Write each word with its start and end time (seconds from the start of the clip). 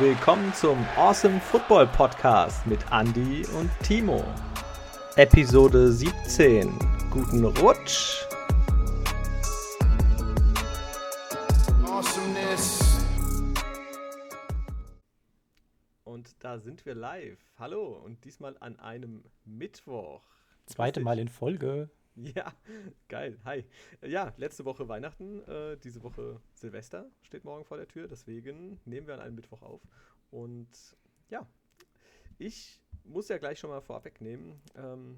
willkommen 0.00 0.54
zum 0.54 0.78
Awesome 0.96 1.38
Football 1.40 1.86
Podcast 1.86 2.66
mit 2.66 2.80
Andy 2.90 3.44
und 3.58 3.70
Timo. 3.82 4.24
Episode 5.16 5.92
17. 5.92 6.72
Guten 7.10 7.44
Rutsch. 7.44 8.24
Awesomeness. 11.84 13.04
Und 16.04 16.34
da 16.38 16.58
sind 16.58 16.86
wir 16.86 16.94
live. 16.94 17.38
Hallo 17.58 18.00
und 18.02 18.24
diesmal 18.24 18.56
an 18.60 18.78
einem 18.80 19.24
Mittwoch. 19.44 20.22
Zweite 20.64 21.00
Mal 21.00 21.18
in 21.18 21.28
Folge. 21.28 21.90
Ja, 22.34 22.52
geil. 23.08 23.38
Hi. 23.44 23.64
Ja, 24.02 24.34
letzte 24.36 24.64
Woche 24.64 24.88
Weihnachten, 24.88 25.42
äh, 25.48 25.76
diese 25.78 26.02
Woche 26.02 26.40
Silvester 26.54 27.10
steht 27.22 27.44
morgen 27.44 27.64
vor 27.64 27.76
der 27.76 27.88
Tür. 27.88 28.08
Deswegen 28.08 28.78
nehmen 28.84 29.06
wir 29.06 29.14
an 29.14 29.20
einem 29.20 29.36
Mittwoch 29.36 29.62
auf. 29.62 29.80
Und 30.30 30.68
ja, 31.30 31.46
ich 32.38 32.80
muss 33.04 33.28
ja 33.28 33.38
gleich 33.38 33.58
schon 33.58 33.70
mal 33.70 33.80
vorab 33.80 34.04
wegnehmen. 34.04 34.60
Ähm, 34.74 35.16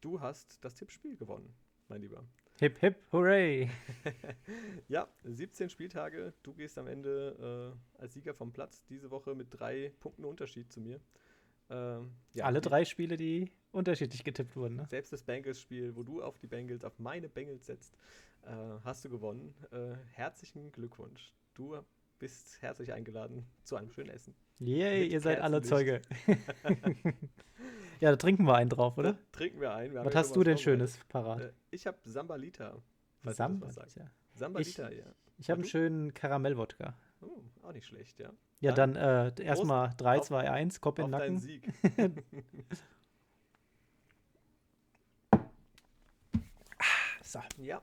du 0.00 0.20
hast 0.20 0.64
das 0.64 0.74
Tippspiel 0.74 1.16
gewonnen, 1.16 1.54
mein 1.88 2.00
Lieber. 2.00 2.24
Hip, 2.58 2.78
hip, 2.78 2.96
hooray! 3.12 3.70
ja, 4.88 5.06
17 5.24 5.68
Spieltage. 5.68 6.32
Du 6.42 6.54
gehst 6.54 6.78
am 6.78 6.86
Ende 6.88 7.76
äh, 7.96 8.00
als 8.00 8.14
Sieger 8.14 8.34
vom 8.34 8.52
Platz. 8.52 8.82
Diese 8.86 9.10
Woche 9.10 9.34
mit 9.34 9.48
drei 9.50 9.92
Punkten 10.00 10.24
Unterschied 10.24 10.72
zu 10.72 10.80
mir. 10.80 11.00
Ähm, 11.68 12.12
ja, 12.34 12.44
Alle 12.44 12.60
drei 12.60 12.84
Spiele, 12.84 13.16
die 13.16 13.50
unterschiedlich 13.72 14.24
getippt 14.24 14.56
wurden. 14.56 14.76
Ne? 14.76 14.86
Selbst 14.88 15.12
das 15.12 15.22
Bengals-Spiel, 15.22 15.96
wo 15.96 16.02
du 16.02 16.22
auf 16.22 16.38
die 16.38 16.46
Bengals, 16.46 16.84
auf 16.84 16.98
meine 16.98 17.28
Bengals 17.28 17.66
setzt, 17.66 17.96
äh, 18.44 18.50
hast 18.84 19.04
du 19.04 19.10
gewonnen. 19.10 19.54
Äh, 19.72 19.94
herzlichen 20.12 20.72
Glückwunsch. 20.72 21.32
Du 21.54 21.76
bist 22.18 22.60
herzlich 22.62 22.92
eingeladen 22.92 23.46
zu 23.62 23.76
einem 23.76 23.90
schönen 23.90 24.10
Essen. 24.10 24.34
Yay, 24.58 25.06
ihr 25.06 25.20
seid 25.20 25.40
alle 25.40 25.60
Zeuge. 25.60 26.00
ja, 28.00 28.10
da 28.10 28.16
trinken 28.16 28.44
wir 28.44 28.54
einen 28.54 28.70
drauf, 28.70 28.96
oder? 28.96 29.14
Da 29.14 29.18
trinken 29.32 29.60
wir 29.60 29.74
einen. 29.74 29.92
Wir 29.92 30.04
was 30.04 30.14
hast 30.14 30.36
du 30.36 30.42
denn 30.42 30.56
Schönes 30.56 30.98
parat? 31.08 31.40
Äh, 31.40 31.52
ich 31.70 31.86
habe 31.86 31.98
Sambalita. 32.04 32.80
Sambalita? 33.22 34.10
Sambalita, 34.34 34.90
ja. 34.90 35.04
Ich 35.38 35.50
habe 35.50 35.60
einen 35.60 35.68
schönen 35.68 36.14
Karamellwodka. 36.14 36.96
Oh, 37.20 37.42
auch 37.62 37.72
nicht 37.72 37.86
schlecht, 37.86 38.18
ja. 38.18 38.32
Ja, 38.60 38.72
dann, 38.72 38.94
dann 38.94 39.36
äh, 39.36 39.42
erstmal 39.42 39.92
3, 39.96 40.20
2, 40.20 40.50
1, 40.50 40.80
Kopf 40.80 40.98
in 40.98 41.04
den 41.04 41.10
Nacken. 41.10 41.38
Sieg. 41.38 41.70
so. 47.22 47.40
Ja. 47.58 47.82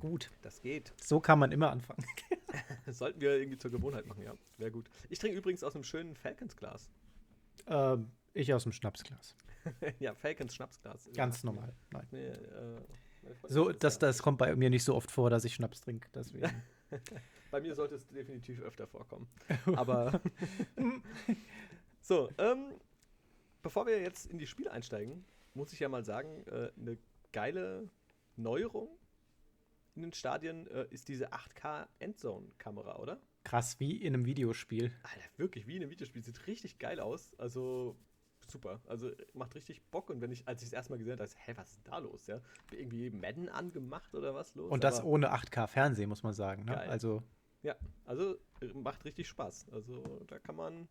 Gut. 0.00 0.30
Das 0.42 0.60
geht. 0.60 0.92
So 1.02 1.20
kann 1.20 1.38
man 1.38 1.52
immer 1.52 1.70
anfangen. 1.70 2.04
sollten 2.86 3.20
wir 3.20 3.36
irgendwie 3.36 3.58
zur 3.58 3.70
Gewohnheit 3.70 4.06
machen, 4.06 4.22
ja. 4.22 4.32
Wäre 4.56 4.70
gut. 4.70 4.88
Ich 5.08 5.18
trinke 5.18 5.36
übrigens 5.36 5.62
aus 5.62 5.74
einem 5.74 5.84
schönen 5.84 6.16
Falcons-Glas. 6.16 6.90
Ähm, 7.66 8.10
ich 8.34 8.52
aus 8.54 8.62
dem 8.62 8.72
Schnapsglas. 8.72 9.36
ja, 9.98 10.14
Falcons 10.14 10.54
Schnapsglas. 10.54 11.08
Ganz 11.14 11.42
ja. 11.42 11.46
normal. 11.46 11.74
Nein. 11.90 12.06
Nee, 12.10 12.26
äh, 12.26 12.80
so, 13.48 13.72
das, 13.72 13.98
das 13.98 14.22
kommt 14.22 14.38
bei 14.38 14.54
mir 14.56 14.70
nicht 14.70 14.84
so 14.84 14.94
oft 14.94 15.10
vor, 15.10 15.28
dass 15.30 15.44
ich 15.44 15.54
Schnaps 15.54 15.80
trinke. 15.80 16.08
Deswegen. 16.14 16.50
Bei 17.50 17.60
mir 17.60 17.74
sollte 17.74 17.94
es 17.94 18.06
definitiv 18.08 18.60
öfter 18.60 18.86
vorkommen. 18.86 19.28
Aber 19.76 20.20
so, 22.00 22.30
ähm, 22.38 22.74
bevor 23.62 23.86
wir 23.86 24.00
jetzt 24.00 24.26
in 24.26 24.38
die 24.38 24.46
Spiele 24.46 24.70
einsteigen, 24.70 25.24
muss 25.54 25.72
ich 25.72 25.80
ja 25.80 25.88
mal 25.88 26.04
sagen, 26.04 26.44
äh, 26.46 26.70
eine 26.78 26.98
geile 27.32 27.90
Neuerung 28.36 28.88
in 29.94 30.02
den 30.02 30.12
Stadien 30.12 30.66
äh, 30.68 30.86
ist 30.90 31.08
diese 31.08 31.32
8K 31.32 31.88
Endzone-Kamera, 31.98 32.98
oder? 32.98 33.20
Krass, 33.44 33.80
wie 33.80 33.96
in 33.96 34.14
einem 34.14 34.26
Videospiel. 34.26 34.92
Alter, 35.02 35.28
wirklich 35.36 35.66
wie 35.66 35.76
in 35.76 35.82
einem 35.82 35.90
Videospiel. 35.90 36.22
Sieht 36.22 36.46
richtig 36.46 36.78
geil 36.78 37.00
aus. 37.00 37.34
Also 37.38 37.96
super. 38.46 38.80
Also 38.86 39.10
macht 39.32 39.54
richtig 39.54 39.82
Bock. 39.90 40.10
Und 40.10 40.20
wenn 40.20 40.30
ich, 40.30 40.46
als 40.46 40.62
ich 40.62 40.68
es 40.68 40.72
erstmal 40.72 40.98
gesehen 40.98 41.12
habe, 41.12 41.24
dachte 41.24 41.36
ich, 41.36 41.46
hä, 41.46 41.54
was 41.56 41.72
ist 41.72 41.86
da 41.86 41.98
los? 41.98 42.26
Ja? 42.26 42.40
Irgendwie 42.70 43.10
Madden 43.10 43.48
angemacht 43.48 44.14
oder 44.14 44.34
was 44.34 44.54
los? 44.54 44.70
Und 44.70 44.84
das 44.84 45.00
Aber 45.00 45.08
ohne 45.08 45.34
8K-Fernsehen, 45.34 46.08
muss 46.08 46.22
man 46.22 46.32
sagen. 46.32 46.64
Ne? 46.64 46.78
Also 46.78 47.22
ja, 47.62 47.76
also 48.04 48.36
macht 48.74 49.04
richtig 49.04 49.28
Spaß. 49.28 49.68
Also 49.72 50.24
da 50.26 50.38
kann 50.38 50.56
man, 50.56 50.88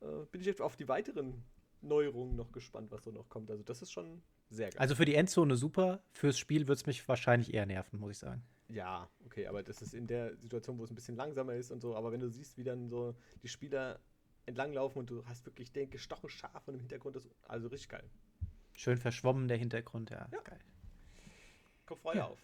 äh, 0.00 0.24
bin 0.30 0.40
ich 0.40 0.46
jetzt 0.46 0.62
auf 0.62 0.76
die 0.76 0.88
weiteren 0.88 1.42
Neuerungen 1.82 2.36
noch 2.36 2.52
gespannt, 2.52 2.90
was 2.90 3.04
so 3.04 3.10
noch 3.10 3.28
kommt. 3.28 3.50
Also 3.50 3.62
das 3.62 3.82
ist 3.82 3.92
schon 3.92 4.22
sehr 4.48 4.70
geil. 4.70 4.78
Also 4.78 4.94
für 4.94 5.04
die 5.04 5.14
Endzone 5.14 5.56
super, 5.56 6.00
fürs 6.12 6.38
Spiel 6.38 6.68
wird 6.68 6.78
es 6.78 6.86
mich 6.86 7.06
wahrscheinlich 7.08 7.54
eher 7.54 7.66
nerven, 7.66 7.98
muss 7.98 8.12
ich 8.12 8.18
sagen. 8.18 8.42
Ja, 8.68 9.08
okay, 9.24 9.46
aber 9.46 9.62
das 9.62 9.80
ist 9.80 9.94
in 9.94 10.06
der 10.06 10.36
Situation, 10.36 10.78
wo 10.78 10.84
es 10.84 10.90
ein 10.90 10.96
bisschen 10.96 11.16
langsamer 11.16 11.54
ist 11.54 11.70
und 11.70 11.80
so, 11.80 11.94
aber 11.94 12.10
wenn 12.10 12.20
du 12.20 12.28
siehst, 12.28 12.58
wie 12.58 12.64
dann 12.64 12.88
so 12.88 13.14
die 13.42 13.48
Spieler 13.48 14.00
entlanglaufen 14.44 15.00
und 15.00 15.10
du 15.10 15.24
hast 15.26 15.46
wirklich 15.46 15.72
den 15.72 15.90
gestochen 15.90 16.28
scharf 16.28 16.66
und 16.66 16.74
im 16.74 16.80
Hintergrund 16.80 17.16
ist 17.16 17.28
also 17.44 17.68
richtig 17.68 17.88
geil. 17.88 18.10
Schön 18.74 18.98
verschwommen 18.98 19.48
der 19.48 19.56
Hintergrund, 19.56 20.10
ja. 20.10 20.28
ja. 20.32 20.40
Geil. 20.42 20.60
Kommt 21.86 22.00
Freude 22.00 22.18
ja. 22.18 22.26
auf. 22.26 22.38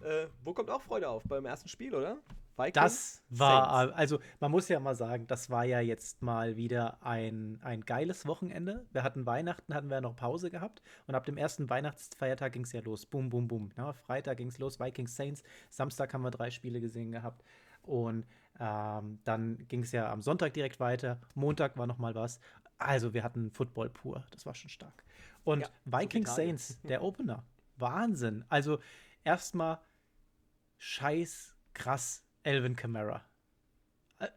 Äh, 0.00 0.26
wo 0.42 0.52
kommt 0.52 0.70
auch 0.70 0.82
Freude 0.82 1.08
auf? 1.08 1.22
Beim 1.24 1.46
ersten 1.46 1.68
Spiel, 1.68 1.94
oder? 1.94 2.18
Vikings, 2.56 2.74
das 2.74 3.22
war, 3.30 3.78
Saints. 3.78 3.96
also 3.96 4.18
man 4.40 4.50
muss 4.50 4.68
ja 4.68 4.78
mal 4.78 4.94
sagen, 4.94 5.26
das 5.26 5.50
war 5.50 5.64
ja 5.64 5.80
jetzt 5.80 6.22
mal 6.22 6.56
wieder 6.56 7.02
ein, 7.02 7.58
ein 7.62 7.80
geiles 7.82 8.26
Wochenende. 8.26 8.86
Wir 8.92 9.02
hatten 9.02 9.26
Weihnachten, 9.26 9.74
hatten 9.74 9.90
wir 9.90 10.00
noch 10.00 10.14
Pause 10.14 10.50
gehabt 10.50 10.82
und 11.06 11.14
ab 11.14 11.24
dem 11.24 11.36
ersten 11.36 11.68
Weihnachtsfeiertag 11.68 12.52
ging 12.52 12.62
es 12.62 12.72
ja 12.72 12.80
los. 12.80 13.06
Bum, 13.06 13.28
bum, 13.28 13.48
bum. 13.48 13.70
Ja, 13.76 13.92
Freitag 13.92 14.38
ging 14.38 14.48
es 14.48 14.58
los, 14.58 14.78
Vikings 14.78 15.16
Saints. 15.16 15.42
Samstag 15.70 16.14
haben 16.14 16.22
wir 16.22 16.30
drei 16.30 16.50
Spiele 16.50 16.80
gesehen 16.80 17.12
gehabt. 17.12 17.42
Und 17.82 18.26
ähm, 18.58 19.18
dann 19.24 19.58
ging 19.68 19.82
es 19.82 19.92
ja 19.92 20.10
am 20.10 20.22
Sonntag 20.22 20.54
direkt 20.54 20.80
weiter. 20.80 21.20
Montag 21.34 21.76
war 21.76 21.86
noch 21.86 21.98
mal 21.98 22.14
was. 22.14 22.40
Also 22.78 23.14
wir 23.14 23.22
hatten 23.22 23.50
Football 23.50 23.90
pur. 23.90 24.24
Das 24.30 24.46
war 24.46 24.54
schon 24.54 24.70
stark. 24.70 25.04
Und 25.44 25.60
ja, 25.60 25.68
Vikings 25.84 26.34
Saints, 26.34 26.80
der 26.88 27.02
Opener. 27.02 27.44
Wahnsinn. 27.76 28.44
Also 28.48 28.78
erstmal 29.24 29.80
scheiß 30.78 31.56
krass 31.72 32.23
Alvin 32.44 32.76
Kamara. 32.76 33.24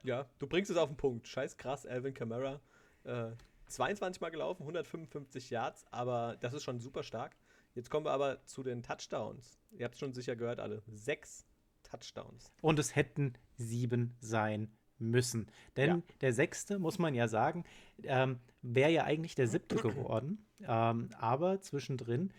Ja, 0.04 0.28
du 0.40 0.48
bringst 0.48 0.72
es 0.72 0.78
auf 0.78 0.90
den 0.90 0.98
Punkt. 0.98 1.28
Scheiß 1.28 1.58
krass, 1.58 1.86
Alvin 1.86 2.14
Kamara. 2.14 2.62
Äh, 3.04 3.32
22 3.68 4.22
Mal 4.22 4.30
gelaufen, 4.30 4.64
155 4.64 5.50
Yards, 5.50 5.86
aber 5.92 6.38
das 6.40 6.54
ist 6.54 6.64
schon 6.64 6.80
super 6.80 7.04
stark. 7.04 7.36
Jetzt 7.76 7.90
kommen 7.90 8.06
wir 8.06 8.12
aber 8.12 8.44
zu 8.46 8.64
den 8.64 8.82
Touchdowns. 8.82 9.60
Ihr 9.72 9.86
habt 9.86 9.96
es 9.96 10.00
schon 10.00 10.14
sicher 10.14 10.36
gehört, 10.36 10.60
alle. 10.60 10.82
Sechs 10.88 11.46
Touchdowns. 11.84 12.52
Und 12.62 12.80
es 12.80 12.96
hätten 12.96 13.34
sieben 13.58 14.16
sein 14.20 14.72
müssen. 15.00 15.48
Denn 15.76 15.90
ja. 15.90 16.02
der 16.22 16.34
sechste, 16.34 16.80
muss 16.80 16.98
man 16.98 17.14
ja 17.14 17.28
sagen, 17.28 17.66
ähm, 18.04 18.40
wäre 18.62 18.90
ja 18.90 19.04
eigentlich 19.04 19.36
der 19.36 19.48
siebte 19.48 19.76
geworden. 19.76 20.48
Ähm, 20.62 21.10
aber 21.20 21.62
zwischendrin 21.62 22.34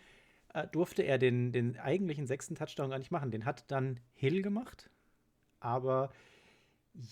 äh, 0.53 0.67
durfte 0.67 1.03
er 1.03 1.19
den, 1.19 1.51
den 1.51 1.77
eigentlichen 1.79 2.27
sechsten 2.27 2.55
Touchdown 2.55 2.89
gar 2.89 2.99
nicht 2.99 3.11
machen. 3.11 3.31
Den 3.31 3.45
hat 3.45 3.69
dann 3.71 3.99
Hill 4.13 4.41
gemacht 4.41 4.89
aber 5.59 6.11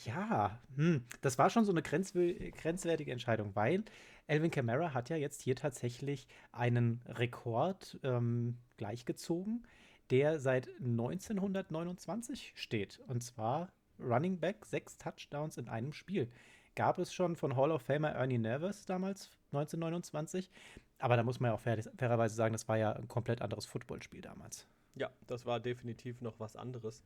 ja, 0.05 0.59
hm, 0.75 1.03
das 1.21 1.37
war 1.37 1.49
schon 1.49 1.65
so 1.65 1.71
eine 1.71 1.81
grenzwertige 1.81 3.11
Entscheidung, 3.11 3.55
weil 3.55 3.83
Elvin 4.27 4.51
Kamara 4.51 4.93
hat 4.93 5.09
ja 5.09 5.15
jetzt 5.15 5.41
hier 5.41 5.55
tatsächlich 5.55 6.27
einen 6.51 7.01
Rekord 7.07 7.99
ähm, 8.03 8.57
gleichgezogen, 8.75 9.65
der 10.09 10.39
seit 10.39 10.67
1929 10.79 12.53
steht. 12.55 12.99
Und 13.07 13.21
zwar 13.21 13.69
Running 13.99 14.39
Back, 14.39 14.65
sechs 14.65 14.97
Touchdowns 14.97 15.57
in 15.57 15.69
einem 15.69 15.93
Spiel. 15.93 16.29
Gab 16.75 16.99
es 16.99 17.13
schon 17.13 17.35
von 17.35 17.55
Hall 17.55 17.71
of 17.71 17.81
Famer 17.81 18.11
Ernie 18.11 18.37
Nervous 18.37 18.85
damals, 18.85 19.31
1929. 19.51 20.51
Aber 20.99 21.15
da 21.15 21.23
muss 21.23 21.39
man 21.39 21.49
ja 21.49 21.55
auch 21.55 21.61
fair, 21.61 21.81
fairerweise 21.97 22.35
sagen, 22.35 22.53
das 22.53 22.67
war 22.67 22.77
ja 22.77 22.93
ein 22.93 23.07
komplett 23.07 23.41
anderes 23.41 23.65
Footballspiel 23.65 24.21
damals. 24.21 24.67
Ja, 24.95 25.11
das 25.27 25.45
war 25.45 25.59
definitiv 25.59 26.21
noch 26.21 26.39
was 26.39 26.55
anderes. 26.55 27.03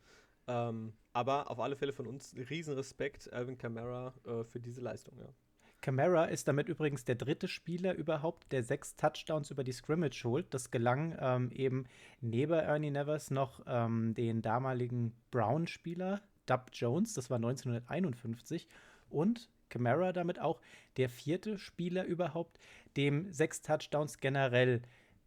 Ähm, 0.51 0.94
aber 1.13 1.50
auf 1.50 1.59
alle 1.59 1.75
Fälle 1.75 1.94
von 1.94 2.07
uns 2.07 2.36
riesen 2.50 2.74
Respekt, 2.75 3.31
Alvin 3.31 3.57
Kamara, 3.57 4.13
äh, 4.25 4.44
für 4.44 4.59
diese 4.59 4.81
Leistung, 4.81 5.18
ja. 5.18 5.30
Kamara 5.81 6.25
ist 6.25 6.48
damit 6.48 6.69
übrigens 6.69 7.06
der 7.06 7.15
dritte 7.15 7.48
Spieler 7.48 7.95
überhaupt, 7.95 8.51
der 8.51 8.63
sechs 8.63 8.95
Touchdowns 8.98 9.50
über 9.50 9.63
die 9.63 9.71
Scrimmage 9.71 10.24
holt. 10.25 10.53
Das 10.53 10.69
gelang 10.69 11.18
ähm, 11.19 11.51
eben 11.51 11.86
neben 12.19 12.53
Ernie 12.53 12.92
Nevers 12.92 13.31
noch 13.31 13.62
ähm, 13.65 14.13
den 14.13 14.44
damaligen 14.44 15.13
Brown-Spieler 15.31 16.21
Dub 16.45 16.69
Jones, 16.74 17.15
das 17.15 17.31
war 17.31 17.38
1951. 17.38 18.68
Und 19.09 19.50
Kamara 19.69 20.13
damit 20.13 20.39
auch 20.39 20.62
der 20.98 21.09
vierte 21.09 21.57
Spieler 21.57 22.03
überhaupt, 22.03 22.59
dem 22.95 23.31
sechs 23.33 23.63
Touchdowns 23.63 24.19
generell 24.19 24.83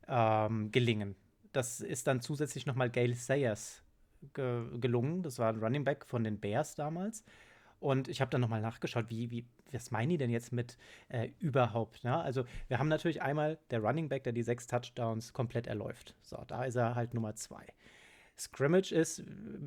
ähm, 0.07 0.71
gelingen. 0.71 1.17
Das 1.53 1.81
ist 1.81 2.07
dann 2.07 2.21
zusätzlich 2.21 2.65
nochmal 2.65 2.91
Gail 2.91 3.15
Sayers 3.15 3.84
ge 4.33 4.79
gelungen. 4.79 5.23
Das 5.23 5.39
war 5.39 5.53
ein 5.53 5.63
Running 5.63 5.85
Back 5.85 6.07
von 6.07 6.25
den 6.25 6.41
Bears 6.41 6.75
damals. 6.75 7.25
Und 7.81 8.09
ich 8.09 8.21
habe 8.21 8.31
dann 8.31 8.41
nochmal 8.41 8.63
nachgeschaut, 8.63 9.11
wie, 9.11 9.31
wie, 9.31 9.47
was 9.71 9.91
meinen 9.91 10.09
die 10.09 10.17
denn 10.17 10.31
jetzt 10.31 10.53
mit 10.53 10.79
äh, 11.09 11.29
überhaupt? 11.39 12.03
Ne? 12.05 12.17
Also, 12.17 12.45
wir 12.69 12.79
haben 12.79 12.89
natürlich 12.89 13.21
einmal 13.21 13.59
der 13.71 13.81
Running 13.81 14.09
Back, 14.09 14.25
der 14.25 14.33
die 14.33 14.43
sechs 14.43 14.67
Touchdowns 14.67 15.33
komplett 15.33 15.67
erläuft. 15.67 16.15
So, 16.23 16.43
da 16.47 16.65
ist 16.65 16.77
er 16.77 16.95
halt 16.95 17.13
Nummer 17.13 17.35
zwei. 17.35 17.67
Scrimmage 18.37 18.91
ist, 18.91 19.23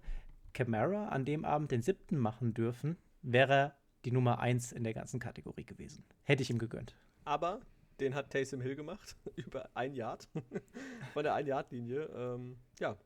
Camara 0.54 1.10
an 1.10 1.26
dem 1.26 1.46
Abend 1.46 1.72
den 1.72 1.82
siebten 1.82 2.18
machen 2.18 2.54
dürfen, 2.54 2.98
wäre 3.22 3.54
er 3.54 3.78
die 4.06 4.12
Nummer 4.12 4.40
1 4.40 4.72
in 4.72 4.84
der 4.84 4.94
ganzen 4.94 5.20
Kategorie 5.20 5.66
gewesen. 5.66 6.04
Hätte 6.24 6.44
ich 6.44 6.50
ihm 6.50 6.60
gegönnt. 6.60 6.96
Aber 7.26 7.62
den 8.00 8.16
hat 8.16 8.32
Taysom 8.32 8.62
Hill 8.62 8.76
gemacht, 8.76 9.16
über 9.36 9.70
ein 9.74 9.94
Yard, 9.94 10.28
von 11.14 11.24
der 11.24 11.34
Ein-Yard-Linie. 11.36 12.10
Ähm, 12.16 12.58
ja, 12.80 12.98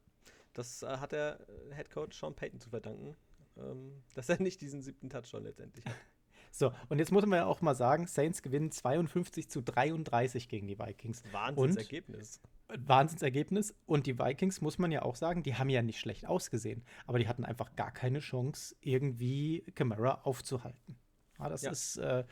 das 0.53 0.83
äh, 0.83 0.97
hat 0.97 1.12
der 1.12 1.39
äh, 1.47 1.75
Head 1.75 1.91
Coach 1.91 2.19
Sean 2.19 2.35
Payton 2.35 2.59
zu 2.59 2.69
verdanken, 2.69 3.15
ähm, 3.59 4.04
dass 4.15 4.30
er 4.30 4.42
nicht 4.42 4.62
diesen 4.62 4.81
siebten 4.81 5.09
Touchdown 5.09 5.44
letztendlich 5.44 5.86
hat. 5.86 5.95
So, 6.50 6.71
und 6.89 6.98
jetzt 6.98 7.12
muss 7.12 7.25
man 7.25 7.38
ja 7.38 7.45
auch 7.45 7.62
mal 7.62 7.75
sagen, 7.75 8.07
Saints 8.07 8.42
gewinnen 8.42 8.71
52 8.71 9.48
zu 9.48 9.62
33 9.62 10.50
gegen 10.50 10.65
die 10.65 10.80
Vikings. 10.80 11.21
Wahnsinnsergebnis. 11.31 12.42
Wahnsinnsergebnis. 12.69 13.75
Und 13.86 14.07
die 14.07 14.18
Vikings, 14.18 14.62
muss 14.62 14.80
man 14.80 14.92
ja 14.92 15.04
auch 15.04 15.15
sagen, 15.15 15.44
die 15.44 15.56
haben 15.56 15.69
ja 15.69 15.83
nicht 15.83 16.00
schlecht 16.00 16.25
ausgesehen. 16.25 16.83
Aber 17.06 17.19
die 17.19 17.27
hatten 17.27 17.45
einfach 17.45 17.75
gar 17.75 17.92
keine 17.92 18.19
Chance, 18.19 18.75
irgendwie 18.81 19.65
Camara 19.75 20.21
aufzuhalten. 20.24 20.98
Ja, 21.39 21.50
das 21.50 21.62
ja. 21.62 21.71
ist 21.71 21.98
äh, 21.98 22.24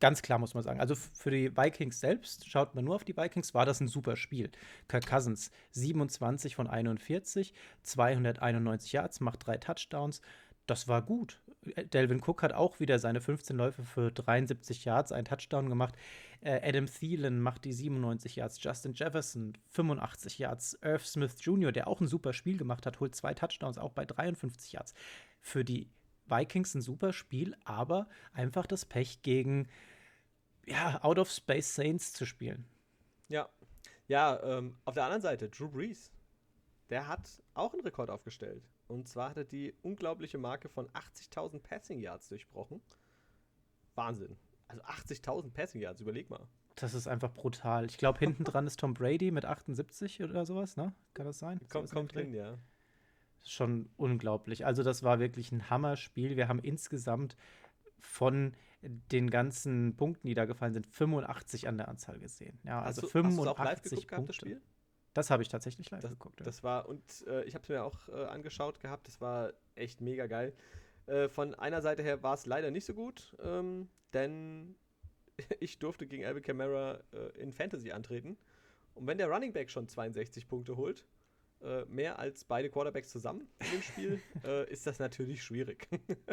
ganz 0.00 0.22
klar, 0.22 0.38
muss 0.38 0.54
man 0.54 0.62
sagen. 0.62 0.80
Also 0.80 0.94
für 0.94 1.30
die 1.30 1.56
Vikings 1.56 2.00
selbst, 2.00 2.48
schaut 2.48 2.74
man 2.74 2.84
nur 2.84 2.94
auf 2.94 3.04
die 3.04 3.16
Vikings, 3.16 3.54
war 3.54 3.66
das 3.66 3.80
ein 3.80 3.88
super 3.88 4.16
Spiel. 4.16 4.50
Kirk 4.88 5.06
Cousins 5.06 5.50
27 5.72 6.56
von 6.56 6.66
41, 6.66 7.52
291 7.82 8.92
Yards, 8.92 9.20
macht 9.20 9.46
drei 9.46 9.58
Touchdowns. 9.58 10.22
Das 10.68 10.86
war 10.86 11.00
gut. 11.00 11.40
Delvin 11.94 12.22
Cook 12.22 12.42
hat 12.42 12.52
auch 12.52 12.78
wieder 12.78 12.98
seine 12.98 13.22
15 13.22 13.56
Läufe 13.56 13.84
für 13.84 14.12
73 14.12 14.84
Yards, 14.84 15.12
einen 15.12 15.24
Touchdown 15.24 15.70
gemacht. 15.70 15.94
Äh, 16.42 16.60
Adam 16.62 16.84
Thielen 16.86 17.40
macht 17.40 17.64
die 17.64 17.72
97 17.72 18.36
Yards. 18.36 18.62
Justin 18.62 18.92
Jefferson 18.92 19.56
85 19.70 20.38
Yards. 20.38 20.78
Irv 20.82 21.06
Smith 21.06 21.36
Jr., 21.40 21.72
der 21.72 21.88
auch 21.88 22.02
ein 22.02 22.06
super 22.06 22.34
Spiel 22.34 22.58
gemacht 22.58 22.84
hat, 22.84 23.00
holt 23.00 23.14
zwei 23.14 23.32
Touchdowns, 23.32 23.78
auch 23.78 23.92
bei 23.92 24.04
53 24.04 24.72
Yards. 24.72 24.92
Für 25.40 25.64
die 25.64 25.88
Vikings 26.26 26.74
ein 26.74 26.82
super 26.82 27.14
Spiel, 27.14 27.56
aber 27.64 28.06
einfach 28.34 28.66
das 28.66 28.84
Pech 28.84 29.22
gegen 29.22 29.68
ja, 30.66 31.02
Out 31.02 31.18
of 31.18 31.30
Space 31.30 31.74
Saints 31.74 32.12
zu 32.12 32.26
spielen. 32.26 32.66
Ja. 33.28 33.48
Ja, 34.06 34.38
ähm, 34.42 34.76
auf 34.84 34.94
der 34.94 35.04
anderen 35.04 35.22
Seite, 35.22 35.48
Drew 35.48 35.68
Brees, 35.68 36.12
der 36.90 37.08
hat 37.08 37.42
auch 37.54 37.72
einen 37.72 37.82
Rekord 37.82 38.10
aufgestellt. 38.10 38.62
Und 38.88 39.06
zwar 39.06 39.30
hat 39.30 39.36
er 39.36 39.44
die 39.44 39.74
unglaubliche 39.82 40.38
Marke 40.38 40.68
von 40.68 40.88
80.000 40.88 41.60
Passing 41.60 42.00
Yards 42.00 42.28
durchbrochen. 42.28 42.80
Wahnsinn. 43.94 44.36
Also 44.66 44.82
80.000 44.82 45.52
Passing 45.52 45.80
Yards, 45.82 46.00
überleg 46.00 46.30
mal. 46.30 46.46
Das 46.76 46.94
ist 46.94 47.06
einfach 47.06 47.32
brutal. 47.32 47.86
Ich 47.86 47.98
glaube, 47.98 48.18
hinten 48.18 48.44
dran 48.44 48.66
ist 48.66 48.80
Tom 48.80 48.94
Brady 48.94 49.30
mit 49.30 49.44
78 49.44 50.22
oder 50.22 50.46
sowas, 50.46 50.76
ne? 50.76 50.94
Kann 51.12 51.26
das 51.26 51.38
sein? 51.38 51.60
Kommt, 51.68 51.90
kommt 51.90 52.14
drin, 52.14 52.32
ja. 52.32 52.58
Schon 53.42 53.90
unglaublich. 53.96 54.64
Also, 54.64 54.82
das 54.82 55.02
war 55.02 55.18
wirklich 55.18 55.52
ein 55.52 55.70
Hammerspiel. 55.70 56.36
Wir 56.36 56.48
haben 56.48 56.60
insgesamt 56.60 57.36
von 58.00 58.54
den 58.82 59.28
ganzen 59.28 59.96
Punkten, 59.96 60.28
die 60.28 60.34
da 60.34 60.44
gefallen 60.44 60.72
sind, 60.72 60.86
85 60.86 61.66
an 61.66 61.78
der 61.78 61.88
Anzahl 61.88 62.18
gesehen. 62.20 62.58
Ja, 62.62 62.80
also 62.80 63.02
hast 63.02 63.08
du, 63.08 63.08
85 63.08 63.38
hast 63.38 63.58
auch 63.58 63.64
live 63.64 63.82
Punkte. 63.82 64.06
Gehabt, 64.06 64.28
das 64.28 64.36
Spiel? 64.36 64.62
Das 65.14 65.30
habe 65.30 65.42
ich 65.42 65.48
tatsächlich 65.48 65.90
live 65.90 66.02
das, 66.02 66.10
geguckt. 66.10 66.40
Ja. 66.40 66.44
Das 66.44 66.62
war, 66.62 66.88
und 66.88 67.26
äh, 67.26 67.44
ich 67.44 67.54
habe 67.54 67.62
es 67.62 67.68
mir 67.68 67.82
auch 67.82 68.08
äh, 68.08 68.24
angeschaut 68.26 68.80
gehabt, 68.80 69.08
das 69.08 69.20
war 69.20 69.52
echt 69.74 70.00
mega 70.00 70.26
geil. 70.26 70.54
Äh, 71.06 71.28
von 71.28 71.54
einer 71.54 71.80
Seite 71.80 72.02
her 72.02 72.22
war 72.22 72.34
es 72.34 72.46
leider 72.46 72.70
nicht 72.70 72.84
so 72.84 72.94
gut, 72.94 73.36
ähm, 73.42 73.88
denn 74.12 74.76
ich 75.60 75.78
durfte 75.78 76.06
gegen 76.06 76.24
Alvin 76.24 76.42
Kamara 76.42 77.00
äh, 77.12 77.40
in 77.40 77.52
Fantasy 77.52 77.92
antreten. 77.92 78.36
Und 78.94 79.06
wenn 79.06 79.18
der 79.18 79.28
Running 79.28 79.52
Back 79.52 79.70
schon 79.70 79.88
62 79.88 80.46
Punkte 80.48 80.76
holt, 80.76 81.06
äh, 81.60 81.84
mehr 81.86 82.18
als 82.18 82.44
beide 82.44 82.70
Quarterbacks 82.70 83.10
zusammen 83.10 83.48
in 83.60 83.70
dem 83.72 83.82
Spiel, 83.82 84.22
äh, 84.44 84.70
ist 84.70 84.86
das 84.86 84.98
natürlich 84.98 85.42
schwierig. 85.42 85.88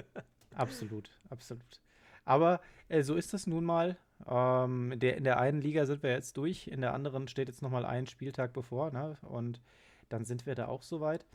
absolut, 0.55 1.09
absolut. 1.29 1.81
Aber 2.25 2.59
äh, 2.89 3.03
so 3.03 3.15
ist 3.15 3.33
es 3.33 3.47
nun 3.47 3.63
mal. 3.63 3.97
Ähm, 4.27 4.93
der, 4.97 5.17
in 5.17 5.23
der 5.23 5.39
einen 5.39 5.61
Liga 5.61 5.85
sind 5.85 6.03
wir 6.03 6.11
jetzt 6.11 6.37
durch, 6.37 6.67
in 6.67 6.81
der 6.81 6.93
anderen 6.93 7.27
steht 7.27 7.47
jetzt 7.47 7.61
noch 7.61 7.69
mal 7.69 7.85
ein 7.85 8.07
Spieltag 8.07 8.53
bevor. 8.53 8.91
Ne? 8.91 9.17
Und 9.21 9.61
dann 10.09 10.25
sind 10.25 10.45
wir 10.45 10.55
da 10.55 10.67
auch 10.67 10.81
soweit. 10.81 11.25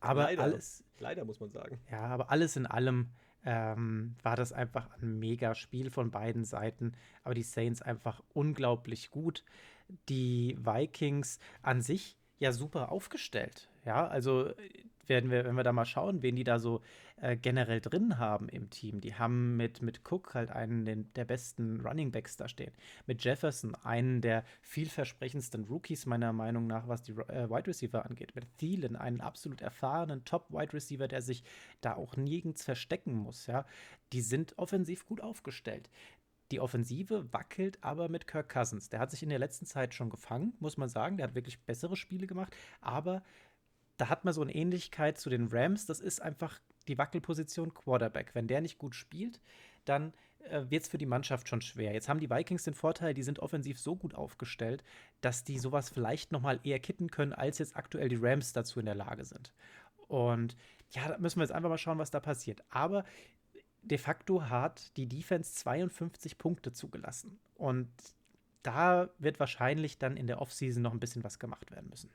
Aber 0.00 0.24
leider, 0.24 0.42
alles. 0.42 0.84
Leider 0.98 1.24
muss 1.24 1.40
man 1.40 1.50
sagen. 1.50 1.80
Ja, 1.90 2.02
aber 2.02 2.30
alles 2.30 2.56
in 2.56 2.66
allem 2.66 3.10
ähm, 3.44 4.16
war 4.22 4.36
das 4.36 4.52
einfach 4.52 4.88
ein 5.00 5.18
mega 5.18 5.54
Spiel 5.54 5.90
von 5.90 6.10
beiden 6.10 6.44
Seiten. 6.44 6.92
Aber 7.22 7.34
die 7.34 7.42
Saints 7.42 7.80
einfach 7.82 8.22
unglaublich 8.32 9.10
gut. 9.10 9.44
Die 10.08 10.58
Vikings 10.60 11.38
an 11.62 11.80
sich 11.80 12.16
ja 12.38 12.52
super 12.52 12.92
aufgestellt. 12.92 13.68
Ja, 13.84 14.06
also 14.06 14.52
werden 15.08 15.30
wir, 15.30 15.44
wenn 15.44 15.56
wir 15.56 15.64
da 15.64 15.72
mal 15.72 15.84
schauen, 15.84 16.22
wen 16.22 16.36
die 16.36 16.44
da 16.44 16.58
so 16.58 16.80
äh, 17.20 17.36
generell 17.36 17.80
drin 17.80 18.18
haben 18.18 18.48
im 18.48 18.70
Team. 18.70 19.00
Die 19.00 19.14
haben 19.14 19.56
mit, 19.56 19.82
mit 19.82 20.00
Cook 20.10 20.34
halt 20.34 20.50
einen 20.50 20.84
den, 20.84 21.12
der 21.14 21.24
besten 21.24 21.80
Running 21.80 22.12
Backs 22.12 22.36
da 22.36 22.48
stehen. 22.48 22.72
Mit 23.06 23.24
Jefferson 23.24 23.74
einen 23.76 24.20
der 24.20 24.44
vielversprechendsten 24.62 25.64
Rookies 25.64 26.06
meiner 26.06 26.32
Meinung 26.32 26.66
nach, 26.66 26.88
was 26.88 27.02
die 27.02 27.12
äh, 27.12 27.48
Wide 27.48 27.66
Receiver 27.66 28.04
angeht. 28.04 28.34
Mit 28.34 28.46
Thielen 28.58 28.96
einen 28.96 29.20
absolut 29.20 29.60
erfahrenen 29.60 30.24
Top 30.24 30.50
Wide 30.50 30.72
Receiver, 30.72 31.08
der 31.08 31.22
sich 31.22 31.44
da 31.80 31.94
auch 31.94 32.16
nirgends 32.16 32.64
verstecken 32.64 33.14
muss. 33.14 33.46
Ja, 33.46 33.64
die 34.12 34.20
sind 34.20 34.58
offensiv 34.58 35.06
gut 35.06 35.20
aufgestellt. 35.20 35.90
Die 36.50 36.60
Offensive 36.60 37.32
wackelt 37.32 37.82
aber 37.82 38.08
mit 38.08 38.26
Kirk 38.26 38.48
Cousins. 38.48 38.90
Der 38.90 39.00
hat 39.00 39.10
sich 39.10 39.22
in 39.22 39.30
der 39.30 39.38
letzten 39.38 39.66
Zeit 39.66 39.94
schon 39.94 40.10
gefangen, 40.10 40.52
muss 40.60 40.76
man 40.76 40.88
sagen. 40.88 41.16
Der 41.16 41.26
hat 41.26 41.34
wirklich 41.34 41.58
bessere 41.64 41.96
Spiele 41.96 42.26
gemacht. 42.26 42.54
Aber 42.80 43.22
da 43.96 44.08
hat 44.08 44.24
man 44.24 44.34
so 44.34 44.42
eine 44.42 44.54
Ähnlichkeit 44.54 45.18
zu 45.18 45.30
den 45.30 45.48
Rams. 45.48 45.86
Das 45.86 46.00
ist 46.00 46.20
einfach 46.20 46.60
die 46.88 46.98
Wackelposition 46.98 47.72
Quarterback. 47.72 48.34
Wenn 48.34 48.46
der 48.46 48.60
nicht 48.60 48.78
gut 48.78 48.94
spielt, 48.94 49.40
dann 49.84 50.12
äh, 50.50 50.64
wird 50.68 50.82
es 50.82 50.88
für 50.88 50.98
die 50.98 51.06
Mannschaft 51.06 51.48
schon 51.48 51.60
schwer. 51.60 51.92
Jetzt 51.92 52.08
haben 52.08 52.20
die 52.20 52.30
Vikings 52.30 52.64
den 52.64 52.74
Vorteil, 52.74 53.14
die 53.14 53.22
sind 53.22 53.38
offensiv 53.38 53.78
so 53.78 53.96
gut 53.96 54.14
aufgestellt, 54.14 54.84
dass 55.20 55.44
die 55.44 55.58
sowas 55.58 55.90
vielleicht 55.90 56.32
noch 56.32 56.40
mal 56.40 56.60
eher 56.62 56.80
kitten 56.80 57.10
können, 57.10 57.32
als 57.32 57.58
jetzt 57.58 57.76
aktuell 57.76 58.08
die 58.08 58.18
Rams 58.20 58.52
dazu 58.52 58.80
in 58.80 58.86
der 58.86 58.94
Lage 58.94 59.24
sind. 59.24 59.52
Und 60.08 60.56
ja, 60.90 61.08
da 61.08 61.18
müssen 61.18 61.38
wir 61.38 61.44
jetzt 61.44 61.52
einfach 61.52 61.70
mal 61.70 61.78
schauen, 61.78 61.98
was 61.98 62.10
da 62.10 62.20
passiert. 62.20 62.62
Aber 62.70 63.04
de 63.82 63.98
facto 63.98 64.48
hat 64.48 64.96
die 64.96 65.06
Defense 65.06 65.54
52 65.54 66.38
Punkte 66.38 66.72
zugelassen. 66.72 67.38
Und 67.54 67.88
da 68.62 69.10
wird 69.18 69.40
wahrscheinlich 69.40 69.98
dann 69.98 70.16
in 70.16 70.26
der 70.26 70.40
Offseason 70.40 70.82
noch 70.82 70.92
ein 70.92 71.00
bisschen 71.00 71.24
was 71.24 71.38
gemacht 71.38 71.70
werden 71.70 71.90
müssen. 71.90 72.10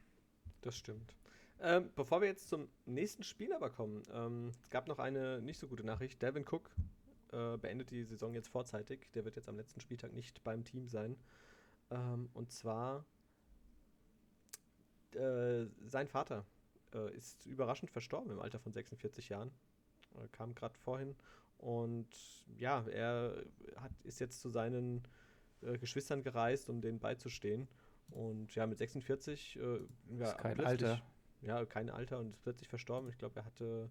Das 0.61 0.75
stimmt. 0.75 1.15
Ähm, 1.61 1.91
bevor 1.95 2.21
wir 2.21 2.27
jetzt 2.27 2.47
zum 2.47 2.69
nächsten 2.85 3.23
Spiel 3.23 3.51
aber 3.53 3.69
kommen, 3.69 4.03
ähm, 4.13 4.47
es 4.47 4.69
gab 4.69 4.87
noch 4.87 4.99
eine 4.99 5.41
nicht 5.41 5.59
so 5.59 5.67
gute 5.67 5.83
Nachricht. 5.83 6.21
Devin 6.21 6.45
Cook 6.49 6.69
äh, 7.33 7.57
beendet 7.57 7.91
die 7.91 8.03
Saison 8.05 8.33
jetzt 8.33 8.47
vorzeitig. 8.47 9.11
Der 9.13 9.25
wird 9.25 9.35
jetzt 9.35 9.49
am 9.49 9.57
letzten 9.57 9.81
Spieltag 9.81 10.13
nicht 10.13 10.43
beim 10.43 10.63
Team 10.63 10.87
sein. 10.87 11.17
Ähm, 11.91 12.29
und 12.33 12.51
zwar 12.51 13.05
äh, 15.15 15.65
sein 15.85 16.07
Vater 16.07 16.45
äh, 16.93 17.13
ist 17.13 17.45
überraschend 17.45 17.91
verstorben 17.91 18.31
im 18.31 18.39
Alter 18.39 18.59
von 18.59 18.71
46 18.71 19.29
Jahren. 19.29 19.51
kam 20.31 20.55
gerade 20.55 20.77
vorhin. 20.77 21.15
Und 21.57 22.07
ja, 22.57 22.85
er 22.87 23.43
hat, 23.75 23.91
ist 24.03 24.19
jetzt 24.19 24.39
zu 24.39 24.49
seinen 24.49 25.03
äh, 25.61 25.77
Geschwistern 25.77 26.23
gereist, 26.23 26.69
um 26.69 26.79
denen 26.79 26.99
beizustehen. 26.99 27.67
Und 28.11 28.55
ja, 28.55 28.65
mit 28.65 28.77
46, 28.77 29.57
äh, 29.57 29.79
ja, 30.17 30.25
ist 30.25 30.37
kein 30.37 30.59
Alter 30.61 31.01
ja, 31.41 31.65
kein 31.65 31.89
Alter 31.89 32.19
und 32.19 32.31
ist 32.31 32.43
plötzlich 32.43 32.67
verstorben. 32.67 33.09
Ich 33.09 33.17
glaube, 33.17 33.39
er 33.39 33.45
hatte, 33.45 33.89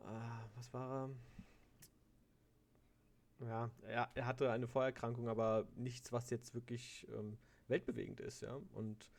ah, 0.00 0.44
was 0.54 0.72
war 0.72 1.08
er? 3.40 3.46
Ja, 3.46 3.70
er, 3.82 4.10
er 4.14 4.26
hatte 4.26 4.50
eine 4.50 4.66
Vorerkrankung, 4.66 5.28
aber 5.28 5.66
nichts, 5.76 6.12
was 6.12 6.30
jetzt 6.30 6.54
wirklich 6.54 7.06
ähm, 7.10 7.36
weltbewegend 7.68 8.20
ist, 8.20 8.42
ja. 8.42 8.58
Und 8.72 9.10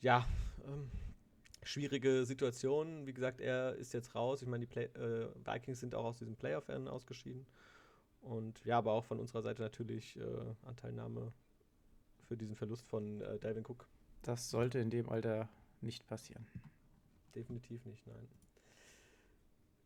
ja, 0.00 0.26
ähm, 0.66 0.90
schwierige 1.62 2.24
Situation. 2.24 3.06
Wie 3.06 3.14
gesagt, 3.14 3.40
er 3.40 3.74
ist 3.76 3.92
jetzt 3.94 4.14
raus. 4.14 4.42
Ich 4.42 4.48
meine, 4.48 4.66
die 4.66 4.72
Play 4.72 4.84
äh, 4.94 5.28
Vikings 5.44 5.80
sind 5.80 5.94
auch 5.94 6.04
aus 6.04 6.16
diesem 6.16 6.36
Playoff-Rennen 6.36 6.88
ausgeschieden. 6.88 7.46
Und 8.20 8.64
ja, 8.64 8.78
aber 8.78 8.92
auch 8.92 9.04
von 9.04 9.20
unserer 9.20 9.42
Seite 9.42 9.62
natürlich 9.62 10.16
äh, 10.18 10.22
Anteilnahme 10.62 11.32
für 12.26 12.36
diesen 12.36 12.56
Verlust 12.56 12.86
von 12.86 13.20
äh, 13.20 13.38
Dalvin 13.38 13.64
Cook. 13.66 13.86
Das 14.22 14.50
sollte 14.50 14.78
in 14.78 14.90
dem 14.90 15.08
Alter 15.08 15.48
nicht 15.84 16.06
passieren. 16.06 16.46
Definitiv 17.34 17.84
nicht, 17.84 18.06
nein. 18.06 18.28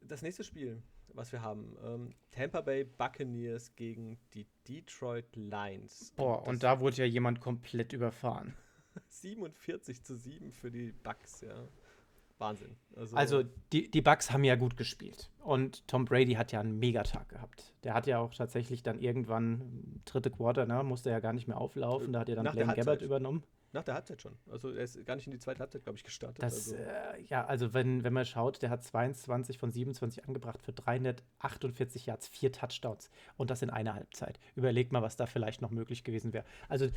das 0.03 0.23
nächste 0.23 0.45
Spiel, 0.45 0.83
was 1.15 1.33
wir 1.33 1.43
haben, 1.43 1.77
ähm, 1.83 2.15
Tampa 2.31 2.61
Bay 2.61 2.85
Buccaneers 2.85 3.75
gegen 3.75 4.19
die 4.35 4.47
Detroit 4.69 5.35
Lions. 5.35 6.13
Boah, 6.17 6.43
und, 6.43 6.49
und 6.49 6.63
da 6.63 6.81
wurde 6.81 6.97
ja 6.97 7.05
jemand 7.05 7.41
komplett 7.41 7.93
überfahren. 7.93 8.55
47 9.09 10.03
zu 10.03 10.17
7 10.17 10.53
für 10.53 10.71
die 10.71 10.93
Bucks, 10.93 11.41
ja. 11.41 11.69
Wahnsinn. 12.39 12.77
Also, 12.95 13.17
also, 13.17 13.43
die, 13.73 13.91
die 13.91 14.01
Bucks 14.01 14.31
haben 14.31 14.45
ja 14.45 14.55
gut 14.55 14.77
gespielt. 14.77 15.31
Und 15.43 15.87
Tom 15.89 16.05
Brady 16.05 16.35
hat 16.35 16.53
ja 16.53 16.61
einen 16.61 16.79
Megatag 16.79 17.29
gehabt. 17.29 17.75
Der 17.83 17.95
hat 17.95 18.07
ja 18.07 18.21
auch 18.21 18.33
tatsächlich 18.33 18.83
dann 18.83 19.01
irgendwann, 19.01 20.01
dritte 20.05 20.31
Quarter, 20.31 20.65
ne, 20.67 20.83
musste 20.85 21.11
ja 21.11 21.19
gar 21.19 21.33
nicht 21.33 21.49
mehr 21.49 21.59
auflaufen. 21.59 22.13
Da 22.13 22.21
hat 22.21 22.29
er 22.29 22.37
dann 22.37 22.53
Blaine 22.53 22.75
Gabbard 22.75 23.03
übernommen. 23.03 23.43
Nach 23.79 23.85
der 23.85 23.95
Halbzeit 23.95 24.21
schon. 24.21 24.37
Also 24.51 24.73
er 24.73 24.83
ist 24.83 25.07
gar 25.07 25.15
nicht 25.15 25.29
in 25.29 25.33
die 25.33 25.39
zweite 25.39 25.61
Halbzeit, 25.61 25.85
glaube 25.85 25.97
ich, 25.97 26.03
gestartet. 26.03 26.43
Das, 26.43 26.73
also. 26.73 26.75
Äh, 26.75 27.23
ja, 27.29 27.47
also 27.47 27.75
wenn, 27.75 28.03
wenn 28.03 28.13
man 28.13 28.25
schaut, 28.25 28.61
der 28.61 28.71
hat 28.71 28.83
22 28.83 29.57
von 29.57 29.71
27 29.71 30.27
angebracht 30.27 30.61
für 30.61 30.73
348 30.73 32.07
Yards, 32.07 32.27
vier 32.27 32.51
Touchdowns 32.51 33.09
und 33.37 33.51
das 33.51 33.63
in 33.63 33.71
einer 33.71 33.95
Halbzeit. 33.95 34.41
Überlegt 34.57 34.91
mal, 34.91 35.01
was 35.01 35.15
da 35.15 35.27
vielleicht 35.27 35.63
noch 35.63 35.71
möglich 35.71 36.03
gewesen 36.03 36.33
wäre. 36.33 36.45
Also 36.69 36.89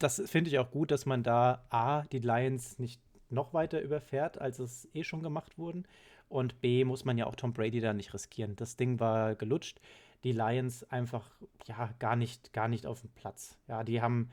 das 0.00 0.20
finde 0.26 0.50
ich 0.50 0.58
auch 0.58 0.72
gut, 0.72 0.90
dass 0.90 1.06
man 1.06 1.22
da 1.22 1.64
A, 1.70 2.02
die 2.10 2.18
Lions 2.18 2.80
nicht 2.80 3.00
noch 3.28 3.54
weiter 3.54 3.80
überfährt, 3.80 4.40
als 4.40 4.58
es 4.58 4.88
eh 4.92 5.04
schon 5.04 5.22
gemacht 5.22 5.58
wurden. 5.58 5.86
Und 6.28 6.60
B, 6.60 6.84
muss 6.84 7.04
man 7.04 7.18
ja 7.18 7.26
auch 7.26 7.36
Tom 7.36 7.52
Brady 7.52 7.80
da 7.80 7.92
nicht 7.92 8.12
riskieren. 8.12 8.56
Das 8.56 8.76
Ding 8.76 8.98
war 8.98 9.36
gelutscht. 9.36 9.80
Die 10.24 10.32
Lions 10.32 10.82
einfach, 10.90 11.30
ja, 11.66 11.94
gar 12.00 12.16
nicht, 12.16 12.52
gar 12.52 12.66
nicht 12.66 12.84
auf 12.84 13.02
dem 13.02 13.10
Platz. 13.10 13.56
Ja, 13.68 13.84
die 13.84 14.02
haben 14.02 14.30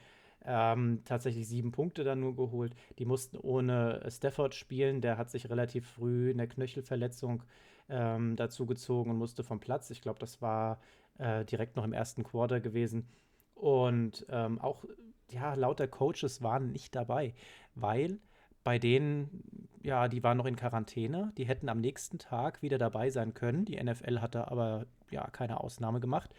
ähm, 0.48 1.02
tatsächlich 1.04 1.48
sieben 1.48 1.72
Punkte 1.72 2.04
dann 2.04 2.22
nur 2.22 2.36
geholt. 2.36 2.74
Die 2.98 3.06
mussten 3.06 3.38
ohne 3.38 4.02
Stafford 4.10 4.56
spielen. 4.56 5.02
Der 5.02 5.18
hat 5.18 5.30
sich 5.30 5.50
relativ 5.50 5.86
früh 5.88 6.32
eine 6.32 6.48
Knöchelverletzung 6.48 7.44
ähm, 7.90 8.36
dazu 8.38 8.66
gezogen 8.66 9.12
und 9.12 9.18
musste 9.18 9.44
vom 9.44 9.60
Platz. 9.60 9.90
Ich 9.90 10.02
glaube, 10.02 10.20
das 10.20 10.42
war 10.42 10.80
äh, 11.18 11.44
direkt 11.46 11.76
noch 11.76 11.84
im 11.84 11.94
ersten 11.94 12.24
Quarter 12.24 12.62
gewesen. 12.62 13.08
Und 13.56 14.26
ähm, 14.30 14.60
auch, 14.60 14.86
ja, 15.32 15.54
lauter 15.56 15.88
Coaches 15.88 16.42
waren 16.42 16.72
nicht 16.72 16.96
dabei, 16.96 17.34
weil 17.76 18.20
bei 18.64 18.80
denen, 18.80 19.70
ja, 19.84 20.08
die 20.08 20.24
waren 20.24 20.38
noch 20.38 20.46
in 20.46 20.56
Quarantäne, 20.56 21.34
die 21.38 21.46
hätten 21.46 21.70
am 21.70 21.82
nächsten 21.82 22.20
Tag 22.20 22.62
wieder 22.62 22.78
dabei 22.78 23.10
sein 23.10 23.34
können. 23.34 23.66
Die 23.66 23.82
NFL 23.82 24.20
hatte 24.20 24.50
aber 24.50 24.86
ja 25.10 25.28
keine 25.30 25.60
Ausnahme 25.60 26.00
gemacht. 26.00 26.34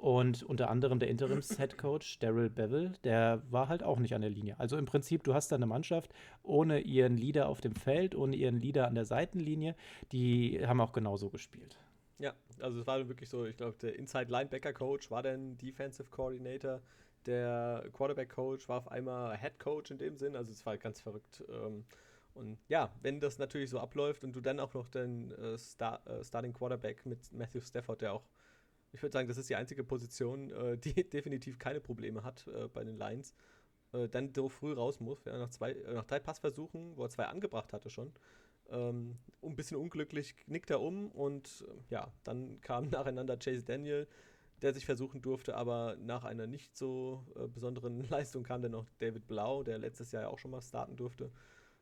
Und 0.00 0.42
unter 0.42 0.70
anderem 0.70 0.98
der 0.98 1.10
Interims-Headcoach 1.10 2.18
Daryl 2.20 2.48
Bevel, 2.48 2.94
der 3.04 3.42
war 3.50 3.68
halt 3.68 3.82
auch 3.82 3.98
nicht 3.98 4.14
an 4.14 4.22
der 4.22 4.30
Linie. 4.30 4.58
Also 4.58 4.78
im 4.78 4.86
Prinzip, 4.86 5.24
du 5.24 5.34
hast 5.34 5.52
da 5.52 5.56
eine 5.56 5.66
Mannschaft 5.66 6.14
ohne 6.42 6.80
ihren 6.80 7.18
Leader 7.18 7.48
auf 7.48 7.60
dem 7.60 7.74
Feld, 7.74 8.14
ohne 8.14 8.34
ihren 8.34 8.58
Leader 8.58 8.88
an 8.88 8.94
der 8.94 9.04
Seitenlinie. 9.04 9.76
Die 10.10 10.66
haben 10.66 10.80
auch 10.80 10.92
genauso 10.92 11.28
gespielt. 11.28 11.78
Ja, 12.18 12.32
also 12.60 12.80
es 12.80 12.86
war 12.86 13.06
wirklich 13.08 13.28
so, 13.28 13.44
ich 13.44 13.58
glaube, 13.58 13.76
der 13.82 13.96
Inside-Linebacker-Coach 13.96 15.10
war 15.10 15.22
dann 15.22 15.58
Defensive 15.58 16.08
Coordinator 16.10 16.80
der 17.26 17.84
Quarterback-Coach 17.92 18.68
war 18.68 18.78
auf 18.78 18.88
einmal 18.90 19.36
Head-Coach 19.36 19.90
in 19.90 19.98
dem 19.98 20.16
Sinn, 20.16 20.36
also 20.36 20.52
es 20.52 20.64
war 20.64 20.76
ganz 20.78 21.00
verrückt. 21.00 21.42
Ähm, 21.48 21.84
und 22.34 22.58
ja, 22.68 22.90
wenn 23.02 23.20
das 23.20 23.38
natürlich 23.38 23.70
so 23.70 23.78
abläuft 23.78 24.24
und 24.24 24.34
du 24.34 24.40
dann 24.40 24.60
auch 24.60 24.72
noch 24.74 24.88
den 24.88 25.30
äh, 25.32 25.58
Star, 25.58 26.00
äh, 26.06 26.24
Starting 26.24 26.52
Quarterback 26.52 27.04
mit 27.04 27.32
Matthew 27.32 27.60
Stafford, 27.60 28.00
der 28.02 28.14
auch, 28.14 28.22
ich 28.92 29.02
würde 29.02 29.12
sagen, 29.12 29.28
das 29.28 29.38
ist 29.38 29.50
die 29.50 29.56
einzige 29.56 29.84
Position, 29.84 30.50
äh, 30.50 30.78
die 30.78 31.08
definitiv 31.08 31.58
keine 31.58 31.80
Probleme 31.80 32.22
hat 32.24 32.46
äh, 32.48 32.68
bei 32.68 32.84
den 32.84 32.96
Lions, 32.96 33.34
äh, 33.92 34.08
dann 34.08 34.34
so 34.34 34.48
früh 34.48 34.72
raus 34.72 35.00
muss, 35.00 35.24
ja, 35.24 35.38
nach, 35.38 35.50
zwei, 35.50 35.72
äh, 35.72 35.94
nach 35.94 36.04
drei 36.04 36.20
Passversuchen, 36.20 36.96
wo 36.96 37.04
er 37.04 37.10
zwei 37.10 37.26
angebracht 37.26 37.72
hatte 37.72 37.90
schon. 37.90 38.12
Ähm, 38.70 39.18
ein 39.42 39.56
bisschen 39.56 39.76
unglücklich 39.76 40.36
knickt 40.36 40.70
er 40.70 40.80
um 40.80 41.10
und 41.10 41.64
ja, 41.88 42.12
dann 42.24 42.60
kam 42.60 42.88
nacheinander 42.90 43.36
Chase 43.36 43.64
Daniel, 43.64 44.06
der 44.62 44.74
sich 44.74 44.84
versuchen 44.86 45.22
durfte, 45.22 45.56
aber 45.56 45.96
nach 46.00 46.24
einer 46.24 46.46
nicht 46.46 46.76
so 46.76 47.24
äh, 47.36 47.48
besonderen 47.48 48.00
Leistung 48.10 48.42
kam 48.44 48.62
dann 48.62 48.72
noch 48.72 48.86
David 48.98 49.26
Blau, 49.26 49.62
der 49.62 49.78
letztes 49.78 50.12
Jahr 50.12 50.22
ja 50.24 50.28
auch 50.28 50.38
schon 50.38 50.50
mal 50.50 50.60
starten 50.62 50.96
durfte, 50.96 51.32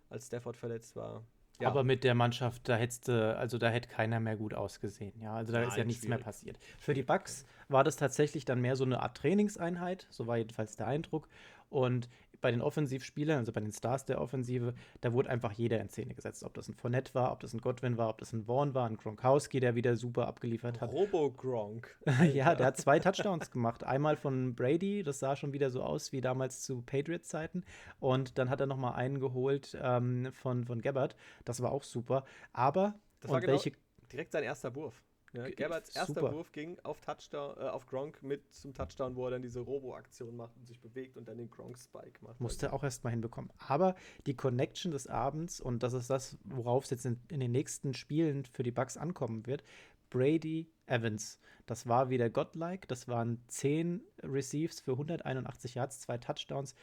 als 0.08 0.26
Stafford 0.26 0.56
verletzt 0.56 0.96
war. 0.96 1.24
Ja. 1.60 1.68
Aber 1.68 1.82
mit 1.82 2.04
der 2.04 2.14
Mannschaft, 2.14 2.68
da 2.68 2.76
hättest 2.76 3.08
also 3.08 3.58
da 3.58 3.68
hätte 3.68 3.88
keiner 3.88 4.20
mehr 4.20 4.36
gut 4.36 4.54
ausgesehen. 4.54 5.20
Ja, 5.20 5.34
also 5.34 5.52
da 5.52 5.58
Nein, 5.60 5.68
ist 5.68 5.76
ja 5.76 5.84
nichts 5.84 6.02
schwierig. 6.02 6.18
mehr 6.18 6.24
passiert. 6.24 6.58
Für 6.78 6.94
die 6.94 7.02
Bucks 7.02 7.46
war 7.68 7.82
das 7.82 7.96
tatsächlich 7.96 8.44
dann 8.44 8.60
mehr 8.60 8.76
so 8.76 8.84
eine 8.84 9.02
Art 9.02 9.16
Trainingseinheit, 9.16 10.06
so 10.10 10.26
war 10.26 10.36
jedenfalls 10.36 10.76
der 10.76 10.86
Eindruck. 10.86 11.28
Und 11.68 12.08
bei 12.40 12.50
den 12.50 12.60
Offensivspielern, 12.60 13.38
also 13.38 13.52
bei 13.52 13.60
den 13.60 13.72
Stars 13.72 14.04
der 14.04 14.20
Offensive, 14.20 14.74
da 15.00 15.12
wurde 15.12 15.30
einfach 15.30 15.52
jeder 15.52 15.80
in 15.80 15.88
Szene 15.88 16.14
gesetzt. 16.14 16.44
Ob 16.44 16.54
das 16.54 16.68
ein 16.68 16.74
Fournette 16.74 17.14
war, 17.14 17.32
ob 17.32 17.40
das 17.40 17.52
ein 17.52 17.60
Godwin 17.60 17.96
war, 17.96 18.08
ob 18.08 18.18
das 18.18 18.32
ein 18.32 18.44
Vaughn 18.44 18.74
war, 18.74 18.88
ein 18.88 18.96
Gronkowski, 18.96 19.60
der 19.60 19.74
wieder 19.74 19.96
super 19.96 20.26
abgeliefert 20.26 20.80
hat. 20.80 20.92
Robo-Gronk. 20.92 21.98
ja, 22.32 22.54
der 22.54 22.66
hat 22.66 22.76
zwei 22.76 22.98
Touchdowns 23.00 23.50
gemacht. 23.50 23.84
Einmal 23.84 24.16
von 24.16 24.54
Brady, 24.54 25.02
das 25.02 25.18
sah 25.18 25.36
schon 25.36 25.52
wieder 25.52 25.70
so 25.70 25.82
aus 25.82 26.12
wie 26.12 26.20
damals 26.20 26.62
zu 26.62 26.82
Patriots-Zeiten. 26.82 27.64
Und 28.00 28.38
dann 28.38 28.50
hat 28.50 28.60
er 28.60 28.66
nochmal 28.66 28.94
einen 28.94 29.20
geholt 29.20 29.76
ähm, 29.80 30.28
von, 30.32 30.64
von 30.64 30.80
Gabbard. 30.80 31.16
Das 31.44 31.62
war 31.62 31.72
auch 31.72 31.82
super. 31.82 32.24
Aber, 32.52 32.94
das 33.20 33.30
war 33.30 33.40
genau 33.40 33.54
welche 33.54 33.72
direkt 34.12 34.32
sein 34.32 34.44
erster 34.44 34.74
Wurf. 34.74 35.02
Ja, 35.38 35.48
Gerberts 35.50 35.94
erster 35.94 36.14
Super. 36.14 36.32
Wurf 36.32 36.50
ging 36.50 36.78
auf 36.82 37.00
Touchdown, 37.00 37.56
äh, 37.56 37.68
auf 37.68 37.86
Gronk 37.86 38.22
mit 38.22 38.52
zum 38.52 38.74
Touchdown, 38.74 39.14
wo 39.14 39.26
er 39.26 39.30
dann 39.32 39.42
diese 39.42 39.60
Robo-Aktion 39.60 40.36
macht 40.36 40.56
und 40.56 40.66
sich 40.66 40.80
bewegt 40.80 41.16
und 41.16 41.28
dann 41.28 41.38
den 41.38 41.48
Gronk-Spike 41.48 42.24
macht. 42.24 42.40
Musste 42.40 42.66
er 42.66 42.72
auch 42.72 42.82
erstmal 42.82 43.12
hinbekommen. 43.12 43.50
Aber 43.58 43.94
die 44.26 44.34
Connection 44.34 44.90
des 44.90 45.06
Abends, 45.06 45.60
und 45.60 45.82
das 45.82 45.92
ist 45.92 46.10
das, 46.10 46.36
worauf 46.44 46.84
es 46.84 46.90
jetzt 46.90 47.06
in, 47.06 47.20
in 47.28 47.38
den 47.38 47.52
nächsten 47.52 47.94
Spielen 47.94 48.44
für 48.46 48.64
die 48.64 48.72
Bucks 48.72 48.96
ankommen 48.96 49.46
wird, 49.46 49.62
Brady 50.10 50.72
Evans. 50.86 51.38
Das 51.66 51.86
war 51.86 52.10
wieder 52.10 52.30
godlike. 52.30 52.88
Das 52.88 53.06
waren 53.06 53.42
10 53.48 54.02
Receives 54.22 54.80
für 54.80 54.92
181 54.92 55.74
Yards, 55.74 56.00
zwei 56.00 56.18
Touchdowns. 56.18 56.74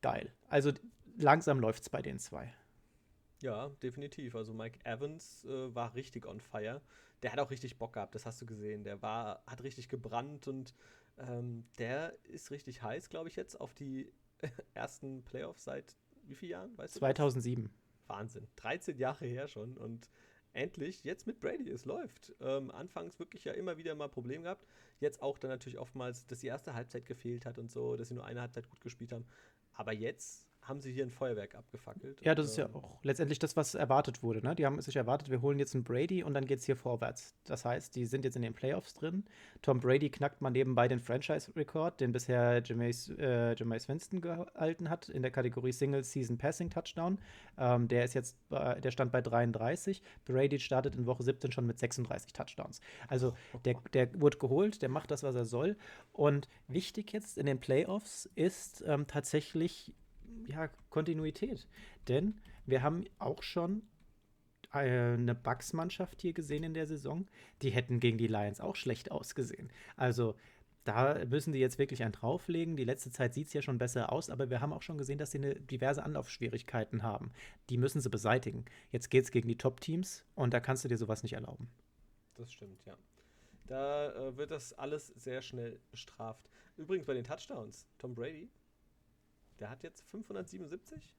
Geil. 0.00 0.32
Also 0.48 0.72
langsam 1.18 1.60
läuft 1.60 1.82
es 1.82 1.90
bei 1.90 2.00
den 2.00 2.18
zwei. 2.18 2.54
Ja, 3.42 3.68
definitiv. 3.82 4.34
Also 4.34 4.54
Mike 4.54 4.78
Evans 4.84 5.44
äh, 5.44 5.74
war 5.74 5.94
richtig 5.94 6.26
on 6.26 6.40
fire 6.40 6.80
der 7.22 7.32
hat 7.32 7.38
auch 7.38 7.50
richtig 7.50 7.78
Bock 7.78 7.94
gehabt, 7.94 8.14
das 8.14 8.26
hast 8.26 8.40
du 8.40 8.46
gesehen. 8.46 8.84
Der 8.84 9.02
war, 9.02 9.42
hat 9.46 9.62
richtig 9.62 9.88
gebrannt 9.88 10.48
und 10.48 10.74
ähm, 11.18 11.64
der 11.78 12.16
ist 12.24 12.50
richtig 12.50 12.82
heiß, 12.82 13.08
glaube 13.08 13.28
ich, 13.28 13.36
jetzt 13.36 13.60
auf 13.60 13.74
die 13.74 14.12
ersten 14.74 15.24
Playoffs 15.24 15.64
seit 15.64 15.96
wie 16.22 16.34
vielen 16.34 16.52
Jahren? 16.52 16.78
Weißt 16.78 16.94
2007. 16.94 17.64
Du 17.64 17.70
Wahnsinn. 18.06 18.46
13 18.56 18.96
Jahre 18.98 19.26
her 19.26 19.48
schon 19.48 19.76
und 19.76 20.10
endlich, 20.52 21.04
jetzt 21.04 21.26
mit 21.26 21.40
Brady, 21.40 21.70
es 21.70 21.84
läuft. 21.84 22.34
Ähm, 22.40 22.70
anfangs 22.70 23.18
wirklich 23.18 23.44
ja 23.44 23.52
immer 23.52 23.76
wieder 23.76 23.94
mal 23.94 24.08
Probleme 24.08 24.44
gehabt. 24.44 24.66
Jetzt 24.98 25.22
auch 25.22 25.38
dann 25.38 25.50
natürlich 25.50 25.78
oftmals, 25.78 26.26
dass 26.26 26.40
die 26.40 26.46
erste 26.48 26.74
Halbzeit 26.74 27.06
gefehlt 27.06 27.46
hat 27.46 27.58
und 27.58 27.70
so, 27.70 27.96
dass 27.96 28.08
sie 28.08 28.14
nur 28.14 28.24
eine 28.24 28.40
Halbzeit 28.40 28.68
gut 28.68 28.80
gespielt 28.80 29.12
haben. 29.12 29.26
Aber 29.74 29.92
jetzt 29.92 30.47
haben 30.68 30.80
sie 30.80 30.92
hier 30.92 31.04
ein 31.04 31.10
Feuerwerk 31.10 31.54
abgefackelt. 31.54 32.20
Ja, 32.22 32.34
das 32.34 32.50
ist 32.50 32.56
ja 32.56 32.66
ähm, 32.66 32.76
auch 32.76 33.02
letztendlich 33.02 33.38
das, 33.38 33.56
was 33.56 33.74
erwartet 33.74 34.22
wurde. 34.22 34.42
Ne? 34.42 34.54
Die 34.54 34.66
haben 34.66 34.80
sich 34.80 34.96
erwartet, 34.96 35.30
wir 35.30 35.40
holen 35.40 35.58
jetzt 35.58 35.74
einen 35.74 35.84
Brady 35.84 36.22
und 36.22 36.34
dann 36.34 36.44
geht 36.44 36.58
es 36.58 36.66
hier 36.66 36.76
vorwärts. 36.76 37.34
Das 37.44 37.64
heißt, 37.64 37.94
die 37.96 38.04
sind 38.06 38.24
jetzt 38.24 38.36
in 38.36 38.42
den 38.42 38.54
Playoffs 38.54 38.94
drin. 38.94 39.24
Tom 39.62 39.80
Brady 39.80 40.10
knackt 40.10 40.40
mal 40.40 40.50
nebenbei 40.50 40.86
den 40.88 41.00
Franchise-Rekord, 41.00 42.00
den 42.00 42.12
bisher 42.12 42.62
Jameis, 42.62 43.10
äh, 43.18 43.54
Jameis 43.56 43.88
Winston 43.88 44.20
gehalten 44.20 44.90
hat 44.90 45.08
in 45.08 45.22
der 45.22 45.30
Kategorie 45.30 45.72
Single 45.72 46.04
Season 46.04 46.38
Passing 46.38 46.70
Touchdown. 46.70 47.18
Ähm, 47.56 47.88
der 47.88 48.04
ist 48.04 48.14
jetzt, 48.14 48.36
äh, 48.50 48.80
der 48.80 48.90
stand 48.90 49.10
bei 49.10 49.22
33. 49.22 50.02
Brady 50.24 50.58
startet 50.58 50.94
in 50.96 51.06
Woche 51.06 51.22
17 51.22 51.52
schon 51.52 51.66
mit 51.66 51.78
36 51.78 52.32
Touchdowns. 52.32 52.80
Also 53.08 53.34
der, 53.64 53.74
der 53.94 54.20
wurde 54.20 54.38
geholt, 54.38 54.82
der 54.82 54.90
macht 54.90 55.10
das, 55.10 55.22
was 55.22 55.34
er 55.34 55.44
soll. 55.44 55.76
Und 56.12 56.48
wichtig 56.66 57.12
jetzt 57.12 57.38
in 57.38 57.46
den 57.46 57.58
Playoffs 57.58 58.28
ist 58.34 58.84
ähm, 58.86 59.06
tatsächlich 59.06 59.94
ja, 60.48 60.68
Kontinuität. 60.90 61.66
Denn 62.08 62.40
wir 62.66 62.82
haben 62.82 63.04
auch 63.18 63.42
schon 63.42 63.82
äh, 64.74 64.78
eine 64.78 65.34
Bucks-Mannschaft 65.34 66.20
hier 66.20 66.32
gesehen 66.32 66.64
in 66.64 66.74
der 66.74 66.86
Saison. 66.86 67.26
Die 67.62 67.70
hätten 67.70 68.00
gegen 68.00 68.18
die 68.18 68.26
Lions 68.26 68.60
auch 68.60 68.76
schlecht 68.76 69.10
ausgesehen. 69.10 69.70
Also 69.96 70.34
da 70.84 71.22
müssen 71.26 71.52
die 71.52 71.58
jetzt 71.58 71.78
wirklich 71.78 72.02
einen 72.02 72.12
drauflegen. 72.12 72.76
Die 72.76 72.84
letzte 72.84 73.10
Zeit 73.10 73.34
sieht 73.34 73.48
es 73.48 73.52
ja 73.52 73.60
schon 73.60 73.76
besser 73.76 74.10
aus, 74.10 74.30
aber 74.30 74.48
wir 74.48 74.62
haben 74.62 74.72
auch 74.72 74.82
schon 74.82 74.96
gesehen, 74.96 75.18
dass 75.18 75.32
sie 75.32 75.38
eine 75.38 75.54
diverse 75.54 76.02
Anlaufschwierigkeiten 76.02 77.02
haben. 77.02 77.30
Die 77.68 77.76
müssen 77.76 78.00
sie 78.00 78.08
beseitigen. 78.08 78.64
Jetzt 78.90 79.10
geht 79.10 79.24
es 79.24 79.30
gegen 79.30 79.48
die 79.48 79.58
Top-Teams 79.58 80.24
und 80.34 80.54
da 80.54 80.60
kannst 80.60 80.84
du 80.84 80.88
dir 80.88 80.96
sowas 80.96 81.22
nicht 81.22 81.34
erlauben. 81.34 81.68
Das 82.36 82.50
stimmt, 82.50 82.82
ja. 82.86 82.96
Da 83.66 84.12
äh, 84.14 84.36
wird 84.38 84.50
das 84.50 84.72
alles 84.72 85.08
sehr 85.08 85.42
schnell 85.42 85.78
bestraft. 85.90 86.48
Übrigens 86.78 87.06
bei 87.06 87.12
den 87.12 87.24
Touchdowns, 87.24 87.86
Tom 87.98 88.14
Brady 88.14 88.48
der 89.60 89.70
hat 89.70 89.82
jetzt 89.82 90.02
577 90.10 91.14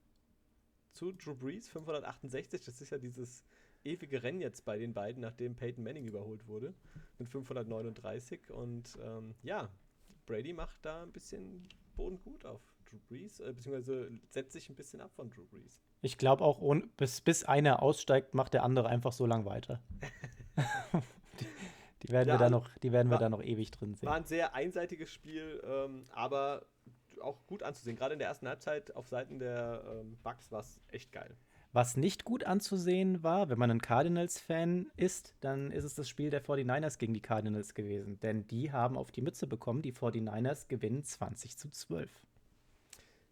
zu 0.91 1.11
Drew 1.11 1.35
Brees 1.35 1.69
568. 1.69 2.63
Das 2.65 2.81
ist 2.81 2.91
ja 2.91 2.97
dieses 2.97 3.45
ewige 3.83 4.23
Rennen 4.23 4.41
jetzt 4.41 4.65
bei 4.65 4.77
den 4.77 4.93
beiden, 4.93 5.21
nachdem 5.21 5.55
Peyton 5.55 5.83
Manning 5.83 6.07
überholt 6.07 6.47
wurde 6.47 6.73
mit 7.17 7.29
539. 7.29 8.51
Und 8.51 8.97
ähm, 9.01 9.35
ja, 9.43 9.69
Brady 10.25 10.53
macht 10.53 10.77
da 10.83 11.03
ein 11.03 11.11
bisschen 11.11 11.67
Boden 11.95 12.19
gut 12.21 12.45
auf 12.45 12.61
Drew 12.85 12.99
Brees, 13.07 13.39
äh, 13.39 13.53
beziehungsweise 13.53 14.11
setzt 14.29 14.53
sich 14.53 14.69
ein 14.69 14.75
bisschen 14.75 15.01
ab 15.01 15.11
von 15.13 15.29
Drew 15.29 15.45
Brees. 15.45 15.81
Ich 16.01 16.17
glaube 16.17 16.43
auch, 16.43 16.61
bis, 16.97 17.21
bis 17.21 17.43
einer 17.43 17.81
aussteigt, 17.81 18.33
macht 18.33 18.53
der 18.53 18.63
andere 18.63 18.87
einfach 18.87 19.11
so 19.11 19.25
lang 19.25 19.45
weiter. 19.45 19.81
die, 22.01 22.07
die, 22.07 22.13
werden, 22.13 22.29
ja, 22.29 22.35
wir, 22.35 22.39
da 22.39 22.49
noch, 22.49 22.69
die 22.77 22.91
werden 22.91 23.09
wir 23.09 23.17
da 23.17 23.29
noch 23.29 23.43
ewig 23.43 23.71
drin 23.71 23.95
sehen. 23.95 24.07
War 24.07 24.15
ein 24.15 24.25
sehr 24.25 24.53
einseitiges 24.55 25.11
Spiel, 25.11 25.61
ähm, 25.65 26.05
aber 26.11 26.65
auch 27.21 27.45
gut 27.47 27.63
anzusehen. 27.63 27.95
Gerade 27.95 28.13
in 28.13 28.19
der 28.19 28.27
ersten 28.27 28.47
Halbzeit 28.47 28.95
auf 28.95 29.07
Seiten 29.07 29.39
der 29.39 29.83
ähm, 29.87 30.17
Bucks 30.23 30.51
war 30.51 30.61
es 30.61 30.79
echt 30.89 31.11
geil. 31.11 31.35
Was 31.71 31.97
nicht 31.97 32.23
gut 32.25 32.45
anzusehen 32.45 33.21
war, 33.21 33.49
wenn 33.49 33.59
man 33.59 33.69
ein 33.69 33.81
Cardinals-Fan 33.81 34.89
ist, 34.95 35.35
dann 35.41 35.71
ist 35.71 35.83
es 35.83 35.93
das 35.93 36.09
Spiel 36.09 36.31
der 36.31 36.43
49ers 36.43 36.97
gegen 36.97 37.13
die 37.13 37.21
Cardinals 37.21 37.75
gewesen. 37.75 38.19
Denn 38.19 38.47
die 38.47 38.71
haben 38.71 38.97
auf 38.97 39.11
die 39.11 39.21
Mütze 39.21 39.45
bekommen. 39.45 39.83
Die 39.83 39.93
49ers 39.93 40.67
gewinnen 40.67 41.03
20 41.03 41.57
zu 41.57 41.69
12. 41.69 42.09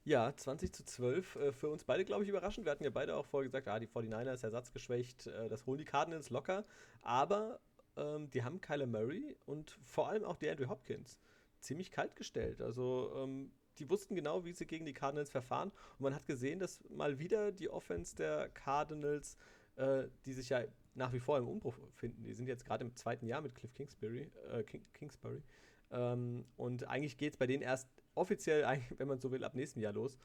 Ja, 0.04 0.34
20 0.36 0.72
zu 0.72 0.86
12. 0.86 1.36
Äh, 1.36 1.52
für 1.52 1.70
uns 1.70 1.84
beide, 1.84 2.06
glaube 2.06 2.24
ich, 2.24 2.30
überraschend. 2.30 2.66
Wir 2.66 2.72
hatten 2.72 2.84
ja 2.84 2.92
beide 2.92 3.16
auch 3.16 3.26
vorher 3.26 3.50
gesagt, 3.50 3.68
ah, 3.68 3.80
die 3.80 3.88
49ers 3.88 4.44
ersatzgeschwächt, 4.44 5.28
äh, 5.28 5.50
das 5.50 5.66
holen 5.66 5.80
die 5.80 5.86
Cardinals 5.86 6.30
locker. 6.30 6.64
Aber 7.02 7.60
ähm, 7.98 8.30
die 8.30 8.44
haben 8.44 8.62
Kyler 8.62 8.86
Murray 8.86 9.36
und 9.48 9.72
vor 9.84 10.10
allem 10.10 10.24
auch 10.24 10.38
die 10.38 10.50
Andrew 10.50 10.70
Hopkins 10.70 11.18
ziemlich 11.60 11.92
kalt 11.92 12.16
gestellt. 12.16 12.62
Also 12.62 13.12
ähm, 13.18 13.52
die 13.80 13.90
wussten 13.90 14.16
genau, 14.16 14.46
wie 14.46 14.54
sie 14.54 14.66
gegen 14.66 14.86
die 14.86 14.94
Cardinals 14.94 15.30
verfahren. 15.30 15.72
Und 15.98 16.02
man 16.02 16.16
hat 16.16 16.26
gesehen, 16.26 16.60
dass 16.60 16.84
mal 16.90 17.20
wieder 17.20 17.52
die 17.52 17.70
Offense 17.70 18.16
der 18.16 18.50
Cardinals, 18.50 19.38
äh, 19.76 20.04
die 20.26 20.34
sich 20.34 20.50
ja 20.50 20.64
nach 20.96 21.14
wie 21.14 21.20
vor 21.20 21.38
im 21.38 21.48
Umbruch 21.48 21.78
finden, 21.94 22.24
die 22.24 22.34
sind 22.34 22.48
jetzt 22.48 22.66
gerade 22.66 22.84
im 22.84 22.96
zweiten 22.96 23.28
Jahr 23.28 23.42
mit 23.42 23.54
Cliff 23.54 23.74
Kingsbury, 23.74 24.32
äh, 24.52 24.64
King, 24.64 24.86
Kingsbury. 24.94 25.44
Ähm, 25.92 26.46
und 26.58 26.86
eigentlich 26.86 27.18
geht 27.18 27.34
es 27.34 27.38
bei 27.38 27.48
denen 27.48 27.62
erst 27.62 27.88
offiziell, 28.16 28.66
wenn 28.98 29.08
man 29.08 29.20
so 29.20 29.32
will, 29.32 29.44
ab 29.44 29.56
nächstem 29.56 29.82
Jahr 29.82 29.94
los. 29.94 30.18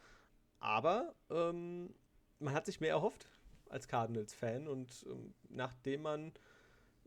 Aber 0.59 1.15
ähm, 1.31 1.95
man 2.39 2.55
hat 2.55 2.67
sich 2.67 2.81
mehr 2.81 2.91
erhofft 2.91 3.29
als 3.69 3.89
Cardinals-Fan 3.89 4.69
und 4.69 5.07
ähm, 5.09 5.35
nachdem 5.49 6.03
man 6.03 6.33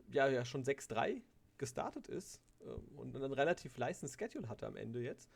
ja, 0.08 0.28
ja 0.28 0.44
schon 0.44 0.64
6-3 0.64 1.22
gestartet 1.58 2.06
ist 2.06 2.40
ähm, 2.62 2.98
und 2.98 3.16
einen 3.16 3.32
relativ 3.32 3.76
leisten 3.76 4.08
Schedule 4.08 4.48
hatte 4.48 4.66
am 4.66 4.76
Ende 4.76 5.00
jetzt, 5.00 5.30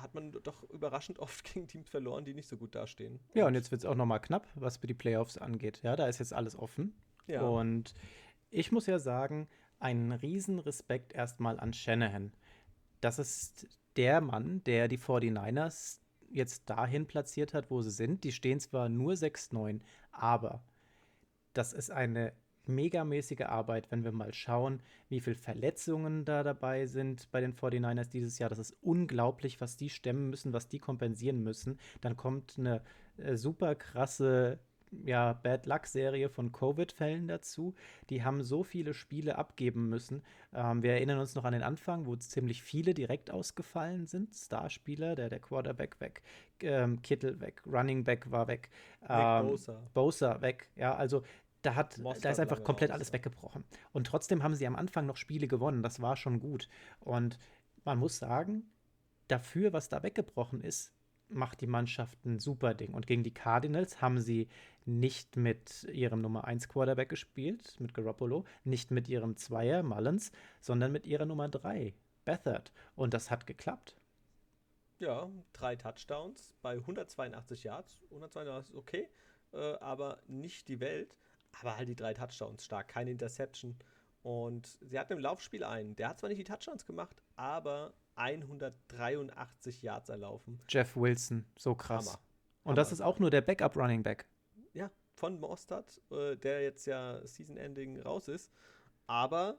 hat 0.00 0.14
man 0.14 0.32
doch 0.32 0.62
überraschend 0.70 1.18
oft 1.18 1.44
gegen 1.52 1.68
Teams 1.68 1.88
verloren, 1.88 2.24
die 2.24 2.34
nicht 2.34 2.48
so 2.48 2.56
gut 2.56 2.74
dastehen. 2.74 3.20
Ja, 3.34 3.46
und 3.46 3.54
jetzt 3.54 3.70
wird 3.70 3.80
es 3.80 3.86
auch 3.86 3.94
nochmal 3.94 4.20
knapp, 4.20 4.46
was 4.54 4.78
für 4.78 4.86
die 4.86 4.94
Playoffs 4.94 5.38
angeht. 5.38 5.80
Ja, 5.82 5.96
da 5.96 6.06
ist 6.06 6.18
jetzt 6.18 6.32
alles 6.32 6.56
offen. 6.56 6.94
Ja. 7.26 7.42
Und 7.42 7.94
ich 8.50 8.72
muss 8.72 8.86
ja 8.86 8.98
sagen, 8.98 9.48
einen 9.78 10.12
riesen 10.12 10.58
Respekt 10.58 11.12
erstmal 11.12 11.58
an 11.58 11.72
Shanahan. 11.72 12.32
Das 13.00 13.18
ist 13.18 13.66
der 13.96 14.20
Mann, 14.20 14.62
der 14.64 14.88
die 14.88 14.98
49ers 14.98 16.00
jetzt 16.30 16.68
dahin 16.68 17.06
platziert 17.06 17.54
hat, 17.54 17.70
wo 17.70 17.82
sie 17.82 17.90
sind. 17.90 18.24
Die 18.24 18.32
stehen 18.32 18.60
zwar 18.60 18.88
nur 18.88 19.12
6-9, 19.14 19.80
aber 20.10 20.64
das 21.52 21.72
ist 21.72 21.90
eine 21.90 22.32
megamäßige 22.68 23.42
Arbeit, 23.42 23.90
wenn 23.90 24.04
wir 24.04 24.12
mal 24.12 24.32
schauen, 24.32 24.80
wie 25.08 25.20
viele 25.20 25.36
Verletzungen 25.36 26.24
da 26.24 26.42
dabei 26.42 26.86
sind 26.86 27.30
bei 27.30 27.40
den 27.40 27.54
49ers 27.54 28.10
dieses 28.10 28.38
Jahr. 28.38 28.50
Das 28.50 28.58
ist 28.58 28.76
unglaublich, 28.80 29.60
was 29.60 29.76
die 29.76 29.90
stemmen 29.90 30.30
müssen, 30.30 30.52
was 30.52 30.68
die 30.68 30.78
kompensieren 30.78 31.42
müssen. 31.42 31.78
Dann 32.00 32.16
kommt 32.16 32.54
eine 32.58 32.82
äh, 33.18 33.36
super 33.36 33.74
krasse 33.74 34.58
ja, 35.04 35.32
Bad 35.32 35.66
Luck-Serie 35.66 36.28
von 36.28 36.52
Covid-Fällen 36.52 37.28
dazu. 37.28 37.74
Die 38.10 38.22
haben 38.22 38.42
so 38.42 38.62
viele 38.62 38.94
Spiele 38.94 39.36
abgeben 39.38 39.88
müssen. 39.88 40.22
Ähm, 40.54 40.82
wir 40.82 40.92
erinnern 40.92 41.18
uns 41.18 41.34
noch 41.34 41.44
an 41.44 41.52
den 41.52 41.62
Anfang, 41.62 42.06
wo 42.06 42.14
ziemlich 42.16 42.62
viele 42.62 42.94
direkt 42.94 43.30
ausgefallen 43.30 44.06
sind. 44.06 44.34
Starspieler, 44.34 45.14
der, 45.14 45.28
der 45.28 45.40
Quarterback 45.40 46.00
weg, 46.00 46.22
ähm, 46.60 47.02
Kittel 47.02 47.40
weg, 47.40 47.62
Running 47.66 48.04
Back 48.04 48.30
war 48.30 48.46
weg, 48.46 48.70
ähm, 49.08 49.48
Bosa. 49.48 49.82
Bosa 49.94 50.40
weg. 50.40 50.68
Ja, 50.76 50.94
also 50.94 51.22
da, 51.64 51.74
hat, 51.74 51.98
da 51.98 52.30
ist 52.30 52.40
einfach 52.40 52.62
komplett 52.62 52.90
alles 52.90 53.12
weggebrochen. 53.12 53.64
Und 53.92 54.06
trotzdem 54.06 54.42
haben 54.42 54.54
sie 54.54 54.66
am 54.66 54.76
Anfang 54.76 55.06
noch 55.06 55.16
Spiele 55.16 55.48
gewonnen. 55.48 55.82
Das 55.82 56.00
war 56.02 56.16
schon 56.16 56.40
gut. 56.40 56.68
Und 57.00 57.38
man 57.84 57.98
muss 57.98 58.18
sagen, 58.18 58.70
dafür, 59.28 59.72
was 59.72 59.88
da 59.88 60.02
weggebrochen 60.02 60.60
ist, 60.60 60.92
macht 61.28 61.62
die 61.62 61.66
Mannschaft 61.66 62.24
ein 62.24 62.38
super 62.38 62.74
Ding. 62.74 62.92
Und 62.92 63.06
gegen 63.06 63.24
die 63.24 63.32
Cardinals 63.32 64.02
haben 64.02 64.20
sie 64.20 64.48
nicht 64.84 65.36
mit 65.36 65.84
ihrem 65.84 66.20
Nummer 66.20 66.44
1 66.44 66.68
Quarterback 66.68 67.08
gespielt, 67.08 67.76
mit 67.80 67.94
Garoppolo, 67.94 68.44
nicht 68.64 68.90
mit 68.90 69.08
ihrem 69.08 69.36
Zweier 69.36 69.82
Mullins, 69.82 70.32
sondern 70.60 70.92
mit 70.92 71.06
ihrer 71.06 71.24
Nummer 71.24 71.48
3, 71.48 71.94
Bethard. 72.26 72.72
Und 72.94 73.14
das 73.14 73.30
hat 73.30 73.46
geklappt. 73.46 73.96
Ja, 74.98 75.30
drei 75.52 75.76
Touchdowns 75.76 76.54
bei 76.62 76.74
182 76.74 77.64
Yards. 77.64 77.98
182 78.10 78.74
ist 78.74 78.78
okay, 78.78 79.08
äh, 79.52 79.74
aber 79.80 80.18
nicht 80.28 80.68
die 80.68 80.80
Welt. 80.80 81.16
Aber 81.60 81.76
halt 81.76 81.88
die 81.88 81.96
drei 81.96 82.14
Touchdowns 82.14 82.64
stark, 82.64 82.88
keine 82.88 83.10
Interception. 83.10 83.76
Und 84.22 84.66
sie 84.80 84.98
hatten 84.98 85.12
im 85.12 85.18
Laufspiel 85.18 85.64
einen. 85.64 85.96
Der 85.96 86.08
hat 86.08 86.20
zwar 86.20 86.28
nicht 86.28 86.38
die 86.38 86.44
Touchdowns 86.44 86.86
gemacht, 86.86 87.22
aber 87.36 87.92
183 88.16 89.82
Yards 89.82 90.08
erlaufen. 90.08 90.60
Jeff 90.68 90.96
Wilson, 90.96 91.44
so 91.56 91.74
krass. 91.74 92.06
Hammer. 92.06 92.18
Und 92.62 92.70
Hammer. 92.70 92.76
das 92.76 92.92
ist 92.92 93.00
auch 93.00 93.18
nur 93.18 93.30
der 93.30 93.42
Backup-Running 93.42 94.02
Back. 94.02 94.26
Ja, 94.72 94.90
von 95.12 95.38
Mostert, 95.38 96.00
äh, 96.10 96.36
der 96.36 96.62
jetzt 96.62 96.86
ja 96.86 97.20
Season-Ending 97.24 98.00
raus 98.00 98.28
ist. 98.28 98.50
Aber 99.06 99.58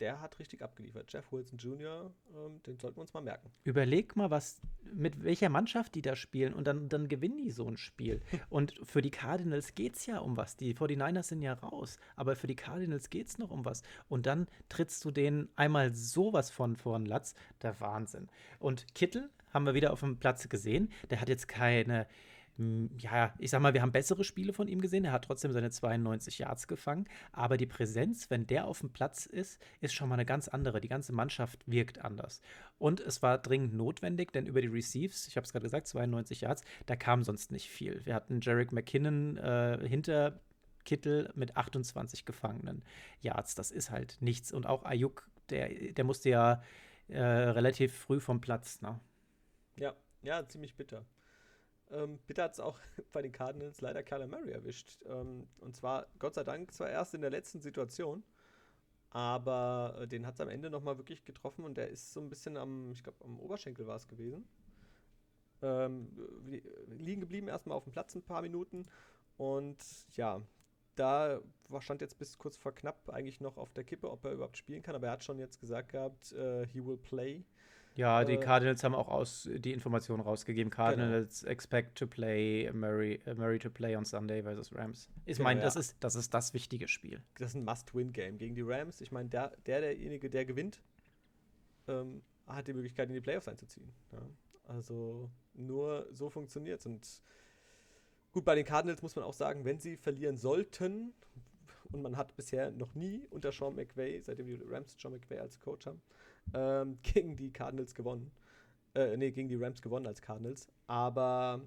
der 0.00 0.20
hat 0.20 0.38
richtig 0.38 0.62
abgeliefert. 0.62 1.12
Jeff 1.12 1.30
Wilson 1.32 1.58
Jr., 1.58 2.12
ähm, 2.34 2.62
den 2.62 2.78
sollten 2.78 2.96
wir 2.96 3.02
uns 3.02 3.14
mal 3.14 3.22
merken. 3.22 3.50
Überleg 3.64 4.16
mal, 4.16 4.30
was, 4.30 4.60
mit 4.92 5.22
welcher 5.22 5.48
Mannschaft 5.48 5.94
die 5.94 6.02
da 6.02 6.16
spielen 6.16 6.54
und 6.54 6.66
dann, 6.66 6.88
dann 6.88 7.08
gewinnen 7.08 7.38
die 7.38 7.50
so 7.50 7.66
ein 7.66 7.76
Spiel. 7.76 8.20
und 8.50 8.74
für 8.82 9.02
die 9.02 9.10
Cardinals 9.10 9.74
geht 9.74 9.96
es 9.96 10.06
ja 10.06 10.18
um 10.18 10.36
was. 10.36 10.56
Die 10.56 10.74
49ers 10.74 11.24
sind 11.24 11.42
ja 11.42 11.54
raus, 11.54 11.98
aber 12.16 12.36
für 12.36 12.46
die 12.46 12.56
Cardinals 12.56 13.10
geht 13.10 13.28
es 13.28 13.38
noch 13.38 13.50
um 13.50 13.64
was. 13.64 13.82
Und 14.08 14.26
dann 14.26 14.46
trittst 14.68 15.04
du 15.04 15.10
denen 15.10 15.48
einmal 15.56 15.94
sowas 15.94 16.50
von 16.50 16.76
vor 16.76 16.98
den 16.98 17.06
Latz. 17.06 17.34
Der 17.62 17.80
Wahnsinn. 17.80 18.28
Und 18.58 18.94
Kittel 18.94 19.30
haben 19.50 19.66
wir 19.66 19.74
wieder 19.74 19.92
auf 19.92 20.00
dem 20.00 20.18
Platz 20.18 20.48
gesehen. 20.48 20.90
Der 21.10 21.20
hat 21.20 21.28
jetzt 21.28 21.48
keine 21.48 22.06
ja, 22.98 23.32
ich 23.38 23.50
sag 23.50 23.60
mal, 23.60 23.72
wir 23.72 23.82
haben 23.82 23.92
bessere 23.92 24.24
Spiele 24.24 24.52
von 24.52 24.66
ihm 24.66 24.80
gesehen. 24.80 25.04
Er 25.04 25.12
hat 25.12 25.24
trotzdem 25.24 25.52
seine 25.52 25.70
92 25.70 26.38
Yards 26.38 26.66
gefangen. 26.66 27.06
Aber 27.32 27.56
die 27.56 27.66
Präsenz, 27.66 28.30
wenn 28.30 28.46
der 28.46 28.66
auf 28.66 28.80
dem 28.80 28.90
Platz 28.90 29.26
ist, 29.26 29.60
ist 29.80 29.94
schon 29.94 30.08
mal 30.08 30.16
eine 30.16 30.26
ganz 30.26 30.48
andere. 30.48 30.80
Die 30.80 30.88
ganze 30.88 31.12
Mannschaft 31.12 31.62
wirkt 31.66 32.04
anders. 32.04 32.40
Und 32.78 33.00
es 33.00 33.22
war 33.22 33.38
dringend 33.38 33.74
notwendig, 33.74 34.32
denn 34.32 34.46
über 34.46 34.60
die 34.60 34.66
Receives, 34.66 35.28
ich 35.28 35.36
habe 35.36 35.44
es 35.44 35.52
gerade 35.52 35.64
gesagt, 35.64 35.86
92 35.86 36.40
Yards, 36.40 36.62
da 36.86 36.96
kam 36.96 37.22
sonst 37.22 37.52
nicht 37.52 37.70
viel. 37.70 38.04
Wir 38.04 38.14
hatten 38.14 38.40
Jarek 38.40 38.72
McKinnon 38.72 39.36
äh, 39.36 39.78
hinter 39.88 40.40
Kittel 40.84 41.30
mit 41.34 41.56
28 41.56 42.24
gefangenen 42.24 42.82
Yards. 43.20 43.54
Das 43.54 43.70
ist 43.70 43.90
halt 43.90 44.16
nichts. 44.20 44.52
Und 44.52 44.66
auch 44.66 44.84
Ayuk, 44.84 45.28
der, 45.50 45.68
der 45.68 46.04
musste 46.04 46.30
ja 46.30 46.62
äh, 47.08 47.20
relativ 47.20 47.94
früh 47.94 48.20
vom 48.20 48.40
Platz. 48.40 48.80
Ne? 48.80 48.98
Ja, 49.76 49.94
ja, 50.22 50.46
ziemlich 50.48 50.74
bitter. 50.74 51.04
Ähm, 51.90 52.18
bitte 52.26 52.42
hat 52.42 52.52
es 52.52 52.60
auch 52.60 52.78
bei 53.12 53.22
den 53.22 53.32
Cardinals 53.32 53.80
leider 53.80 54.02
Kyler 54.02 54.26
Murray 54.26 54.52
erwischt. 54.52 54.98
Ähm, 55.06 55.48
und 55.60 55.74
zwar, 55.74 56.06
Gott 56.18 56.34
sei 56.34 56.44
Dank, 56.44 56.72
zwar 56.72 56.90
erst 56.90 57.14
in 57.14 57.20
der 57.20 57.30
letzten 57.30 57.60
Situation, 57.60 58.24
aber 59.10 59.96
äh, 60.00 60.06
den 60.06 60.26
hat 60.26 60.34
es 60.34 60.40
am 60.40 60.48
Ende 60.48 60.70
nochmal 60.70 60.98
wirklich 60.98 61.24
getroffen 61.24 61.64
und 61.64 61.76
der 61.76 61.88
ist 61.88 62.12
so 62.12 62.20
ein 62.20 62.28
bisschen 62.28 62.56
am, 62.56 62.92
ich 62.92 63.02
glaube, 63.02 63.24
am 63.24 63.40
Oberschenkel 63.40 63.86
war 63.86 63.96
es 63.96 64.08
gewesen. 64.08 64.46
Ähm, 65.60 66.08
liegen 66.86 67.20
geblieben 67.20 67.48
erstmal 67.48 67.76
auf 67.76 67.84
dem 67.84 67.92
Platz 67.92 68.14
ein 68.14 68.22
paar 68.22 68.42
Minuten 68.42 68.86
und 69.36 69.78
ja, 70.12 70.40
da 70.94 71.40
stand 71.80 72.00
jetzt 72.00 72.18
bis 72.18 72.38
kurz 72.38 72.56
vor 72.56 72.72
knapp 72.72 73.08
eigentlich 73.10 73.40
noch 73.40 73.56
auf 73.56 73.72
der 73.72 73.84
Kippe, 73.84 74.10
ob 74.10 74.24
er 74.24 74.32
überhaupt 74.32 74.56
spielen 74.56 74.82
kann, 74.82 74.94
aber 74.94 75.06
er 75.06 75.12
hat 75.14 75.24
schon 75.24 75.38
jetzt 75.38 75.60
gesagt 75.60 75.90
gehabt, 75.90 76.32
uh, 76.32 76.64
he 76.64 76.84
will 76.84 76.96
play. 76.96 77.44
Ja, 77.98 78.24
die 78.24 78.34
äh, 78.34 78.40
Cardinals 78.40 78.84
haben 78.84 78.94
auch 78.94 79.08
aus, 79.08 79.48
die 79.52 79.72
Informationen 79.72 80.22
rausgegeben. 80.22 80.70
Genau. 80.70 80.84
Cardinals 80.84 81.40
genau. 81.40 81.50
expect 81.50 81.98
to 81.98 82.06
play 82.06 82.70
Murray, 82.72 83.20
Murray 83.36 83.58
to 83.58 83.70
play 83.70 83.96
on 83.96 84.04
Sunday 84.04 84.40
versus 84.40 84.72
Rams. 84.72 85.08
Ich 85.26 85.38
genau, 85.38 85.48
meine, 85.48 85.60
ja. 85.60 85.66
das, 85.66 85.74
ist, 85.74 85.96
das 85.98 86.14
ist 86.14 86.32
das 86.32 86.54
wichtige 86.54 86.86
Spiel. 86.86 87.20
Das 87.38 87.50
ist 87.50 87.54
ein 87.56 87.64
Must-Win-Game 87.64 88.38
gegen 88.38 88.54
die 88.54 88.62
Rams. 88.62 89.00
Ich 89.00 89.10
meine, 89.10 89.28
der, 89.28 89.52
der, 89.66 89.80
derjenige, 89.80 90.30
der 90.30 90.44
gewinnt, 90.44 90.80
ähm, 91.88 92.22
hat 92.46 92.68
die 92.68 92.72
Möglichkeit, 92.72 93.08
in 93.08 93.14
die 93.14 93.20
Playoffs 93.20 93.48
einzuziehen. 93.48 93.92
Ja. 94.12 94.22
Also 94.68 95.28
nur 95.54 96.06
so 96.12 96.30
funktioniert 96.30 96.78
es. 96.78 96.86
Und 96.86 97.22
gut, 98.30 98.44
bei 98.44 98.54
den 98.54 98.64
Cardinals 98.64 99.02
muss 99.02 99.16
man 99.16 99.24
auch 99.24 99.34
sagen, 99.34 99.64
wenn 99.64 99.80
sie 99.80 99.96
verlieren 99.96 100.36
sollten, 100.36 101.14
und 101.90 102.02
man 102.02 102.16
hat 102.16 102.36
bisher 102.36 102.70
noch 102.70 102.94
nie 102.94 103.26
unter 103.30 103.50
Sean 103.50 103.74
McVay, 103.74 104.20
seitdem 104.20 104.46
die 104.46 104.60
Rams 104.64 104.96
Sean 105.00 105.12
McVay 105.12 105.38
als 105.38 105.58
Coach 105.58 105.86
haben, 105.86 106.00
ähm, 106.54 106.98
gegen 107.02 107.36
die 107.36 107.52
Cardinals 107.52 107.94
gewonnen. 107.94 108.30
Äh, 108.94 109.16
nee, 109.16 109.30
gegen 109.30 109.48
die 109.48 109.56
Rams 109.56 109.82
gewonnen 109.82 110.06
als 110.06 110.22
Cardinals. 110.22 110.68
Aber 110.86 111.60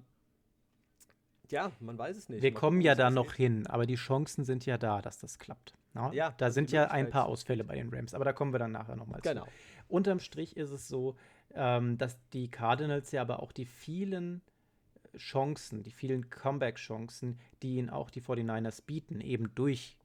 ja, 1.50 1.72
man 1.80 1.98
weiß 1.98 2.16
es 2.16 2.28
nicht. 2.28 2.42
Wir 2.42 2.52
man 2.52 2.60
kommen 2.60 2.80
ja 2.80 2.94
da 2.94 3.10
noch 3.10 3.34
hin, 3.34 3.66
aber 3.66 3.86
die 3.86 3.96
Chancen 3.96 4.44
sind 4.44 4.66
ja 4.66 4.78
da, 4.78 5.02
dass 5.02 5.18
das 5.18 5.38
klappt. 5.38 5.74
Na? 5.94 6.12
Ja, 6.12 6.34
da 6.38 6.50
sind 6.50 6.72
ja 6.72 6.90
ein 6.90 7.10
paar 7.10 7.26
Ausfälle 7.26 7.64
bei 7.64 7.74
den 7.74 7.90
Rams, 7.92 8.14
aber 8.14 8.24
da 8.24 8.32
kommen 8.32 8.52
wir 8.52 8.58
dann 8.58 8.72
nachher 8.72 8.96
nochmal 8.96 9.20
genau. 9.20 9.44
zu. 9.44 9.50
Genau. 9.50 9.58
Unterm 9.88 10.20
Strich 10.20 10.56
ist 10.56 10.70
es 10.70 10.88
so, 10.88 11.16
ähm, 11.54 11.98
dass 11.98 12.16
die 12.30 12.50
Cardinals 12.50 13.12
ja 13.12 13.20
aber 13.20 13.42
auch 13.42 13.52
die 13.52 13.66
vielen 13.66 14.40
Chancen, 15.18 15.82
die 15.82 15.90
vielen 15.90 16.30
Comeback-Chancen, 16.30 17.38
die 17.62 17.76
ihnen 17.76 17.90
auch 17.90 18.08
die 18.10 18.22
49ers 18.22 18.82
bieten, 18.86 19.20
eben 19.20 19.54
durch 19.54 19.96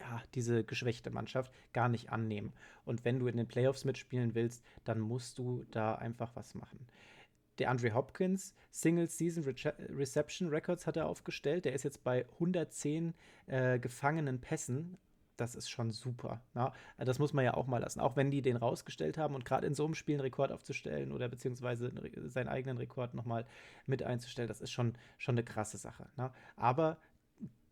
ja, 0.00 0.22
diese 0.34 0.64
geschwächte 0.64 1.10
Mannschaft 1.10 1.52
gar 1.72 1.88
nicht 1.88 2.10
annehmen. 2.10 2.52
Und 2.84 3.04
wenn 3.04 3.18
du 3.18 3.26
in 3.26 3.36
den 3.36 3.48
Playoffs 3.48 3.84
mitspielen 3.84 4.34
willst, 4.34 4.64
dann 4.84 5.00
musst 5.00 5.38
du 5.38 5.64
da 5.70 5.94
einfach 5.94 6.34
was 6.34 6.54
machen. 6.54 6.86
Der 7.58 7.70
Andre 7.70 7.94
Hopkins 7.94 8.54
Single 8.70 9.08
Season 9.08 9.44
Re 9.44 9.74
Reception 9.90 10.48
Records 10.48 10.86
hat 10.86 10.96
er 10.96 11.06
aufgestellt. 11.06 11.64
Der 11.64 11.72
ist 11.72 11.84
jetzt 11.84 12.02
bei 12.02 12.26
110 12.34 13.14
äh, 13.46 13.78
gefangenen 13.78 14.40
Pässen. 14.40 14.98
Das 15.36 15.54
ist 15.54 15.68
schon 15.68 15.92
super. 15.92 16.40
Ja? 16.54 16.72
Das 16.98 17.18
muss 17.18 17.32
man 17.32 17.44
ja 17.44 17.54
auch 17.54 17.66
mal 17.66 17.78
lassen. 17.78 18.00
Auch 18.00 18.16
wenn 18.16 18.30
die 18.30 18.42
den 18.42 18.56
rausgestellt 18.56 19.18
haben 19.18 19.34
und 19.34 19.44
gerade 19.44 19.66
in 19.66 19.74
so 19.74 19.84
einem 19.84 19.94
Spiel 19.94 20.16
einen 20.16 20.22
Rekord 20.22 20.50
aufzustellen 20.50 21.12
oder 21.12 21.28
beziehungsweise 21.28 21.92
seinen 22.26 22.48
eigenen 22.48 22.78
Rekord 22.78 23.14
nochmal 23.14 23.46
mit 23.86 24.02
einzustellen, 24.02 24.48
das 24.48 24.60
ist 24.60 24.72
schon, 24.72 24.94
schon 25.18 25.34
eine 25.34 25.44
krasse 25.44 25.76
Sache. 25.76 26.08
Ne? 26.16 26.32
Aber 26.56 26.98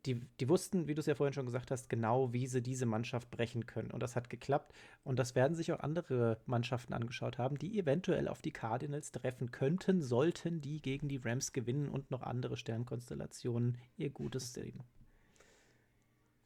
die, 0.07 0.21
die 0.41 0.49
wussten, 0.49 0.89
wie 0.89 0.95
du 0.95 1.01
es 1.01 1.07
ja 1.07 1.15
vorhin 1.15 1.33
schon 1.33 1.47
gesagt 1.47 1.71
hast, 1.71 1.89
genau, 1.89 2.33
wie 2.33 2.47
sie 2.47 2.63
diese 2.63 2.87
Mannschaft 2.87 3.31
brechen 3.31 3.67
können. 3.67 3.91
Und 3.91 4.03
das 4.03 4.17
hat 4.17 4.31
geklappt. 4.31 4.73
Und 5.05 5.19
das 5.19 5.35
werden 5.35 5.55
sich 5.55 5.73
auch 5.73 5.81
andere 5.81 6.39
Mannschaften 6.47 6.93
angeschaut 6.93 7.39
haben, 7.39 7.59
die 7.59 7.79
eventuell 7.79 8.29
auf 8.29 8.43
die 8.43 8.53
Cardinals 8.53 9.13
treffen 9.13 9.53
könnten, 9.53 10.03
sollten 10.03 10.61
die 10.61 10.81
gegen 10.81 11.09
die 11.09 11.21
Rams 11.23 11.53
gewinnen 11.53 11.89
und 11.89 12.11
noch 12.11 12.23
andere 12.23 12.57
Sternkonstellationen 12.57 13.79
ihr 13.97 14.11
Gutes 14.11 14.53
sehen. 14.53 14.83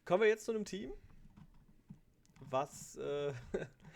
Kommen 0.05 0.23
wir 0.23 0.29
jetzt 0.29 0.45
zu 0.45 0.53
einem 0.53 0.65
Team, 0.65 0.93
was, 2.51 2.97
äh, 2.97 3.33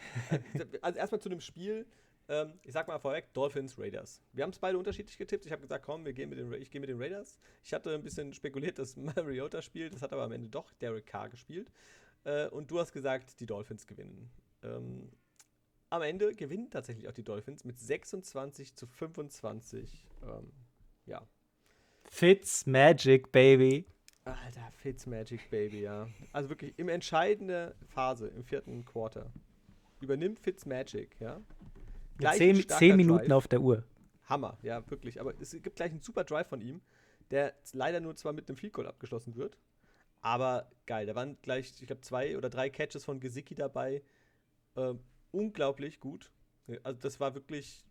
also 0.80 0.98
erstmal 0.98 1.20
zu 1.20 1.28
einem 1.28 1.40
Spiel, 1.40 1.86
ähm, 2.30 2.60
ich 2.62 2.72
sag 2.72 2.86
mal 2.86 3.00
vorweg, 3.00 3.32
Dolphins, 3.34 3.76
Raiders. 3.76 4.22
Wir 4.32 4.44
haben 4.44 4.50
es 4.50 4.58
beide 4.60 4.78
unterschiedlich 4.78 5.18
getippt. 5.18 5.46
Ich 5.46 5.52
habe 5.52 5.62
gesagt, 5.62 5.84
komm, 5.84 6.04
wir 6.04 6.12
gehen 6.12 6.30
mit 6.30 6.38
den, 6.38 6.52
ich 6.54 6.70
gehe 6.70 6.80
mit 6.80 6.88
den 6.88 7.02
Raiders. 7.02 7.40
Ich 7.64 7.74
hatte 7.74 7.92
ein 7.92 8.04
bisschen 8.04 8.32
spekuliert, 8.32 8.78
dass 8.78 8.96
Mariota 8.96 9.60
spielt. 9.60 9.92
Das 9.92 10.00
hat 10.00 10.12
aber 10.12 10.22
am 10.22 10.32
Ende 10.32 10.48
doch 10.48 10.72
Derek 10.74 11.06
Carr 11.06 11.28
gespielt. 11.28 11.72
Äh, 12.22 12.48
und 12.48 12.70
du 12.70 12.78
hast 12.78 12.92
gesagt, 12.92 13.40
die 13.40 13.46
Dolphins 13.46 13.86
gewinnen. 13.86 14.30
Ähm, 14.62 15.10
am 15.90 16.02
Ende 16.02 16.32
gewinnen 16.32 16.70
tatsächlich 16.70 17.08
auch 17.08 17.12
die 17.12 17.24
Dolphins 17.24 17.64
mit 17.64 17.80
26 17.80 18.76
zu 18.76 18.86
25. 18.86 20.06
Ähm, 20.22 20.52
ja. 21.06 21.26
Fitz 22.08 22.64
Magic, 22.64 23.32
Baby. 23.32 23.86
Alter, 24.24 24.70
Fitzmagic, 24.74 25.50
Baby, 25.50 25.80
ja. 25.82 26.08
Also 26.32 26.50
wirklich 26.50 26.78
im 26.78 26.88
entscheidende 26.88 27.74
Phase, 27.88 28.28
im 28.28 28.44
vierten 28.44 28.84
Quarter, 28.84 29.32
übernimmt 30.00 30.38
Fitzmagic, 30.38 31.18
ja. 31.20 31.40
Gleich 32.20 32.38
zehn, 32.38 32.68
zehn 32.68 32.96
Minuten 32.96 33.26
Drive. 33.28 33.36
auf 33.36 33.48
der 33.48 33.60
Uhr. 33.60 33.84
Hammer, 34.24 34.58
ja, 34.62 34.88
wirklich. 34.90 35.20
Aber 35.20 35.34
es 35.40 35.50
gibt 35.50 35.76
gleich 35.76 35.90
einen 35.90 36.02
super 36.02 36.24
Drive 36.24 36.48
von 36.48 36.60
ihm, 36.60 36.80
der 37.30 37.54
leider 37.72 38.00
nur 38.00 38.16
zwar 38.16 38.32
mit 38.32 38.48
einem 38.48 38.56
Field 38.56 38.72
Goal 38.72 38.86
abgeschlossen 38.86 39.34
wird, 39.36 39.58
aber 40.20 40.70
geil. 40.86 41.06
Da 41.06 41.14
waren 41.14 41.36
gleich, 41.42 41.72
ich 41.80 41.86
glaube, 41.86 42.02
zwei 42.02 42.36
oder 42.36 42.50
drei 42.50 42.70
Catches 42.70 43.04
von 43.04 43.20
Gesicki 43.20 43.54
dabei. 43.54 44.02
Äh, 44.76 44.94
unglaublich 45.32 46.00
gut. 46.00 46.30
Also, 46.82 47.00
das 47.00 47.18
war 47.18 47.34
wirklich, 47.34 47.84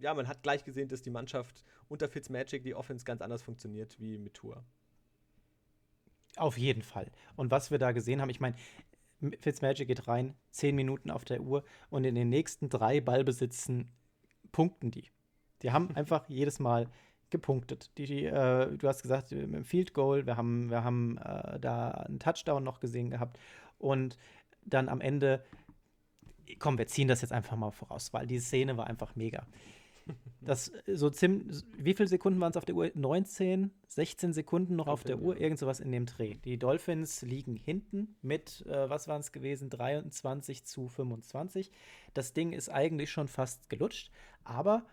ja, 0.00 0.14
man 0.14 0.26
hat 0.26 0.42
gleich 0.42 0.64
gesehen, 0.64 0.88
dass 0.88 1.02
die 1.02 1.10
Mannschaft 1.10 1.64
unter 1.88 2.08
Fitzmagic 2.08 2.64
die 2.64 2.74
Offense 2.74 3.04
ganz 3.04 3.20
anders 3.20 3.42
funktioniert 3.42 3.98
wie 4.00 4.18
mit 4.18 4.34
Tour. 4.34 4.64
Auf 6.36 6.58
jeden 6.58 6.82
Fall. 6.82 7.10
Und 7.36 7.50
was 7.50 7.70
wir 7.70 7.78
da 7.78 7.92
gesehen 7.92 8.20
haben, 8.20 8.30
ich 8.30 8.40
meine, 8.40 8.56
Fitzmagic 9.40 9.86
geht 9.86 10.08
rein, 10.08 10.34
zehn 10.50 10.74
Minuten 10.74 11.10
auf 11.10 11.24
der 11.24 11.40
Uhr 11.40 11.64
und 11.90 12.04
in 12.04 12.14
den 12.14 12.28
nächsten 12.28 12.68
drei 12.68 13.00
Ballbesitzen 13.00 13.90
punkten 14.52 14.90
die. 14.90 15.10
Die 15.62 15.72
haben 15.72 15.90
einfach 15.96 16.28
jedes 16.28 16.58
Mal 16.58 16.88
gepunktet. 17.30 17.96
Die, 17.96 18.06
die 18.06 18.24
äh, 18.24 18.76
du 18.76 18.88
hast 18.88 19.02
gesagt, 19.02 19.30
mit 19.32 19.54
dem 19.54 19.64
Field 19.64 19.94
Goal, 19.94 20.26
wir 20.26 20.36
haben, 20.36 20.70
wir 20.70 20.84
haben 20.84 21.18
äh, 21.18 21.60
da 21.60 21.90
einen 21.90 22.18
Touchdown 22.18 22.64
noch 22.64 22.80
gesehen 22.80 23.10
gehabt 23.10 23.38
und 23.78 24.16
dann 24.64 24.88
am 24.88 25.00
Ende, 25.00 25.44
komm, 26.58 26.76
wir 26.76 26.86
ziehen 26.86 27.08
das 27.08 27.22
jetzt 27.22 27.32
einfach 27.32 27.56
mal 27.56 27.70
voraus, 27.70 28.12
weil 28.12 28.26
die 28.26 28.40
Szene 28.40 28.76
war 28.76 28.86
einfach 28.86 29.16
mega. 29.16 29.46
Das 30.40 30.72
so 30.86 31.10
ziemlich, 31.10 31.62
wie 31.76 31.94
viele 31.94 32.08
Sekunden 32.08 32.40
waren 32.40 32.50
es 32.50 32.56
auf 32.56 32.64
der 32.64 32.74
Uhr? 32.74 32.90
19, 32.94 33.70
16 33.88 34.32
Sekunden 34.32 34.76
noch 34.76 34.86
auf 34.86 35.04
der 35.04 35.20
Uhr, 35.20 35.38
irgend 35.38 35.58
sowas 35.58 35.80
in 35.80 35.92
dem 35.92 36.06
Dreh. 36.06 36.36
Die 36.44 36.58
Dolphins 36.58 37.22
liegen 37.22 37.56
hinten 37.56 38.16
mit, 38.22 38.64
äh, 38.66 38.88
was 38.88 39.08
waren 39.08 39.20
es 39.20 39.32
gewesen, 39.32 39.70
23 39.70 40.64
zu 40.64 40.88
25. 40.88 41.70
Das 42.14 42.32
Ding 42.32 42.52
ist 42.52 42.68
eigentlich 42.68 43.10
schon 43.10 43.28
fast 43.28 43.68
gelutscht, 43.68 44.10
aber 44.44 44.86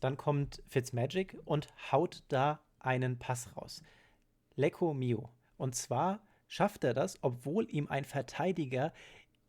dann 0.00 0.16
kommt 0.16 0.62
Fitzmagic 0.68 1.36
und 1.44 1.68
haut 1.92 2.22
da 2.28 2.60
einen 2.80 3.18
Pass 3.18 3.56
raus. 3.56 3.82
Lecco 4.56 4.94
Mio. 4.94 5.30
Und 5.56 5.74
zwar 5.74 6.20
schafft 6.46 6.84
er 6.84 6.94
das, 6.94 7.18
obwohl 7.22 7.68
ihm 7.70 7.88
ein 7.88 8.04
Verteidiger 8.04 8.92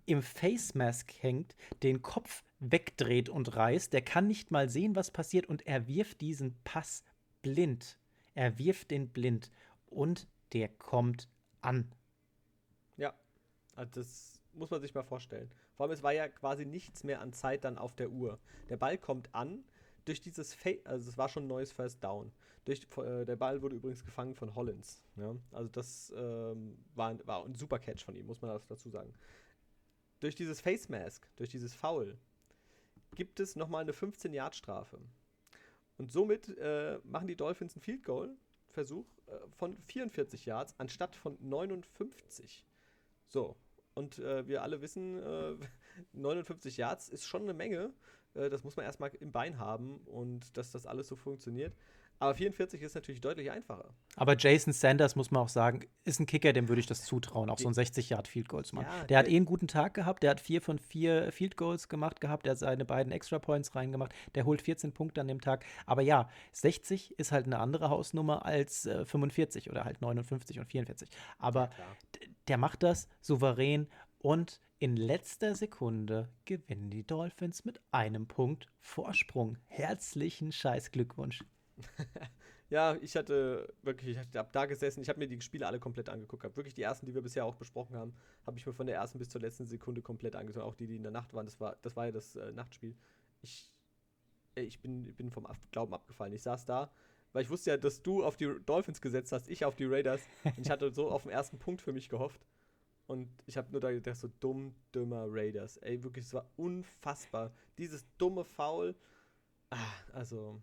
im 0.06 0.22
Face 0.22 0.76
Mask 0.76 1.12
hängt, 1.22 1.56
den 1.84 2.02
Kopf 2.02 2.44
wegdreht 2.60 3.30
und 3.30 3.56
reißt. 3.56 3.94
Der 3.94 4.02
kann 4.02 4.28
nicht 4.28 4.52
mal 4.52 4.70
sehen, 4.70 4.96
was 4.96 5.12
passiert 5.12 5.48
und 5.48 5.66
er 5.66 5.88
wirft 5.88 6.22
diesen 6.22 6.56
Pass 6.64 7.04
blind. 7.42 7.98
Er 8.36 8.58
wirft 8.60 8.92
den 8.92 9.10
blind 9.10 9.52
und 9.88 10.28
der 10.54 10.70
kommt 10.70 11.28
an. 11.62 11.92
Ja, 12.98 13.14
also 13.76 13.92
das 13.96 14.40
muss 14.54 14.70
man 14.70 14.82
sich 14.82 14.94
mal 14.94 15.04
vorstellen. 15.04 15.52
Vor 15.76 15.86
allem, 15.86 15.94
es 15.94 16.04
war 16.04 16.14
ja 16.14 16.28
quasi 16.28 16.66
nichts 16.66 17.04
mehr 17.04 17.22
an 17.22 17.34
Zeit 17.34 17.64
dann 17.64 17.78
auf 17.78 17.96
der 17.96 18.10
Uhr. 18.10 18.40
Der 18.70 18.78
Ball 18.78 18.98
kommt 18.98 19.34
an 19.34 19.64
durch 20.06 20.22
dieses 20.22 20.54
Fade, 20.54 20.82
also 20.86 21.10
es 21.10 21.18
war 21.18 21.30
schon 21.30 21.44
ein 21.44 21.48
neues 21.48 21.72
First 21.72 22.04
Down. 22.04 22.32
Durch, 22.66 22.86
äh, 22.98 23.26
der 23.26 23.36
Ball 23.36 23.62
wurde 23.62 23.76
übrigens 23.76 24.04
gefangen 24.04 24.36
von 24.36 24.56
Hollins. 24.56 25.04
Ja? 25.16 25.36
Also 25.52 25.70
das 25.70 26.14
ähm, 26.16 26.78
war, 26.96 27.16
war 27.26 27.46
ein 27.46 27.56
super 27.56 27.80
Catch 27.80 28.04
von 28.04 28.16
ihm, 28.16 28.26
muss 28.26 28.42
man 28.42 28.60
dazu 28.68 28.90
sagen. 28.90 29.14
Durch 30.20 30.36
dieses 30.36 30.60
Face 30.60 30.90
Mask, 30.90 31.28
durch 31.38 31.50
dieses 31.50 31.74
Foul, 31.74 32.18
gibt 33.16 33.40
es 33.40 33.56
nochmal 33.56 33.82
eine 33.82 33.92
15-Yard-Strafe. 33.92 35.00
Und 35.98 36.12
somit 36.12 36.58
äh, 36.58 37.00
machen 37.04 37.28
die 37.28 37.36
Dolphins 37.36 37.76
einen 37.76 37.82
Field 37.82 38.04
Goal-Versuch 38.04 39.06
äh, 39.28 39.32
von 39.58 39.78
44 39.84 40.46
Yards 40.46 40.74
anstatt 40.78 41.16
von 41.16 41.38
59. 41.42 42.66
So. 43.28 43.58
Und 43.96 44.20
äh, 44.20 44.48
wir 44.48 44.64
alle 44.64 44.82
wissen, 44.82 45.20
59 46.14 46.78
äh, 46.78 46.82
Yards 46.82 47.10
ist 47.10 47.26
schon 47.26 47.44
eine 47.44 47.54
Menge. 47.54 47.94
Äh, 48.34 48.50
das 48.50 48.64
muss 48.64 48.78
man 48.78 48.86
erstmal 48.86 49.12
im 49.20 49.32
Bein 49.32 49.58
haben 49.58 49.98
und 50.06 50.56
dass 50.58 50.72
das 50.72 50.86
alles 50.86 51.08
so 51.08 51.16
funktioniert. 51.16 51.76
Aber 52.20 52.36
44 52.36 52.82
ist 52.82 52.96
natürlich 52.96 53.22
deutlich 53.22 53.50
einfacher. 53.50 53.94
Aber 54.18 54.36
Jason 54.38 54.74
Sanders, 54.74 55.16
muss 55.16 55.32
man 55.32 55.42
auch 55.44 55.50
sagen, 55.50 55.88
ist 56.04 56.20
ein 56.20 56.26
Kicker, 56.26 56.52
dem 56.52 56.68
würde 56.68 56.82
ich 56.82 56.86
das 56.86 57.06
zutrauen, 57.06 57.50
auch 57.50 57.58
so 57.58 57.70
ein 57.70 57.74
60-Yard-Field-Goal 57.74 58.66
zu 58.66 58.76
machen. 58.76 58.88
Ja, 58.90 58.98
der, 58.98 59.08
der, 59.08 59.18
hat 59.20 59.28
eh 59.30 59.38
einen 59.38 59.46
guten 59.46 59.68
Tag 59.68 59.94
gehabt, 59.94 60.22
der 60.24 60.32
hat 60.32 60.42
vier 60.42 60.62
von 60.62 60.80
vier 60.80 61.32
Field-Goals 61.32 61.88
gemacht 61.88 62.20
gehabt, 62.20 62.46
der 62.46 62.52
hat 62.52 62.60
seine 62.60 62.84
beiden 62.84 63.14
Extra-Points 63.14 63.74
reingemacht, 63.74 64.14
der 64.36 64.46
holt 64.46 64.62
14 64.62 64.92
Punkte 64.92 65.22
an 65.22 65.30
dem 65.30 65.40
Tag. 65.40 65.64
Aber 65.86 66.02
ja, 66.02 66.30
60 66.52 67.18
ist 67.18 67.32
halt 67.32 67.46
eine 67.46 67.60
andere 67.60 67.90
Hausnummer 67.90 68.46
als 68.46 68.86
äh, 68.86 69.06
45 69.06 69.70
oder 69.70 69.86
halt 69.86 70.02
59 70.02 70.60
und 70.60 70.66
44. 70.66 71.10
Aber 71.38 71.70
ja, 71.78 72.28
der 72.50 72.58
macht 72.58 72.84
das 72.84 73.08
souverän 73.22 73.88
und 74.18 74.60
in 74.80 74.98
letzter 74.98 75.56
Sekunde 75.56 76.30
gewinnen 76.46 76.90
die 76.90 77.06
Dolphins 77.06 77.66
mit 77.66 77.82
einem 77.92 78.28
Punkt 78.28 78.68
Vorsprung. 78.80 79.58
Herzlichen 79.68 80.52
Scheiß 80.52 80.92
Glückwunsch. 80.92 81.44
ja, 82.70 82.96
ich 83.02 83.16
hatte 83.16 83.74
wirklich, 83.82 84.18
ich 84.18 84.38
habe 84.38 84.50
da 84.52 84.66
gesessen, 84.66 85.02
ich 85.02 85.10
habe 85.10 85.20
mir 85.20 85.28
die 85.28 85.42
Spiele 85.42 85.68
alle 85.68 85.80
komplett 85.80 86.10
angeguckt. 86.10 86.44
Hab 86.44 86.56
wirklich 86.56 86.74
die 86.74 86.82
ersten, 86.82 87.06
die 87.06 87.14
wir 87.14 87.22
bisher 87.22 87.46
auch 87.46 87.56
besprochen 87.56 87.96
haben, 87.96 88.14
habe 88.46 88.58
ich 88.58 88.66
mir 88.66 88.74
von 88.74 88.88
der 88.88 88.96
ersten 88.96 89.20
bis 89.20 89.30
zur 89.30 89.42
letzten 89.42 89.66
Sekunde 89.66 90.02
komplett 90.02 90.36
angeschaut. 90.36 90.64
Auch 90.64 90.76
die, 90.76 90.88
die 90.88 90.96
in 90.96 91.04
der 91.04 91.12
Nacht 91.12 91.34
waren. 91.34 91.46
Das 91.46 91.60
war, 91.60 91.78
das 91.82 91.96
war 91.96 92.06
ja 92.06 92.12
das 92.12 92.36
äh, 92.36 92.52
Nachtspiel. 92.52 92.96
Ich, 93.42 93.72
ich 94.56 94.80
bin, 94.82 95.14
bin 95.16 95.32
vom 95.32 95.48
Glauben 95.72 95.94
abgefallen. 95.94 96.34
Ich 96.34 96.44
saß 96.44 96.66
da, 96.66 96.92
weil 97.34 97.44
ich 97.44 97.50
wusste 97.50 97.72
ja, 97.72 97.78
dass 97.78 98.02
du 98.02 98.24
auf 98.24 98.38
die 98.38 98.52
Dolphins 98.66 99.02
gesetzt 99.02 99.32
hast, 99.32 99.50
ich 99.50 99.66
auf 99.66 99.76
die 99.76 99.86
Raiders. 99.86 100.22
und 100.44 100.60
ich 100.60 100.70
hatte 100.70 100.92
so 100.92 101.10
auf 101.10 101.24
den 101.24 101.32
ersten 101.32 101.60
Punkt 101.60 101.82
für 101.82 101.94
mich 101.94 102.10
gehofft. 102.10 102.46
Und 103.08 103.28
ich 103.48 103.58
habe 103.58 103.72
nur 103.72 103.82
da 103.82 103.92
gedacht, 103.92 104.18
so 104.18 104.30
dumm, 104.40 104.76
dümmer 104.94 105.26
Raiders. 105.28 105.78
Ey, 105.78 106.04
wirklich, 106.04 106.26
es 106.26 106.34
war 106.34 106.48
unfassbar. 106.58 107.52
Dieses 107.80 108.06
dumme 108.18 108.46
Foul. 108.46 108.96
Ah, 109.72 109.78
also, 110.14 110.62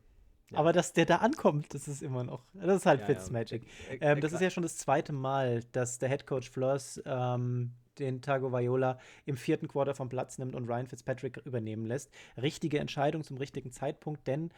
ja. 0.50 0.59
Aber 0.59 0.72
dass 0.72 0.92
der 0.92 1.06
da 1.06 1.16
ankommt, 1.16 1.74
das 1.74 1.88
ist 1.88 2.02
immer 2.02 2.22
noch. 2.22 2.44
Das 2.54 2.76
ist 2.76 2.87
halt 2.87 3.00
ja, 3.00 3.06
Fitzmagic. 3.06 3.66
Ja. 4.00 4.12
Ähm, 4.12 4.20
das 4.20 4.32
ist 4.32 4.40
ja 4.40 4.50
schon 4.50 4.62
das 4.62 4.76
zweite 4.76 5.12
Mal, 5.12 5.64
dass 5.72 5.98
der 5.98 6.09
Head 6.09 6.26
Coach 6.26 6.50
Flores 6.50 7.02
ähm, 7.04 7.72
den 7.98 8.20
Tago 8.22 8.52
Viola 8.52 8.98
im 9.24 9.37
vierten 9.37 9.68
Quarter 9.68 9.94
vom 9.94 10.09
Platz 10.09 10.38
nimmt 10.38 10.54
und 10.54 10.68
Ryan 10.68 10.87
Fitzpatrick 10.87 11.38
übernehmen 11.44 11.87
lässt. 11.87 12.12
Richtige 12.40 12.78
Entscheidung 12.78 13.24
zum 13.24 13.38
richtigen 13.38 13.72
Zeitpunkt, 13.72 14.26
denn 14.26 14.50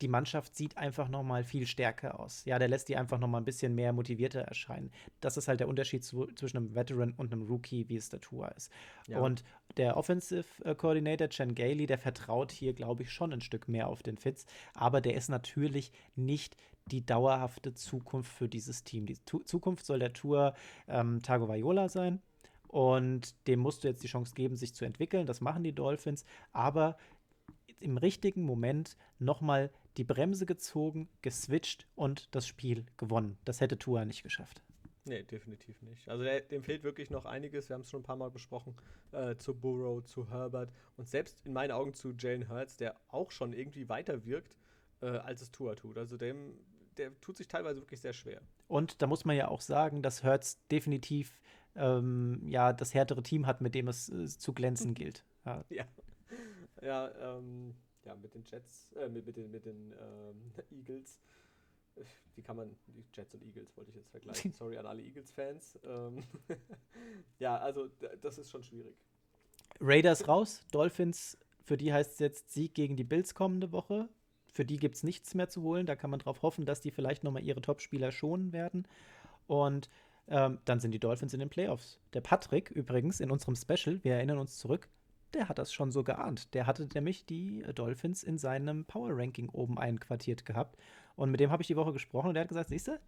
die 0.00 0.08
Mannschaft 0.08 0.56
sieht 0.56 0.76
einfach 0.76 1.08
noch 1.08 1.22
mal 1.22 1.44
viel 1.44 1.66
stärker 1.66 2.18
aus. 2.18 2.44
Ja, 2.44 2.58
der 2.58 2.68
lässt 2.68 2.88
die 2.88 2.96
einfach 2.96 3.18
noch 3.18 3.28
mal 3.28 3.38
ein 3.38 3.44
bisschen 3.44 3.74
mehr 3.74 3.92
motivierter 3.92 4.40
erscheinen. 4.40 4.90
Das 5.20 5.36
ist 5.36 5.48
halt 5.48 5.60
der 5.60 5.68
Unterschied 5.68 6.04
zu, 6.04 6.26
zwischen 6.34 6.56
einem 6.56 6.74
Veteran 6.74 7.12
und 7.16 7.32
einem 7.32 7.42
Rookie, 7.42 7.88
wie 7.88 7.96
es 7.96 8.08
der 8.08 8.20
Tour 8.20 8.50
ist. 8.56 8.72
Ja. 9.06 9.20
Und 9.20 9.44
der 9.76 9.96
Offensive 9.96 10.46
äh, 10.64 10.74
Coordinator 10.74 11.28
Chen 11.28 11.54
Gailey, 11.54 11.86
der 11.86 11.98
vertraut 11.98 12.50
hier, 12.50 12.72
glaube 12.72 13.02
ich, 13.02 13.12
schon 13.12 13.32
ein 13.32 13.40
Stück 13.40 13.68
mehr 13.68 13.88
auf 13.88 14.02
den 14.02 14.16
Fitz, 14.16 14.46
aber 14.74 15.00
der 15.00 15.14
ist 15.14 15.28
natürlich 15.28 15.92
nicht 16.16 16.56
die 16.86 17.04
dauerhafte 17.04 17.74
Zukunft 17.74 18.32
für 18.32 18.48
dieses 18.48 18.84
Team. 18.84 19.06
Die 19.06 19.18
tu 19.18 19.40
Zukunft 19.40 19.84
soll 19.86 19.98
der 19.98 20.12
Tour 20.12 20.54
ähm, 20.88 21.22
Tagovailoa 21.22 21.88
sein 21.88 22.20
Und 22.68 23.34
dem 23.46 23.60
musst 23.60 23.84
du 23.84 23.88
jetzt 23.88 24.02
die 24.02 24.08
Chance 24.08 24.34
geben, 24.34 24.56
sich 24.56 24.74
zu 24.74 24.84
entwickeln. 24.84 25.26
Das 25.26 25.40
machen 25.40 25.62
die 25.62 25.74
Dolphins. 25.74 26.24
Aber 26.52 26.96
im 27.80 27.96
richtigen 27.96 28.42
Moment 28.42 28.96
nochmal 29.18 29.70
die 29.96 30.04
Bremse 30.04 30.46
gezogen, 30.46 31.08
geswitcht 31.22 31.86
und 31.94 32.34
das 32.34 32.46
Spiel 32.46 32.86
gewonnen. 32.96 33.38
Das 33.44 33.60
hätte 33.60 33.78
Tua 33.78 34.04
nicht 34.04 34.22
geschafft. 34.22 34.62
Nee, 35.04 35.22
definitiv 35.22 35.80
nicht. 35.82 36.08
Also 36.08 36.24
dem 36.24 36.62
fehlt 36.62 36.82
wirklich 36.84 37.10
noch 37.10 37.24
einiges. 37.24 37.68
Wir 37.68 37.74
haben 37.74 37.80
es 37.82 37.90
schon 37.90 38.00
ein 38.00 38.04
paar 38.04 38.16
Mal 38.16 38.30
besprochen. 38.30 38.76
Äh, 39.12 39.36
zu 39.36 39.54
Burrow, 39.54 40.04
zu 40.04 40.30
Herbert 40.30 40.70
und 40.96 41.08
selbst 41.08 41.38
in 41.44 41.52
meinen 41.52 41.72
Augen 41.72 41.94
zu 41.94 42.12
Jalen 42.16 42.48
Hurts, 42.48 42.76
der 42.76 42.96
auch 43.08 43.30
schon 43.30 43.52
irgendwie 43.52 43.88
weiter 43.88 44.24
wirkt, 44.24 44.54
äh, 45.00 45.06
als 45.06 45.42
es 45.42 45.50
Tua 45.50 45.74
tut. 45.74 45.98
Also 45.98 46.16
dem, 46.16 46.54
der 46.96 47.18
tut 47.20 47.36
sich 47.36 47.48
teilweise 47.48 47.80
wirklich 47.80 48.00
sehr 48.00 48.12
schwer. 48.12 48.42
Und 48.68 49.02
da 49.02 49.06
muss 49.06 49.24
man 49.24 49.36
ja 49.36 49.48
auch 49.48 49.62
sagen, 49.62 50.02
dass 50.02 50.22
Hurts 50.22 50.64
definitiv 50.68 51.40
ähm, 51.74 52.42
ja 52.46 52.72
das 52.72 52.94
härtere 52.94 53.22
Team 53.22 53.46
hat, 53.46 53.60
mit 53.60 53.74
dem 53.74 53.88
es 53.88 54.08
äh, 54.10 54.26
zu 54.26 54.52
glänzen 54.52 54.94
gilt. 54.94 55.24
Ja. 55.44 55.64
ja. 55.70 55.86
Ja, 56.82 57.36
ähm, 57.36 57.74
ja, 58.04 58.14
mit 58.16 58.34
den 58.34 58.44
Jets, 58.44 58.88
äh, 58.92 59.08
mit, 59.08 59.26
mit 59.26 59.36
den, 59.36 59.50
mit 59.50 59.64
den 59.64 59.92
ähm, 59.92 60.52
Eagles. 60.70 61.20
Wie 62.34 62.42
kann 62.42 62.56
man, 62.56 62.74
die 62.86 63.04
Jets 63.12 63.34
und 63.34 63.42
Eagles 63.42 63.76
wollte 63.76 63.90
ich 63.90 63.96
jetzt 63.96 64.10
vergleichen. 64.10 64.52
Sorry 64.58 64.78
an 64.78 64.86
alle 64.86 65.02
Eagles-Fans. 65.02 65.78
Ähm, 65.84 66.22
ja, 67.38 67.58
also 67.58 67.88
das 68.22 68.38
ist 68.38 68.50
schon 68.50 68.62
schwierig. 68.62 68.96
Raiders 69.80 70.28
raus, 70.28 70.64
Dolphins, 70.72 71.38
für 71.64 71.76
die 71.76 71.92
heißt 71.92 72.12
es 72.12 72.18
jetzt 72.18 72.52
Sieg 72.52 72.74
gegen 72.74 72.96
die 72.96 73.04
Bills 73.04 73.34
kommende 73.34 73.72
Woche. 73.72 74.08
Für 74.52 74.64
die 74.64 74.78
gibt 74.78 74.96
es 74.96 75.02
nichts 75.02 75.34
mehr 75.34 75.48
zu 75.48 75.62
holen. 75.62 75.86
Da 75.86 75.94
kann 75.94 76.10
man 76.10 76.18
darauf 76.18 76.42
hoffen, 76.42 76.66
dass 76.66 76.80
die 76.80 76.90
vielleicht 76.90 77.22
nochmal 77.22 77.44
ihre 77.44 77.60
Top-Spieler 77.60 78.10
schonen 78.10 78.52
werden. 78.52 78.86
Und 79.46 79.88
ähm, 80.28 80.58
dann 80.64 80.80
sind 80.80 80.92
die 80.92 80.98
Dolphins 80.98 81.34
in 81.34 81.40
den 81.40 81.50
Playoffs. 81.50 81.98
Der 82.12 82.20
Patrick 82.20 82.70
übrigens 82.70 83.20
in 83.20 83.30
unserem 83.30 83.56
Special, 83.56 84.02
wir 84.02 84.14
erinnern 84.14 84.38
uns 84.38 84.58
zurück, 84.58 84.88
der 85.34 85.48
hat 85.48 85.58
das 85.58 85.72
schon 85.72 85.92
so 85.92 86.04
geahnt. 86.04 86.54
Der 86.54 86.66
hatte 86.66 86.88
nämlich 86.94 87.26
die 87.26 87.62
Dolphins 87.74 88.22
in 88.22 88.38
seinem 88.38 88.84
Power 88.84 89.10
Ranking 89.16 89.48
oben 89.48 89.78
einquartiert 89.78 90.44
gehabt. 90.44 90.76
Und 91.16 91.30
mit 91.30 91.40
dem 91.40 91.50
habe 91.50 91.62
ich 91.62 91.66
die 91.66 91.76
Woche 91.76 91.92
gesprochen 91.92 92.28
und 92.28 92.34
der 92.34 92.42
hat 92.42 92.48
gesagt: 92.48 92.70
Siehst 92.70 92.88
du, 92.88 93.00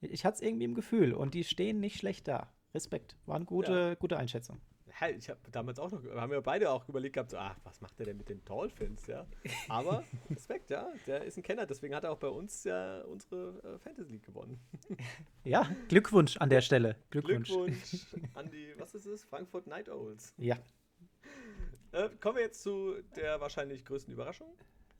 ich 0.00 0.24
hatte 0.24 0.36
es 0.36 0.40
irgendwie 0.42 0.64
im 0.64 0.74
Gefühl 0.74 1.12
und 1.12 1.34
die 1.34 1.44
stehen 1.44 1.80
nicht 1.80 1.98
schlecht 1.98 2.28
da. 2.28 2.52
Respekt. 2.74 3.16
War 3.26 3.36
eine 3.36 3.44
gute, 3.44 3.72
ja. 3.72 3.94
gute 3.94 4.16
Einschätzung. 4.16 4.60
Ja, 5.00 5.08
ich 5.08 5.28
habe 5.28 5.40
damals 5.50 5.78
auch 5.78 5.90
noch, 5.90 6.04
haben 6.14 6.30
wir 6.30 6.40
beide 6.40 6.70
auch 6.70 6.88
überlegt 6.88 7.14
gehabt, 7.14 7.30
so, 7.30 7.36
ach, 7.36 7.56
was 7.64 7.80
macht 7.80 7.98
der 7.98 8.06
denn 8.06 8.16
mit 8.16 8.28
den 8.28 8.44
Dolphins, 8.44 9.06
ja? 9.06 9.26
Aber 9.68 10.04
Respekt, 10.30 10.70
ja, 10.70 10.88
der 11.06 11.24
ist 11.24 11.36
ein 11.36 11.42
Kenner, 11.42 11.66
deswegen 11.66 11.94
hat 11.94 12.04
er 12.04 12.12
auch 12.12 12.18
bei 12.18 12.28
uns 12.28 12.64
ja 12.64 13.02
unsere 13.02 13.58
äh, 13.64 13.78
Fantasy 13.78 14.12
League 14.12 14.26
gewonnen. 14.26 14.60
Ja, 15.46 15.68
Glückwunsch 15.88 16.38
an 16.38 16.48
der 16.48 16.62
Stelle. 16.62 16.96
Glückwunsch. 17.10 17.50
Glückwunsch 17.50 18.06
an 18.34 18.50
die, 18.50 18.72
was 18.78 18.94
ist 18.94 19.04
es? 19.04 19.24
Frankfurt 19.24 19.66
Night 19.66 19.90
Owls. 19.90 20.32
Ja, 20.38 20.56
äh, 21.94 22.10
kommen 22.20 22.36
wir 22.36 22.42
jetzt 22.42 22.62
zu 22.62 22.94
der 23.16 23.40
wahrscheinlich 23.40 23.84
größten 23.84 24.12
Überraschung 24.12 24.54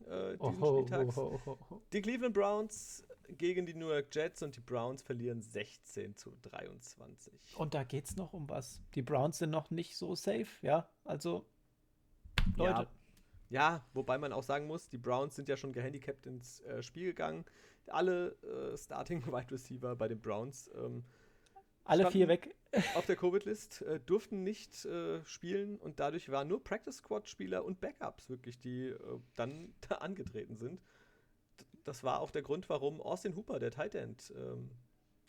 äh, 0.07 0.37
diesen 0.37 0.63
oh, 0.63 0.83
Spieltags. 0.83 1.19
Oh, 1.19 1.41
oh, 1.47 1.57
die 1.93 2.01
Cleveland 2.01 2.35
Browns 2.35 3.05
gegen 3.29 3.67
die 3.67 3.75
New 3.75 3.89
York 3.89 4.15
Jets 4.15 4.43
und 4.43 4.57
die 4.57 4.61
Browns 4.61 5.03
verlieren 5.03 5.43
16 5.43 6.17
zu 6.17 6.37
23. 6.43 7.57
Und 7.57 7.75
da 7.75 7.85
geht 7.85 8.07
es 8.07 8.17
noch 8.17 8.33
um 8.33 8.49
was. 8.49 8.81
Die 8.95 9.03
Browns 9.03 9.39
sind 9.39 9.51
noch 9.51 9.71
nicht 9.71 9.97
so 9.97 10.15
safe, 10.15 10.47
ja? 10.63 10.89
Also, 11.05 11.47
Leute. 12.57 12.83
Ja. 12.83 12.89
Ja, 13.51 13.85
wobei 13.93 14.19
man 14.19 14.33
auch 14.33 14.43
sagen 14.43 14.67
muss, 14.67 14.89
die 14.89 14.99
Browns 14.99 15.37
sind 15.37 15.49
ja 15.49 15.57
schon 15.57 15.73
gehandicapt 15.73 16.27
ins 16.27 16.61
äh, 16.63 16.83
Spiel 16.83 17.07
gegangen. 17.07 17.45
Alle 17.87 18.37
äh, 18.43 18.77
Starting 18.77 19.25
Wide 19.33 19.53
Receiver 19.53 19.95
bei 19.95 20.09
den 20.09 20.21
Browns 20.21 20.71
ähm, 20.75 21.05
alle 21.85 22.11
vier 22.11 22.29
weg. 22.29 22.55
Auf 22.95 23.07
der 23.07 23.17
Covid-List 23.17 23.83
äh, 23.83 24.01
durften 24.01 24.43
nicht 24.43 24.85
äh, 24.85 25.25
spielen 25.25 25.79
und 25.79 26.01
dadurch 26.01 26.29
waren 26.31 26.49
nur 26.49 26.63
Practice 26.63 26.97
Squad-Spieler 26.97 27.65
und 27.65 27.81
Backups 27.81 28.29
wirklich, 28.29 28.59
die 28.61 28.87
äh, 28.87 29.21
dann 29.37 29.75
da 29.89 29.97
angetreten 29.97 30.57
sind. 30.57 30.81
Das 31.85 32.03
war 32.03 32.21
auch 32.21 32.31
der 32.31 32.43
Grund, 32.43 32.69
warum 32.69 33.01
Austin 33.01 33.37
Hooper, 33.37 33.61
der 33.61 33.71
Tight 33.71 33.95
End, 33.95 34.33
ähm, 34.37 34.71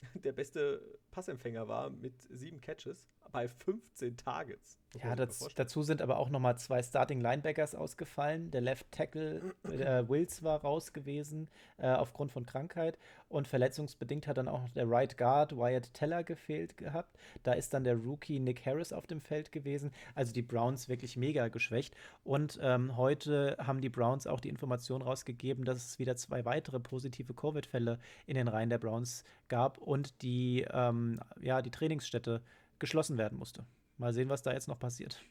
der 0.16 0.32
beste 0.32 1.00
Passempfänger 1.12 1.68
war 1.68 1.90
mit 1.90 2.20
sieben 2.32 2.62
Catches 2.62 3.10
bei 3.32 3.48
15 3.48 4.18
Targets. 4.18 4.80
Ja, 5.04 5.16
das, 5.16 5.48
dazu 5.56 5.82
sind 5.82 6.02
aber 6.02 6.18
auch 6.18 6.30
nochmal 6.30 6.58
zwei 6.58 6.82
Starting 6.82 7.20
Linebackers 7.20 7.76
ausgefallen. 7.76 8.52
Der 8.52 8.62
Left 8.62 8.92
Tackle 8.92 9.54
äh, 9.64 10.08
Wills 10.08 10.44
war 10.44 10.62
raus 10.62 10.94
gewesen 10.94 11.50
äh, 11.78 11.88
aufgrund 11.88 12.32
von 12.32 12.46
Krankheit 12.46 12.98
und 13.28 13.48
verletzungsbedingt 13.48 14.28
hat 14.28 14.38
dann 14.38 14.48
auch 14.48 14.62
noch 14.62 14.70
der 14.70 14.90
Right 14.90 15.18
Guard 15.18 15.58
Wyatt 15.58 15.94
Teller 15.94 16.24
gefehlt 16.24 16.78
gehabt. 16.78 17.18
Da 17.44 17.54
ist 17.54 17.74
dann 17.74 17.84
der 17.84 17.96
Rookie 17.96 18.40
Nick 18.40 18.66
Harris 18.66 18.94
auf 18.94 19.08
dem 19.08 19.22
Feld 19.22 19.52
gewesen. 19.52 19.92
Also 20.14 20.34
die 20.34 20.42
Browns 20.42 20.88
wirklich 20.88 21.18
mega 21.18 21.48
geschwächt. 21.48 21.96
Und 22.24 22.60
ähm, 22.62 22.96
heute 22.96 23.58
haben 23.60 23.82
die 23.82 23.90
Browns 23.90 24.28
auch 24.28 24.40
die 24.40 24.50
Information 24.50 25.02
rausgegeben, 25.02 25.66
dass 25.66 25.86
es 25.86 26.00
wieder 26.00 26.16
zwei 26.16 26.46
weitere 26.46 26.80
positive 26.80 27.34
Covid-Fälle 27.34 28.00
in 28.26 28.36
den 28.36 28.48
Reihen 28.48 28.70
der 28.70 28.78
Browns 28.78 29.24
gab 29.48 29.78
und 29.78 30.22
die, 30.22 30.66
ähm, 30.72 31.20
ja, 31.42 31.62
die 31.62 31.72
Trainingsstätte 31.72 32.42
geschlossen 32.80 33.18
werden 33.18 33.38
musste. 33.38 33.66
Mal 33.98 34.14
sehen, 34.14 34.30
was 34.30 34.42
da 34.42 34.52
jetzt 34.54 34.68
noch 34.68 34.80
passiert. 34.80 35.22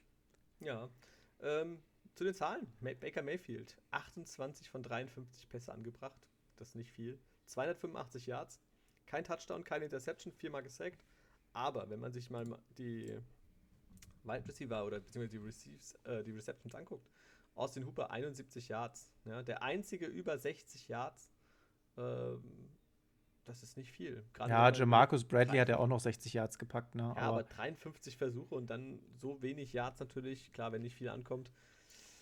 Ja. 0.60 0.88
Ähm, 1.40 1.82
zu 2.14 2.24
den 2.24 2.34
Zahlen. 2.34 2.66
Baker 2.80 3.22
Mayfield, 3.22 3.76
28 3.90 4.70
von 4.70 4.82
53 4.82 5.48
Pässe 5.48 5.72
angebracht. 5.72 6.26
Das 6.56 6.68
ist 6.68 6.74
nicht 6.76 6.90
viel. 6.90 7.18
285 7.46 8.26
Yards, 8.26 8.60
kein 9.06 9.24
Touchdown, 9.24 9.64
keine 9.64 9.84
Interception, 9.84 10.32
viermal 10.32 10.62
gesackt. 10.62 11.04
Aber 11.52 11.90
wenn 11.90 12.00
man 12.00 12.12
sich 12.12 12.30
mal 12.30 12.46
die 12.78 13.20
Wide 14.24 14.48
Receiver 14.48 14.84
oder 14.84 15.00
beziehungsweise 15.00 15.38
die, 15.38 15.44
Receives, 15.44 15.94
äh, 16.04 16.24
die 16.24 16.32
Receptions 16.32 16.74
anguckt, 16.74 17.10
Austin 17.54 17.86
Hooper 17.86 18.10
71 18.10 18.68
Yards. 18.68 19.12
Ja, 19.24 19.42
der 19.42 19.62
einzige 19.62 20.06
über 20.06 20.38
60 20.38 20.88
Yards. 20.88 21.30
Ähm, 21.96 22.73
das 23.46 23.62
ist 23.62 23.76
nicht 23.76 23.92
viel. 23.92 24.24
Gerade 24.32 24.50
ja, 24.50 24.72
Jamarcus 24.72 25.24
Bradley 25.24 25.58
hat 25.58 25.68
ja 25.68 25.78
auch 25.78 25.86
noch 25.86 26.00
60 26.00 26.32
Yards 26.32 26.58
gepackt. 26.58 26.94
Ne? 26.94 27.02
Ja, 27.02 27.10
aber, 27.10 27.40
aber 27.40 27.42
53 27.44 28.16
Versuche 28.16 28.54
und 28.54 28.68
dann 28.68 29.00
so 29.20 29.42
wenig 29.42 29.72
Yards 29.72 30.00
natürlich. 30.00 30.52
Klar, 30.52 30.72
wenn 30.72 30.82
nicht 30.82 30.96
viel 30.96 31.08
ankommt. 31.08 31.50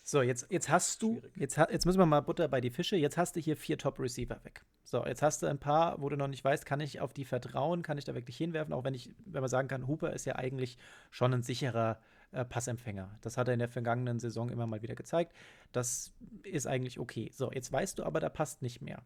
So, 0.04 0.20
jetzt, 0.20 0.50
jetzt 0.50 0.68
hast 0.68 1.00
du, 1.00 1.22
jetzt, 1.36 1.56
jetzt 1.56 1.86
müssen 1.86 1.98
wir 1.98 2.06
mal 2.06 2.20
Butter 2.20 2.48
bei 2.48 2.60
die 2.60 2.70
Fische. 2.70 2.96
Jetzt 2.96 3.16
hast 3.16 3.36
du 3.36 3.40
hier 3.40 3.56
vier 3.56 3.78
Top-Receiver 3.78 4.44
weg. 4.44 4.64
So, 4.82 5.06
jetzt 5.06 5.22
hast 5.22 5.42
du 5.42 5.46
ein 5.46 5.60
paar, 5.60 6.00
wo 6.00 6.08
du 6.08 6.16
noch 6.16 6.26
nicht 6.26 6.44
weißt, 6.44 6.66
kann 6.66 6.80
ich 6.80 7.00
auf 7.00 7.12
die 7.12 7.24
vertrauen, 7.24 7.82
kann 7.82 7.98
ich 7.98 8.04
da 8.04 8.14
wirklich 8.14 8.36
hinwerfen, 8.36 8.74
auch 8.74 8.82
wenn 8.82 8.94
ich, 8.94 9.10
wenn 9.24 9.40
man 9.40 9.48
sagen 9.48 9.68
kann, 9.68 9.86
Hooper 9.86 10.12
ist 10.12 10.24
ja 10.24 10.34
eigentlich 10.34 10.76
schon 11.12 11.32
ein 11.32 11.42
sicherer 11.42 12.00
äh, 12.32 12.44
Passempfänger. 12.44 13.16
Das 13.20 13.36
hat 13.36 13.46
er 13.46 13.54
in 13.54 13.60
der 13.60 13.68
vergangenen 13.68 14.18
Saison 14.18 14.50
immer 14.50 14.66
mal 14.66 14.82
wieder 14.82 14.96
gezeigt. 14.96 15.36
Das 15.70 16.12
ist 16.42 16.66
eigentlich 16.66 16.98
okay. 16.98 17.30
So, 17.32 17.52
jetzt 17.52 17.70
weißt 17.70 18.00
du 18.00 18.04
aber, 18.04 18.18
da 18.18 18.28
passt 18.28 18.60
nicht 18.60 18.82
mehr. 18.82 19.02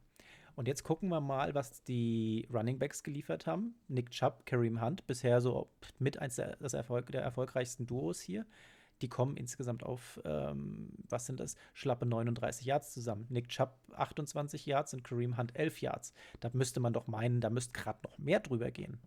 Und 0.56 0.68
jetzt 0.68 0.84
gucken 0.84 1.10
wir 1.10 1.20
mal, 1.20 1.54
was 1.54 1.84
die 1.84 2.48
Running 2.50 2.78
Backs 2.78 3.02
geliefert 3.02 3.46
haben. 3.46 3.74
Nick 3.88 4.10
Chubb, 4.10 4.46
Kareem 4.46 4.80
Hunt, 4.80 5.06
bisher 5.06 5.42
so 5.42 5.70
mit 5.98 6.18
eins 6.18 6.36
der, 6.36 6.56
das 6.56 6.72
Erfolg, 6.72 7.12
der 7.12 7.22
erfolgreichsten 7.22 7.86
Duos 7.86 8.20
hier. 8.20 8.46
Die 9.02 9.08
kommen 9.08 9.36
insgesamt 9.36 9.82
auf, 9.82 10.18
ähm, 10.24 10.94
was 11.10 11.26
sind 11.26 11.40
das? 11.40 11.56
Schlappe 11.74 12.06
39 12.06 12.64
Yards 12.64 12.92
zusammen. 12.92 13.26
Nick 13.28 13.50
Chubb 13.50 13.78
28 13.92 14.64
Yards 14.64 14.94
und 14.94 15.04
Kareem 15.04 15.36
Hunt 15.36 15.54
11 15.54 15.82
Yards. 15.82 16.14
Da 16.40 16.48
müsste 16.54 16.80
man 16.80 16.94
doch 16.94 17.06
meinen, 17.06 17.42
da 17.42 17.50
müsste 17.50 17.78
gerade 17.78 18.00
noch 18.04 18.16
mehr 18.16 18.40
drüber 18.40 18.70
gehen. 18.70 18.98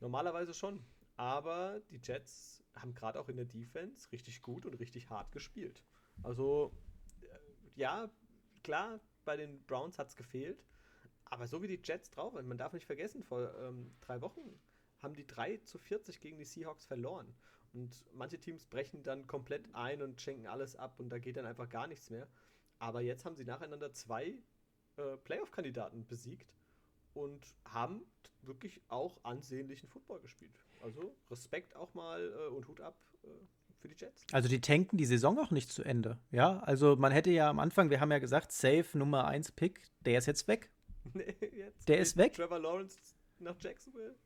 Normalerweise 0.00 0.52
schon. 0.52 0.84
Aber 1.16 1.80
die 1.90 2.00
Jets 2.02 2.62
haben 2.74 2.94
gerade 2.94 3.18
auch 3.18 3.30
in 3.30 3.36
der 3.36 3.46
Defense 3.46 4.12
richtig 4.12 4.42
gut 4.42 4.66
und 4.66 4.74
richtig 4.74 5.08
hart 5.08 5.32
gespielt. 5.32 5.82
Also, 6.22 6.72
äh, 7.22 7.80
ja, 7.80 8.10
klar, 8.62 9.00
bei 9.26 9.36
den 9.36 9.62
Browns 9.66 9.98
hat 9.98 10.08
es 10.08 10.16
gefehlt. 10.16 10.64
Aber 11.26 11.46
so 11.46 11.60
wie 11.62 11.66
die 11.66 11.80
Jets 11.82 12.10
drauf 12.10 12.32
sind, 12.34 12.46
man 12.46 12.56
darf 12.56 12.72
nicht 12.72 12.86
vergessen, 12.86 13.22
vor 13.22 13.54
ähm, 13.58 13.94
drei 14.00 14.22
Wochen 14.22 14.58
haben 15.02 15.14
die 15.14 15.26
3 15.26 15.58
zu 15.58 15.78
40 15.78 16.20
gegen 16.20 16.38
die 16.38 16.44
Seahawks 16.44 16.86
verloren. 16.86 17.34
Und 17.74 18.06
manche 18.14 18.38
Teams 18.38 18.64
brechen 18.64 19.02
dann 19.02 19.26
komplett 19.26 19.74
ein 19.74 20.00
und 20.00 20.20
schenken 20.20 20.46
alles 20.46 20.76
ab 20.76 20.98
und 20.98 21.10
da 21.10 21.18
geht 21.18 21.36
dann 21.36 21.44
einfach 21.44 21.68
gar 21.68 21.86
nichts 21.86 22.08
mehr. 22.08 22.26
Aber 22.78 23.02
jetzt 23.02 23.24
haben 23.24 23.36
sie 23.36 23.44
nacheinander 23.44 23.92
zwei 23.92 24.38
äh, 24.96 25.16
Playoff-Kandidaten 25.24 26.06
besiegt 26.06 26.54
und 27.12 27.54
haben 27.64 28.02
wirklich 28.42 28.80
auch 28.88 29.18
ansehnlichen 29.24 29.88
Football 29.88 30.20
gespielt. 30.20 30.58
Also 30.80 31.16
Respekt 31.30 31.74
auch 31.76 31.92
mal 31.94 32.32
äh, 32.32 32.48
und 32.48 32.68
Hut 32.68 32.80
ab 32.80 32.96
äh, 33.24 33.28
für 33.78 33.88
die 33.88 33.96
Jets. 33.98 34.24
Also 34.32 34.48
die 34.48 34.60
tanken 34.60 34.96
die 34.96 35.04
Saison 35.04 35.38
auch 35.38 35.50
nicht 35.50 35.70
zu 35.70 35.82
Ende. 35.82 36.18
Ja, 36.30 36.60
also 36.60 36.96
man 36.96 37.12
hätte 37.12 37.30
ja 37.30 37.48
am 37.50 37.58
Anfang, 37.58 37.90
wir 37.90 38.00
haben 38.00 38.10
ja 38.10 38.18
gesagt, 38.18 38.52
Safe 38.52 38.86
Nummer 38.94 39.26
1 39.26 39.52
Pick, 39.52 39.82
der 40.04 40.18
ist 40.18 40.26
jetzt 40.26 40.48
weg. 40.48 40.70
Nee, 41.14 41.36
jetzt 41.52 41.88
der 41.88 41.98
ist 41.98 42.16
weg. 42.16 42.32
Trevor 42.32 42.58
Lawrence 42.58 42.98
nach 43.38 43.54
Jacksonville. 43.60 44.16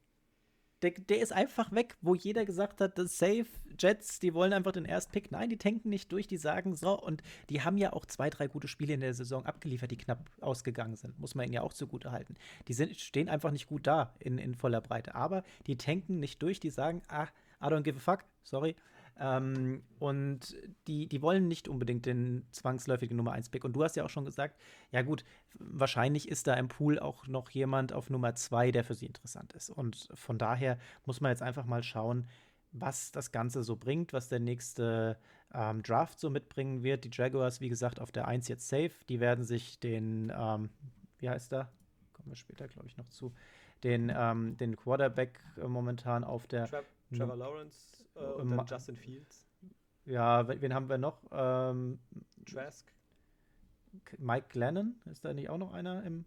Der, 0.83 0.93
der, 0.93 1.21
ist 1.21 1.33
einfach 1.33 1.73
weg, 1.73 1.97
wo 2.01 2.15
jeder 2.15 2.47
gesagt 2.47 2.81
hat, 2.81 2.97
das 2.97 3.19
Safe, 3.19 3.45
Jets, 3.79 4.19
die 4.19 4.33
wollen 4.33 4.55
einfach 4.55 4.73
den 4.73 4.87
ersten 4.87 5.13
Pick. 5.13 5.31
Nein, 5.31 5.51
die 5.51 5.59
tanken 5.59 5.91
nicht 5.91 6.11
durch, 6.11 6.27
die 6.27 6.39
sagen 6.39 6.75
so. 6.75 6.99
Und 6.99 7.23
die 7.51 7.61
haben 7.61 7.77
ja 7.77 7.93
auch 7.93 8.07
zwei, 8.07 8.31
drei 8.31 8.47
gute 8.47 8.67
Spiele 8.67 8.95
in 8.95 9.01
der 9.01 9.13
Saison 9.13 9.45
abgeliefert, 9.45 9.91
die 9.91 9.99
knapp 9.99 10.31
ausgegangen 10.41 10.97
sind. 10.97 11.19
Muss 11.19 11.35
man 11.35 11.45
ihnen 11.45 11.53
ja 11.53 11.61
auch 11.61 11.75
zugute 11.75 12.13
halten. 12.13 12.35
Die 12.67 12.73
sind, 12.73 12.99
stehen 12.99 13.29
einfach 13.29 13.51
nicht 13.51 13.67
gut 13.67 13.87
da 13.87 14.15
in, 14.21 14.39
in 14.39 14.55
voller 14.55 14.81
Breite. 14.81 15.15
Aber 15.15 15.43
die 15.67 15.77
tanken 15.77 16.19
nicht 16.19 16.43
durch, 16.43 16.61
die 16.61 16.71
sagen, 16.71 17.03
ah, 17.09 17.29
I 17.63 17.67
don't 17.67 17.83
give 17.83 17.99
a 17.99 18.01
fuck, 18.01 18.25
sorry. 18.43 18.75
Ähm, 19.19 19.83
und 19.99 20.57
die, 20.87 21.07
die 21.07 21.23
wollen 21.23 21.49
nicht 21.49 21.69
unbedingt 21.69 22.07
den 22.07 22.47
zwangsläufigen 22.51 23.17
Nummer 23.17 23.35
1-Pick. 23.35 23.65
Und 23.65 23.75
du 23.75 23.83
hast 23.85 23.97
ja 23.97 24.05
auch 24.05 24.11
schon 24.11 24.25
gesagt, 24.25 24.61
ja 24.91 25.03
gut, 25.03 25.25
wahrscheinlich 25.59 26.29
ist 26.29 26.47
da 26.47 26.55
im 26.55 26.69
Pool 26.69 26.99
auch 26.99 27.27
noch 27.27 27.51
jemand 27.51 27.93
auf 27.93 28.11
Nummer 28.11 28.35
2, 28.35 28.71
der 28.71 28.85
für 28.85 28.95
sie 28.95 29.07
interessant 29.07 29.53
ist. 29.53 29.71
Und 29.71 30.09
von 30.15 30.39
daher 30.39 30.79
muss 31.05 31.21
man 31.21 31.31
jetzt 31.31 31.43
einfach 31.43 31.67
mal 31.67 31.83
schauen, 31.83 32.29
was 32.73 33.13
das 33.13 33.33
Ganze 33.33 33.63
so 33.63 33.77
bringt, 33.77 34.13
was 34.13 34.29
der 34.29 34.41
nächste 34.41 35.19
ähm, 35.53 35.83
Draft 35.83 36.21
so 36.21 36.31
mitbringen 36.31 36.83
wird. 36.83 37.05
Die 37.05 37.11
Jaguars, 37.13 37.61
wie 37.61 37.69
gesagt, 37.69 38.01
auf 38.01 38.13
der 38.13 38.29
1 38.29 38.49
jetzt 38.49 38.69
safe. 38.69 38.93
Die 39.09 39.21
werden 39.21 39.45
sich 39.45 39.81
den, 39.81 40.33
ähm, 40.37 40.71
wie 41.19 41.29
heißt 41.29 41.53
der? 41.53 41.71
Kommen 42.13 42.29
wir 42.29 42.37
später, 42.37 42.69
glaube 42.69 42.87
ich, 42.89 42.97
noch 42.97 43.09
zu. 43.09 43.33
Den, 43.83 44.13
ähm, 44.15 44.57
den 44.59 44.77
Quarterback 44.77 45.41
äh, 45.57 45.67
momentan 45.67 46.23
auf 46.25 46.47
der. 46.47 46.67
Tra 46.67 46.83
Trevor 47.17 47.37
Lawrence 47.37 48.05
äh, 48.15 48.21
und 48.21 48.51
dann 48.51 48.67
Justin 48.67 48.97
Fields. 48.97 49.47
Ja, 50.07 50.47
wen 50.49 50.75
haben 50.75 50.89
wir 50.89 50.99
noch? 50.99 51.23
Ähm, 51.33 51.99
Trask. 52.47 52.93
Mike 54.19 54.47
Glennon, 54.49 55.01
ist 55.11 55.25
da 55.25 55.33
nicht 55.33 55.49
auch 55.49 55.59
noch 55.59 55.73
einer 55.73 56.05
im. 56.05 56.25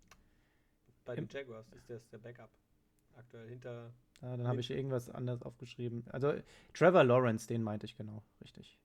Bei 1.05 1.15
den 1.15 1.27
Jaguars 1.27 1.71
ist 1.73 1.89
das 1.89 2.07
der 2.09 2.17
Backup. 2.17 2.49
Aktuell 3.15 3.49
hinter. 3.49 3.93
Ja, 4.21 4.37
dann 4.37 4.47
habe 4.47 4.61
ich 4.61 4.71
irgendwas 4.71 5.09
anderes 5.09 5.43
aufgeschrieben. 5.43 6.05
Also 6.09 6.33
Trevor 6.73 7.03
Lawrence, 7.03 7.47
den 7.47 7.61
meinte 7.61 7.85
ich 7.85 7.97
genau, 7.97 8.23
richtig. 8.41 8.79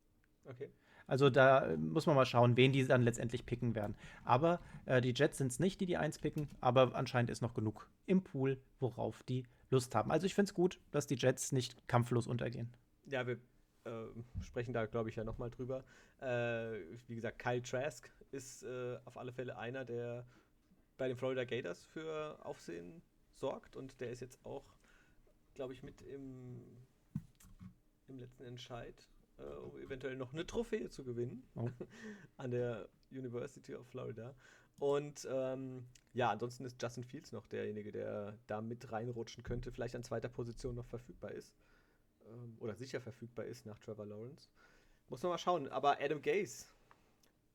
Okay. 0.45 0.71
Also 1.07 1.31
da 1.31 1.75
muss 1.79 2.07
man 2.07 2.17
mal 2.17 2.27
schauen, 2.27 2.57
wen 2.57 2.73
die 2.73 2.87
dann 2.87 3.03
letztendlich 3.03 3.47
picken 3.47 3.75
werden. 3.75 3.97
Aber 4.25 4.61
äh, 4.85 5.01
die 5.01 5.15
Jets 5.15 5.39
sind 5.39 5.49
es 5.49 5.59
nicht, 5.59 5.81
die 5.81 5.87
die 5.87 5.97
Eins 5.97 6.19
picken, 6.19 6.49
aber 6.61 6.95
anscheinend 6.95 7.31
ist 7.31 7.41
noch 7.41 7.55
genug 7.55 7.89
im 8.05 8.23
Pool, 8.23 8.61
worauf 8.79 9.23
die 9.23 9.47
Lust 9.70 9.94
haben. 9.94 10.11
Also 10.11 10.26
ich 10.26 10.35
finde 10.35 10.50
es 10.50 10.54
gut, 10.54 10.81
dass 10.90 11.07
die 11.07 11.16
Jets 11.16 11.52
nicht 11.52 11.87
kampflos 11.88 12.26
untergehen. 12.26 12.72
Ja, 13.07 13.26
wir 13.26 13.38
äh, 13.85 13.90
sprechen 14.42 14.72
da, 14.72 14.87
glaube 14.87 15.11
ich, 15.11 15.16
ja 15.16 15.24
nochmal 15.24 15.50
drüber. 15.50 15.85
Äh, 16.20 16.81
wie 17.07 17.14
gesagt, 17.14 17.38
Kyle 17.38 17.62
Trask 17.62 18.11
ist 18.31 18.62
äh, 18.62 18.98
auf 19.04 19.16
alle 19.16 19.33
Fälle 19.33 19.57
einer, 19.57 19.85
der 19.85 20.26
bei 20.96 21.09
den 21.09 21.16
Florida 21.16 21.44
Gators 21.44 21.85
für 21.85 22.38
Aufsehen 22.44 23.02
sorgt 23.35 23.76
und 23.76 24.00
der 24.00 24.11
ist 24.11 24.20
jetzt 24.20 24.44
auch, 24.44 24.64
glaube 25.54 25.72
ich, 25.72 25.83
mit 25.83 26.02
im, 26.02 26.61
im 28.09 28.18
letzten 28.18 28.44
Entscheid, 28.44 29.09
äh, 29.38 29.42
um 29.42 29.78
eventuell 29.78 30.16
noch 30.16 30.33
eine 30.33 30.46
Trophäe 30.46 30.90
zu 30.90 31.04
gewinnen 31.04 31.46
Oh. 31.54 31.70
an 32.37 32.50
der 32.50 32.88
University 33.11 33.74
of 33.74 33.87
Florida. 33.87 34.35
Und 34.78 35.26
ähm, 35.31 35.87
ja, 36.18 36.31
ansonsten 36.31 36.64
ist 36.64 36.83
Justin 36.83 37.04
Fields 37.04 37.31
noch 37.31 37.46
derjenige, 37.46 37.92
der 37.92 38.37
da 38.48 38.61
mit 38.61 38.90
reinrutschen 38.90 39.44
könnte, 39.44 39.70
vielleicht 39.70 39.94
an 39.94 40.02
zweiter 40.02 40.28
Position 40.28 40.74
noch 40.74 40.87
verfügbar 40.87 41.31
ist. 41.31 41.54
Ähm, 42.26 42.57
oder 42.59 42.74
sicher 42.74 43.00
verfügbar 43.00 43.44
ist 43.44 43.66
nach 43.66 43.78
Trevor 43.78 44.04
Lawrence. 44.04 44.48
Muss 45.09 45.22
man 45.22 45.31
mal 45.31 45.38
schauen. 45.38 45.68
Aber 45.68 46.00
Adam 46.00 46.20
Gase, 46.20 46.66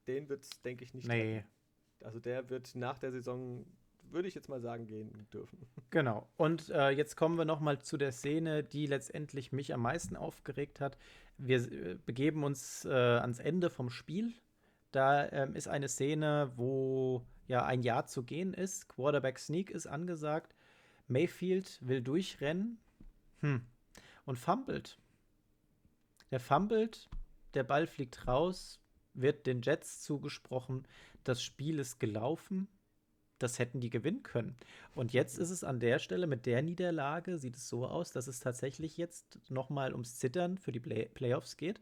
den 0.07 0.29
wird 0.29 0.43
es, 0.43 0.61
denke 0.61 0.85
ich, 0.85 0.93
nicht. 0.93 1.09
Nee, 1.09 1.41
treffen. 1.41 2.05
Also 2.05 2.19
der 2.21 2.49
wird 2.49 2.73
nach 2.75 2.97
der 2.99 3.11
Saison, 3.11 3.65
würde 4.09 4.29
ich 4.29 4.33
jetzt 4.33 4.47
mal 4.47 4.61
sagen, 4.61 4.87
gehen 4.87 5.27
dürfen. 5.33 5.59
Genau. 5.89 6.29
Und 6.37 6.69
äh, 6.69 6.89
jetzt 6.89 7.17
kommen 7.17 7.37
wir 7.37 7.45
noch 7.45 7.59
mal 7.59 7.79
zu 7.81 7.97
der 7.97 8.13
Szene, 8.13 8.63
die 8.63 8.87
letztendlich 8.87 9.51
mich 9.51 9.73
am 9.73 9.81
meisten 9.81 10.15
aufgeregt 10.15 10.79
hat. 10.79 10.97
Wir 11.37 11.69
äh, 11.69 11.95
begeben 12.05 12.45
uns 12.45 12.85
äh, 12.85 12.89
ans 12.89 13.39
Ende 13.39 13.69
vom 13.69 13.89
Spiel. 13.89 14.33
Da 14.91 15.29
ähm, 15.33 15.53
ist 15.53 15.67
eine 15.67 15.89
Szene, 15.89 16.51
wo 16.55 17.25
ja 17.47 17.65
ein 17.65 17.83
Jahr 17.83 18.05
zu 18.05 18.23
gehen 18.23 18.53
ist. 18.53 18.87
Quarterback 18.89 19.39
Sneak 19.39 19.71
ist 19.71 19.87
angesagt. 19.87 20.55
Mayfield 21.07 21.79
will 21.81 22.01
durchrennen 22.01 22.79
hm. 23.41 23.61
und 24.25 24.37
fummelt. 24.37 24.97
Der 26.31 26.39
fummelt, 26.39 27.09
der 27.53 27.63
Ball 27.63 27.87
fliegt 27.87 28.27
raus, 28.27 28.79
wird 29.13 29.45
den 29.45 29.61
Jets 29.61 30.01
zugesprochen. 30.01 30.87
Das 31.23 31.43
Spiel 31.43 31.79
ist 31.79 31.99
gelaufen 31.99 32.67
das 33.43 33.59
hätten 33.59 33.81
die 33.81 33.89
gewinnen 33.89 34.23
können. 34.23 34.55
Und 34.95 35.13
jetzt 35.13 35.37
ist 35.37 35.49
es 35.49 35.63
an 35.63 35.79
der 35.79 35.99
Stelle 35.99 36.27
mit 36.27 36.45
der 36.45 36.61
Niederlage, 36.61 37.37
sieht 37.37 37.55
es 37.55 37.67
so 37.67 37.85
aus, 37.85 38.11
dass 38.11 38.27
es 38.27 38.39
tatsächlich 38.39 38.97
jetzt 38.97 39.37
nochmal 39.49 39.91
ums 39.91 40.17
Zittern 40.17 40.57
für 40.57 40.71
die 40.71 40.79
Play 40.79 41.09
Playoffs 41.13 41.57
geht. 41.57 41.81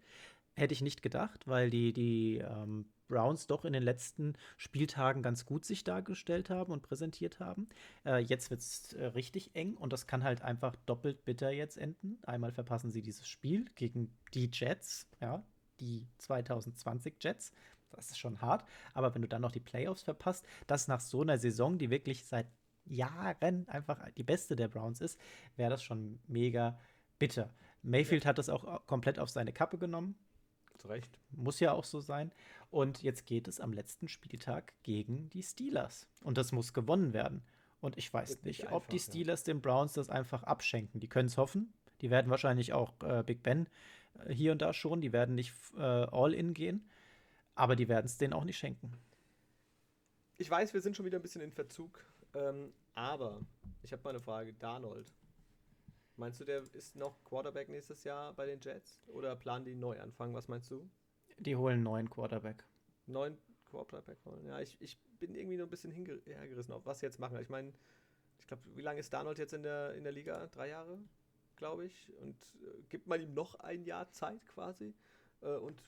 Hätte 0.56 0.74
ich 0.74 0.82
nicht 0.82 1.02
gedacht, 1.04 1.47
weil 1.47 1.69
die, 1.69 1.93
die 1.93 2.38
ähm, 2.38 2.86
Browns 3.12 3.45
doch 3.45 3.65
in 3.65 3.74
den 3.74 3.84
letzten 3.84 4.34
Spieltagen 4.56 5.21
ganz 5.21 5.45
gut 5.45 5.65
sich 5.65 5.84
dargestellt 5.84 6.50
haben 6.50 6.71
und 6.71 6.82
präsentiert 6.82 7.41
haben. 7.41 7.67
Äh, 8.06 8.19
jetzt 8.19 8.50
wird 8.50 8.62
es 8.62 8.93
äh, 8.93 9.08
richtig 9.08 9.54
eng 9.54 9.76
und 9.76 9.91
das 9.91 10.08
kann 10.08 10.24
halt 10.24 10.41
einfach 10.41 10.76
doppelt 10.86 11.26
bitter 11.26 11.52
jetzt 11.52 11.78
enden. 11.78 12.19
Einmal 12.24 12.54
verpassen 12.54 12.89
sie 12.89 13.02
dieses 13.02 13.28
Spiel 13.28 13.65
gegen 13.76 14.17
die 14.34 14.50
Jets, 14.52 15.08
ja, 15.19 15.43
die 15.82 16.08
2020 16.19 17.15
Jets. 17.21 17.52
Das 17.91 18.10
ist 18.10 18.17
schon 18.17 18.39
hart. 18.39 18.63
Aber 18.93 19.13
wenn 19.13 19.21
du 19.21 19.28
dann 19.28 19.41
noch 19.41 19.52
die 19.52 19.60
Playoffs 19.60 20.04
verpasst, 20.04 20.45
das 20.65 20.88
nach 20.88 21.02
so 21.02 21.21
einer 21.21 21.38
Saison, 21.38 21.78
die 21.78 21.89
wirklich 21.89 22.26
seit 22.26 22.47
Jahren 22.86 23.67
einfach 23.67 24.10
die 24.12 24.24
beste 24.24 24.56
der 24.56 24.69
Browns 24.69 25.02
ist, 25.02 25.19
wäre 25.58 25.69
das 25.69 25.84
schon 25.84 26.21
mega 26.28 26.80
bitter. 27.19 27.54
Mayfield 27.82 28.24
ja. 28.24 28.30
hat 28.30 28.38
das 28.38 28.47
auch 28.47 28.88
komplett 28.88 29.19
auf 29.19 29.30
seine 29.30 29.52
Kappe 29.52 29.78
genommen. 29.78 30.15
Zu 30.81 30.87
Recht. 30.87 31.19
Muss 31.29 31.59
ja 31.59 31.73
auch 31.73 31.83
so 31.83 31.99
sein. 31.99 32.31
Und 32.71 33.03
jetzt 33.03 33.27
geht 33.27 33.47
es 33.47 33.59
am 33.59 33.71
letzten 33.71 34.07
Spieltag 34.07 34.73
gegen 34.81 35.29
die 35.29 35.43
Steelers. 35.43 36.07
Und 36.23 36.39
das 36.39 36.51
muss 36.51 36.73
gewonnen 36.73 37.13
werden. 37.13 37.43
Und 37.81 37.99
ich 37.99 38.11
weiß 38.11 38.29
nicht, 38.29 38.45
nicht 38.45 38.61
einfach, 38.63 38.77
ob 38.77 38.87
die 38.87 38.97
Steelers 38.97 39.45
ja. 39.45 39.53
den 39.53 39.61
Browns 39.61 39.93
das 39.93 40.09
einfach 40.09 40.41
abschenken. 40.41 40.99
Die 40.99 41.07
können 41.07 41.27
es 41.27 41.37
hoffen. 41.37 41.71
Die 42.01 42.09
werden 42.09 42.31
wahrscheinlich 42.31 42.73
auch 42.73 42.93
äh, 43.03 43.21
Big 43.23 43.43
Ben 43.43 43.67
äh, 44.25 44.33
hier 44.33 44.51
und 44.51 44.63
da 44.63 44.73
schon. 44.73 45.01
Die 45.01 45.13
werden 45.13 45.35
nicht 45.35 45.53
äh, 45.77 45.81
all 45.81 46.33
in 46.33 46.55
gehen. 46.55 46.89
Aber 47.53 47.75
die 47.75 47.87
werden 47.87 48.07
es 48.07 48.17
denen 48.17 48.33
auch 48.33 48.43
nicht 48.43 48.57
schenken. 48.57 48.97
Ich 50.37 50.49
weiß, 50.49 50.73
wir 50.73 50.81
sind 50.81 50.95
schon 50.95 51.05
wieder 51.05 51.19
ein 51.19 51.21
bisschen 51.21 51.41
in 51.41 51.51
Verzug. 51.51 52.03
Ähm, 52.33 52.73
aber 52.95 53.39
ich 53.83 53.93
habe 53.93 54.01
mal 54.01 54.09
eine 54.09 54.19
Frage. 54.19 54.53
Darnold. 54.53 55.13
Meinst 56.21 56.39
du, 56.39 56.45
der 56.45 56.62
ist 56.73 56.95
noch 56.95 57.23
Quarterback 57.23 57.67
nächstes 57.67 58.03
Jahr 58.03 58.31
bei 58.36 58.45
den 58.45 58.60
Jets? 58.62 59.01
Oder 59.07 59.36
planen 59.36 59.65
die 59.65 59.73
neu 59.73 59.99
anfangen? 59.99 60.36
Was 60.36 60.47
meinst 60.47 60.69
du? 60.69 60.88
Die 61.39 61.55
holen 61.55 61.73
einen 61.73 61.84
neuen 61.84 62.10
Quarterback. 62.12 62.63
Neuen 63.07 63.39
Quarterback 63.65 64.23
holen. 64.25 64.45
Ja, 64.45 64.60
ich, 64.60 64.79
ich 64.79 64.99
bin 65.19 65.34
irgendwie 65.34 65.57
nur 65.57 65.65
ein 65.65 65.71
bisschen 65.71 65.91
hergerissen, 65.91 66.75
auf 66.75 66.86
was 66.86 66.99
sie 66.99 67.07
jetzt 67.07 67.17
machen. 67.17 67.39
Ich 67.39 67.49
meine, 67.49 67.73
ich 68.38 68.45
glaube, 68.45 68.62
wie 68.75 68.84
lange 68.84 68.99
ist 68.99 69.12
Darnold 69.12 69.39
jetzt 69.39 69.53
in 69.53 69.63
der, 69.63 69.95
in 69.95 70.03
der 70.03 70.13
Liga? 70.13 70.45
Drei 70.45 70.69
Jahre, 70.69 70.99
glaube 71.55 71.88
ich. 71.88 72.13
Und 72.19 72.38
äh, 72.62 72.84
gibt 72.88 73.07
man 73.07 73.19
ihm 73.19 73.34
noch 73.34 73.55
ein 73.55 73.84
Jahr 73.84 74.12
Zeit 74.12 74.45
quasi? 74.45 74.93
Äh, 75.41 75.55
und 75.55 75.81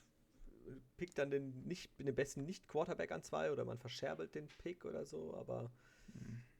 pickt 0.96 1.16
dann 1.16 1.30
den, 1.30 1.62
nicht, 1.62 1.96
den 2.00 2.12
besten 2.12 2.44
Nicht-Quarterback 2.44 3.12
an 3.12 3.22
zwei 3.22 3.52
oder 3.52 3.64
man 3.64 3.78
verscherbelt 3.78 4.34
den 4.34 4.48
Pick 4.48 4.84
oder 4.84 5.04
so, 5.04 5.32
aber 5.34 5.70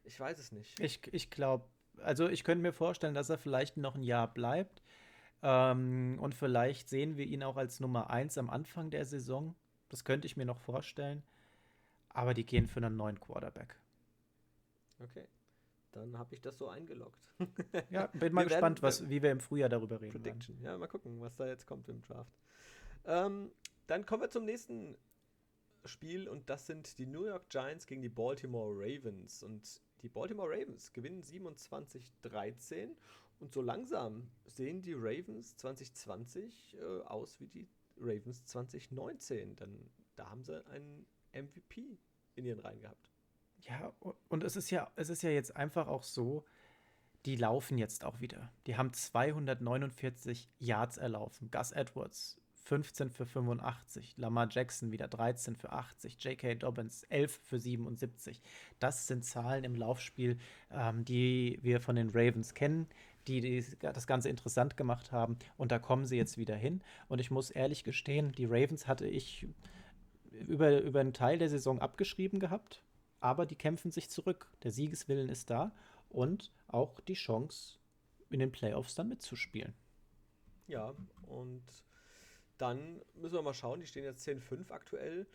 ich 0.03 0.17
weiß 0.17 0.39
es 0.39 0.53
nicht. 0.53 0.79
Ich, 0.79 1.01
ich 1.11 1.29
glaube, 1.29 1.67
also 2.01 2.27
ich 2.27 2.43
könnte 2.43 2.61
mir 2.61 2.73
vorstellen, 2.73 3.13
dass 3.13 3.29
er 3.29 3.37
vielleicht 3.37 3.77
noch 3.77 3.95
ein 3.95 4.03
Jahr 4.03 4.33
bleibt. 4.33 4.81
Ähm, 5.41 6.17
und 6.19 6.33
vielleicht 6.33 6.89
sehen 6.89 7.17
wir 7.17 7.25
ihn 7.25 7.43
auch 7.43 7.57
als 7.57 7.79
Nummer 7.79 8.09
1 8.09 8.37
am 8.37 8.49
Anfang 8.49 8.89
der 8.89 9.05
Saison. 9.05 9.55
Das 9.89 10.03
könnte 10.03 10.25
ich 10.25 10.37
mir 10.37 10.45
noch 10.45 10.59
vorstellen. 10.59 11.23
Aber 12.09 12.33
die 12.33 12.45
gehen 12.45 12.67
für 12.67 12.77
einen 12.77 12.95
neuen 12.95 13.19
Quarterback. 13.19 13.75
Okay. 14.99 15.27
Dann 15.91 16.17
habe 16.17 16.33
ich 16.35 16.41
das 16.41 16.57
so 16.57 16.67
eingeloggt. 16.67 17.21
ja, 17.89 18.07
bin 18.07 18.33
mal 18.33 18.41
wir 18.41 18.49
gespannt, 18.49 18.81
was, 18.81 19.09
wie 19.09 19.21
wir 19.21 19.31
im 19.31 19.39
Frühjahr 19.39 19.69
darüber 19.69 20.01
reden. 20.01 20.11
Prediction. 20.11 20.55
Werden. 20.55 20.65
Ja, 20.65 20.77
mal 20.77 20.87
gucken, 20.87 21.21
was 21.21 21.35
da 21.35 21.47
jetzt 21.47 21.65
kommt 21.65 21.87
im 21.89 22.01
Draft. 22.01 22.33
Ähm, 23.05 23.51
dann 23.87 24.05
kommen 24.05 24.23
wir 24.23 24.29
zum 24.29 24.45
nächsten 24.45 24.97
Spiel 25.85 26.27
und 26.27 26.49
das 26.49 26.65
sind 26.65 26.97
die 26.97 27.05
New 27.05 27.25
York 27.25 27.49
Giants 27.49 27.85
gegen 27.85 28.01
die 28.01 28.09
Baltimore 28.09 28.73
Ravens. 28.73 29.43
Und 29.43 29.81
die 30.05 30.09
Baltimore 30.09 30.51
Ravens 30.51 30.93
gewinnen 30.93 31.23
27-13 31.23 32.89
und 33.39 33.51
so 33.51 33.61
langsam 33.61 34.29
sehen 34.45 34.83
die 34.83 34.93
Ravens 34.93 35.57
2020 35.57 36.77
äh, 36.77 37.01
aus 37.05 37.39
wie 37.39 37.47
die 37.47 37.67
Ravens 37.97 38.45
2019. 38.45 39.55
Dann 39.55 39.89
da 40.15 40.29
haben 40.29 40.43
sie 40.43 40.63
einen 40.67 41.07
MVP 41.33 41.97
in 42.35 42.45
ihren 42.45 42.59
Reihen 42.59 42.81
gehabt. 42.81 43.09
Ja, 43.61 43.93
und 44.29 44.43
es 44.43 44.55
ist 44.55 44.69
ja, 44.69 44.91
es 44.95 45.09
ist 45.09 45.23
ja 45.23 45.31
jetzt 45.31 45.55
einfach 45.55 45.87
auch 45.87 46.03
so, 46.03 46.45
die 47.25 47.35
laufen 47.35 47.79
jetzt 47.79 48.05
auch 48.05 48.21
wieder. 48.21 48.53
Die 48.67 48.77
haben 48.77 48.93
249 48.93 50.51
Yards 50.59 50.97
erlaufen. 50.97 51.49
Gus 51.49 51.71
Edwards 51.71 52.39
15 52.65 53.11
für 53.11 53.27
85, 53.27 54.17
Lamar 54.17 54.47
Jackson 54.49 54.91
wieder 54.91 55.07
13 55.07 55.55
für 55.55 55.71
80, 55.71 56.23
J.K. 56.23 56.55
Dobbins 56.55 57.03
11 57.03 57.39
für 57.43 57.59
77. 57.59 58.41
Das 58.79 59.05
sind 59.05 59.23
Zahlen 59.23 59.63
im 59.63 59.75
Laufspiel, 59.75 60.37
ähm, 60.71 61.05
die 61.05 61.59
wir 61.61 61.79
von 61.79 61.95
den 61.95 62.09
Ravens 62.09 62.55
kennen, 62.55 62.87
die, 63.27 63.39
die 63.39 63.63
das 63.79 64.07
Ganze 64.07 64.29
interessant 64.29 64.77
gemacht 64.77 65.11
haben. 65.11 65.37
Und 65.57 65.71
da 65.71 65.77
kommen 65.77 66.07
sie 66.07 66.17
jetzt 66.17 66.39
wieder 66.39 66.55
hin. 66.55 66.81
Und 67.07 67.19
ich 67.19 67.29
muss 67.29 67.51
ehrlich 67.51 67.83
gestehen, 67.83 68.31
die 68.31 68.45
Ravens 68.45 68.87
hatte 68.87 69.07
ich 69.07 69.47
über, 70.31 70.81
über 70.81 71.01
einen 71.01 71.13
Teil 71.13 71.37
der 71.37 71.49
Saison 71.49 71.79
abgeschrieben 71.79 72.39
gehabt, 72.39 72.83
aber 73.19 73.45
die 73.45 73.55
kämpfen 73.55 73.91
sich 73.91 74.09
zurück. 74.09 74.51
Der 74.63 74.71
Siegeswillen 74.71 75.29
ist 75.29 75.51
da 75.51 75.71
und 76.09 76.51
auch 76.67 76.99
die 77.01 77.13
Chance, 77.13 77.77
in 78.31 78.39
den 78.39 78.51
Playoffs 78.51 78.95
dann 78.95 79.07
mitzuspielen. 79.07 79.75
Ja, 80.67 80.95
und 81.27 81.63
dann 82.57 83.01
müssen 83.15 83.35
wir 83.35 83.41
mal 83.41 83.53
schauen, 83.53 83.79
die 83.79 83.87
stehen 83.87 84.03
jetzt 84.03 84.27
10-5 84.27 84.71
aktuell. 84.71 85.27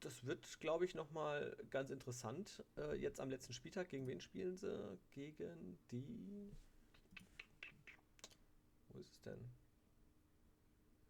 Das 0.00 0.24
wird, 0.24 0.60
glaube 0.60 0.86
ich, 0.86 0.94
nochmal 0.94 1.56
ganz 1.68 1.90
interessant. 1.90 2.64
Äh, 2.78 2.96
jetzt 2.96 3.20
am 3.20 3.28
letzten 3.28 3.52
Spieltag, 3.52 3.88
gegen 3.90 4.06
wen 4.06 4.20
spielen 4.20 4.56
sie? 4.56 4.98
Gegen 5.10 5.76
die. 5.90 6.50
Wo 8.88 8.98
ist 8.98 9.12
es 9.12 9.20
denn? 9.20 9.38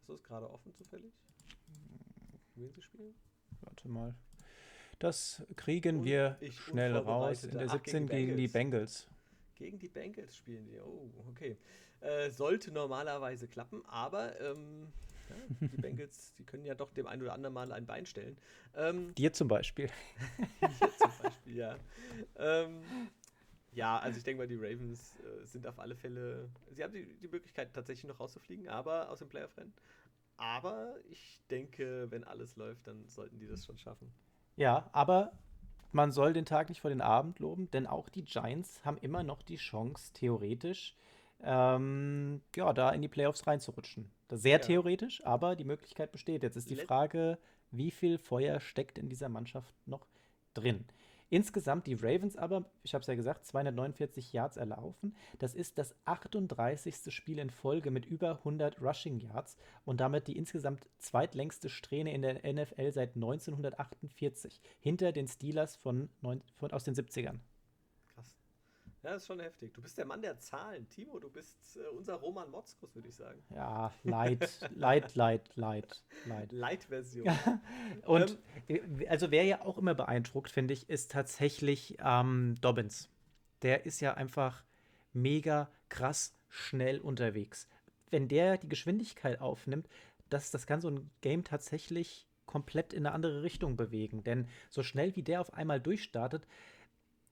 Ist 0.00 0.08
das 0.08 0.22
gerade 0.24 0.50
offen 0.50 0.74
zufällig? 0.74 1.12
Wen 2.56 2.72
sie 2.72 2.82
spielen? 2.82 3.14
Warte 3.60 3.88
mal. 3.88 4.14
Das 4.98 5.42
kriegen 5.56 5.98
Und 5.98 6.04
wir 6.04 6.36
schnell 6.50 6.96
raus. 6.96 7.44
In 7.44 7.52
der 7.52 7.68
Ach, 7.68 7.72
17 7.72 8.06
gegen 8.08 8.36
die 8.36 8.48
Bengals. 8.48 9.04
Bengals. 9.04 9.06
Gegen 9.54 9.78
die 9.78 9.88
Bengals 9.88 10.36
spielen 10.36 10.66
die. 10.66 10.78
Oh, 10.78 11.10
okay. 11.28 11.56
Äh, 12.00 12.30
sollte 12.30 12.70
normalerweise 12.70 13.46
klappen, 13.46 13.84
aber 13.86 14.38
ähm, 14.40 14.92
ja, 15.30 15.68
die 15.68 15.76
Bengals, 15.76 16.34
die 16.38 16.44
können 16.44 16.64
ja 16.64 16.74
doch 16.74 16.92
dem 16.92 17.06
einen 17.06 17.22
oder 17.22 17.32
anderen 17.32 17.54
Mal 17.54 17.72
ein 17.72 17.86
Bein 17.86 18.06
stellen. 18.06 18.36
Ähm, 18.74 19.14
Dir 19.14 19.32
zum 19.32 19.48
Beispiel. 19.48 19.88
hier 20.60 20.90
zum 20.98 21.10
Beispiel, 21.22 21.56
ja. 21.56 21.76
Ähm, 22.36 22.82
ja, 23.72 23.98
also 23.98 24.18
ich 24.18 24.24
denke 24.24 24.42
mal, 24.42 24.48
die 24.48 24.56
Ravens 24.56 25.14
äh, 25.16 25.46
sind 25.46 25.66
auf 25.66 25.78
alle 25.78 25.94
Fälle. 25.94 26.50
Sie 26.70 26.82
haben 26.82 26.92
die, 26.92 27.06
die 27.18 27.28
Möglichkeit, 27.28 27.72
tatsächlich 27.72 28.08
noch 28.08 28.20
rauszufliegen, 28.20 28.68
aber 28.68 29.10
aus 29.10 29.20
dem 29.20 29.28
Playoff-Rennen. 29.28 29.72
Aber 30.36 30.96
ich 31.10 31.40
denke, 31.50 32.10
wenn 32.10 32.24
alles 32.24 32.56
läuft, 32.56 32.86
dann 32.86 33.06
sollten 33.08 33.38
die 33.38 33.46
das 33.46 33.66
schon 33.66 33.78
schaffen. 33.78 34.10
Ja, 34.56 34.88
aber 34.92 35.32
man 35.92 36.12
soll 36.12 36.32
den 36.32 36.46
Tag 36.46 36.68
nicht 36.68 36.80
vor 36.80 36.90
den 36.90 37.00
Abend 37.00 37.38
loben, 37.40 37.70
denn 37.70 37.86
auch 37.86 38.08
die 38.08 38.24
Giants 38.24 38.84
haben 38.84 38.96
immer 38.98 39.22
noch 39.22 39.42
die 39.42 39.56
Chance, 39.56 40.12
theoretisch, 40.14 40.96
ähm, 41.44 42.42
ja, 42.56 42.72
da 42.72 42.90
in 42.90 43.02
die 43.02 43.08
Playoffs 43.08 43.46
reinzurutschen. 43.46 44.10
Das 44.28 44.42
sehr 44.42 44.58
Ja. 44.58 44.64
theoretisch, 44.64 45.24
aber 45.24 45.56
die 45.56 45.64
Möglichkeit 45.64 46.12
besteht. 46.12 46.42
Jetzt 46.42 46.56
ist 46.56 46.70
die 46.70 46.76
Frage, 46.76 47.38
wie 47.70 47.90
viel 47.90 48.18
Feuer 48.18 48.60
steckt 48.60 48.98
in 48.98 49.08
dieser 49.08 49.28
Mannschaft 49.28 49.74
noch 49.86 50.06
drin? 50.54 50.84
Insgesamt 51.32 51.86
die 51.86 51.94
Ravens 51.94 52.36
aber, 52.36 52.64
ich 52.82 52.92
habe 52.92 53.02
es 53.02 53.06
ja 53.06 53.14
gesagt, 53.14 53.46
249 53.46 54.32
Yards 54.32 54.56
erlaufen. 54.56 55.14
Das 55.38 55.54
ist 55.54 55.78
das 55.78 55.94
38. 56.04 57.14
Spiel 57.14 57.38
in 57.38 57.50
Folge 57.50 57.92
mit 57.92 58.04
über 58.04 58.38
100 58.38 58.82
Rushing 58.82 59.20
Yards 59.20 59.56
und 59.84 60.00
damit 60.00 60.26
die 60.26 60.36
insgesamt 60.36 60.88
zweitlängste 60.98 61.68
Strähne 61.68 62.12
in 62.12 62.22
der 62.22 62.52
NFL 62.52 62.90
seit 62.90 63.14
1948, 63.14 64.60
hinter 64.80 65.12
den 65.12 65.28
Steelers 65.28 65.76
von, 65.76 66.08
neun, 66.20 66.42
von 66.56 66.72
aus 66.72 66.82
den 66.82 66.96
70ern. 66.96 67.38
Ja, 69.02 69.14
das 69.14 69.22
ist 69.22 69.28
schon 69.28 69.40
heftig. 69.40 69.72
Du 69.72 69.80
bist 69.80 69.96
der 69.96 70.04
Mann 70.04 70.20
der 70.20 70.38
Zahlen. 70.38 70.86
Timo, 70.90 71.18
du 71.18 71.30
bist 71.30 71.76
äh, 71.76 71.88
unser 71.96 72.16
Roman 72.16 72.50
Motzkus, 72.50 72.94
würde 72.94 73.08
ich 73.08 73.16
sagen. 73.16 73.42
Ja, 73.48 73.92
leid, 74.02 74.40
leid, 74.74 75.14
leid, 75.14 75.56
leid, 75.56 76.02
leid. 76.26 76.52
Light-Version. 76.52 77.26
Und 78.06 78.38
äh, 78.68 79.06
also 79.08 79.30
wer 79.30 79.44
ja 79.44 79.62
auch 79.62 79.78
immer 79.78 79.94
beeindruckt, 79.94 80.50
finde 80.50 80.74
ich, 80.74 80.90
ist 80.90 81.10
tatsächlich 81.10 81.96
ähm, 82.04 82.56
Dobbins. 82.60 83.08
Der 83.62 83.86
ist 83.86 84.00
ja 84.00 84.14
einfach 84.14 84.64
mega 85.14 85.70
krass 85.88 86.36
schnell 86.48 87.00
unterwegs. 87.00 87.68
Wenn 88.10 88.28
der 88.28 88.58
die 88.58 88.68
Geschwindigkeit 88.68 89.40
aufnimmt, 89.40 89.88
das, 90.28 90.50
das 90.50 90.66
kann 90.66 90.80
so 90.80 90.88
ein 90.88 91.10
Game 91.22 91.44
tatsächlich 91.44 92.26
komplett 92.44 92.92
in 92.92 93.06
eine 93.06 93.14
andere 93.14 93.42
Richtung 93.42 93.76
bewegen. 93.76 94.24
Denn 94.24 94.48
so 94.68 94.82
schnell 94.82 95.14
wie 95.16 95.22
der 95.22 95.40
auf 95.40 95.54
einmal 95.54 95.80
durchstartet, 95.80 96.46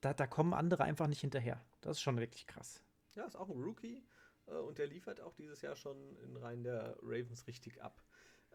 da, 0.01 0.15
da 0.15 0.27
kommen 0.27 0.55
andere 0.55 0.85
einfach 0.85 1.07
nicht 1.07 1.21
hinterher. 1.21 1.65
Das 1.81 1.97
ist 1.99 2.03
schon 2.03 2.19
wirklich 2.19 2.47
krass. 2.47 2.81
Ja, 3.15 3.25
ist 3.25 3.37
auch 3.37 3.49
ein 3.49 3.61
Rookie 3.63 4.05
äh, 4.47 4.53
und 4.53 4.79
der 4.79 4.87
liefert 4.87 5.21
auch 5.21 5.35
dieses 5.35 5.61
Jahr 5.63 5.77
schon 5.77 6.17
in 6.19 6.37
Reihen 6.37 6.63
der 6.63 6.97
Ravens 7.03 7.47
richtig 7.47 7.83
ab. 7.83 8.01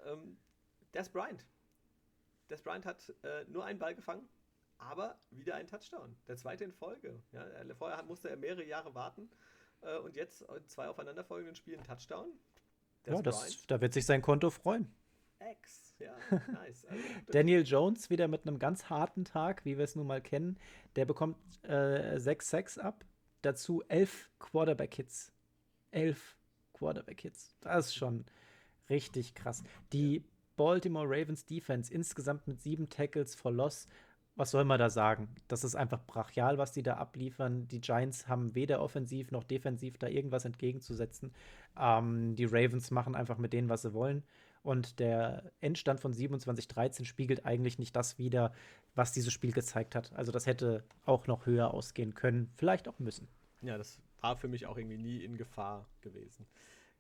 Ähm, 0.06 0.38
Des 0.94 1.10
Bryant. 1.10 1.46
Des 2.50 2.62
Bryant 2.62 2.86
hat 2.86 3.14
äh, 3.24 3.46
nur 3.46 3.66
einen 3.66 3.80
Ball 3.80 3.96
gefangen, 3.96 4.28
aber 4.78 5.18
wieder 5.32 5.56
ein 5.56 5.68
Touchdown. 5.68 6.16
Der 6.28 6.38
zweite 6.38 6.64
in 6.64 6.72
Folge. 6.72 7.22
Ja, 7.32 7.44
er, 7.44 7.76
vorher 7.76 7.98
hat- 7.98 8.06
musste 8.08 8.30
er 8.30 8.38
mehrere 8.38 8.66
Jahre 8.66 8.94
warten 8.94 9.30
äh, 9.82 9.98
und 9.98 10.16
jetzt 10.16 10.42
in 10.42 10.68
zwei 10.68 10.88
aufeinanderfolgenden 10.88 11.56
Spielen 11.56 11.84
Touchdown. 11.84 12.32
Des 13.06 13.16
ja, 13.16 13.22
das, 13.22 13.66
da 13.68 13.82
wird 13.82 13.94
sich 13.94 14.06
sein 14.06 14.22
Konto 14.22 14.50
freuen. 14.50 14.94
X. 15.52 15.96
Ja, 16.00 16.16
nice. 16.32 16.86
Also, 16.86 17.04
Daniel 17.32 17.64
Jones 17.64 18.10
wieder 18.10 18.28
mit 18.28 18.48
einem 18.48 18.60
ganz 18.60 18.90
harten 18.90 19.26
Tag, 19.26 19.66
wie 19.66 19.78
wir 19.78 19.84
es 19.84 19.96
nun 19.96 20.08
mal 20.08 20.22
kennen. 20.22 20.58
Der 20.96 21.06
bekommt 21.06 21.38
äh, 21.64 22.20
6 22.20 22.50
Sacks 22.50 22.78
ab, 22.78 23.06
dazu 23.42 23.84
11 23.88 24.30
Quarterback-Hits. 24.40 25.32
11 25.92 26.38
Quarterback-Hits. 26.74 27.56
Das 27.62 27.88
ist 27.88 27.96
schon 27.96 28.26
richtig 28.90 29.36
krass. 29.36 29.64
Die 29.92 30.24
Baltimore 30.56 31.08
Ravens 31.08 31.46
Defense 31.46 31.94
insgesamt 31.94 32.48
mit 32.48 32.62
sieben 32.62 32.90
Tackles 32.90 33.36
for 33.36 33.52
Loss. 33.52 33.88
Was 34.36 34.50
soll 34.50 34.66
man 34.66 34.80
da 34.80 34.90
sagen? 34.90 35.30
Das 35.48 35.64
ist 35.64 35.76
einfach 35.76 36.04
brachial, 36.08 36.58
was 36.58 36.72
die 36.72 36.82
da 36.82 36.96
abliefern. 36.96 37.68
Die 37.68 37.82
Giants 37.82 38.28
haben 38.28 38.56
weder 38.56 38.82
offensiv 38.82 39.32
noch 39.32 39.44
defensiv 39.44 40.00
da 40.00 40.08
irgendwas 40.08 40.46
entgegenzusetzen. 40.46 41.32
Ähm, 41.80 42.36
die 42.36 42.46
Ravens 42.46 42.90
machen 42.90 43.16
einfach 43.16 43.38
mit 43.38 43.54
denen, 43.54 43.70
was 43.70 43.84
sie 43.84 43.94
wollen. 43.94 44.24
Und 44.64 45.00
der 45.00 45.52
Endstand 45.60 46.00
von 46.00 46.14
27-13 46.14 47.06
spiegelt 47.06 47.46
eigentlich 47.46 47.78
nicht 47.78 47.96
das 47.96 48.18
wider, 48.18 48.54
was 48.96 49.12
dieses 49.12 49.34
Spiel 49.34 49.52
gezeigt 49.52 49.94
hat. 49.94 50.14
Also 50.14 50.32
das 50.32 50.46
hätte 50.46 50.84
auch 51.06 51.28
noch 51.28 51.46
höher 51.46 51.74
ausgehen 51.74 52.14
können, 52.14 52.50
vielleicht 52.56 52.88
auch 52.88 52.98
müssen. 53.00 53.28
Ja, 53.62 53.78
das 53.78 54.00
war 54.22 54.38
für 54.38 54.48
mich 54.48 54.66
auch 54.66 54.78
irgendwie 54.78 54.98
nie 54.98 55.18
in 55.18 55.38
Gefahr 55.38 55.86
gewesen. 56.02 56.48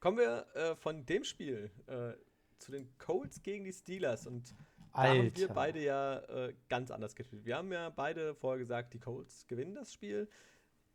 Kommen 0.01 0.18
wir 0.18 0.45
äh, 0.55 0.76
von 0.76 1.05
dem 1.05 1.24
Spiel 1.24 1.72
äh, 1.88 2.11
zu 2.57 2.74
den 2.74 2.89
Colts 2.97 3.41
gegen 3.41 3.64
die 3.64 3.72
Steelers 3.72 4.28
und 4.28 4.53
da 4.93 5.03
haben 5.03 5.18
wir 5.18 5.24
Alter. 5.24 5.53
beide 5.53 5.84
ja 5.84 6.20
äh, 6.20 6.53
ganz 6.70 6.91
anders 6.91 7.16
gespielt. 7.16 7.45
Wir 7.45 7.57
haben 7.57 7.72
ja 7.72 7.89
beide 7.89 8.36
vorher 8.36 8.59
gesagt, 8.59 8.93
die 8.93 8.99
Colts 8.99 9.47
gewinnen 9.47 9.74
das 9.74 9.91
Spiel. 9.91 10.30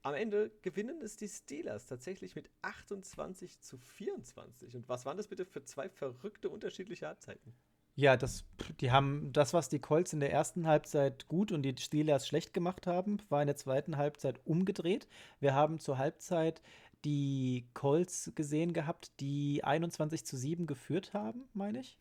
Am 0.03 0.15
Ende 0.15 0.51
gewinnen 0.63 1.03
es 1.03 1.17
die 1.17 1.29
Steelers 1.29 1.87
tatsächlich 1.87 2.37
mit 2.37 2.51
28 2.63 3.61
zu 3.61 3.79
24. 3.79 4.77
Und 4.77 4.89
was 4.89 5.05
waren 5.05 5.17
das 5.17 5.29
bitte 5.29 5.45
für 5.45 5.65
zwei 5.65 5.89
verrückte 5.89 6.49
unterschiedliche 6.51 7.07
Halbzeiten? 7.07 7.53
Ja, 7.97 8.17
das, 8.17 8.45
die 8.81 8.93
haben 8.93 9.33
das, 9.33 9.55
was 9.55 9.69
die 9.69 9.81
Colts 9.81 10.13
in 10.13 10.21
der 10.21 10.33
ersten 10.33 10.69
Halbzeit 10.69 11.27
gut 11.27 11.51
und 11.51 11.63
die 11.63 11.75
Steelers 11.77 12.29
schlecht 12.29 12.55
gemacht 12.55 12.87
haben, 12.87 13.17
war 13.29 13.43
in 13.43 13.49
der 13.49 13.57
zweiten 13.57 13.97
Halbzeit 13.97 14.41
umgedreht. 14.45 15.09
Wir 15.41 15.53
haben 15.55 15.81
zur 15.81 15.99
Halbzeit 15.99 16.63
die 17.05 17.67
Colts 17.75 18.31
gesehen 18.37 18.73
gehabt, 18.73 19.19
die 19.19 19.65
21 19.65 20.25
zu 20.25 20.37
7 20.37 20.69
geführt 20.69 21.13
haben, 21.13 21.49
meine 21.55 21.81
ich. 21.81 21.99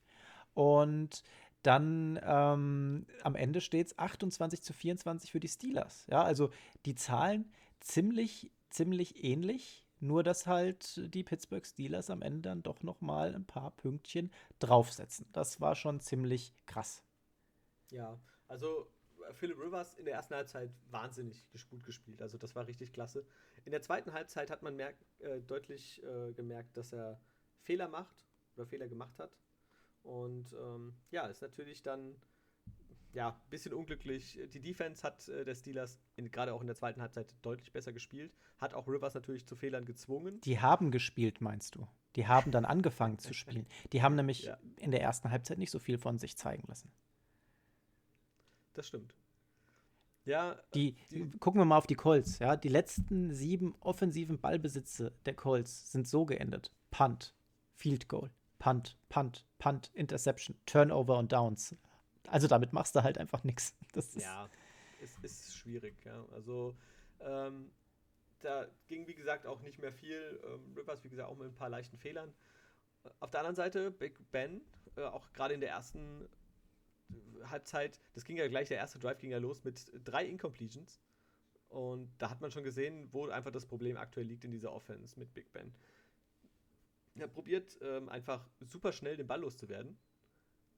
Und 0.53 1.23
dann 1.63 2.19
ähm, 2.23 3.07
am 3.23 3.35
Ende 3.35 3.59
steht 3.59 3.87
es 3.87 3.97
28 3.97 4.61
zu 4.61 4.73
24 4.73 5.31
für 5.31 5.39
die 5.39 5.47
Steelers. 5.47 6.05
Ja, 6.11 6.21
also 6.21 6.51
die 6.85 6.93
Zahlen 6.95 7.51
ziemlich, 7.79 8.51
ziemlich 8.69 9.23
ähnlich, 9.23 9.85
nur 9.99 10.23
dass 10.23 10.45
halt 10.45 11.13
die 11.13 11.23
Pittsburgh 11.23 11.65
Steelers 11.65 12.09
am 12.09 12.21
Ende 12.21 12.41
dann 12.49 12.63
doch 12.63 12.83
noch 12.83 13.01
mal 13.01 13.33
ein 13.33 13.45
paar 13.45 13.71
Pünktchen 13.71 14.31
draufsetzen. 14.59 15.27
Das 15.33 15.59
war 15.59 15.75
schon 15.75 15.99
ziemlich 15.99 16.53
krass. 16.65 17.03
Ja, 17.89 18.19
also 18.47 18.91
äh, 19.27 19.33
Philip 19.33 19.57
Rivers 19.59 19.95
in 19.95 20.05
der 20.05 20.15
ersten 20.15 20.35
Halbzeit 20.35 20.71
wahnsinnig 20.91 21.45
gut 21.69 21.83
gespielt. 21.83 22.21
Also 22.21 22.37
das 22.37 22.55
war 22.55 22.67
richtig 22.67 22.93
klasse. 22.93 23.25
In 23.65 23.71
der 23.71 23.81
zweiten 23.81 24.13
Halbzeit 24.13 24.51
hat 24.51 24.61
man 24.61 24.75
merk, 24.75 24.95
äh, 25.19 25.41
deutlich 25.41 26.03
äh, 26.03 26.33
gemerkt, 26.33 26.77
dass 26.77 26.93
er 26.93 27.19
Fehler 27.61 27.87
macht 27.87 28.25
oder 28.55 28.65
Fehler 28.65 28.87
gemacht 28.87 29.19
hat. 29.19 29.37
Und 30.03 30.53
ähm, 30.53 30.95
ja, 31.11 31.27
ist 31.27 31.41
natürlich 31.41 31.81
dann 31.81 32.15
ja 33.13 33.29
ein 33.29 33.49
bisschen 33.49 33.73
unglücklich. 33.73 34.39
Die 34.53 34.59
Defense 34.61 35.03
hat 35.03 35.27
äh, 35.29 35.43
der 35.45 35.55
Steelers 35.55 35.99
gerade 36.17 36.53
auch 36.53 36.61
in 36.61 36.67
der 36.67 36.75
zweiten 36.75 37.01
Halbzeit 37.01 37.33
deutlich 37.41 37.71
besser 37.71 37.93
gespielt. 37.93 38.33
Hat 38.57 38.73
auch 38.73 38.87
Rivers 38.87 39.13
natürlich 39.15 39.45
zu 39.45 39.55
Fehlern 39.55 39.85
gezwungen. 39.85 40.39
Die 40.41 40.59
haben 40.59 40.91
gespielt, 40.91 41.41
meinst 41.41 41.75
du? 41.75 41.87
Die 42.15 42.27
haben 42.27 42.51
dann 42.51 42.65
angefangen 42.65 43.19
zu 43.19 43.33
spielen. 43.33 43.67
Die 43.93 44.01
haben 44.01 44.15
nämlich 44.15 44.43
Ja. 44.43 44.57
in 44.79 44.91
der 44.91 45.01
ersten 45.01 45.29
Halbzeit 45.31 45.57
nicht 45.57 45.71
so 45.71 45.79
viel 45.79 45.97
von 45.97 46.17
sich 46.19 46.37
zeigen 46.37 46.63
lassen. 46.67 46.91
Das 48.73 48.87
stimmt. 48.87 49.15
Ja, 50.25 50.61
Die, 50.73 50.95
Die- 51.11 51.29
gucken 51.39 51.61
wir 51.61 51.65
mal 51.65 51.77
auf 51.77 51.87
die 51.87 51.95
Colts. 51.95 52.39
Ja, 52.39 52.57
die 52.57 52.67
letzten 52.67 53.33
sieben 53.33 53.75
offensiven 53.79 54.39
Ballbesitze 54.39 55.13
der 55.25 55.33
Colts 55.35 55.91
sind 55.91 56.05
so 56.07 56.25
geendet: 56.25 56.71
Punt, 56.91 57.33
Field 57.75 58.09
Goal, 58.09 58.29
Punt, 58.59 58.97
Punt, 59.07 59.45
Punt, 59.57 59.89
Interception, 59.93 60.57
Turnover 60.65 61.17
und 61.17 61.31
Downs. 61.31 61.75
Also 62.27 62.47
damit 62.47 62.73
machst 62.73 62.95
du 62.95 63.03
halt 63.03 63.17
einfach 63.17 63.43
nichts. 63.43 63.75
Ja, 64.15 64.49
es 65.01 65.17
ist 65.21 65.55
schwierig, 65.55 65.95
ja. 66.05 66.25
Also, 66.33 66.75
ähm, 67.19 67.71
da 68.41 68.67
ging, 68.87 69.07
wie 69.07 69.15
gesagt, 69.15 69.45
auch 69.45 69.61
nicht 69.61 69.79
mehr 69.79 69.93
viel. 69.93 70.39
Ähm, 70.45 70.73
Rivers, 70.75 71.03
wie 71.03 71.09
gesagt, 71.09 71.29
auch 71.29 71.37
mit 71.37 71.47
ein 71.47 71.55
paar 71.55 71.69
leichten 71.69 71.97
Fehlern. 71.97 72.33
Auf 73.19 73.31
der 73.31 73.39
anderen 73.39 73.55
Seite, 73.55 73.91
Big 73.91 74.19
Ben, 74.31 74.61
äh, 74.95 75.03
auch 75.03 75.31
gerade 75.33 75.53
in 75.53 75.61
der 75.61 75.69
ersten 75.69 76.27
Halbzeit, 77.45 77.99
das 78.13 78.25
ging 78.25 78.35
ja 78.35 78.47
gleich, 78.47 78.67
der 78.67 78.77
erste 78.77 78.99
Drive 78.99 79.19
ging 79.19 79.31
ja 79.31 79.37
los 79.37 79.63
mit 79.63 79.91
drei 80.03 80.25
Incompletions. 80.25 81.01
Und 81.69 82.09
da 82.17 82.29
hat 82.29 82.41
man 82.41 82.51
schon 82.51 82.63
gesehen, 82.63 83.09
wo 83.11 83.27
einfach 83.27 83.51
das 83.51 83.65
Problem 83.65 83.97
aktuell 83.97 84.25
liegt 84.25 84.45
in 84.45 84.51
dieser 84.51 84.73
Offense 84.73 85.19
mit 85.19 85.33
Big 85.33 85.51
Ben. 85.51 85.73
er 87.15 87.27
probiert 87.27 87.77
ähm, 87.81 88.09
einfach 88.09 88.47
super 88.59 88.91
schnell 88.91 89.17
den 89.17 89.27
Ball 89.27 89.41
loszuwerden 89.41 89.97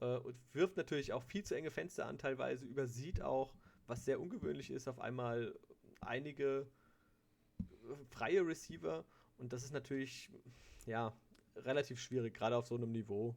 äh, 0.00 0.16
und 0.16 0.36
wirft 0.52 0.76
natürlich 0.76 1.12
auch 1.12 1.22
viel 1.22 1.44
zu 1.44 1.54
enge 1.54 1.70
Fenster 1.70 2.06
an, 2.06 2.18
teilweise 2.18 2.64
übersieht 2.66 3.22
auch, 3.22 3.54
was 3.86 4.04
sehr 4.04 4.20
ungewöhnlich 4.20 4.70
ist, 4.70 4.88
auf 4.88 5.00
einmal 5.00 5.58
einige 6.00 6.70
äh, 7.58 7.64
freie 8.08 8.46
Receiver 8.46 9.04
und 9.38 9.52
das 9.52 9.64
ist 9.64 9.72
natürlich, 9.72 10.30
ja, 10.86 11.16
relativ 11.56 12.00
schwierig, 12.00 12.34
gerade 12.34 12.56
auf 12.56 12.66
so 12.66 12.76
einem 12.76 12.92
Niveau, 12.92 13.36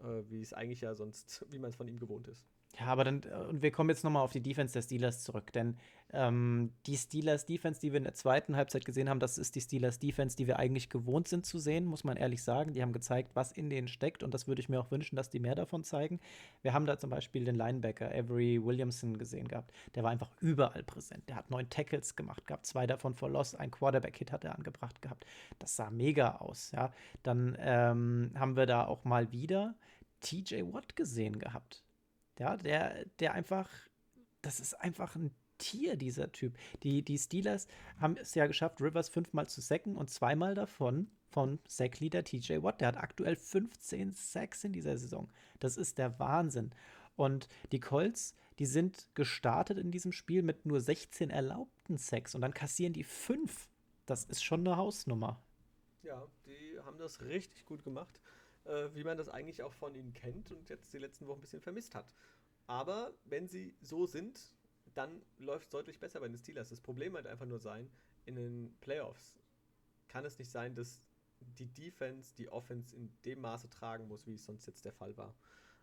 äh, 0.00 0.22
wie 0.28 0.40
es 0.40 0.52
eigentlich 0.52 0.80
ja 0.80 0.94
sonst, 0.94 1.44
wie 1.50 1.58
man 1.58 1.70
es 1.70 1.76
von 1.76 1.88
ihm 1.88 1.98
gewohnt 1.98 2.28
ist. 2.28 2.46
Ja, 2.76 2.86
aber 2.86 3.04
dann, 3.04 3.22
äh, 3.22 3.34
und 3.48 3.62
wir 3.62 3.70
kommen 3.70 3.90
jetzt 3.90 4.04
nochmal 4.04 4.22
auf 4.22 4.32
die 4.32 4.42
Defense 4.42 4.72
der 4.72 4.82
Steelers 4.82 5.24
zurück, 5.24 5.52
denn 5.52 5.76
ähm, 6.12 6.72
die 6.86 6.96
Steelers 6.96 7.44
Defense, 7.44 7.80
die 7.80 7.92
wir 7.92 7.98
in 7.98 8.04
der 8.04 8.14
zweiten 8.14 8.56
Halbzeit 8.56 8.84
gesehen 8.84 9.08
haben, 9.08 9.20
das 9.20 9.36
ist 9.36 9.54
die 9.56 9.60
Steelers 9.60 9.98
Defense, 9.98 10.36
die 10.36 10.46
wir 10.46 10.58
eigentlich 10.58 10.88
gewohnt 10.88 11.28
sind 11.28 11.44
zu 11.44 11.58
sehen, 11.58 11.84
muss 11.84 12.04
man 12.04 12.16
ehrlich 12.16 12.42
sagen. 12.42 12.72
Die 12.72 12.82
haben 12.82 12.92
gezeigt, 12.92 13.34
was 13.34 13.52
in 13.52 13.68
denen 13.68 13.88
steckt 13.88 14.22
und 14.22 14.32
das 14.32 14.46
würde 14.46 14.60
ich 14.60 14.68
mir 14.68 14.80
auch 14.80 14.90
wünschen, 14.90 15.16
dass 15.16 15.28
die 15.28 15.40
mehr 15.40 15.54
davon 15.54 15.82
zeigen. 15.82 16.20
Wir 16.62 16.72
haben 16.72 16.86
da 16.86 16.98
zum 16.98 17.10
Beispiel 17.10 17.44
den 17.44 17.56
Linebacker 17.56 18.10
Avery 18.10 18.64
Williamson 18.64 19.18
gesehen 19.18 19.48
gehabt. 19.48 19.72
Der 19.94 20.04
war 20.04 20.10
einfach 20.10 20.30
überall 20.40 20.84
präsent. 20.84 21.28
Der 21.28 21.36
hat 21.36 21.50
neun 21.50 21.68
Tackles 21.68 22.16
gemacht 22.16 22.46
gehabt, 22.46 22.66
zwei 22.66 22.86
davon 22.86 23.14
for 23.14 23.28
Loss, 23.28 23.54
ein 23.54 23.70
Quarterback-Hit 23.70 24.32
hat 24.32 24.44
er 24.44 24.54
angebracht 24.54 25.02
gehabt. 25.02 25.26
Das 25.58 25.76
sah 25.76 25.90
mega 25.90 26.36
aus, 26.36 26.70
ja. 26.70 26.92
Dann 27.22 27.56
ähm, 27.60 28.30
haben 28.36 28.56
wir 28.56 28.66
da 28.66 28.86
auch 28.86 29.04
mal 29.04 29.32
wieder 29.32 29.74
TJ 30.20 30.62
Watt 30.72 30.96
gesehen 30.96 31.38
gehabt 31.38 31.84
ja, 32.38 32.56
der, 32.56 33.04
der 33.18 33.34
einfach, 33.34 33.68
das 34.42 34.60
ist 34.60 34.74
einfach 34.74 35.16
ein 35.16 35.34
Tier, 35.58 35.96
dieser 35.96 36.30
Typ. 36.30 36.56
Die, 36.84 37.02
die 37.02 37.18
Steelers 37.18 37.66
haben 38.00 38.16
es 38.16 38.34
ja 38.34 38.46
geschafft, 38.46 38.80
Rivers 38.80 39.08
fünfmal 39.08 39.48
zu 39.48 39.60
sacken 39.60 39.96
und 39.96 40.08
zweimal 40.08 40.54
davon 40.54 41.10
von 41.30 41.58
Sackleader 41.66 42.22
TJ 42.24 42.62
Watt. 42.62 42.80
Der 42.80 42.88
hat 42.88 42.96
aktuell 42.96 43.36
15 43.36 44.12
Sacks 44.12 44.64
in 44.64 44.72
dieser 44.72 44.96
Saison. 44.96 45.28
Das 45.58 45.76
ist 45.76 45.98
der 45.98 46.18
Wahnsinn. 46.20 46.70
Und 47.16 47.48
die 47.72 47.80
Colts, 47.80 48.34
die 48.60 48.66
sind 48.66 49.08
gestartet 49.14 49.78
in 49.78 49.90
diesem 49.90 50.12
Spiel 50.12 50.42
mit 50.42 50.64
nur 50.64 50.80
16 50.80 51.30
erlaubten 51.30 51.98
Sacks 51.98 52.36
und 52.36 52.40
dann 52.40 52.54
kassieren 52.54 52.92
die 52.92 53.04
fünf. 53.04 53.68
Das 54.06 54.24
ist 54.24 54.44
schon 54.44 54.60
eine 54.60 54.76
Hausnummer. 54.76 55.42
Ja, 56.02 56.24
die 56.46 56.78
haben 56.84 56.98
das 56.98 57.20
richtig 57.22 57.66
gut 57.66 57.82
gemacht 57.82 58.20
äh, 58.68 58.94
wie 58.94 59.04
man 59.04 59.16
das 59.16 59.28
eigentlich 59.28 59.62
auch 59.62 59.72
von 59.72 59.94
ihnen 59.94 60.12
kennt 60.12 60.52
und 60.52 60.68
jetzt 60.68 60.92
die 60.92 60.98
letzten 60.98 61.26
Wochen 61.26 61.38
ein 61.38 61.42
bisschen 61.42 61.60
vermisst 61.60 61.94
hat. 61.94 62.14
Aber 62.66 63.12
wenn 63.24 63.48
sie 63.48 63.74
so 63.80 64.06
sind, 64.06 64.52
dann 64.94 65.22
läuft 65.38 65.64
es 65.64 65.70
deutlich 65.70 65.98
besser 65.98 66.20
bei 66.20 66.28
den 66.28 66.38
Steelers. 66.38 66.68
Das 66.68 66.80
Problem 66.80 67.14
wird 67.14 67.26
einfach 67.26 67.46
nur 67.46 67.58
sein, 67.58 67.90
in 68.24 68.36
den 68.36 68.76
Playoffs 68.80 69.34
kann 70.08 70.24
es 70.24 70.38
nicht 70.38 70.50
sein, 70.50 70.74
dass 70.74 71.00
die 71.40 71.68
Defense 71.68 72.34
die 72.36 72.48
Offense 72.48 72.94
in 72.94 73.12
dem 73.24 73.40
Maße 73.40 73.70
tragen 73.70 74.08
muss, 74.08 74.26
wie 74.26 74.34
es 74.34 74.44
sonst 74.44 74.66
jetzt 74.66 74.84
der 74.84 74.92
Fall 74.92 75.16
war. 75.16 75.34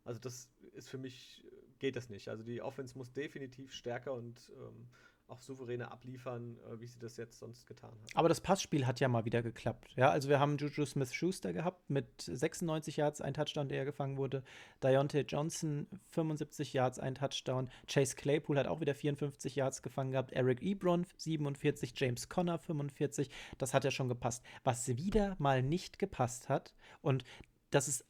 Also 0.04 0.20
das 0.20 0.50
ist 0.74 0.90
für 0.90 0.98
mich, 0.98 1.44
geht 1.80 1.96
das 1.96 2.10
nicht. 2.10 2.30
Also 2.30 2.44
die 2.44 2.62
Offense 2.62 2.98
muss 2.98 3.14
definitiv 3.14 3.72
stärker 3.74 4.14
und 4.14 4.52
ähm, 4.56 4.90
auch 5.28 5.42
souveräner 5.42 5.92
abliefern, 5.92 6.58
äh, 6.58 6.80
wie 6.80 6.88
sie 6.88 7.00
das 7.00 7.18
jetzt 7.18 7.40
sonst 7.40 7.66
getan 7.66 7.92
hat. 7.92 8.16
Aber 8.16 8.30
das 8.30 8.42
Passspiel 8.42 8.86
hat 8.86 9.00
ja 9.00 9.08
mal 9.08 9.26
wieder 9.26 9.42
geklappt. 9.42 9.94
Ja, 9.96 10.10
also 10.10 10.30
wir 10.30 10.40
haben 10.40 10.58
Juju 10.58 10.86
Smith-Schuster 10.86 11.54
gehabt 11.54 11.90
mit 11.90 12.22
96 12.22 12.98
Yards, 12.98 13.22
ein 13.22 13.34
Touchdown, 13.34 13.68
der 13.68 13.86
gefangen 13.86 14.18
wurde. 14.18 14.44
Deontay 14.84 15.22
Johnson 15.22 15.88
75 16.08 16.74
Yards, 16.74 17.00
ein 17.00 17.16
Touchdown. 17.16 17.70
Chase 17.88 18.16
Claypool 18.16 18.58
hat 18.58 18.68
auch 18.68 18.82
wieder 18.82 18.96
54 18.96 19.56
Yards 19.56 19.82
gefangen 19.82 20.12
gehabt. 20.12 20.32
Eric 20.34 20.62
Ebron 20.62 21.06
47, 21.18 21.94
James 21.96 22.30
Conner 22.30 22.60
45. 22.60 23.30
Das 23.58 23.74
hat 23.74 23.84
ja 23.84 23.92
schon 23.92 24.10
gepasst. 24.10 24.44
Was 24.64 24.88
wieder 24.88 25.36
mal 25.40 25.64
nicht 25.64 26.00
gepasst 26.00 26.50
hat 26.50 26.76
und 27.02 27.24
das 27.72 27.88
ist 27.88 28.06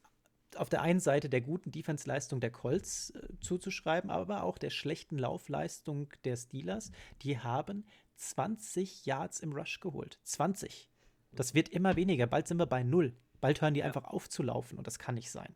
auf 0.57 0.69
der 0.69 0.81
einen 0.81 0.99
Seite 0.99 1.29
der 1.29 1.41
guten 1.41 1.71
Defense-Leistung 1.71 2.39
der 2.39 2.51
Colts 2.51 3.11
äh, 3.11 3.27
zuzuschreiben, 3.41 4.09
aber 4.09 4.43
auch 4.43 4.57
der 4.57 4.69
schlechten 4.69 5.17
Laufleistung 5.17 6.09
der 6.23 6.37
Steelers. 6.37 6.91
Die 7.21 7.39
haben 7.39 7.85
20 8.15 9.05
Yards 9.05 9.39
im 9.39 9.53
Rush 9.53 9.79
geholt. 9.79 10.19
20. 10.23 10.89
Das 11.31 11.53
wird 11.53 11.69
immer 11.69 11.95
weniger. 11.95 12.27
Bald 12.27 12.47
sind 12.47 12.57
wir 12.57 12.65
bei 12.65 12.83
null. 12.83 13.13
Bald 13.41 13.61
hören 13.61 13.73
die 13.73 13.81
ja. 13.81 13.85
einfach 13.85 14.05
auf 14.05 14.29
zu 14.29 14.41
laufen 14.43 14.77
und 14.77 14.87
das 14.87 14.99
kann 14.99 15.15
nicht 15.15 15.29
sein. 15.29 15.55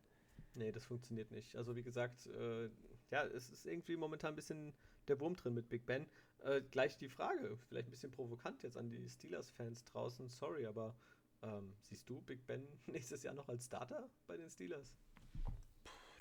Nee, 0.54 0.72
das 0.72 0.86
funktioniert 0.86 1.32
nicht. 1.32 1.56
Also 1.56 1.76
wie 1.76 1.84
gesagt, 1.84 2.28
äh, 2.28 2.70
ja, 3.12 3.24
es 3.24 3.50
ist 3.50 3.66
irgendwie 3.66 3.96
momentan 3.96 4.34
ein 4.34 4.36
bisschen 4.36 4.74
der 5.08 5.20
Wurm 5.20 5.36
drin 5.36 5.54
mit 5.54 5.70
Big 5.70 5.86
Ben. 5.86 6.08
Äh, 6.40 6.62
gleich 6.62 6.98
die 6.98 7.10
Frage, 7.10 7.58
vielleicht 7.68 7.88
ein 7.88 7.92
bisschen 7.92 8.12
provokant 8.12 8.64
jetzt 8.64 8.78
an 8.78 8.90
die 8.90 9.10
Steelers-Fans 9.10 9.86
draußen, 9.86 10.30
sorry, 10.30 10.66
aber 10.66 10.96
ähm, 11.44 11.74
siehst 11.82 12.10
du 12.10 12.22
Big 12.22 12.46
Ben 12.46 12.68
nächstes 12.88 13.24
Jahr 13.24 13.34
noch 13.34 13.50
als 13.50 13.66
Starter 13.66 14.10
bei 14.28 14.38
den 14.38 14.50
Steelers? 14.50 14.94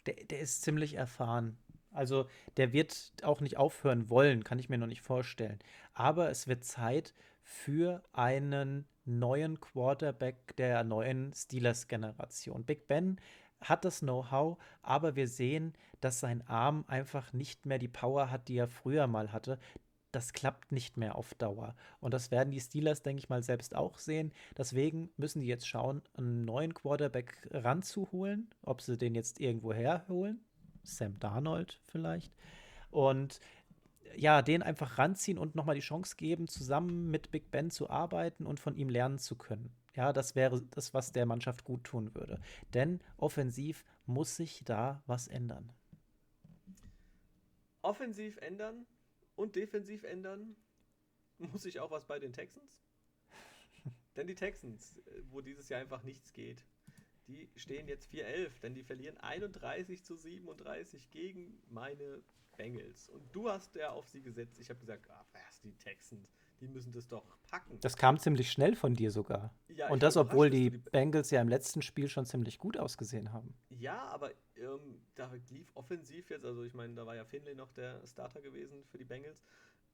Der, 0.07 0.15
der 0.25 0.41
ist 0.41 0.63
ziemlich 0.63 0.95
erfahren. 0.95 1.59
Also 1.93 2.27
der 2.57 2.73
wird 2.73 3.13
auch 3.23 3.41
nicht 3.41 3.57
aufhören 3.57 4.11
wollen, 4.11 4.45
kann 4.45 4.59
ich 4.59 4.69
mir 4.69 4.79
noch 4.79 4.87
nicht 4.87 5.03
vorstellen. 5.03 5.59
Aber 5.95 6.31
es 6.31 6.47
wird 6.47 6.65
Zeit 6.65 7.15
für 7.43 8.03
einen 8.13 8.87
neuen 9.05 9.59
Quarterback 9.59 10.55
der 10.57 10.85
neuen 10.85 11.33
Steelers-Generation. 11.33 12.65
Big 12.65 12.87
Ben 12.87 13.19
hat 13.61 13.85
das 13.85 14.01
Know-how, 14.01 14.59
aber 14.83 15.17
wir 15.17 15.27
sehen, 15.27 15.73
dass 16.01 16.21
sein 16.21 16.47
Arm 16.47 16.85
einfach 16.87 17.33
nicht 17.33 17.67
mehr 17.67 17.79
die 17.79 17.89
Power 17.89 18.31
hat, 18.31 18.49
die 18.49 18.59
er 18.59 18.69
früher 18.69 19.07
mal 19.07 19.33
hatte 19.33 19.59
das 20.13 20.33
klappt 20.33 20.73
nicht 20.73 20.97
mehr 20.97 21.17
auf 21.17 21.35
Dauer. 21.35 21.75
Und 22.01 22.15
das 22.15 22.31
werden 22.31 22.51
die 22.51 22.61
Steelers, 22.61 23.03
denke 23.03 23.21
ich 23.21 23.29
mal, 23.29 23.43
selbst 23.43 23.75
auch 23.75 23.99
sehen. 23.99 24.33
Deswegen 24.57 25.11
müssen 25.17 25.41
die 25.41 25.47
jetzt 25.47 25.69
schauen, 25.69 26.03
einen 26.17 26.45
neuen 26.45 26.75
Quarterback 26.75 27.49
ranzuholen, 27.51 28.49
ob 28.63 28.81
sie 28.81 28.97
den 28.97 29.15
jetzt 29.15 29.41
irgendwo 29.41 29.73
herholen. 29.73 30.41
Sam 30.83 31.19
Darnold 31.19 31.81
vielleicht. 31.85 32.33
Und 32.91 33.41
ja, 34.17 34.41
den 34.41 34.63
einfach 34.63 34.99
ranziehen 34.99 35.39
und 35.39 35.55
nochmal 35.55 35.75
die 35.75 35.83
Chance 35.83 36.17
geben, 36.17 36.49
zusammen 36.49 37.11
mit 37.11 37.31
Big 37.31 37.51
Ben 37.51 37.71
zu 37.71 37.91
arbeiten 37.91 38.47
und 38.47 38.59
von 38.59 38.75
ihm 38.75 38.89
lernen 38.89 39.19
zu 39.19 39.37
können. 39.37 39.71
Ja, 39.95 40.13
das 40.13 40.35
wäre 40.35 40.63
das, 40.71 40.95
was 40.95 41.13
der 41.13 41.27
Mannschaft 41.27 41.65
gut 41.65 41.85
tun 41.85 42.15
würde. 42.15 42.41
Denn 42.73 43.01
offensiv 43.17 43.85
muss 44.07 44.37
sich 44.37 44.63
da 44.65 45.03
was 45.07 45.29
ändern. 45.29 45.73
Offensiv 47.83 48.39
ändern 48.39 48.87
und 49.39 49.55
defensiv 49.55 50.03
ändern, 50.03 50.57
muss 51.39 51.65
ich 51.65 51.79
auch 51.79 51.91
was 51.91 52.05
bei 52.05 52.19
den 52.19 52.33
Texans. 52.33 52.83
denn 54.17 54.27
die 54.27 54.35
Texans, 54.35 54.99
äh, 55.07 55.23
wo 55.31 55.41
dieses 55.41 55.69
Jahr 55.69 55.81
einfach 55.81 56.03
nichts 56.03 56.33
geht, 56.33 56.65
die 57.29 57.49
stehen 57.57 57.87
jetzt 57.87 58.13
4-11, 58.13 58.61
denn 58.63 58.75
die 58.75 58.83
verlieren 58.83 59.17
31 59.19 60.03
zu 60.03 60.17
37 60.17 61.11
gegen 61.11 61.63
meine 61.69 62.23
Bengals. 62.57 63.11
Und 63.11 63.33
du 63.35 63.49
hast 63.49 63.75
ja 63.77 63.91
auf 63.91 64.09
sie 64.09 64.23
gesetzt. 64.23 64.59
Ich 64.59 64.71
habe 64.71 64.81
gesagt, 64.81 65.09
ah, 65.11 65.25
was, 65.33 65.61
die 65.61 65.77
Texans, 65.77 66.38
die 66.61 66.69
müssen 66.69 66.93
das 66.93 67.09
doch 67.09 67.25
packen. 67.51 67.79
Das 67.81 67.97
kam 67.97 68.19
ziemlich 68.19 68.51
schnell 68.51 68.77
von 68.77 68.95
dir 68.95 69.11
sogar. 69.11 69.55
Ja, 69.69 69.89
und 69.91 70.03
das, 70.03 70.17
obwohl 70.17 70.51
die, 70.51 70.71
die 70.71 70.79
Bengals 70.79 71.31
ja 71.31 71.41
im 71.41 71.49
letzten 71.49 71.83
Spiel 71.83 72.09
schon 72.09 72.27
ziemlich 72.27 72.59
gut 72.59 72.77
ausgesehen 72.77 73.33
haben. 73.33 73.55
Ja, 73.71 74.09
aber 74.09 74.31
ähm, 74.57 75.03
da 75.15 75.31
lief 75.51 75.71
offensiv 75.75 76.31
jetzt, 76.31 76.45
also 76.45 76.63
ich 76.65 76.75
meine, 76.75 76.95
da 76.95 77.07
war 77.07 77.15
ja 77.15 77.25
Finlay 77.25 77.55
noch 77.55 77.73
der 77.73 78.05
Starter 78.07 78.41
gewesen 78.41 78.85
für 78.91 78.99
die 78.99 79.05
Bengals. 79.05 79.43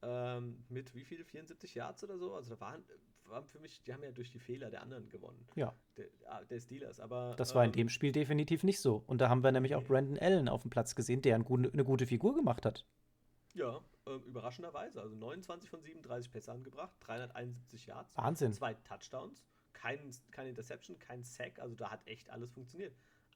Ähm, 0.01 0.63
mit 0.69 0.93
wie 0.93 1.03
viel? 1.03 1.23
74 1.23 1.75
Yards 1.75 2.03
oder 2.03 2.17
so? 2.17 2.33
Also 2.33 2.55
da 2.55 2.61
waren, 2.61 2.83
waren 3.25 3.47
für 3.47 3.59
mich, 3.59 3.81
die 3.83 3.93
haben 3.93 4.03
ja 4.03 4.11
durch 4.11 4.29
die 4.29 4.39
Fehler 4.39 4.69
der 4.69 4.81
anderen 4.81 5.09
gewonnen. 5.09 5.47
Ja. 5.55 5.73
Der, 5.97 6.05
ah, 6.27 6.43
der 6.43 6.59
Steelers, 6.59 6.99
aber. 6.99 7.35
Das 7.37 7.55
war 7.55 7.63
ähm, 7.63 7.69
in 7.69 7.73
dem 7.73 7.89
Spiel 7.89 8.11
definitiv 8.11 8.63
nicht 8.63 8.79
so. 8.79 9.03
Und 9.07 9.21
da 9.21 9.29
haben 9.29 9.43
wir 9.43 9.51
nämlich 9.51 9.75
auch 9.75 9.83
Brandon 9.83 10.19
Allen 10.19 10.49
auf 10.49 10.61
dem 10.61 10.69
Platz 10.69 10.95
gesehen, 10.95 11.21
der 11.21 11.35
eine 11.35 11.43
gute, 11.43 11.71
eine 11.71 11.83
gute 11.83 12.05
Figur 12.05 12.35
gemacht 12.35 12.65
hat. 12.65 12.85
Ja, 13.55 13.81
äh, 14.05 14.11
überraschenderweise. 14.11 15.01
Also 15.01 15.15
29 15.15 15.69
von 15.69 15.81
37 15.81 16.31
Pässe 16.31 16.51
angebracht, 16.51 16.93
371 16.99 17.87
Yards. 17.87 18.15
Wahnsinn. 18.17 18.53
Zwei 18.53 18.73
Touchdowns, 18.73 19.43
kein, 19.73 20.11
keine 20.31 20.49
Interception, 20.49 20.99
kein 20.99 21.23
Sack. 21.23 21.59
Also 21.59 21.75
da 21.75 21.89
hat 21.89 22.05
echt 22.05 22.29
alles 22.29 22.51
funktioniert. 22.51 22.95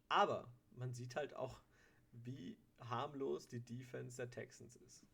Aber 0.09 0.51
man 0.71 0.93
sieht 0.93 1.15
halt 1.15 1.35
auch, 1.35 1.61
wie 2.11 2.57
harmlos 2.79 3.47
die 3.47 3.63
Defense 3.63 4.17
der 4.17 4.29
Texans 4.29 4.75
ist. 4.75 5.05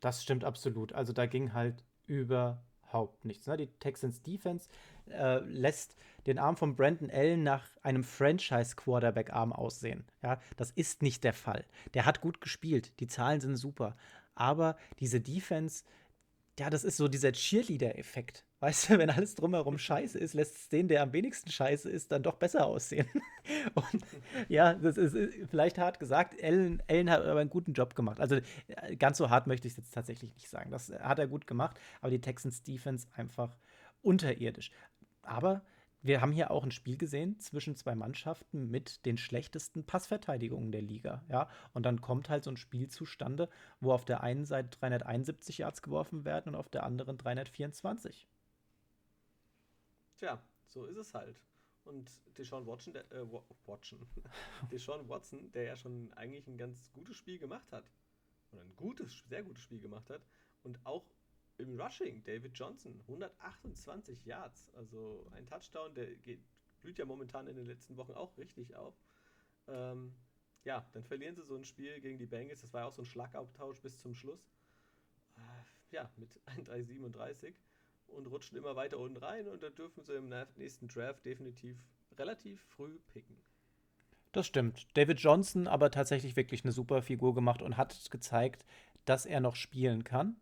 Das 0.00 0.22
stimmt 0.22 0.44
absolut. 0.44 0.92
Also 0.92 1.12
da 1.12 1.26
ging 1.26 1.52
halt 1.52 1.84
überhaupt 2.06 3.24
nichts. 3.24 3.46
Ne? 3.46 3.56
Die 3.58 3.66
Texans 3.78 4.22
Defense 4.22 4.68
äh, 5.10 5.38
lässt 5.40 5.96
den 6.26 6.38
Arm 6.38 6.56
von 6.56 6.76
Brandon 6.76 7.10
Allen 7.10 7.42
nach 7.42 7.68
einem 7.82 8.04
Franchise-Quarterback-Arm 8.04 9.52
aussehen. 9.52 10.04
Ja, 10.22 10.40
das 10.56 10.70
ist 10.70 11.02
nicht 11.02 11.24
der 11.24 11.34
Fall. 11.34 11.66
Der 11.94 12.06
hat 12.06 12.20
gut 12.20 12.40
gespielt. 12.40 12.98
Die 13.00 13.08
Zahlen 13.08 13.40
sind 13.40 13.56
super. 13.56 13.96
Aber 14.40 14.76
diese 14.98 15.20
Defense, 15.20 15.84
ja, 16.58 16.70
das 16.70 16.82
ist 16.82 16.96
so 16.96 17.08
dieser 17.08 17.32
Cheerleader-Effekt. 17.32 18.46
Weißt 18.60 18.90
du, 18.90 18.98
wenn 18.98 19.10
alles 19.10 19.34
drumherum 19.34 19.78
scheiße 19.78 20.18
ist, 20.18 20.34
lässt 20.34 20.56
es 20.56 20.68
den, 20.68 20.88
der 20.88 21.02
am 21.02 21.12
wenigsten 21.12 21.50
scheiße 21.50 21.88
ist, 21.88 22.12
dann 22.12 22.22
doch 22.22 22.36
besser 22.36 22.66
aussehen. 22.66 23.06
Und 23.74 24.04
ja, 24.48 24.74
das 24.74 24.96
ist 24.96 25.16
vielleicht 25.50 25.78
hart 25.78 25.98
gesagt. 25.98 26.38
Ellen, 26.38 26.82
Ellen 26.86 27.10
hat 27.10 27.22
aber 27.22 27.40
einen 27.40 27.50
guten 27.50 27.74
Job 27.74 27.94
gemacht. 27.94 28.18
Also 28.18 28.36
äh, 28.68 28.96
ganz 28.96 29.18
so 29.18 29.30
hart 29.30 29.46
möchte 29.46 29.66
ich 29.66 29.74
es 29.74 29.78
jetzt 29.78 29.94
tatsächlich 29.94 30.34
nicht 30.34 30.48
sagen. 30.48 30.70
Das 30.70 30.90
hat 30.90 31.18
er 31.18 31.26
gut 31.26 31.46
gemacht, 31.46 31.78
aber 32.00 32.10
die 32.10 32.20
Texans 32.20 32.62
Defense 32.62 33.08
einfach 33.14 33.58
unterirdisch. 34.02 34.70
Aber 35.22 35.62
wir 36.02 36.20
haben 36.20 36.32
hier 36.32 36.50
auch 36.50 36.64
ein 36.64 36.70
Spiel 36.70 36.96
gesehen 36.96 37.38
zwischen 37.40 37.76
zwei 37.76 37.94
Mannschaften 37.94 38.70
mit 38.70 39.04
den 39.04 39.18
schlechtesten 39.18 39.84
Passverteidigungen 39.84 40.72
der 40.72 40.82
Liga. 40.82 41.22
Ja? 41.28 41.50
Und 41.74 41.84
dann 41.84 42.00
kommt 42.00 42.28
halt 42.30 42.44
so 42.44 42.50
ein 42.50 42.56
Spiel 42.56 42.88
zustande, 42.88 43.48
wo 43.80 43.92
auf 43.92 44.04
der 44.04 44.22
einen 44.22 44.46
Seite 44.46 44.70
371 44.78 45.58
Yards 45.58 45.82
geworfen 45.82 46.24
werden 46.24 46.50
und 46.50 46.54
auf 46.54 46.68
der 46.68 46.84
anderen 46.84 47.18
324. 47.18 48.26
Tja, 50.16 50.42
so 50.68 50.86
ist 50.86 50.96
es 50.96 51.14
halt. 51.14 51.36
Und 51.84 52.10
Deshaun 52.38 52.66
Watson, 52.66 52.92
der, 52.92 53.10
äh, 53.10 53.26
Watson, 53.66 54.06
Deshaun 54.72 55.08
Watson, 55.08 55.50
der 55.52 55.64
ja 55.64 55.76
schon 55.76 56.12
eigentlich 56.14 56.46
ein 56.46 56.58
ganz 56.58 56.90
gutes 56.92 57.16
Spiel 57.16 57.38
gemacht 57.38 57.72
hat, 57.72 57.90
oder 58.52 58.62
ein 58.62 58.76
gutes, 58.76 59.24
sehr 59.28 59.42
gutes 59.42 59.62
Spiel 59.62 59.80
gemacht 59.80 60.10
hat, 60.10 60.22
und 60.62 60.84
auch 60.84 61.04
im 61.60 61.80
Rushing, 61.80 62.22
David 62.24 62.56
Johnson, 62.56 63.00
128 63.02 64.24
Yards, 64.24 64.68
also 64.74 65.26
ein 65.32 65.46
Touchdown, 65.46 65.94
der 65.94 66.14
geht, 66.16 66.40
blüht 66.82 66.98
ja 66.98 67.04
momentan 67.04 67.46
in 67.46 67.56
den 67.56 67.66
letzten 67.66 67.96
Wochen 67.96 68.12
auch 68.12 68.36
richtig 68.38 68.74
auf. 68.74 68.94
Ähm, 69.68 70.14
ja, 70.64 70.86
dann 70.92 71.04
verlieren 71.04 71.36
sie 71.36 71.42
so 71.42 71.56
ein 71.56 71.64
Spiel 71.64 72.00
gegen 72.00 72.18
die 72.18 72.26
Bengals, 72.26 72.60
das 72.62 72.72
war 72.72 72.82
ja 72.82 72.86
auch 72.86 72.92
so 72.92 73.02
ein 73.02 73.06
Schlagabtausch 73.06 73.80
bis 73.80 73.98
zum 73.98 74.14
Schluss. 74.14 74.52
Äh, 75.36 75.94
ja, 75.94 76.10
mit 76.16 76.30
1,37 76.46 77.54
und 78.08 78.26
rutschen 78.26 78.58
immer 78.58 78.76
weiter 78.76 78.98
unten 78.98 79.16
rein 79.16 79.46
und 79.46 79.62
da 79.62 79.70
dürfen 79.70 80.02
sie 80.02 80.14
im 80.14 80.28
nächsten 80.56 80.88
Draft 80.88 81.24
definitiv 81.24 81.78
relativ 82.18 82.60
früh 82.62 82.98
picken. 83.08 83.36
Das 84.32 84.46
stimmt. 84.46 84.86
David 84.96 85.20
Johnson 85.20 85.66
aber 85.66 85.90
tatsächlich 85.90 86.36
wirklich 86.36 86.64
eine 86.64 86.72
super 86.72 87.02
Figur 87.02 87.34
gemacht 87.34 87.62
und 87.62 87.76
hat 87.76 88.10
gezeigt, 88.10 88.64
dass 89.04 89.26
er 89.26 89.40
noch 89.40 89.56
spielen 89.56 90.04
kann 90.04 90.36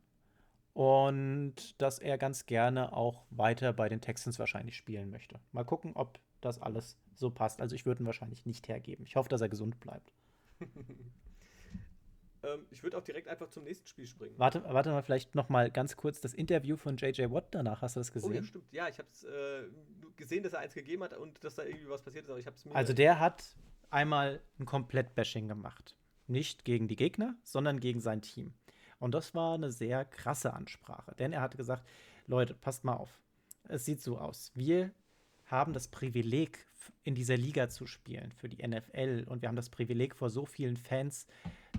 und 0.78 1.74
dass 1.82 1.98
er 1.98 2.18
ganz 2.18 2.46
gerne 2.46 2.92
auch 2.92 3.24
weiter 3.30 3.72
bei 3.72 3.88
den 3.88 4.00
Texans 4.00 4.38
wahrscheinlich 4.38 4.76
spielen 4.76 5.10
möchte. 5.10 5.40
Mal 5.50 5.64
gucken, 5.64 5.90
ob 5.96 6.20
das 6.40 6.62
alles 6.62 6.96
so 7.16 7.30
passt. 7.30 7.60
Also 7.60 7.74
ich 7.74 7.84
würde 7.84 8.04
ihn 8.04 8.06
wahrscheinlich 8.06 8.46
nicht 8.46 8.68
hergeben. 8.68 9.04
Ich 9.04 9.16
hoffe, 9.16 9.28
dass 9.28 9.40
er 9.40 9.48
gesund 9.48 9.80
bleibt. 9.80 10.12
ähm, 12.44 12.64
ich 12.70 12.84
würde 12.84 12.96
auch 12.96 13.02
direkt 13.02 13.26
einfach 13.26 13.50
zum 13.50 13.64
nächsten 13.64 13.88
Spiel 13.88 14.06
springen. 14.06 14.38
Warte, 14.38 14.62
warte 14.68 14.90
mal, 14.90 15.02
vielleicht 15.02 15.34
noch 15.34 15.48
mal 15.48 15.68
ganz 15.68 15.96
kurz 15.96 16.20
das 16.20 16.32
Interview 16.32 16.76
von 16.76 16.96
JJ 16.96 17.32
Watt 17.32 17.48
danach. 17.50 17.82
Hast 17.82 17.96
du 17.96 18.00
das 18.00 18.12
gesehen? 18.12 18.30
Oh 18.30 18.34
ja, 18.34 18.42
stimmt. 18.44 18.72
Ja, 18.72 18.88
ich 18.88 19.00
habe 19.00 19.08
es 19.10 19.24
äh, 19.24 19.64
gesehen, 20.14 20.44
dass 20.44 20.52
er 20.52 20.60
eins 20.60 20.74
gegeben 20.74 21.02
hat 21.02 21.16
und 21.16 21.42
dass 21.42 21.56
da 21.56 21.64
irgendwie 21.64 21.88
was 21.88 22.02
passiert 22.02 22.26
ist, 22.26 22.30
aber 22.30 22.38
ich 22.38 22.46
habe 22.46 22.54
es 22.54 22.64
mir 22.64 22.76
Also 22.76 22.92
der 22.92 23.18
hat 23.18 23.56
einmal 23.90 24.40
ein 24.60 24.64
Komplett-Bashing 24.64 25.48
gemacht. 25.48 25.96
Nicht 26.28 26.64
gegen 26.64 26.86
die 26.86 26.94
Gegner, 26.94 27.34
sondern 27.42 27.80
gegen 27.80 27.98
sein 27.98 28.22
Team. 28.22 28.54
Und 28.98 29.12
das 29.12 29.34
war 29.34 29.54
eine 29.54 29.70
sehr 29.70 30.04
krasse 30.04 30.54
Ansprache, 30.54 31.14
denn 31.18 31.32
er 31.32 31.40
hat 31.40 31.56
gesagt, 31.56 31.86
Leute, 32.26 32.54
passt 32.54 32.84
mal 32.84 32.94
auf. 32.94 33.18
Es 33.68 33.84
sieht 33.84 34.02
so 34.02 34.18
aus. 34.18 34.50
Wir 34.54 34.90
haben 35.46 35.72
das 35.72 35.88
Privileg, 35.88 36.66
in 37.04 37.14
dieser 37.14 37.36
Liga 37.36 37.68
zu 37.68 37.86
spielen, 37.86 38.32
für 38.32 38.48
die 38.48 38.66
NFL. 38.66 39.24
Und 39.26 39.42
wir 39.42 39.48
haben 39.48 39.56
das 39.56 39.70
Privileg, 39.70 40.14
vor 40.14 40.30
so 40.30 40.46
vielen 40.46 40.76
Fans 40.76 41.26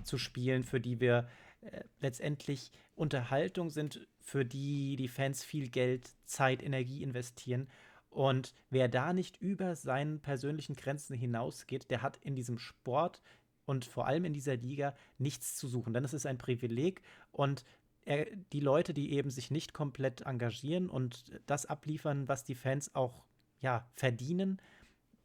zu 0.02 0.18
spielen, 0.18 0.64
für 0.64 0.80
die 0.80 1.00
wir 1.00 1.28
äh, 1.62 1.82
letztendlich 2.00 2.70
Unterhaltung 2.96 3.70
sind, 3.70 4.06
für 4.20 4.44
die 4.44 4.96
die 4.96 5.08
Fans 5.08 5.44
viel 5.44 5.68
Geld, 5.68 6.10
Zeit, 6.24 6.62
Energie 6.62 7.02
investieren. 7.02 7.68
Und 8.08 8.54
wer 8.70 8.88
da 8.88 9.12
nicht 9.12 9.40
über 9.40 9.76
seinen 9.76 10.20
persönlichen 10.20 10.74
Grenzen 10.74 11.16
hinausgeht, 11.16 11.90
der 11.90 12.02
hat 12.02 12.16
in 12.18 12.34
diesem 12.34 12.58
Sport 12.58 13.22
und 13.64 13.84
vor 13.84 14.06
allem 14.06 14.24
in 14.24 14.32
dieser 14.32 14.56
Liga 14.56 14.94
nichts 15.18 15.56
zu 15.56 15.68
suchen. 15.68 15.94
Denn 15.94 16.04
es 16.04 16.14
ist 16.14 16.26
ein 16.26 16.38
Privileg 16.38 17.02
und 17.30 17.64
er, 18.02 18.26
die 18.52 18.60
Leute, 18.60 18.94
die 18.94 19.12
eben 19.12 19.30
sich 19.30 19.50
nicht 19.50 19.72
komplett 19.72 20.22
engagieren 20.22 20.88
und 20.88 21.40
das 21.46 21.66
abliefern, 21.66 22.28
was 22.28 22.44
die 22.44 22.54
Fans 22.54 22.94
auch 22.94 23.24
ja, 23.60 23.88
verdienen, 23.94 24.60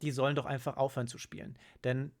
die 0.02 0.10
sollen 0.10 0.36
doch 0.36 0.44
einfach 0.44 0.76
aufhören 0.76 1.06
zu 1.06 1.18
spielen. 1.18 1.58
Denn 1.84 2.12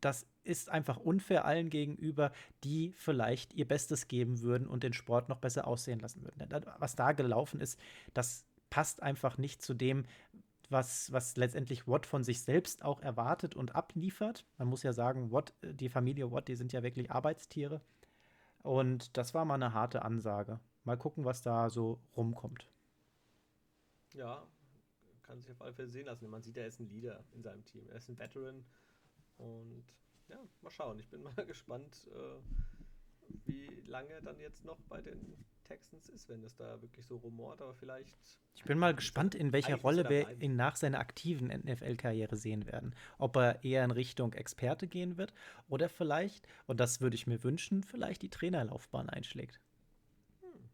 das 0.00 0.26
ist 0.42 0.70
einfach 0.70 0.96
unfair 0.96 1.44
allen 1.44 1.68
gegenüber, 1.68 2.32
die 2.64 2.92
vielleicht 2.96 3.52
ihr 3.52 3.68
Bestes 3.68 4.08
geben 4.08 4.40
würden 4.40 4.66
und 4.66 4.82
den 4.82 4.94
Sport 4.94 5.28
noch 5.28 5.38
besser 5.38 5.66
aussehen 5.66 6.00
lassen 6.00 6.22
würden. 6.22 6.48
Denn 6.48 6.64
was 6.78 6.96
da 6.96 7.12
gelaufen 7.12 7.60
ist, 7.60 7.78
das 8.14 8.46
passt 8.70 9.02
einfach 9.02 9.36
nicht 9.36 9.62
zu 9.62 9.74
dem, 9.74 10.06
was, 10.70 11.12
was 11.12 11.36
letztendlich 11.36 11.86
Watt 11.86 12.06
von 12.06 12.24
sich 12.24 12.42
selbst 12.42 12.84
auch 12.84 13.00
erwartet 13.00 13.56
und 13.56 13.74
abliefert. 13.74 14.46
Man 14.58 14.68
muss 14.68 14.82
ja 14.82 14.92
sagen, 14.92 15.32
Watt, 15.32 15.52
die 15.62 15.88
Familie 15.88 16.30
Watt, 16.30 16.48
die 16.48 16.56
sind 16.56 16.72
ja 16.72 16.82
wirklich 16.82 17.10
Arbeitstiere. 17.10 17.80
Und 18.62 19.16
das 19.16 19.34
war 19.34 19.44
mal 19.44 19.54
eine 19.54 19.74
harte 19.74 20.02
Ansage. 20.02 20.60
Mal 20.84 20.96
gucken, 20.96 21.24
was 21.24 21.42
da 21.42 21.70
so 21.70 22.00
rumkommt. 22.16 22.70
Ja, 24.14 24.46
kann 25.22 25.40
sich 25.40 25.52
auf 25.52 25.62
alle 25.62 25.72
Fälle 25.72 25.88
sehen 25.88 26.06
lassen. 26.06 26.28
Man 26.28 26.42
sieht, 26.42 26.56
er 26.56 26.66
ist 26.66 26.80
ein 26.80 26.88
Leader 26.88 27.24
in 27.32 27.42
seinem 27.42 27.64
Team. 27.64 27.88
Er 27.88 27.96
ist 27.96 28.08
ein 28.08 28.18
Veteran. 28.18 28.64
Und 29.36 29.84
ja, 30.28 30.38
mal 30.60 30.70
schauen. 30.70 30.98
Ich 30.98 31.08
bin 31.08 31.22
mal 31.36 31.46
gespannt, 31.46 32.08
äh, 32.12 32.40
wie 33.44 33.80
lange 33.86 34.20
dann 34.22 34.38
jetzt 34.38 34.64
noch 34.64 34.80
bei 34.82 35.00
den 35.00 35.44
Texans 35.70 36.08
ist, 36.08 36.28
wenn 36.28 36.42
es 36.42 36.56
da 36.56 36.82
wirklich 36.82 37.06
so 37.06 37.16
rumort, 37.16 37.62
aber 37.62 37.74
vielleicht. 37.74 38.18
Ich 38.56 38.64
bin 38.64 38.76
mal 38.76 38.92
gespannt, 38.92 39.36
in 39.36 39.52
welcher 39.52 39.76
Rolle 39.76 40.08
wir 40.08 40.28
ihn 40.42 40.56
nach 40.56 40.74
seiner 40.74 40.98
aktiven 40.98 41.46
NFL-Karriere 41.46 42.36
sehen 42.36 42.66
werden. 42.66 42.96
Ob 43.18 43.36
er 43.36 43.62
eher 43.62 43.84
in 43.84 43.92
Richtung 43.92 44.32
Experte 44.32 44.88
gehen 44.88 45.16
wird 45.16 45.32
oder 45.68 45.88
vielleicht, 45.88 46.48
und 46.66 46.80
das 46.80 47.00
würde 47.00 47.14
ich 47.14 47.28
mir 47.28 47.44
wünschen, 47.44 47.84
vielleicht 47.84 48.22
die 48.22 48.30
Trainerlaufbahn 48.30 49.08
einschlägt. 49.08 49.60
Hm, 50.40 50.68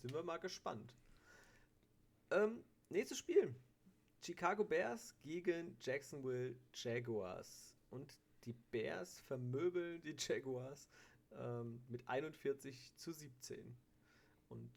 sind 0.00 0.14
wir 0.14 0.22
mal 0.22 0.38
gespannt. 0.38 0.94
Ähm, 2.30 2.64
nächstes 2.88 3.18
Spiel. 3.18 3.54
Chicago 4.22 4.64
Bears 4.64 5.14
gegen 5.22 5.76
Jacksonville 5.78 6.56
Jaguars. 6.72 7.76
Und 7.90 8.18
die 8.44 8.54
Bears 8.70 9.20
vermöbeln 9.20 10.00
die 10.00 10.16
Jaguars 10.16 10.88
ähm, 11.32 11.82
mit 11.88 12.08
41 12.08 12.94
zu 12.96 13.12
17. 13.12 13.76
Und 14.52 14.70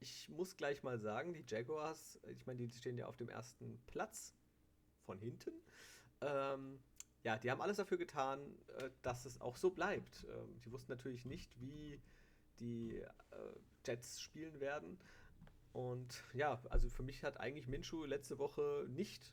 ich 0.00 0.28
muss 0.28 0.56
gleich 0.56 0.82
mal 0.82 0.98
sagen, 0.98 1.32
die 1.32 1.44
Jaguars, 1.46 2.18
ich 2.26 2.46
meine, 2.46 2.58
die 2.66 2.76
stehen 2.76 2.98
ja 2.98 3.06
auf 3.06 3.16
dem 3.16 3.28
ersten 3.28 3.80
Platz 3.86 4.34
von 5.04 5.18
hinten. 5.18 5.52
Ähm, 6.20 6.80
ja, 7.22 7.38
die 7.38 7.50
haben 7.50 7.60
alles 7.60 7.76
dafür 7.76 7.98
getan, 7.98 8.40
äh, 8.78 8.90
dass 9.02 9.24
es 9.24 9.40
auch 9.40 9.56
so 9.56 9.70
bleibt. 9.70 10.26
Ähm, 10.28 10.60
die 10.60 10.72
wussten 10.72 10.90
natürlich 10.90 11.24
nicht, 11.24 11.58
wie 11.60 12.00
die 12.58 12.98
äh, 12.98 13.06
Jets 13.86 14.20
spielen 14.20 14.60
werden. 14.60 14.98
Und 15.72 16.22
ja, 16.34 16.60
also 16.68 16.88
für 16.90 17.02
mich 17.02 17.22
hat 17.22 17.38
eigentlich 17.38 17.68
Minshu 17.68 18.04
letzte 18.04 18.38
Woche 18.38 18.86
nicht 18.88 19.32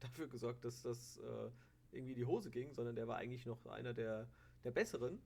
dafür 0.00 0.28
gesorgt, 0.28 0.64
dass 0.64 0.82
das 0.82 1.18
äh, 1.18 1.50
irgendwie 1.92 2.14
die 2.14 2.26
Hose 2.26 2.50
ging, 2.50 2.72
sondern 2.72 2.96
der 2.96 3.06
war 3.06 3.16
eigentlich 3.16 3.46
noch 3.46 3.66
einer 3.66 3.94
der, 3.94 4.28
der 4.64 4.70
besseren. 4.70 5.22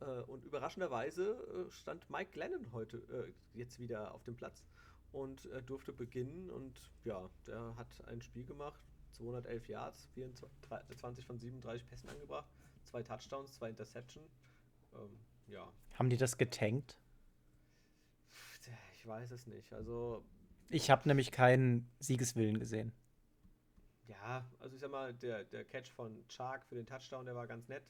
Äh, 0.00 0.20
und 0.22 0.44
überraschenderweise 0.44 1.66
äh, 1.68 1.70
stand 1.70 2.08
Mike 2.10 2.32
Glennon 2.32 2.72
heute 2.72 2.98
äh, 2.98 3.58
jetzt 3.58 3.78
wieder 3.78 4.14
auf 4.14 4.22
dem 4.24 4.36
Platz 4.36 4.64
und 5.12 5.48
durfte 5.64 5.92
beginnen. 5.92 6.50
Und 6.50 6.78
ja, 7.04 7.30
der 7.46 7.74
hat 7.76 7.88
ein 8.08 8.20
Spiel 8.20 8.44
gemacht, 8.44 8.80
211 9.12 9.68
Yards, 9.68 10.08
24 10.14 11.24
von 11.24 11.38
37 11.38 11.86
Pässen 11.86 12.10
angebracht, 12.10 12.50
zwei 12.82 13.02
Touchdowns, 13.02 13.54
zwei 13.54 13.70
Interception. 13.70 14.24
Ähm, 14.92 15.18
ja. 15.46 15.72
Haben 15.94 16.10
die 16.10 16.18
das 16.18 16.36
getankt? 16.36 16.98
Ich 18.96 19.06
weiß 19.06 19.30
es 19.30 19.46
nicht. 19.46 19.72
Also. 19.72 20.22
Ich 20.68 20.90
habe 20.90 21.08
nämlich 21.08 21.30
keinen 21.30 21.88
Siegeswillen 22.00 22.58
gesehen. 22.58 22.92
Ja, 24.08 24.44
also 24.58 24.74
ich 24.74 24.80
sag 24.80 24.90
mal, 24.90 25.14
der, 25.14 25.44
der 25.44 25.64
Catch 25.64 25.90
von 25.92 26.26
Chark 26.28 26.66
für 26.66 26.74
den 26.74 26.86
Touchdown, 26.86 27.24
der 27.24 27.34
war 27.34 27.46
ganz 27.46 27.68
nett. 27.68 27.84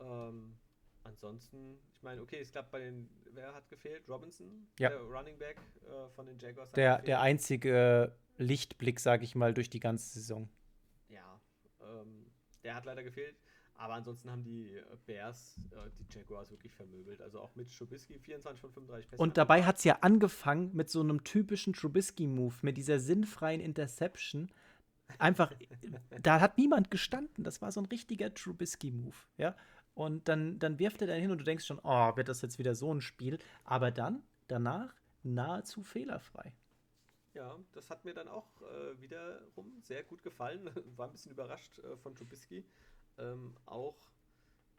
Ähm, 0.00 0.58
ansonsten, 1.04 1.78
ich 1.94 2.02
meine, 2.02 2.20
okay, 2.22 2.40
es 2.40 2.50
klappt 2.50 2.70
bei 2.70 2.80
den, 2.80 3.08
wer 3.32 3.54
hat 3.54 3.68
gefehlt? 3.68 4.08
Robinson, 4.08 4.68
ja. 4.78 4.90
der 4.90 5.00
Running 5.00 5.38
Back 5.38 5.56
äh, 5.82 6.08
von 6.14 6.26
den 6.26 6.38
Jaguars. 6.38 6.70
Der, 6.72 7.02
der 7.02 7.20
einzige 7.20 8.14
Lichtblick, 8.38 9.00
sage 9.00 9.24
ich 9.24 9.34
mal, 9.34 9.54
durch 9.54 9.70
die 9.70 9.80
ganze 9.80 10.12
Saison. 10.12 10.48
Ja, 11.08 11.40
ähm, 11.80 12.30
der 12.64 12.74
hat 12.74 12.84
leider 12.84 13.02
gefehlt. 13.02 13.36
Aber 13.74 13.94
ansonsten 13.94 14.30
haben 14.30 14.44
die 14.44 14.80
Bears 15.06 15.58
äh, 15.72 15.90
die 15.98 16.06
Jaguars 16.08 16.52
wirklich 16.52 16.72
vermöbelt. 16.72 17.20
Also 17.20 17.40
auch 17.40 17.56
mit 17.56 17.76
Trubisky 17.76 18.16
24 18.18 18.60
von 18.60 18.70
35 18.70 19.10
Pässen. 19.10 19.20
Und 19.20 19.36
dabei 19.36 19.64
hat 19.64 19.78
es 19.78 19.84
ja 19.84 19.98
angefangen 20.02 20.70
mit 20.72 20.88
so 20.88 21.00
einem 21.00 21.24
typischen 21.24 21.72
Trubisky-Move, 21.72 22.54
mit 22.62 22.76
dieser 22.76 23.00
sinnfreien 23.00 23.60
Interception. 23.60 24.52
Einfach, 25.18 25.52
da 26.22 26.40
hat 26.40 26.58
niemand 26.58 26.92
gestanden. 26.92 27.42
Das 27.42 27.60
war 27.60 27.72
so 27.72 27.80
ein 27.80 27.86
richtiger 27.86 28.32
Trubisky-Move. 28.32 29.16
Ja? 29.36 29.56
Und 29.94 30.28
dann, 30.28 30.58
dann 30.58 30.78
wirft 30.78 31.02
er 31.02 31.08
dann 31.08 31.20
hin 31.20 31.30
und 31.30 31.38
du 31.38 31.44
denkst 31.44 31.66
schon, 31.66 31.80
oh, 31.82 32.16
wird 32.16 32.28
das 32.28 32.40
jetzt 32.42 32.58
wieder 32.58 32.74
so 32.74 32.92
ein 32.92 33.00
Spiel. 33.00 33.38
Aber 33.64 33.90
dann, 33.90 34.22
danach, 34.48 34.94
nahezu 35.22 35.82
fehlerfrei. 35.82 36.52
Ja, 37.34 37.58
das 37.72 37.88
hat 37.90 38.04
mir 38.04 38.12
dann 38.14 38.28
auch 38.28 38.60
äh, 38.62 39.00
wiederum 39.00 39.80
sehr 39.82 40.02
gut 40.04 40.22
gefallen. 40.22 40.70
War 40.96 41.06
ein 41.06 41.12
bisschen 41.12 41.32
überrascht 41.32 41.78
äh, 41.78 41.96
von 41.96 42.14
Trubisky. 42.14 42.64
Ähm, 43.18 43.56
auch, 43.66 43.96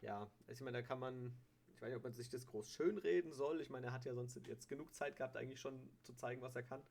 ja, 0.00 0.30
ich 0.48 0.60
meine, 0.60 0.78
da 0.78 0.82
kann 0.82 0.98
man, 1.00 1.34
ich 1.74 1.82
weiß 1.82 1.88
nicht, 1.88 1.96
ob 1.96 2.04
man 2.04 2.14
sich 2.14 2.28
das 2.28 2.46
groß 2.46 2.70
schönreden 2.70 3.32
soll. 3.32 3.60
Ich 3.60 3.70
meine, 3.70 3.86
er 3.86 3.92
hat 3.92 4.04
ja 4.04 4.14
sonst 4.14 4.36
jetzt 4.46 4.68
genug 4.68 4.94
Zeit 4.94 5.16
gehabt, 5.16 5.36
eigentlich 5.36 5.60
schon 5.60 5.90
zu 6.02 6.14
zeigen, 6.14 6.42
was 6.42 6.54
er 6.54 6.62
kann. 6.62 6.82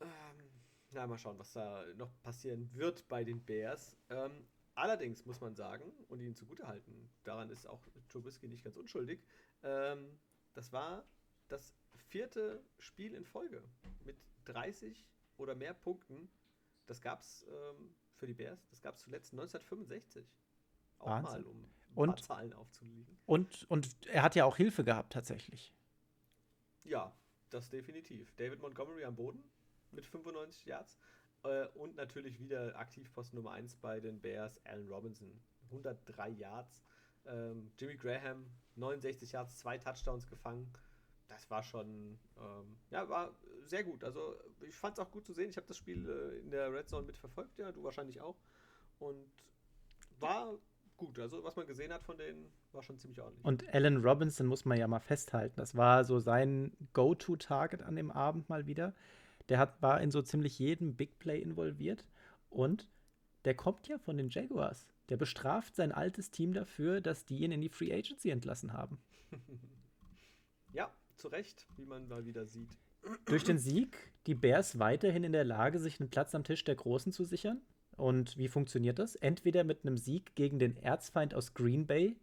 Ähm, 0.00 0.50
Na, 0.90 1.06
mal 1.06 1.18
schauen, 1.18 1.38
was 1.38 1.52
da 1.52 1.84
noch 1.96 2.10
passieren 2.22 2.70
wird 2.74 3.06
bei 3.08 3.24
den 3.24 3.44
Bears. 3.44 3.96
Ähm, 4.08 4.46
allerdings 4.76 5.24
muss 5.26 5.40
man 5.40 5.54
sagen, 5.56 5.92
und 6.08 6.20
ihnen 6.20 6.34
zugutehalten, 6.36 7.10
daran 7.24 7.50
ist 7.50 7.66
auch 7.66 7.80
Trubisky 8.08 8.46
nicht 8.48 8.62
ganz 8.64 8.76
unschuldig, 8.76 9.20
ähm, 9.64 10.18
das 10.54 10.72
war 10.72 11.04
das 11.48 11.74
vierte 11.96 12.62
Spiel 12.78 13.14
in 13.14 13.24
Folge 13.24 13.62
mit 14.04 14.16
30 14.44 15.04
oder 15.36 15.54
mehr 15.54 15.74
Punkten. 15.74 16.30
Das 16.86 17.00
gab 17.00 17.20
es 17.20 17.44
ähm, 17.48 17.94
für 18.14 18.26
die 18.26 18.34
Bears, 18.34 18.66
das 18.70 18.80
gab 18.80 18.94
es 18.94 19.02
zuletzt 19.02 19.32
1965. 19.32 20.24
Auch 20.98 21.06
Wahnsinn. 21.08 21.42
mal, 21.42 21.44
um 21.50 21.68
Und- 21.94 22.06
paar 22.08 22.16
Zahlen 22.22 22.52
aufzulegen. 22.52 23.18
Und, 23.26 23.68
und 23.70 24.06
er 24.06 24.22
hat 24.22 24.34
ja 24.34 24.44
auch 24.44 24.56
Hilfe 24.56 24.84
gehabt, 24.84 25.12
tatsächlich. 25.12 25.74
Ja, 26.84 27.12
das 27.50 27.68
definitiv. 27.68 28.32
David 28.36 28.60
Montgomery 28.60 29.04
am 29.04 29.16
Boden 29.16 29.42
mit 29.90 30.06
95 30.06 30.64
Yards. 30.66 30.98
Äh, 31.46 31.68
und 31.74 31.96
natürlich 31.96 32.40
wieder 32.40 32.76
Aktivpost 32.76 33.34
Nummer 33.34 33.52
1 33.52 33.76
bei 33.76 34.00
den 34.00 34.20
Bears, 34.20 34.60
Allen 34.64 34.88
Robinson. 34.88 35.40
103 35.70 36.30
Yards. 36.30 36.84
Ähm, 37.26 37.72
Jimmy 37.78 37.96
Graham, 37.96 38.46
69 38.76 39.32
Yards, 39.32 39.58
zwei 39.58 39.78
Touchdowns 39.78 40.26
gefangen. 40.26 40.72
Das 41.28 41.50
war 41.50 41.62
schon, 41.62 42.18
ähm, 42.38 42.76
ja, 42.90 43.08
war 43.08 43.34
sehr 43.64 43.82
gut. 43.82 44.04
Also 44.04 44.36
ich 44.60 44.76
fand 44.76 44.96
es 44.96 45.04
auch 45.04 45.10
gut 45.10 45.26
zu 45.26 45.32
sehen. 45.32 45.50
Ich 45.50 45.56
habe 45.56 45.66
das 45.66 45.76
Spiel 45.76 46.08
äh, 46.08 46.38
in 46.38 46.50
der 46.50 46.72
Red 46.72 46.88
Zone 46.88 47.06
mitverfolgt, 47.06 47.58
ja, 47.58 47.72
du 47.72 47.82
wahrscheinlich 47.82 48.20
auch. 48.20 48.36
Und 48.98 49.26
war 50.20 50.56
gut. 50.96 51.18
Also 51.18 51.42
was 51.42 51.56
man 51.56 51.66
gesehen 51.66 51.92
hat 51.92 52.04
von 52.04 52.16
denen, 52.16 52.52
war 52.72 52.82
schon 52.82 52.98
ziemlich 52.98 53.20
ordentlich. 53.20 53.44
Und 53.44 53.74
Allen 53.74 54.04
Robinson 54.04 54.46
muss 54.46 54.64
man 54.64 54.78
ja 54.78 54.86
mal 54.86 55.00
festhalten. 55.00 55.56
Das 55.56 55.76
war 55.76 56.04
so 56.04 56.20
sein 56.20 56.76
Go-To-Target 56.92 57.82
an 57.82 57.96
dem 57.96 58.10
Abend 58.10 58.48
mal 58.48 58.66
wieder. 58.66 58.94
Der 59.48 59.58
hat, 59.58 59.80
war 59.82 60.00
in 60.00 60.10
so 60.10 60.22
ziemlich 60.22 60.58
jedem 60.58 60.96
Big 60.96 61.18
Play 61.18 61.40
involviert. 61.40 62.04
Und 62.50 62.88
der 63.44 63.54
kommt 63.54 63.88
ja 63.88 63.98
von 63.98 64.16
den 64.16 64.30
Jaguars. 64.30 64.86
Der 65.08 65.16
bestraft 65.16 65.76
sein 65.76 65.92
altes 65.92 66.30
Team 66.30 66.52
dafür, 66.52 67.00
dass 67.00 67.24
die 67.24 67.44
ihn 67.44 67.52
in 67.52 67.60
die 67.60 67.68
Free 67.68 67.92
Agency 67.92 68.30
entlassen 68.30 68.72
haben. 68.72 68.98
ja, 70.72 70.92
zu 71.16 71.28
Recht, 71.28 71.66
wie 71.76 71.86
man 71.86 72.08
mal 72.08 72.26
wieder 72.26 72.46
sieht. 72.46 72.76
Durch 73.24 73.44
den 73.44 73.58
Sieg 73.58 74.12
die 74.26 74.34
Bears 74.34 74.80
weiterhin 74.80 75.22
in 75.22 75.32
der 75.32 75.44
Lage, 75.44 75.78
sich 75.78 76.00
einen 76.00 76.10
Platz 76.10 76.34
am 76.34 76.42
Tisch 76.42 76.64
der 76.64 76.74
Großen 76.74 77.12
zu 77.12 77.24
sichern. 77.24 77.60
Und 77.96 78.36
wie 78.36 78.48
funktioniert 78.48 78.98
das? 78.98 79.14
Entweder 79.14 79.64
mit 79.64 79.86
einem 79.86 79.96
Sieg 79.96 80.34
gegen 80.34 80.58
den 80.58 80.76
Erzfeind 80.76 81.34
aus 81.34 81.54
Green 81.54 81.86
Bay 81.86 82.16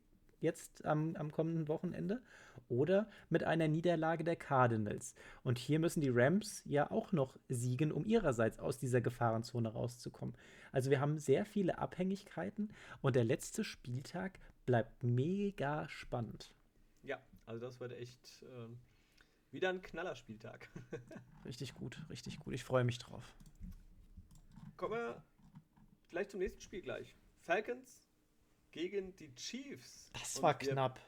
jetzt 0.44 0.86
am, 0.86 1.16
am 1.16 1.32
kommenden 1.32 1.68
Wochenende 1.68 2.22
oder 2.70 3.10
mit 3.30 3.44
einer 3.44 3.68
Niederlage 3.68 4.24
der 4.24 4.36
Cardinals. 4.36 5.16
Und 5.44 5.58
hier 5.58 5.80
müssen 5.80 6.02
die 6.02 6.10
Rams 6.10 6.62
ja 6.66 6.92
auch 6.92 7.12
noch 7.12 7.38
siegen, 7.50 7.92
um 7.92 8.06
ihrerseits 8.06 8.60
aus 8.60 8.78
dieser 8.78 9.02
Gefahrenzone 9.02 9.70
rauszukommen. 9.70 10.36
Also 10.72 10.90
wir 10.90 11.00
haben 11.00 11.18
sehr 11.18 11.46
viele 11.46 11.78
Abhängigkeiten 11.78 12.74
und 13.02 13.16
der 13.16 13.24
letzte 13.24 13.64
Spieltag 13.64 14.40
bleibt 14.66 15.04
mega 15.04 15.88
spannend. 15.90 16.54
Ja, 17.02 17.22
also 17.46 17.66
das 17.66 17.80
wird 17.80 17.94
echt 17.94 18.44
ähm, 18.44 18.80
wieder 19.52 19.70
ein 19.70 19.82
Knallerspieltag. 19.82 20.70
Richtig 21.46 21.74
gut, 21.74 22.02
richtig 22.10 22.40
gut. 22.40 22.54
Ich 22.54 22.64
freue 22.64 22.86
mich 22.86 23.00
drauf. 23.00 23.36
Kommen 24.78 24.94
wir 24.94 25.24
vielleicht 26.08 26.32
zum 26.32 26.40
nächsten 26.40 26.62
Spiel 26.62 26.82
gleich. 26.82 27.18
Falcons 27.42 28.03
gegen 28.74 29.16
die 29.16 29.34
Chiefs. 29.36 30.10
Das 30.14 30.36
Und 30.36 30.44
war 30.44 30.58
knapp. 30.58 31.00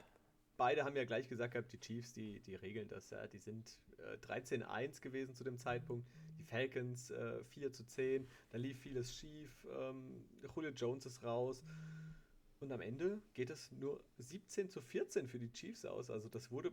Beide 0.55 0.85
haben 0.85 0.95
ja 0.95 1.03
gleich 1.03 1.27
gesagt 1.27 1.53
gehabt, 1.53 1.73
die 1.73 1.79
Chiefs, 1.79 2.13
die, 2.13 2.39
die 2.39 2.55
regeln 2.55 2.87
das. 2.87 3.09
Ja. 3.09 3.27
Die 3.27 3.39
sind 3.39 3.77
äh, 3.97 4.15
13-1 4.25 5.01
gewesen 5.01 5.35
zu 5.35 5.43
dem 5.43 5.57
Zeitpunkt. 5.57 6.07
Die 6.39 6.43
Falcons 6.43 7.09
äh, 7.09 7.43
4 7.43 7.73
zu 7.73 7.85
10. 7.85 8.25
Da 8.51 8.57
lief 8.57 8.79
vieles 8.79 9.13
schief. 9.13 9.67
Ähm, 9.69 10.25
Julio 10.55 10.71
Jones 10.71 11.05
ist 11.05 11.25
raus. 11.25 11.65
Und 12.59 12.71
am 12.71 12.79
Ende 12.79 13.21
geht 13.33 13.49
es 13.49 13.71
nur 13.73 14.01
17 14.19 14.69
zu 14.69 14.81
14 14.81 15.27
für 15.27 15.39
die 15.39 15.51
Chiefs 15.51 15.83
aus. 15.85 16.09
Also 16.09 16.29
das 16.29 16.51
wurde, 16.51 16.71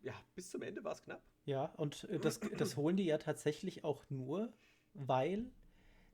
ja, 0.00 0.14
bis 0.34 0.50
zum 0.50 0.62
Ende 0.62 0.82
war 0.82 0.92
es 0.92 1.02
knapp. 1.02 1.22
Ja, 1.44 1.66
und 1.76 2.04
äh, 2.04 2.18
das, 2.18 2.40
das 2.58 2.76
holen 2.76 2.96
die 2.96 3.04
ja 3.04 3.18
tatsächlich 3.18 3.84
auch 3.84 4.02
nur, 4.10 4.52
weil 4.94 5.52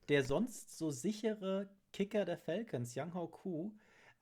der 0.08 0.24
sonst 0.24 0.76
so 0.76 0.90
sichere 0.90 1.70
Kicker 1.92 2.26
der 2.26 2.36
Falcons, 2.36 2.94
Young 2.96 3.14
Ho 3.14 3.28
Koo, 3.28 3.72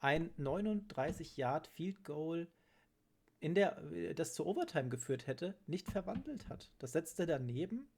ein 0.01 0.31
39 0.37 1.37
Yard 1.37 1.67
Field 1.69 2.05
Goal 2.05 2.49
in 3.41 3.55
der 3.55 3.79
äh, 3.93 4.15
das 4.15 4.35
zur 4.35 4.47
Overtime 4.47 4.89
geführt 4.89 5.27
hätte, 5.27 5.55
nicht 5.67 5.91
verwandelt 5.91 6.49
hat. 6.49 6.71
Das 6.79 6.93
setzt 6.93 7.19
er 7.21 7.27
daneben 7.27 7.89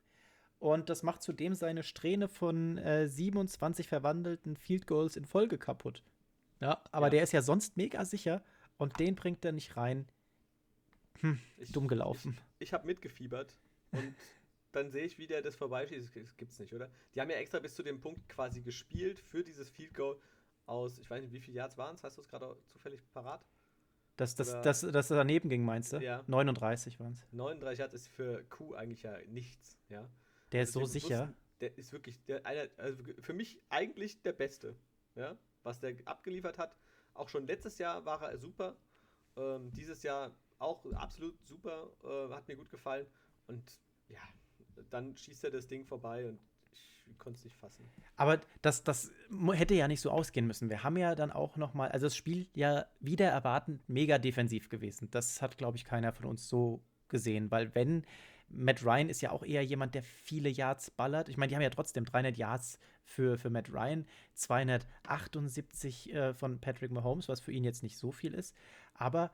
und 0.58 0.88
das 0.88 1.02
macht 1.02 1.22
zudem 1.22 1.54
seine 1.54 1.82
Strähne 1.82 2.28
von 2.28 2.78
äh, 2.78 3.08
27 3.08 3.88
verwandelten 3.88 4.56
Field 4.56 4.86
Goals 4.86 5.16
in 5.16 5.24
Folge 5.24 5.58
kaputt. 5.58 6.02
Ja, 6.60 6.82
aber 6.90 7.06
Ja. 7.06 7.10
der 7.10 7.22
ist 7.22 7.32
ja 7.32 7.42
sonst 7.42 7.76
mega 7.76 8.04
sicher 8.04 8.42
und 8.76 8.98
den 8.98 9.14
bringt 9.14 9.44
er 9.44 9.52
nicht 9.52 9.76
rein. 9.76 10.08
Ich, 11.56 11.72
Dumm 11.72 11.88
gelaufen. 11.88 12.38
Ich, 12.58 12.68
ich 12.68 12.72
habe 12.72 12.86
mitgefiebert 12.86 13.58
und 13.92 14.14
dann 14.72 14.90
sehe 14.90 15.04
ich, 15.04 15.18
wie 15.18 15.26
der 15.26 15.42
das 15.42 15.56
vorbeischießt. 15.56 16.14
Das 16.14 16.36
gibt's 16.36 16.58
nicht, 16.58 16.72
oder? 16.72 16.90
Die 17.14 17.20
haben 17.20 17.30
ja 17.30 17.36
extra 17.36 17.58
bis 17.58 17.74
zu 17.74 17.82
dem 17.82 18.00
Punkt 18.00 18.28
quasi 18.28 18.60
gespielt 18.60 19.18
für 19.20 19.42
dieses 19.42 19.68
Field 19.70 19.94
Goal 19.94 20.18
aus, 20.68 20.98
ich 20.98 21.08
weiß 21.08 21.22
nicht, 21.22 21.32
wie 21.32 21.40
viele 21.40 21.56
Yards 21.56 21.76
waren 21.78 21.94
es? 21.94 22.02
Hast 22.04 22.16
du 22.16 22.20
es 22.22 22.28
gerade 22.28 22.56
zufällig 22.66 23.00
parat? 23.12 23.44
Dass 24.16 24.34
das, 24.34 24.50
Oder- 24.50 24.62
das, 24.62 24.80
das 24.80 25.08
daneben 25.08 25.48
ging, 25.48 25.64
meinst 25.64 25.92
du? 25.92 25.98
Ja. 25.98 26.22
39 26.26 26.98
waren 27.00 27.12
es. 27.12 27.24
39 27.32 27.78
Yards 27.78 27.94
ist 27.94 28.08
für 28.08 28.44
Q 28.44 28.74
eigentlich 28.74 29.02
ja 29.02 29.16
nichts, 29.28 29.78
ja. 29.88 30.08
Der 30.52 30.62
ist 30.64 30.72
so 30.72 30.84
sicher. 30.84 31.20
wussten- 31.28 31.36
Der 31.60 31.78
ist 31.78 31.92
wirklich 31.92 32.24
der, 32.24 32.44
einer, 32.46 32.68
also 32.78 33.02
für 33.20 33.32
mich 33.32 33.60
eigentlich 33.68 34.20
der 34.22 34.32
Beste, 34.32 34.76
ja, 35.14 35.36
was 35.62 35.78
der 35.80 35.94
abgeliefert 36.04 36.58
hat. 36.58 36.76
Auch 37.14 37.28
schon 37.28 37.46
letztes 37.46 37.78
Jahr 37.78 38.04
war 38.04 38.22
er 38.22 38.38
super. 38.38 38.76
Ähm, 39.36 39.72
dieses 39.72 40.02
Jahr 40.02 40.32
auch 40.58 40.84
absolut 40.92 41.40
super, 41.46 41.90
äh, 42.04 42.32
hat 42.34 42.46
mir 42.48 42.56
gut 42.56 42.70
gefallen. 42.70 43.06
Und 43.46 43.80
ja, 44.08 44.20
dann 44.90 45.16
schießt 45.16 45.44
er 45.44 45.50
das 45.50 45.66
Ding 45.68 45.84
vorbei 45.84 46.28
und 46.28 46.40
konnte 47.18 47.38
es 47.38 47.44
nicht 47.44 47.56
fassen. 47.56 47.90
Aber 48.16 48.40
das, 48.62 48.84
das 48.84 49.10
hätte 49.52 49.74
ja 49.74 49.88
nicht 49.88 50.00
so 50.00 50.10
ausgehen 50.10 50.46
müssen. 50.46 50.68
Wir 50.70 50.82
haben 50.82 50.96
ja 50.96 51.14
dann 51.14 51.30
auch 51.32 51.56
noch 51.56 51.74
mal, 51.74 51.88
also 51.90 52.06
das 52.06 52.16
Spiel 52.16 52.46
ja 52.54 52.86
wieder 53.00 53.28
erwartend 53.28 53.88
mega 53.88 54.18
defensiv 54.18 54.68
gewesen. 54.68 55.08
Das 55.10 55.40
hat, 55.40 55.56
glaube 55.58 55.76
ich, 55.76 55.84
keiner 55.84 56.12
von 56.12 56.26
uns 56.26 56.48
so 56.48 56.82
gesehen, 57.08 57.50
weil 57.50 57.74
wenn 57.74 58.04
Matt 58.50 58.82
Ryan 58.84 59.08
ist 59.10 59.20
ja 59.20 59.30
auch 59.30 59.44
eher 59.44 59.62
jemand, 59.62 59.94
der 59.94 60.02
viele 60.02 60.48
Yards 60.48 60.90
ballert. 60.90 61.28
Ich 61.28 61.36
meine, 61.36 61.48
die 61.50 61.54
haben 61.54 61.62
ja 61.62 61.70
trotzdem 61.70 62.04
300 62.06 62.36
Yards 62.36 62.78
für, 63.04 63.38
für 63.38 63.50
Matt 63.50 63.70
Ryan, 63.72 64.06
278 64.34 66.14
äh, 66.14 66.34
von 66.34 66.60
Patrick 66.60 66.90
Mahomes, 66.90 67.28
was 67.28 67.40
für 67.40 67.52
ihn 67.52 67.64
jetzt 67.64 67.82
nicht 67.82 67.96
so 67.96 68.12
viel 68.12 68.34
ist, 68.34 68.54
aber 68.94 69.30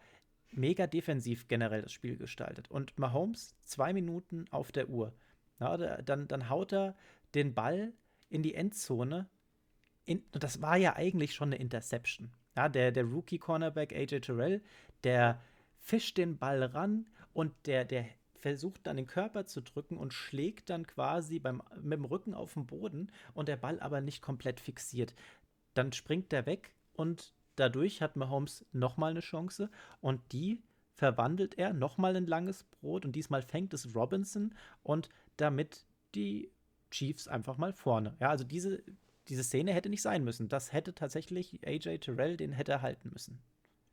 mega 0.50 0.86
defensiv 0.86 1.48
generell 1.48 1.82
das 1.82 1.92
Spiel 1.92 2.16
gestaltet. 2.16 2.70
Und 2.70 2.98
Mahomes 2.98 3.54
zwei 3.64 3.92
Minuten 3.92 4.46
auf 4.50 4.72
der 4.72 4.88
Uhr. 4.88 5.12
Ja, 5.60 5.76
da- 5.76 6.02
dann, 6.02 6.28
dann 6.28 6.48
haut 6.48 6.72
er 6.72 6.96
den 7.34 7.54
Ball 7.54 7.92
in 8.28 8.42
die 8.42 8.54
Endzone. 8.54 9.28
In, 10.04 10.22
das 10.32 10.60
war 10.60 10.76
ja 10.76 10.96
eigentlich 10.96 11.34
schon 11.34 11.48
eine 11.48 11.56
Interception. 11.56 12.30
Ja, 12.56 12.68
der, 12.68 12.92
der 12.92 13.04
Rookie-Cornerback 13.04 13.92
AJ 13.92 14.20
Terrell, 14.20 14.62
der 15.02 15.40
fischt 15.78 16.18
den 16.18 16.38
Ball 16.38 16.62
ran 16.62 17.06
und 17.32 17.52
der, 17.66 17.84
der 17.84 18.06
versucht 18.44 18.86
dann 18.86 18.96
den 18.96 19.06
Körper 19.06 19.46
zu 19.46 19.62
drücken 19.62 19.96
und 19.96 20.12
schlägt 20.12 20.70
dann 20.70 20.86
quasi 20.86 21.38
beim, 21.38 21.62
mit 21.80 21.98
dem 21.98 22.04
Rücken 22.04 22.34
auf 22.34 22.54
den 22.54 22.66
Boden 22.66 23.10
und 23.32 23.48
der 23.48 23.56
Ball 23.56 23.80
aber 23.80 24.00
nicht 24.00 24.22
komplett 24.22 24.60
fixiert. 24.60 25.14
Dann 25.72 25.92
springt 25.92 26.30
der 26.30 26.46
weg 26.46 26.74
und 26.92 27.32
dadurch 27.56 28.02
hat 28.02 28.16
Mahomes 28.16 28.66
nochmal 28.72 29.12
eine 29.12 29.20
Chance 29.20 29.70
und 30.00 30.20
die 30.32 30.62
verwandelt 30.92 31.58
er 31.58 31.72
nochmal 31.72 32.16
in 32.16 32.26
langes 32.26 32.64
Brot 32.64 33.04
und 33.04 33.12
diesmal 33.12 33.42
fängt 33.42 33.74
es 33.74 33.94
Robinson 33.94 34.54
und 34.82 35.08
damit 35.36 35.86
die 36.14 36.52
Chiefs 36.94 37.26
einfach 37.26 37.58
mal 37.58 37.72
vorne. 37.72 38.16
Ja, 38.20 38.30
also 38.30 38.44
diese, 38.44 38.82
diese 39.28 39.42
Szene 39.42 39.72
hätte 39.72 39.88
nicht 39.88 40.02
sein 40.02 40.22
müssen. 40.22 40.48
Das 40.48 40.72
hätte 40.72 40.94
tatsächlich 40.94 41.66
AJ 41.66 41.98
Terrell, 41.98 42.36
den 42.36 42.52
hätte 42.52 42.72
er 42.72 42.82
halten 42.82 43.10
müssen. 43.12 43.42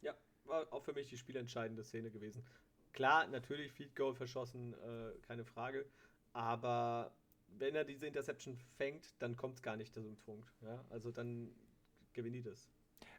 Ja, 0.02 0.14
war 0.45 0.72
auch 0.72 0.84
für 0.84 0.93
mich 0.93 1.10
die 1.10 1.18
spielentscheidende 1.18 1.84
Szene 1.84 2.12
gewesen. 2.12 2.45
Klar, 2.93 3.28
natürlich 3.28 3.72
Field 3.72 3.95
Goal 3.95 4.14
verschossen, 4.14 4.74
äh, 4.74 5.18
keine 5.26 5.45
Frage. 5.45 5.86
Aber 6.34 7.16
wenn 7.47 7.74
er 7.74 7.86
diese 7.86 8.06
Interception 8.06 8.56
fängt, 8.78 9.16
dann 9.20 9.36
kommt 9.36 9.56
es 9.56 9.62
gar 9.64 9.78
nicht 9.78 9.93
zu 9.93 10.02
Punkt. 10.26 10.54
Ja? 10.62 10.86
Also 10.89 11.12
dann 11.12 11.49
gewinnt 12.14 12.36
die 12.36 12.43
das. 12.43 12.70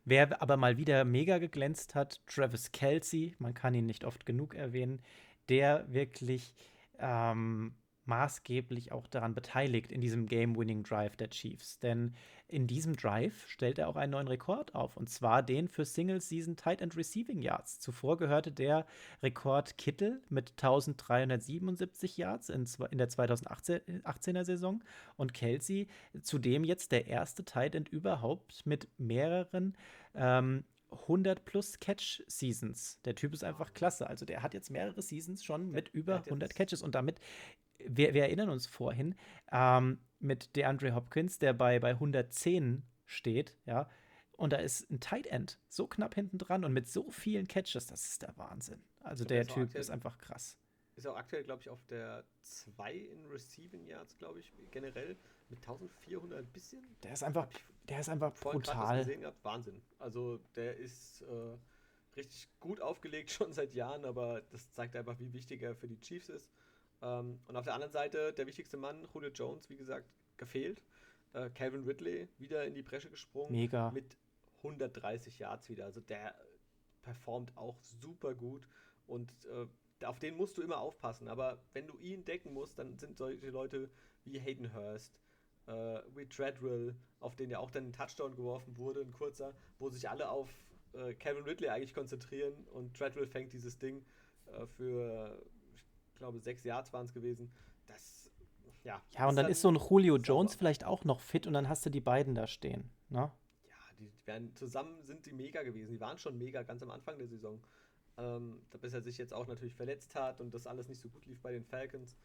Wer 0.04 0.40
aber 0.40 0.56
mal 0.56 0.76
wieder 0.76 1.04
mega 1.04 1.38
geglänzt 1.38 1.94
hat, 1.94 2.24
Travis 2.26 2.70
Kelsey, 2.70 3.34
man 3.38 3.54
kann 3.54 3.74
ihn 3.74 3.86
nicht 3.86 4.04
oft 4.04 4.26
genug 4.26 4.54
erwähnen, 4.54 5.02
der 5.48 5.92
wirklich 5.92 6.54
ähm, 6.98 7.74
maßgeblich 8.04 8.92
auch 8.92 9.06
daran 9.06 9.34
beteiligt 9.34 9.92
in 9.92 10.00
diesem 10.00 10.26
Game-Winning-Drive 10.26 11.16
der 11.16 11.30
Chiefs. 11.30 11.78
Denn 11.78 12.14
in 12.48 12.66
diesem 12.66 12.96
Drive 12.96 13.48
stellt 13.48 13.78
er 13.78 13.88
auch 13.88 13.96
einen 13.96 14.12
neuen 14.12 14.28
Rekord 14.28 14.74
auf, 14.74 14.96
und 14.96 15.08
zwar 15.08 15.42
den 15.42 15.68
für 15.68 15.84
Single-Season 15.84 16.56
Tight 16.56 16.82
End 16.82 16.96
Receiving 16.96 17.40
Yards. 17.40 17.80
Zuvor 17.80 18.18
gehörte 18.18 18.52
der 18.52 18.86
Rekord 19.22 19.78
Kittel 19.78 20.20
mit 20.28 20.50
1377 20.50 22.16
Yards 22.18 22.50
in, 22.50 22.66
in 22.90 22.98
der 22.98 23.08
2018er 23.08 24.44
Saison 24.44 24.82
und 25.16 25.32
Kelsey 25.32 25.88
zudem 26.22 26.64
jetzt 26.64 26.92
der 26.92 27.06
erste 27.06 27.44
Tight 27.44 27.74
End 27.74 27.88
überhaupt 27.88 28.66
mit 28.66 28.88
mehreren 28.98 29.76
ähm, 30.14 30.64
100 30.92 31.44
plus 31.44 31.80
Catch 31.80 32.22
Seasons. 32.26 33.00
Der 33.04 33.14
Typ 33.14 33.32
ist 33.32 33.44
einfach 33.44 33.72
klasse. 33.72 34.06
Also 34.06 34.24
der 34.24 34.42
hat 34.42 34.54
jetzt 34.54 34.70
mehrere 34.70 35.02
Seasons 35.02 35.42
schon 35.42 35.70
mit 35.70 35.88
über 35.88 36.16
100 36.16 36.54
Catches 36.54 36.82
und 36.82 36.94
damit 36.94 37.18
wir, 37.88 38.14
wir 38.14 38.22
erinnern 38.22 38.48
uns 38.48 38.66
vorhin, 38.66 39.14
ähm, 39.50 39.98
mit 40.18 40.54
DeAndre 40.56 40.94
Hopkins, 40.94 41.38
der 41.38 41.52
bei, 41.52 41.78
bei 41.78 41.90
110 41.90 42.82
steht, 43.04 43.56
ja, 43.66 43.88
und 44.32 44.52
da 44.52 44.56
ist 44.56 44.90
ein 44.90 45.00
Tight 45.00 45.26
End 45.26 45.60
so 45.68 45.86
knapp 45.86 46.14
hinten 46.14 46.38
dran 46.38 46.64
und 46.64 46.72
mit 46.72 46.88
so 46.88 47.10
vielen 47.10 47.46
Catches, 47.46 47.86
das 47.86 48.06
ist 48.06 48.22
der 48.22 48.36
Wahnsinn. 48.36 48.82
Also 49.00 49.24
der 49.24 49.46
Typ 49.46 49.64
aktuell, 49.64 49.80
ist 49.80 49.90
einfach 49.90 50.18
krass. 50.18 50.58
Ist 50.96 51.06
auch 51.06 51.16
aktuell, 51.16 51.44
glaube 51.44 51.62
ich, 51.62 51.70
auf 51.70 51.84
der 51.86 52.24
2 52.42 52.92
in 52.92 53.24
Receiving 53.26 53.86
Yards, 53.86 54.18
glaube 54.18 54.40
ich, 54.40 54.52
generell 54.70 55.16
mit 55.48 55.60
1400 55.60 56.40
ein 56.40 56.46
bisschen. 56.46 56.96
Der 57.02 57.12
ist 57.12 57.22
einfach, 57.22 57.48
der 57.88 58.00
ist 58.00 58.08
einfach 58.08 58.34
brutal. 58.34 58.98
Gesehen 58.98 59.20
gehabt. 59.20 59.44
Wahnsinn. 59.44 59.80
Also 59.98 60.38
der 60.56 60.76
ist 60.76 61.22
äh, 61.22 61.56
richtig 62.16 62.48
gut 62.58 62.80
aufgelegt 62.80 63.30
schon 63.30 63.52
seit 63.52 63.74
Jahren, 63.74 64.04
aber 64.04 64.42
das 64.50 64.70
zeigt 64.72 64.96
einfach, 64.96 65.18
wie 65.18 65.32
wichtig 65.32 65.62
er 65.62 65.74
für 65.74 65.88
die 65.88 66.00
Chiefs 66.00 66.28
ist. 66.28 66.50
Ähm, 67.02 67.40
und 67.46 67.56
auf 67.56 67.64
der 67.64 67.74
anderen 67.74 67.92
Seite 67.92 68.32
der 68.32 68.46
wichtigste 68.46 68.76
Mann, 68.76 69.06
Julio 69.12 69.30
Jones, 69.30 69.68
wie 69.68 69.76
gesagt, 69.76 70.08
gefehlt. 70.36 70.82
Äh, 71.32 71.50
Calvin 71.50 71.84
Ridley 71.84 72.28
wieder 72.38 72.64
in 72.64 72.74
die 72.74 72.82
Bresche 72.82 73.10
gesprungen. 73.10 73.52
Mega. 73.52 73.90
Mit 73.90 74.16
130 74.58 75.38
Yards 75.38 75.68
wieder. 75.68 75.84
Also 75.84 76.00
der 76.00 76.34
performt 77.02 77.56
auch 77.56 77.80
super 77.82 78.34
gut 78.34 78.66
und 79.06 79.32
äh, 79.46 79.66
auf 80.06 80.18
den 80.18 80.36
musst 80.36 80.56
du 80.56 80.62
immer 80.62 80.78
aufpassen. 80.78 81.28
Aber 81.28 81.62
wenn 81.72 81.86
du 81.86 81.98
ihn 81.98 82.24
decken 82.24 82.52
musst, 82.52 82.78
dann 82.78 82.98
sind 82.98 83.16
solche 83.16 83.50
Leute 83.50 83.90
wie 84.24 84.38
Hayden 84.38 84.74
Hurst, 84.74 85.20
äh, 85.66 86.00
wie 86.14 86.26
Treadwell, 86.26 86.94
auf 87.20 87.36
den 87.36 87.50
ja 87.50 87.58
auch 87.58 87.70
dann 87.70 87.88
ein 87.88 87.92
Touchdown 87.92 88.34
geworfen 88.34 88.76
wurde, 88.76 89.00
ein 89.00 89.12
kurzer, 89.12 89.54
wo 89.78 89.88
sich 89.90 90.08
alle 90.08 90.28
auf 90.28 90.48
äh, 90.92 91.14
Calvin 91.14 91.44
Ridley 91.44 91.68
eigentlich 91.68 91.94
konzentrieren 91.94 92.64
und 92.72 92.96
Treadwell 92.96 93.26
fängt 93.26 93.52
dieses 93.52 93.78
Ding 93.78 94.04
äh, 94.46 94.66
für 94.66 95.40
glaube, 96.22 96.38
sechs 96.38 96.62
Yards 96.62 96.92
waren 96.92 97.06
es 97.06 97.12
gewesen. 97.12 97.52
Das, 97.88 98.30
ja. 98.84 99.02
Ja, 99.16 99.28
und 99.28 99.36
dann, 99.36 99.50
ist 99.50 99.60
so 99.60 99.68
ein 99.68 99.76
Julio 99.76 100.16
Jones 100.16 100.54
vielleicht 100.54 100.84
auch 100.84 101.04
noch 101.04 101.20
fit 101.20 101.48
und 101.48 101.52
dann 101.52 101.68
hast 101.68 101.84
du 101.84 101.90
die 101.90 102.00
beiden 102.00 102.34
da 102.36 102.46
stehen, 102.46 102.90
ne? 103.08 103.32
Ja, 103.64 103.74
die 103.98 104.12
werden 104.24 104.54
zusammen 104.54 105.02
sind 105.04 105.26
die 105.26 105.32
mega 105.32 105.62
gewesen. 105.64 105.92
Die 105.92 106.00
waren 106.00 106.18
schon 106.18 106.38
mega 106.38 106.62
ganz 106.62 106.82
am 106.82 106.90
Anfang 106.90 107.18
der 107.18 107.26
Saison. 107.26 107.60
Ähm, 108.18 108.60
bis 108.80 108.92
er 108.92 109.00
sich 109.00 109.18
jetzt 109.18 109.32
auch 109.32 109.46
natürlich 109.46 109.74
verletzt 109.74 110.14
hat 110.14 110.40
und 110.40 110.54
das 110.54 110.66
alles 110.66 110.88
nicht 110.88 111.00
so 111.00 111.08
gut 111.08 111.24
lief 111.26 111.40
bei 111.40 111.50
den 111.50 111.64
Falcons. 111.64 112.16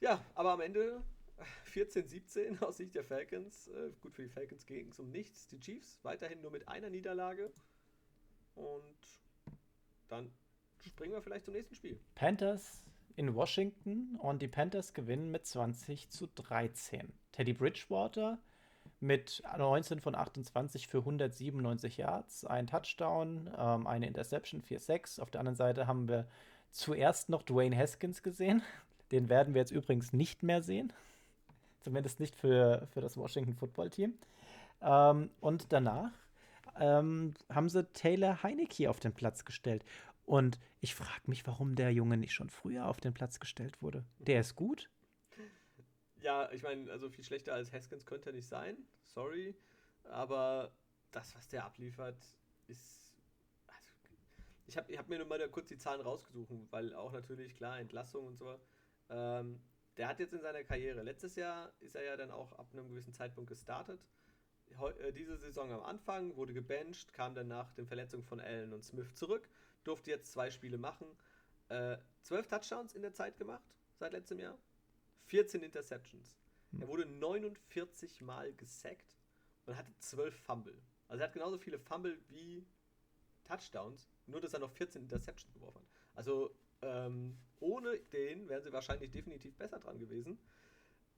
Ja, 0.00 0.24
aber 0.34 0.52
am 0.52 0.60
Ende 0.60 1.02
14-17 1.72 2.62
aus 2.62 2.76
Sicht 2.76 2.94
der 2.94 3.02
Falcons. 3.02 3.68
Äh, 3.68 3.90
gut 4.00 4.14
für 4.14 4.22
die 4.22 4.28
Falcons 4.28 4.64
ging 4.66 4.90
es 4.90 5.00
um 5.00 5.10
nichts. 5.10 5.48
Die 5.48 5.58
Chiefs 5.58 5.98
weiterhin 6.02 6.40
nur 6.40 6.50
mit 6.52 6.68
einer 6.68 6.90
Niederlage. 6.90 7.52
Und 8.54 8.98
dann 10.08 10.30
springen 10.86 11.12
wir 11.12 11.22
vielleicht 11.22 11.46
zum 11.46 11.54
nächsten 11.54 11.74
Spiel. 11.74 11.98
Panthers 12.14 12.84
in 13.16 13.34
Washington 13.34 14.16
und 14.20 14.42
die 14.42 14.48
Panthers 14.48 14.94
gewinnen 14.94 15.30
mit 15.30 15.46
20 15.46 16.08
zu 16.10 16.26
13. 16.26 17.12
Teddy 17.32 17.52
Bridgewater 17.52 18.38
mit 19.00 19.42
19 19.56 20.00
von 20.00 20.14
28 20.14 20.86
für 20.86 20.98
197 20.98 21.96
Yards, 21.96 22.44
ein 22.44 22.66
Touchdown, 22.66 23.50
ähm, 23.58 23.86
eine 23.86 24.06
Interception 24.06 24.62
4-6. 24.62 25.20
Auf 25.20 25.30
der 25.30 25.40
anderen 25.40 25.56
Seite 25.56 25.86
haben 25.86 26.08
wir 26.08 26.26
zuerst 26.70 27.28
noch 27.28 27.42
Dwayne 27.42 27.76
Haskins 27.76 28.22
gesehen. 28.22 28.62
Den 29.10 29.28
werden 29.28 29.54
wir 29.54 29.60
jetzt 29.60 29.72
übrigens 29.72 30.12
nicht 30.12 30.42
mehr 30.42 30.62
sehen. 30.62 30.92
Zumindest 31.80 32.20
nicht 32.20 32.36
für, 32.36 32.86
für 32.92 33.00
das 33.00 33.16
Washington 33.16 33.54
Football 33.54 33.90
Team. 33.90 34.14
Ähm, 34.80 35.30
und 35.40 35.72
danach 35.72 36.12
ähm, 36.78 37.34
haben 37.52 37.68
sie 37.68 37.84
Taylor 37.92 38.42
Heineke 38.42 38.88
auf 38.88 39.00
den 39.00 39.12
Platz 39.12 39.44
gestellt. 39.44 39.84
Und 40.24 40.58
ich 40.80 40.94
frage 40.94 41.22
mich, 41.26 41.46
warum 41.46 41.74
der 41.74 41.92
Junge 41.92 42.16
nicht 42.16 42.32
schon 42.32 42.50
früher 42.50 42.86
auf 42.86 43.00
den 43.00 43.14
Platz 43.14 43.40
gestellt 43.40 43.82
wurde. 43.82 44.04
Der 44.18 44.40
ist 44.40 44.54
gut. 44.54 44.88
Ja, 46.20 46.50
ich 46.52 46.62
meine, 46.62 46.90
also 46.90 47.10
viel 47.10 47.24
schlechter 47.24 47.54
als 47.54 47.72
Haskins 47.72 48.06
könnte 48.06 48.30
er 48.30 48.32
nicht 48.32 48.46
sein. 48.46 48.76
Sorry. 49.02 49.56
Aber 50.04 50.72
das, 51.10 51.34
was 51.34 51.48
der 51.48 51.64
abliefert, 51.64 52.16
ist. 52.68 53.16
Also, 53.66 54.16
ich 54.66 54.76
habe 54.76 54.92
ich 54.92 54.98
hab 54.98 55.08
mir 55.08 55.18
nur 55.18 55.26
mal 55.26 55.48
kurz 55.48 55.68
die 55.68 55.78
Zahlen 55.78 56.00
rausgesucht, 56.00 56.50
weil 56.70 56.94
auch 56.94 57.12
natürlich, 57.12 57.56
klar, 57.56 57.80
Entlassung 57.80 58.26
und 58.26 58.38
so. 58.38 58.60
Ähm, 59.10 59.60
der 59.96 60.08
hat 60.08 60.20
jetzt 60.20 60.32
in 60.32 60.40
seiner 60.40 60.64
Karriere, 60.64 61.02
letztes 61.02 61.36
Jahr 61.36 61.72
ist 61.80 61.96
er 61.96 62.04
ja 62.04 62.16
dann 62.16 62.30
auch 62.30 62.52
ab 62.52 62.68
einem 62.72 62.88
gewissen 62.88 63.12
Zeitpunkt 63.12 63.50
gestartet. 63.50 64.00
Heu, 64.78 64.90
äh, 64.92 65.12
diese 65.12 65.36
Saison 65.36 65.70
am 65.72 65.82
Anfang 65.82 66.34
wurde 66.36 66.54
gebencht, 66.54 67.12
kam 67.12 67.34
dann 67.34 67.48
nach 67.48 67.72
den 67.72 67.86
Verletzungen 67.86 68.24
von 68.24 68.40
Allen 68.40 68.72
und 68.72 68.84
Smith 68.84 69.14
zurück 69.14 69.48
durfte 69.84 70.10
jetzt 70.10 70.32
zwei 70.32 70.50
Spiele 70.50 70.78
machen. 70.78 71.06
Äh, 71.68 71.98
zwölf 72.22 72.46
Touchdowns 72.48 72.94
in 72.94 73.02
der 73.02 73.12
Zeit 73.12 73.36
gemacht, 73.38 73.64
seit 73.98 74.12
letztem 74.12 74.38
Jahr. 74.38 74.58
14 75.26 75.62
Interceptions. 75.62 76.34
Hm. 76.72 76.82
Er 76.82 76.88
wurde 76.88 77.06
49 77.06 78.20
Mal 78.20 78.52
gesackt 78.54 79.16
und 79.66 79.76
hatte 79.76 79.94
zwölf 79.98 80.34
Fumble. 80.34 80.80
Also 81.08 81.22
er 81.22 81.26
hat 81.26 81.34
genauso 81.34 81.58
viele 81.58 81.78
Fumble 81.78 82.18
wie 82.28 82.66
Touchdowns, 83.44 84.10
nur 84.26 84.40
dass 84.40 84.54
er 84.54 84.60
noch 84.60 84.70
14 84.72 85.02
Interceptions 85.02 85.52
geworfen 85.52 85.80
hat. 85.80 85.88
Also 86.14 86.54
ähm, 86.82 87.38
ohne 87.60 87.98
den 87.98 88.48
wären 88.48 88.62
sie 88.62 88.72
wahrscheinlich 88.72 89.10
definitiv 89.10 89.56
besser 89.56 89.78
dran 89.78 89.98
gewesen. 89.98 90.38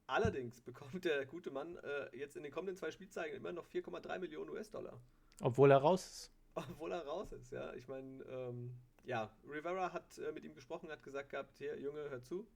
Allerdings 0.07 0.61
bekommt 0.61 1.03
der 1.05 1.25
gute 1.25 1.49
Mann 1.49 1.77
äh, 1.77 2.15
jetzt 2.15 2.37
in 2.37 2.43
den 2.43 2.51
kommenden 2.51 2.77
zwei 2.77 2.91
Spielzeigen 2.91 3.35
immer 3.35 3.51
noch 3.51 3.67
4,3 3.67 4.19
Millionen 4.19 4.51
US-Dollar. 4.51 4.99
Obwohl 5.41 5.71
er 5.71 5.77
raus 5.77 6.05
ist. 6.05 6.34
Obwohl 6.55 6.91
er 6.91 7.05
raus 7.05 7.31
ist, 7.33 7.51
ja. 7.51 7.73
Ich 7.73 7.87
meine, 7.87 8.23
ähm, 8.23 8.71
ja, 9.03 9.29
Rivera 9.47 9.93
hat 9.93 10.17
äh, 10.17 10.31
mit 10.31 10.43
ihm 10.43 10.55
gesprochen, 10.55 10.89
hat 10.89 11.03
gesagt 11.03 11.29
gehabt, 11.29 11.57
hier, 11.57 11.79
Junge, 11.79 12.09
hör 12.09 12.23
zu. 12.23 12.47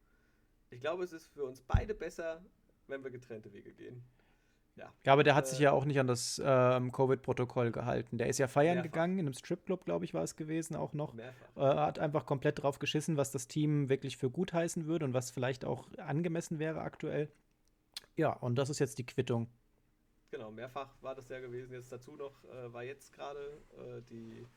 Ich 0.70 0.82
glaube, 0.82 1.04
es 1.04 1.12
ist 1.12 1.28
für 1.28 1.44
uns 1.44 1.62
beide 1.62 1.94
besser, 1.94 2.42
wenn 2.88 3.04
wir 3.04 3.12
getrennte 3.12 3.52
Wege 3.54 3.74
gehen. 3.74 4.04
Ja, 4.76 4.94
ja 5.04 5.14
aber 5.14 5.24
der 5.24 5.36
hat 5.36 5.46
äh, 5.46 5.50
sich 5.50 5.60
ja 5.60 5.72
auch 5.72 5.86
nicht 5.86 6.00
an 6.00 6.08
das 6.08 6.42
ähm, 6.44 6.92
Covid-Protokoll 6.92 7.72
gehalten. 7.72 8.18
Der 8.18 8.28
ist 8.28 8.38
ja 8.38 8.48
feiern 8.48 8.76
mehrfach. 8.76 8.92
gegangen, 8.92 9.20
in 9.20 9.26
einem 9.26 9.34
Stripclub, 9.34 9.86
glaube 9.86 10.06
ich, 10.06 10.14
war 10.14 10.24
es 10.24 10.36
gewesen, 10.36 10.76
auch 10.76 10.94
noch. 10.94 11.14
Äh, 11.18 11.32
hat 11.62 12.00
einfach 12.00 12.26
komplett 12.26 12.62
drauf 12.64 12.80
geschissen, 12.80 13.18
was 13.18 13.32
das 13.32 13.48
Team 13.48 13.90
wirklich 13.90 14.18
für 14.18 14.30
gut 14.30 14.54
heißen 14.54 14.86
würde 14.86 15.06
und 15.06 15.14
was 15.14 15.32
vielleicht 15.32 15.66
auch 15.66 15.88
angemessen 15.98 16.60
wäre 16.60 16.82
aktuell. 16.82 17.30
Ja, 18.16 18.32
und 18.34 18.56
das 18.56 18.70
ist 18.70 18.80
jetzt 18.80 18.98
die 18.98 19.06
Quittung. 19.06 19.48
Genau, 20.32 20.52
mehrfach 20.52 21.02
war 21.02 21.16
das 21.16 21.30
ja 21.30 21.40
gewesen. 21.40 21.74
Jetzt 21.74 21.92
dazu 21.92 22.16
noch 22.16 22.44
äh, 22.46 22.72
war 22.72 22.84
jetzt 22.84 23.14
gerade 23.14 23.64
äh, 23.78 24.02
die 24.04 24.48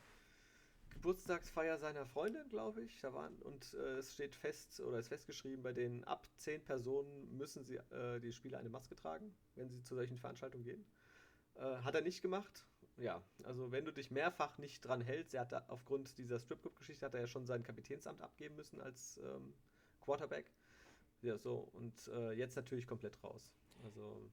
Geburtstagsfeier 0.91 1.79
seiner 1.79 2.05
Freundin, 2.05 2.47
glaube 2.49 2.83
ich. 2.83 2.99
Da 3.01 3.13
waren, 3.13 3.35
und 3.39 3.73
äh, 3.73 3.97
es 3.97 4.13
steht 4.13 4.35
fest 4.35 4.79
oder 4.81 4.99
ist 4.99 5.07
festgeschrieben, 5.07 5.63
bei 5.63 5.73
denen 5.73 6.03
ab 6.03 6.27
zehn 6.37 6.63
Personen 6.63 7.35
müssen 7.35 7.65
sie 7.65 7.77
äh, 7.77 8.19
die 8.19 8.31
Spieler 8.31 8.59
eine 8.59 8.69
Maske 8.69 8.95
tragen, 8.95 9.35
wenn 9.55 9.69
sie 9.69 9.81
zu 9.81 9.95
solchen 9.95 10.19
Veranstaltungen 10.19 10.63
gehen. 10.63 10.85
Äh, 11.55 11.77
hat 11.77 11.95
er 11.95 12.01
nicht 12.01 12.21
gemacht. 12.21 12.65
Ja, 12.97 13.23
also 13.43 13.71
wenn 13.71 13.85
du 13.85 13.91
dich 13.91 14.11
mehrfach 14.11 14.59
nicht 14.59 14.81
dran 14.81 15.01
hältst, 15.01 15.33
er 15.33 15.41
hat 15.41 15.69
aufgrund 15.69 16.19
dieser 16.19 16.37
Stripclub-Geschichte 16.37 17.05
hat 17.07 17.15
er 17.15 17.21
ja 17.21 17.27
schon 17.27 17.47
sein 17.47 17.63
Kapitänsamt 17.63 18.21
abgeben 18.21 18.55
müssen 18.55 18.79
als 18.79 19.17
ähm, 19.17 19.55
Quarterback. 20.01 20.53
Ja, 21.21 21.39
so, 21.39 21.69
und 21.73 22.07
äh, 22.09 22.33
jetzt 22.33 22.55
natürlich 22.55 22.85
komplett 22.85 23.23
raus. 23.23 23.51
Also 23.83 24.29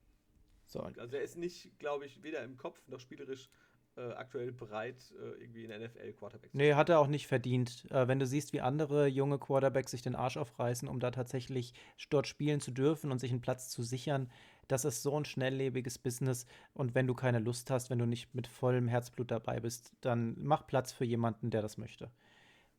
so. 0.72 0.80
Also 0.80 1.16
er 1.16 1.22
ist 1.22 1.36
nicht, 1.36 1.78
glaube 1.78 2.06
ich, 2.06 2.22
weder 2.22 2.42
im 2.42 2.56
Kopf 2.56 2.80
noch 2.88 3.00
spielerisch 3.00 3.48
äh, 3.96 4.12
aktuell 4.12 4.52
bereit, 4.52 5.12
äh, 5.20 5.42
irgendwie 5.42 5.64
in 5.64 5.70
der 5.70 5.80
NFL 5.80 6.12
Quarterback 6.12 6.52
zu 6.52 6.56
Nee, 6.56 6.74
hat 6.74 6.88
er 6.88 7.00
auch 7.00 7.06
nicht 7.06 7.26
verdient. 7.26 7.90
Äh, 7.90 8.06
wenn 8.08 8.18
du 8.18 8.26
siehst, 8.26 8.52
wie 8.52 8.60
andere 8.60 9.06
junge 9.06 9.38
Quarterbacks 9.38 9.90
sich 9.90 10.02
den 10.02 10.14
Arsch 10.14 10.36
aufreißen, 10.36 10.88
um 10.88 11.00
da 11.00 11.10
tatsächlich 11.10 11.74
dort 12.08 12.26
spielen 12.26 12.60
zu 12.60 12.70
dürfen 12.70 13.10
und 13.10 13.18
sich 13.18 13.30
einen 13.30 13.40
Platz 13.40 13.68
zu 13.68 13.82
sichern, 13.82 14.30
das 14.68 14.84
ist 14.84 15.02
so 15.02 15.16
ein 15.18 15.24
schnelllebiges 15.24 15.98
Business. 15.98 16.46
Und 16.72 16.94
wenn 16.94 17.08
du 17.08 17.14
keine 17.14 17.40
Lust 17.40 17.70
hast, 17.70 17.90
wenn 17.90 17.98
du 17.98 18.06
nicht 18.06 18.32
mit 18.34 18.46
vollem 18.46 18.86
Herzblut 18.86 19.30
dabei 19.30 19.58
bist, 19.58 19.92
dann 20.00 20.36
mach 20.38 20.66
Platz 20.66 20.92
für 20.92 21.04
jemanden, 21.04 21.50
der 21.50 21.62
das 21.62 21.76
möchte. 21.76 22.10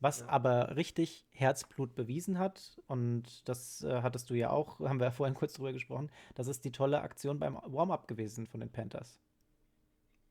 Was 0.02 0.18
ja. 0.18 0.26
aber 0.26 0.74
richtig 0.74 1.24
Herzblut 1.30 1.94
bewiesen 1.94 2.36
hat, 2.36 2.80
und 2.88 3.48
das 3.48 3.84
äh, 3.84 4.02
hattest 4.02 4.30
du 4.30 4.34
ja 4.34 4.50
auch, 4.50 4.80
haben 4.80 4.98
wir 4.98 5.06
ja 5.06 5.12
vorhin 5.12 5.36
kurz 5.36 5.52
drüber 5.52 5.72
gesprochen, 5.72 6.10
das 6.34 6.48
ist 6.48 6.64
die 6.64 6.72
tolle 6.72 7.02
Aktion 7.02 7.38
beim 7.38 7.54
Warm-up 7.54 8.08
gewesen 8.08 8.48
von 8.48 8.58
den 8.58 8.72
Panthers. 8.72 9.20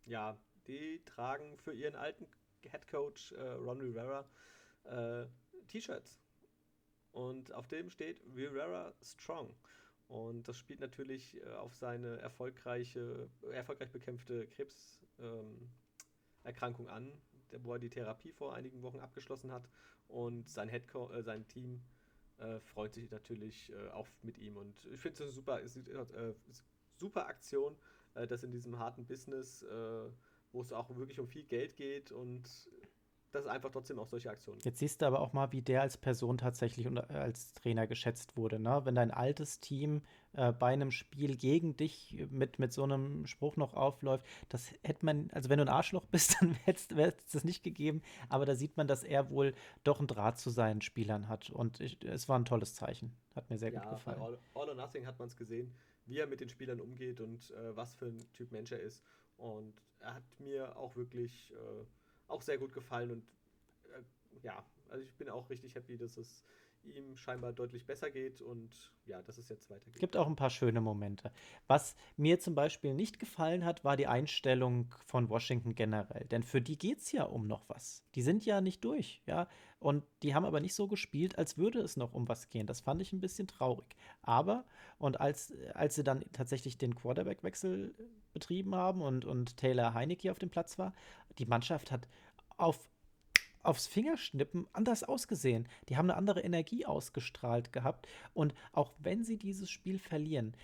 Ja, 0.04 0.38
die 0.68 1.02
tragen 1.06 1.58
für 1.58 1.72
ihren 1.72 1.96
alten 1.96 2.28
Headcoach 2.70 3.32
äh, 3.32 3.42
Ron 3.42 3.80
Rivera 3.80 4.28
äh, 4.84 5.28
T-Shirts. 5.70 6.20
Und 7.12 7.54
auf 7.54 7.70
dem 7.70 7.90
steht 7.90 8.22
Rivera 8.36 8.94
Strong. 9.02 9.56
Und 10.08 10.50
das 10.50 10.58
spielt 10.58 10.82
natürlich 10.82 11.42
äh, 11.42 11.46
auf 11.54 11.78
seine 11.78 12.18
erfolgreiche, 12.18 13.30
erfolgreich 13.54 13.90
bekämpfte 13.90 14.48
Krebserkrankung 14.48 16.88
ähm, 16.88 16.92
an, 16.92 17.22
wo 17.60 17.74
er 17.74 17.80
die 17.80 17.90
Therapie 17.90 18.32
vor 18.32 18.56
einigen 18.56 18.82
Wochen 18.82 19.00
abgeschlossen 19.00 19.52
hat. 19.52 19.68
Und 20.08 20.50
sein, 20.50 20.70
Headco 20.70 21.12
äh, 21.12 21.24
sein 21.24 21.48
Team 21.48 21.82
äh, 22.38 22.60
freut 22.60 22.94
sich 22.94 23.10
natürlich 23.12 23.72
äh, 23.72 23.90
auch 23.90 24.08
mit 24.22 24.38
ihm. 24.38 24.58
Und 24.58 24.86
ich 24.86 25.00
finde 25.00 25.16
es 25.16 25.22
eine 25.22 25.32
super, 25.32 25.62
äh, 25.62 26.34
super 26.98 27.28
Aktion, 27.28 27.76
äh, 28.16 28.28
dass 28.28 28.44
in 28.44 28.52
diesem 28.52 28.80
harten 28.80 29.06
Business, 29.06 29.66
wo 30.52 30.62
es 30.62 30.74
auch 30.74 30.94
wirklich 30.98 31.20
um 31.20 31.28
viel 31.28 31.46
Geld 31.46 31.78
geht 31.78 32.12
und 32.12 32.70
dass 33.32 33.46
es 33.46 33.50
einfach 33.50 33.72
trotzdem 33.72 34.00
auch 34.00 34.08
solche 34.08 34.30
Aktionen 34.30 34.58
gibt. 34.58 34.66
Jetzt 34.66 34.80
siehst 34.80 35.02
du 35.02 35.06
aber 35.06 35.20
auch 35.20 35.34
mal, 35.34 35.52
wie 35.52 35.62
der 35.62 35.82
als 35.82 35.98
Person 35.98 36.38
tatsächlich 36.38 36.88
und 36.88 36.98
als 36.98 37.54
Trainer 37.54 37.88
geschätzt 37.88 38.36
wurde. 38.36 38.60
Ne? 38.60 38.82
Wenn 38.84 38.96
dein 38.96 39.12
altes 39.12 39.60
Team 39.60 40.02
äh, 40.34 40.52
bei 40.52 40.74
einem 40.74 40.92
Spiel 40.92 41.38
gegen 41.38 41.78
dich 41.78 42.26
mit, 42.30 42.60
mit 42.60 42.74
so 42.74 42.84
einem 42.84 43.26
Spruch 43.26 43.56
noch 43.56 43.74
aufläuft, 43.74 44.26
das 44.50 44.72
hätte 44.84 45.06
man, 45.06 45.30
also 45.32 45.50
wenn 45.50 45.58
du 45.58 45.66
ein 45.66 45.70
Arschloch 45.70 46.06
bist, 46.12 46.38
dann 46.42 46.58
wäre 46.66 47.14
es 47.18 47.32
das 47.32 47.44
nicht 47.44 47.64
gegeben. 47.64 48.02
Aber 48.30 48.46
da 48.46 48.56
sieht 48.56 48.78
man, 48.78 48.88
dass 48.88 49.04
er 49.04 49.30
wohl 49.30 49.54
doch 49.84 50.00
ein 50.00 50.08
Draht 50.08 50.40
zu 50.40 50.50
seinen 50.50 50.82
Spielern 50.82 51.28
hat. 51.28 51.50
Und 51.50 51.80
ich, 51.80 52.04
es 52.04 52.28
war 52.28 52.38
ein 52.38 52.46
tolles 52.46 52.76
Zeichen. 52.76 53.16
Hat 53.36 53.50
mir 53.50 53.58
sehr 53.58 53.72
ja, 53.72 53.82
gut 53.82 53.92
gefallen. 53.92 54.20
Bei 54.20 54.26
All, 54.26 54.40
All 54.54 54.70
or 54.70 54.76
Nothing 54.76 55.06
hat 55.06 55.18
man 55.20 55.28
es 55.28 55.38
gesehen, 55.38 55.74
wie 56.06 56.18
er 56.18 56.28
mit 56.28 56.42
den 56.42 56.50
Spielern 56.50 56.82
umgeht 56.82 57.22
und 57.22 57.52
äh, 57.52 57.76
was 57.76 57.96
für 57.96 58.08
ein 58.08 58.18
Typ 58.34 58.52
Mensch 58.52 58.72
er 58.72 58.80
ist. 58.80 59.04
Und 59.38 59.82
er 60.00 60.16
hat 60.16 60.40
mir 60.40 60.76
auch 60.78 60.96
wirklich 60.96 61.52
äh, 61.52 61.86
auch 62.32 62.42
sehr 62.42 62.58
gut 62.58 62.74
gefallen 62.74 63.12
und 63.12 63.24
äh, 63.94 64.02
ja, 64.42 64.64
also 64.90 65.04
ich 65.04 65.14
bin 65.16 65.30
auch 65.30 65.50
richtig 65.50 65.76
happy, 65.76 65.98
dass 65.98 66.18
es 66.18 66.44
ihm 66.84 67.16
scheinbar 67.16 67.54
deutlich 67.54 67.86
besser 67.86 68.10
geht 68.10 68.42
und 68.42 68.70
ja, 69.06 69.22
dass 69.22 69.38
es 69.38 69.50
jetzt 69.50 69.70
weitergeht. 69.70 69.96
Es 69.96 70.00
gibt 70.00 70.18
auch 70.18 70.28
ein 70.28 70.36
paar 70.36 70.50
schöne 70.50 70.82
Momente. 70.82 71.32
Was 71.68 71.96
mir 72.18 72.40
zum 72.40 72.56
Beispiel 72.56 72.94
nicht 72.94 73.20
gefallen 73.20 73.66
hat, 73.66 73.84
war 73.84 73.98
die 73.98 74.08
Einstellung 74.08 74.94
von 75.06 75.30
Washington 75.30 75.76
generell. 75.76 76.26
Denn 76.28 76.44
für 76.44 76.62
die 76.62 76.78
geht 76.78 77.00
es 77.00 77.12
ja 77.12 77.24
um 77.24 77.48
noch 77.48 77.68
was. 77.70 78.04
Die 78.16 78.22
sind 78.22 78.46
ja 78.46 78.62
nicht 78.62 78.84
durch, 78.84 79.22
ja. 79.26 79.48
Und 79.80 80.04
die 80.22 80.36
haben 80.36 80.46
aber 80.46 80.60
nicht 80.60 80.76
so 80.76 80.88
gespielt, 80.88 81.38
als 81.38 81.58
würde 81.58 81.80
es 81.80 81.98
noch 81.98 82.14
um 82.14 82.28
was 82.28 82.50
gehen. 82.50 82.68
Das 82.68 82.82
fand 82.82 83.02
ich 83.02 83.14
ein 83.14 83.20
bisschen 83.20 83.48
traurig. 83.48 83.96
Aber, 84.22 84.66
und 85.00 85.20
als, 85.20 85.54
als 85.74 85.96
sie 85.96 86.04
dann 86.04 86.24
tatsächlich 86.34 86.78
den 86.78 86.94
Quarterback-Wechsel 86.96 87.96
betrieben 88.32 88.76
haben 88.76 89.02
und, 89.02 89.26
und 89.26 89.58
Taylor 89.58 89.94
Heinecke 89.96 90.32
auf 90.32 90.38
dem 90.38 90.52
Platz 90.52 90.78
war, 90.78 90.94
die 91.40 91.48
Mannschaft 91.48 91.92
hat 91.92 92.08
auf 92.58 92.91
aufs 93.64 93.88
Fingerschnippen 93.88 94.68
anders 94.74 95.04
ausgesehen. 95.04 95.68
Die 95.90 95.98
haben 95.98 96.10
eine 96.10 96.18
andere 96.18 96.42
Energie 96.42 96.86
ausgestrahlt 96.86 97.72
gehabt. 97.74 98.08
Und 98.34 98.54
auch 98.74 98.94
wenn 99.00 99.24
sie 99.24 99.38
dieses 99.38 99.70
Spiel 99.70 100.00
verlieren, 100.00 100.56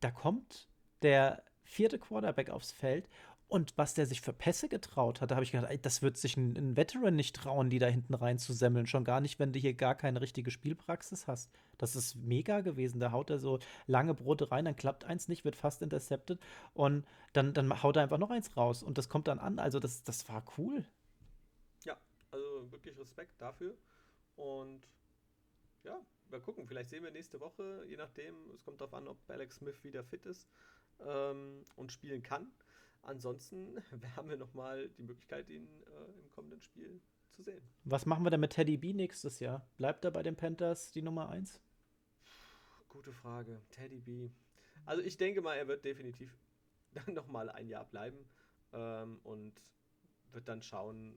da 0.00 0.10
kommt 0.10 0.68
der 1.02 1.42
vierte 1.64 1.98
Quarterback 1.98 2.50
aufs 2.50 2.72
Feld 2.72 3.08
und 3.48 3.74
was 3.76 3.94
der 3.94 4.06
sich 4.06 4.20
für 4.20 4.32
Pässe 4.32 4.68
getraut 4.68 5.20
hat, 5.20 5.30
da 5.30 5.36
habe 5.36 5.44
ich 5.44 5.52
gedacht, 5.52 5.70
ey, 5.70 5.80
das 5.80 6.02
wird 6.02 6.16
sich 6.16 6.36
ein, 6.36 6.56
ein, 6.56 6.76
Veteran 6.76 7.14
nicht 7.14 7.36
trauen, 7.36 7.70
die 7.70 7.78
da 7.78 7.86
hinten 7.86 8.14
rein 8.14 8.38
zu 8.38 8.52
semmeln. 8.52 8.88
Schon 8.88 9.04
gar 9.04 9.20
nicht, 9.20 9.38
wenn 9.38 9.52
du 9.52 9.60
hier 9.60 9.74
gar 9.74 9.94
keine 9.94 10.20
richtige 10.20 10.50
Spielpraxis 10.50 11.28
hast. 11.28 11.52
Das 11.78 11.94
ist 11.94 12.16
mega 12.16 12.60
gewesen. 12.60 12.98
Da 12.98 13.12
haut 13.12 13.30
er 13.30 13.38
so 13.38 13.60
lange 13.86 14.14
Brote 14.14 14.50
rein, 14.50 14.64
dann 14.64 14.74
klappt 14.74 15.04
eins 15.04 15.28
nicht, 15.28 15.44
wird 15.44 15.54
fast 15.54 15.80
intercepted 15.80 16.40
und 16.74 17.04
dann, 17.34 17.54
dann 17.54 17.82
haut 17.82 17.96
er 17.96 18.02
einfach 18.02 18.18
noch 18.18 18.30
eins 18.30 18.56
raus 18.56 18.82
und 18.82 18.98
das 18.98 19.08
kommt 19.08 19.28
dann 19.28 19.38
an. 19.38 19.60
Also 19.60 19.78
das, 19.78 20.02
das 20.02 20.28
war 20.28 20.44
cool. 20.58 20.84
Also 22.66 22.72
wirklich 22.72 22.98
Respekt 22.98 23.40
dafür. 23.40 23.76
Und 24.34 24.82
ja, 25.84 26.04
mal 26.30 26.40
gucken. 26.40 26.66
Vielleicht 26.66 26.90
sehen 26.90 27.04
wir 27.04 27.12
nächste 27.12 27.40
Woche, 27.40 27.84
je 27.86 27.96
nachdem. 27.96 28.34
Es 28.50 28.64
kommt 28.64 28.80
darauf 28.80 28.94
an, 28.94 29.06
ob 29.06 29.18
Alex 29.30 29.56
Smith 29.56 29.84
wieder 29.84 30.02
fit 30.02 30.26
ist 30.26 30.48
ähm, 31.00 31.64
und 31.76 31.92
spielen 31.92 32.24
kann. 32.24 32.50
Ansonsten 33.02 33.76
haben 34.16 34.28
wir 34.28 34.36
nochmal 34.36 34.88
die 34.98 35.04
Möglichkeit, 35.04 35.48
ihn 35.48 35.68
äh, 35.84 36.20
im 36.20 36.30
kommenden 36.32 36.60
Spiel 36.60 37.00
zu 37.30 37.44
sehen. 37.44 37.62
Was 37.84 38.04
machen 38.04 38.24
wir 38.24 38.30
denn 38.30 38.40
mit 38.40 38.52
Teddy 38.52 38.76
B 38.76 38.92
nächstes 38.92 39.38
Jahr? 39.38 39.70
Bleibt 39.76 40.04
er 40.04 40.10
bei 40.10 40.24
den 40.24 40.34
Panthers 40.34 40.90
die 40.90 41.02
Nummer 41.02 41.28
1? 41.28 41.60
Gute 42.88 43.12
Frage. 43.12 43.62
Teddy 43.70 44.00
B. 44.00 44.30
Also 44.86 45.02
ich 45.02 45.16
denke 45.16 45.40
mal, 45.40 45.54
er 45.54 45.68
wird 45.68 45.84
definitiv 45.84 46.36
nochmal 47.06 47.48
ein 47.48 47.68
Jahr 47.68 47.84
bleiben 47.84 48.28
ähm, 48.72 49.20
und 49.22 49.62
wird 50.32 50.48
dann 50.48 50.62
schauen, 50.62 51.16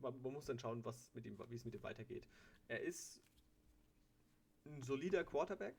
man, 0.00 0.20
man 0.22 0.32
muss 0.32 0.46
dann 0.46 0.58
schauen, 0.58 0.84
was 0.84 1.12
mit 1.14 1.26
ihm, 1.26 1.38
wie 1.48 1.56
es 1.56 1.64
mit 1.64 1.74
ihm 1.74 1.82
weitergeht. 1.82 2.26
Er 2.68 2.80
ist 2.80 3.20
ein 4.64 4.82
solider 4.82 5.24
Quarterback, 5.24 5.76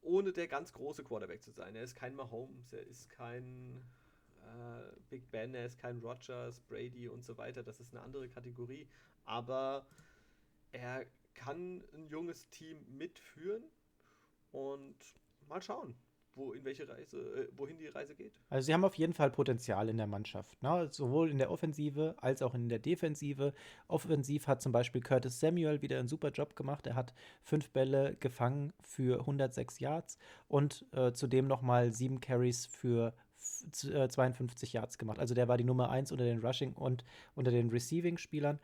ohne 0.00 0.32
der 0.32 0.48
ganz 0.48 0.72
große 0.72 1.04
Quarterback 1.04 1.42
zu 1.42 1.50
sein. 1.50 1.74
Er 1.74 1.82
ist 1.82 1.94
kein 1.94 2.14
Mahomes, 2.14 2.72
er 2.72 2.86
ist 2.86 3.08
kein 3.10 3.82
äh, 4.42 5.00
Big 5.08 5.30
Ben, 5.30 5.54
er 5.54 5.66
ist 5.66 5.78
kein 5.78 5.98
Rogers, 6.00 6.60
Brady 6.60 7.08
und 7.08 7.24
so 7.24 7.36
weiter. 7.38 7.62
Das 7.62 7.80
ist 7.80 7.94
eine 7.94 8.02
andere 8.02 8.28
Kategorie. 8.28 8.88
Aber 9.24 9.86
er 10.72 11.06
kann 11.34 11.84
ein 11.94 12.08
junges 12.08 12.48
Team 12.50 12.84
mitführen 12.96 13.64
und 14.50 14.96
mal 15.48 15.62
schauen 15.62 15.96
wo, 16.34 16.52
in 16.52 16.64
welche 16.64 16.88
Reise, 16.88 17.18
äh, 17.18 17.48
wohin 17.56 17.78
die 17.78 17.88
Reise 17.88 18.14
geht. 18.14 18.40
Also 18.48 18.66
sie 18.66 18.74
haben 18.74 18.84
auf 18.84 18.94
jeden 18.94 19.12
Fall 19.12 19.30
Potenzial 19.30 19.88
in 19.88 19.96
der 19.96 20.06
Mannschaft, 20.06 20.62
ne? 20.62 20.88
sowohl 20.90 21.30
in 21.30 21.38
der 21.38 21.50
Offensive 21.50 22.14
als 22.20 22.42
auch 22.42 22.54
in 22.54 22.68
der 22.68 22.78
Defensive. 22.78 23.52
Offensiv 23.88 24.46
hat 24.46 24.62
zum 24.62 24.72
Beispiel 24.72 25.00
Curtis 25.00 25.40
Samuel 25.40 25.82
wieder 25.82 25.98
einen 25.98 26.08
super 26.08 26.30
Job 26.30 26.56
gemacht. 26.56 26.86
Er 26.86 26.94
hat 26.94 27.14
fünf 27.42 27.70
Bälle 27.70 28.16
gefangen 28.20 28.72
für 28.80 29.20
106 29.20 29.80
Yards 29.80 30.18
und 30.48 30.86
äh, 30.92 31.12
zudem 31.12 31.46
nochmal 31.46 31.92
sieben 31.92 32.20
Carries 32.20 32.66
für 32.66 33.12
52 33.38 34.74
äh, 34.74 34.78
Yards 34.78 34.98
gemacht. 34.98 35.18
Also 35.18 35.34
der 35.34 35.48
war 35.48 35.56
die 35.56 35.64
Nummer 35.64 35.90
eins 35.90 36.12
unter 36.12 36.24
den 36.24 36.40
Rushing 36.40 36.72
und 36.74 37.04
unter 37.34 37.50
den 37.50 37.70
Receiving-Spielern 37.70 38.58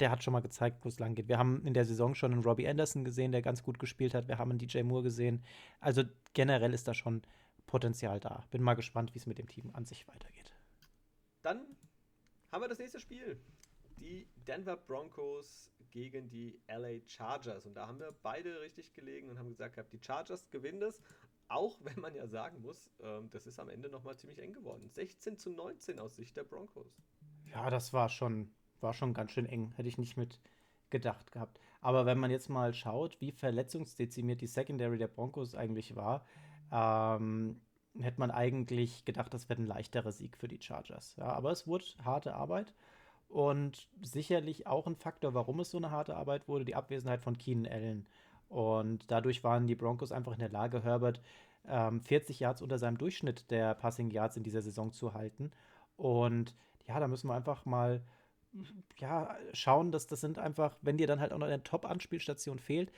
der 0.00 0.10
hat 0.10 0.24
schon 0.24 0.32
mal 0.32 0.40
gezeigt, 0.40 0.84
wo 0.84 0.88
es 0.88 0.98
lang 0.98 1.14
geht. 1.14 1.28
Wir 1.28 1.38
haben 1.38 1.64
in 1.66 1.74
der 1.74 1.84
Saison 1.84 2.14
schon 2.14 2.32
einen 2.32 2.42
Robbie 2.42 2.68
Anderson 2.68 3.04
gesehen, 3.04 3.32
der 3.32 3.42
ganz 3.42 3.62
gut 3.62 3.78
gespielt 3.78 4.14
hat. 4.14 4.28
Wir 4.28 4.38
haben 4.38 4.50
einen 4.50 4.58
DJ 4.58 4.82
Moore 4.82 5.04
gesehen. 5.04 5.44
Also 5.80 6.02
generell 6.32 6.74
ist 6.74 6.88
da 6.88 6.94
schon 6.94 7.22
Potenzial 7.66 8.20
da. 8.20 8.44
Bin 8.50 8.62
mal 8.62 8.74
gespannt, 8.74 9.14
wie 9.14 9.18
es 9.18 9.26
mit 9.26 9.38
dem 9.38 9.48
Team 9.48 9.70
an 9.72 9.84
sich 9.84 10.06
weitergeht. 10.08 10.52
Dann 11.42 11.76
haben 12.50 12.62
wir 12.62 12.68
das 12.68 12.78
nächste 12.78 13.00
Spiel. 13.00 13.40
Die 13.96 14.28
Denver 14.46 14.76
Broncos 14.76 15.70
gegen 15.90 16.28
die 16.28 16.60
LA 16.66 17.00
Chargers. 17.06 17.66
Und 17.66 17.74
da 17.74 17.86
haben 17.86 18.00
wir 18.00 18.12
beide 18.22 18.60
richtig 18.60 18.92
gelegen 18.94 19.28
und 19.28 19.38
haben 19.38 19.48
gesagt, 19.48 19.78
die 19.92 20.00
Chargers 20.02 20.50
gewinnen 20.50 20.80
das. 20.80 21.00
Auch 21.48 21.78
wenn 21.84 22.00
man 22.00 22.14
ja 22.14 22.26
sagen 22.26 22.60
muss, 22.60 22.90
ähm, 23.00 23.30
das 23.30 23.46
ist 23.46 23.60
am 23.60 23.68
Ende 23.68 23.88
nochmal 23.88 24.16
ziemlich 24.16 24.38
eng 24.40 24.52
geworden. 24.52 24.88
16 24.88 25.38
zu 25.38 25.50
19 25.50 25.98
aus 25.98 26.16
Sicht 26.16 26.36
der 26.36 26.44
Broncos. 26.44 27.00
Ja, 27.46 27.70
das 27.70 27.92
war 27.92 28.08
schon 28.08 28.50
war 28.84 28.92
schon 28.92 29.14
ganz 29.14 29.32
schön 29.32 29.46
eng. 29.46 29.72
Hätte 29.74 29.88
ich 29.88 29.98
nicht 29.98 30.16
mit 30.16 30.40
gedacht 30.90 31.32
gehabt. 31.32 31.58
Aber 31.80 32.06
wenn 32.06 32.18
man 32.18 32.30
jetzt 32.30 32.48
mal 32.48 32.72
schaut, 32.72 33.20
wie 33.20 33.32
verletzungsdezimiert 33.32 34.40
die 34.40 34.46
Secondary 34.46 34.96
der 34.96 35.08
Broncos 35.08 35.56
eigentlich 35.56 35.96
war, 35.96 36.24
ähm, 36.70 37.60
hätte 37.98 38.20
man 38.20 38.30
eigentlich 38.30 39.04
gedacht, 39.04 39.34
das 39.34 39.48
wäre 39.48 39.60
ein 39.60 39.66
leichterer 39.66 40.12
Sieg 40.12 40.36
für 40.36 40.46
die 40.46 40.60
Chargers. 40.60 41.16
Ja, 41.16 41.26
aber 41.26 41.50
es 41.50 41.66
wurde 41.66 41.84
harte 42.04 42.34
Arbeit 42.34 42.72
und 43.28 43.88
sicherlich 44.02 44.66
auch 44.66 44.86
ein 44.86 44.94
Faktor, 44.94 45.34
warum 45.34 45.58
es 45.60 45.70
so 45.70 45.78
eine 45.78 45.90
harte 45.90 46.16
Arbeit 46.16 46.46
wurde, 46.46 46.64
die 46.64 46.76
Abwesenheit 46.76 47.22
von 47.22 47.36
Keenan 47.36 47.72
Allen. 47.72 48.06
Und 48.48 49.10
dadurch 49.10 49.42
waren 49.42 49.66
die 49.66 49.74
Broncos 49.74 50.12
einfach 50.12 50.32
in 50.32 50.38
der 50.38 50.50
Lage, 50.50 50.84
Herbert 50.84 51.20
ähm, 51.66 52.00
40 52.00 52.40
Yards 52.40 52.62
unter 52.62 52.78
seinem 52.78 52.98
Durchschnitt 52.98 53.50
der 53.50 53.74
Passing 53.74 54.10
Yards 54.10 54.36
in 54.36 54.44
dieser 54.44 54.62
Saison 54.62 54.92
zu 54.92 55.14
halten. 55.14 55.50
Und 55.96 56.54
ja, 56.86 57.00
da 57.00 57.08
müssen 57.08 57.28
wir 57.28 57.34
einfach 57.34 57.64
mal 57.64 58.02
ja, 58.98 59.36
schauen, 59.52 59.90
dass 59.90 60.06
das 60.06 60.20
sind 60.20 60.38
einfach, 60.38 60.76
wenn 60.82 60.96
dir 60.96 61.06
dann 61.06 61.20
halt 61.20 61.32
auch 61.32 61.38
noch 61.38 61.46
eine 61.46 61.62
Top-Anspielstation 61.62 62.58
fehlt, 62.58 62.92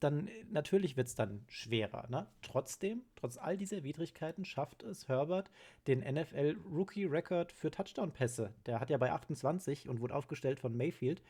dann 0.00 0.28
natürlich 0.50 0.96
wird 0.96 1.08
es 1.08 1.14
dann 1.14 1.44
schwerer. 1.48 2.06
Ne? 2.08 2.26
Trotzdem, 2.42 3.02
trotz 3.16 3.36
all 3.36 3.56
dieser 3.56 3.82
Widrigkeiten, 3.82 4.44
schafft 4.44 4.82
es 4.84 5.08
Herbert, 5.08 5.50
den 5.86 6.00
NFL-Rookie-Record 6.00 7.52
für 7.52 7.70
Touchdown-Pässe, 7.70 8.52
der 8.66 8.80
hat 8.80 8.90
ja 8.90 8.98
bei 8.98 9.10
28 9.10 9.88
und 9.88 10.00
wurde 10.00 10.14
aufgestellt 10.14 10.60
von 10.60 10.76
Mayfield, 10.76 11.20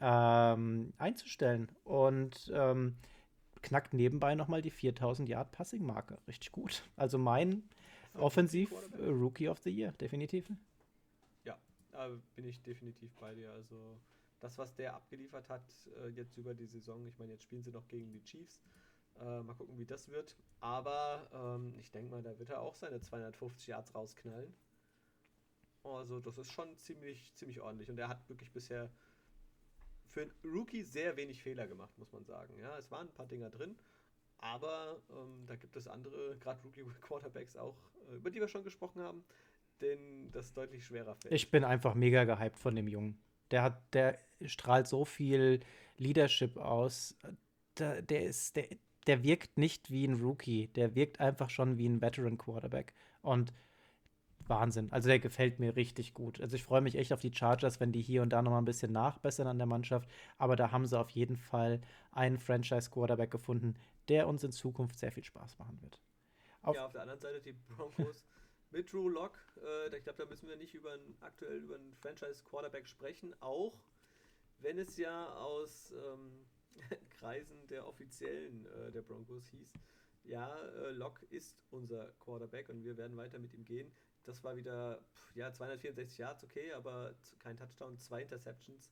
ähm, 0.00 0.92
einzustellen. 0.98 1.70
Und 1.84 2.50
ähm, 2.54 2.96
knackt 3.62 3.94
nebenbei 3.94 4.34
nochmal 4.34 4.62
die 4.62 4.70
4000 4.70 5.28
Yard 5.28 5.52
Passing-Marke. 5.52 6.18
Richtig 6.28 6.52
gut. 6.52 6.82
Also 6.96 7.18
mein 7.18 7.62
Offensiv-Rookie 8.14 9.48
of 9.48 9.58
the 9.60 9.70
Year, 9.70 9.92
definitiv. 9.92 10.50
Da 11.94 12.08
bin 12.34 12.44
ich 12.44 12.60
definitiv 12.60 13.14
bei 13.14 13.34
dir. 13.34 13.52
Also 13.52 14.00
das, 14.40 14.58
was 14.58 14.74
der 14.74 14.94
abgeliefert 14.94 15.48
hat 15.48 15.62
äh, 16.02 16.08
jetzt 16.08 16.36
über 16.36 16.52
die 16.52 16.66
Saison, 16.66 17.06
ich 17.06 17.16
meine, 17.20 17.34
jetzt 17.34 17.44
spielen 17.44 17.62
sie 17.62 17.70
noch 17.70 17.86
gegen 17.86 18.10
die 18.10 18.24
Chiefs. 18.24 18.64
Äh, 19.20 19.42
mal 19.44 19.54
gucken, 19.54 19.78
wie 19.78 19.86
das 19.86 20.08
wird. 20.08 20.36
Aber 20.58 21.30
ähm, 21.32 21.72
ich 21.78 21.92
denke 21.92 22.10
mal, 22.10 22.20
da 22.20 22.36
wird 22.36 22.50
er 22.50 22.60
auch 22.60 22.74
seine 22.74 23.00
250 23.00 23.68
Yards 23.68 23.94
rausknallen. 23.94 24.52
Also 25.84 26.18
das 26.18 26.36
ist 26.36 26.50
schon 26.50 26.76
ziemlich, 26.78 27.32
ziemlich 27.36 27.60
ordentlich. 27.60 27.88
Und 27.88 27.98
er 27.98 28.08
hat 28.08 28.28
wirklich 28.28 28.50
bisher 28.50 28.90
für 30.06 30.22
einen 30.22 30.32
Rookie 30.42 30.82
sehr 30.82 31.16
wenig 31.16 31.44
Fehler 31.44 31.68
gemacht, 31.68 31.96
muss 31.96 32.12
man 32.12 32.24
sagen. 32.24 32.58
Ja, 32.58 32.76
es 32.76 32.90
waren 32.90 33.06
ein 33.06 33.14
paar 33.14 33.28
Dinger 33.28 33.50
drin, 33.50 33.78
aber 34.38 35.00
ähm, 35.10 35.46
da 35.46 35.54
gibt 35.54 35.76
es 35.76 35.86
andere, 35.86 36.36
gerade 36.38 36.60
Rookie-Quarterbacks 36.64 37.56
auch, 37.56 37.76
äh, 38.10 38.16
über 38.16 38.30
die 38.30 38.40
wir 38.40 38.48
schon 38.48 38.64
gesprochen 38.64 39.00
haben, 39.00 39.24
denen 39.80 40.30
das 40.32 40.52
deutlich 40.52 40.84
schwerer 40.84 41.14
fällt. 41.16 41.32
Ich 41.32 41.50
bin 41.50 41.64
einfach 41.64 41.94
mega 41.94 42.24
gehypt 42.24 42.58
von 42.58 42.74
dem 42.74 42.88
Jungen. 42.88 43.20
Der 43.50 43.62
hat, 43.62 43.94
der 43.94 44.18
strahlt 44.44 44.86
so 44.86 45.04
viel 45.04 45.60
Leadership 45.96 46.56
aus. 46.56 47.16
Der, 47.78 48.02
der 48.02 48.24
ist, 48.24 48.56
der, 48.56 48.68
der 49.06 49.22
wirkt 49.22 49.58
nicht 49.58 49.90
wie 49.90 50.06
ein 50.06 50.20
Rookie. 50.20 50.68
Der 50.68 50.94
wirkt 50.94 51.20
einfach 51.20 51.50
schon 51.50 51.78
wie 51.78 51.88
ein 51.88 52.00
Veteran 52.00 52.38
Quarterback. 52.38 52.94
Und 53.20 53.52
Wahnsinn. 54.48 54.92
Also 54.92 55.08
der 55.08 55.18
gefällt 55.18 55.58
mir 55.58 55.76
richtig 55.76 56.14
gut. 56.14 56.40
Also 56.40 56.56
ich 56.56 56.64
freue 56.64 56.80
mich 56.80 56.96
echt 56.96 57.12
auf 57.12 57.20
die 57.20 57.32
Chargers, 57.32 57.80
wenn 57.80 57.92
die 57.92 58.02
hier 58.02 58.22
und 58.22 58.30
da 58.30 58.42
noch 58.42 58.50
mal 58.50 58.58
ein 58.58 58.64
bisschen 58.64 58.92
nachbessern 58.92 59.46
an 59.46 59.58
der 59.58 59.66
Mannschaft. 59.66 60.08
Aber 60.38 60.56
da 60.56 60.70
haben 60.70 60.86
sie 60.86 60.98
auf 60.98 61.10
jeden 61.10 61.36
Fall 61.36 61.80
einen 62.12 62.38
Franchise-Quarterback 62.38 63.30
gefunden, 63.30 63.74
der 64.08 64.28
uns 64.28 64.44
in 64.44 64.52
Zukunft 64.52 64.98
sehr 64.98 65.12
viel 65.12 65.24
Spaß 65.24 65.58
machen 65.58 65.80
wird. 65.80 66.00
Auf 66.62 66.76
ja, 66.76 66.86
auf 66.86 66.92
der 66.92 67.02
anderen 67.02 67.20
Seite 67.20 67.40
die 67.40 67.52
Broncos 67.52 68.24
mit 68.74 68.92
Drew 68.92 69.08
Lock. 69.08 69.38
Äh, 69.62 69.96
ich 69.96 70.04
glaube, 70.04 70.22
da 70.22 70.28
müssen 70.28 70.48
wir 70.48 70.56
nicht 70.56 70.74
über 70.74 70.92
einen, 70.92 71.16
aktuell 71.20 71.58
über 71.58 71.76
einen 71.76 71.94
Franchise-Quarterback 71.94 72.86
sprechen. 72.86 73.34
Auch 73.40 73.80
wenn 74.58 74.78
es 74.78 74.96
ja 74.96 75.32
aus 75.34 75.92
ähm, 75.92 76.46
Kreisen 77.10 77.66
der 77.68 77.86
Offiziellen 77.86 78.66
äh, 78.66 78.92
der 78.92 79.02
Broncos 79.02 79.48
hieß, 79.48 79.72
ja, 80.24 80.54
äh, 80.58 80.90
Locke 80.90 81.24
ist 81.26 81.56
unser 81.70 82.12
Quarterback 82.18 82.68
und 82.68 82.84
wir 82.84 82.96
werden 82.96 83.16
weiter 83.16 83.38
mit 83.38 83.54
ihm 83.54 83.64
gehen. 83.64 83.92
Das 84.24 84.42
war 84.42 84.56
wieder, 84.56 85.00
pff, 85.14 85.36
ja, 85.36 85.52
264 85.52 86.18
Yards, 86.18 86.44
okay, 86.44 86.72
aber 86.72 87.14
kein 87.38 87.56
Touchdown, 87.56 87.98
zwei 87.98 88.22
Interceptions. 88.22 88.90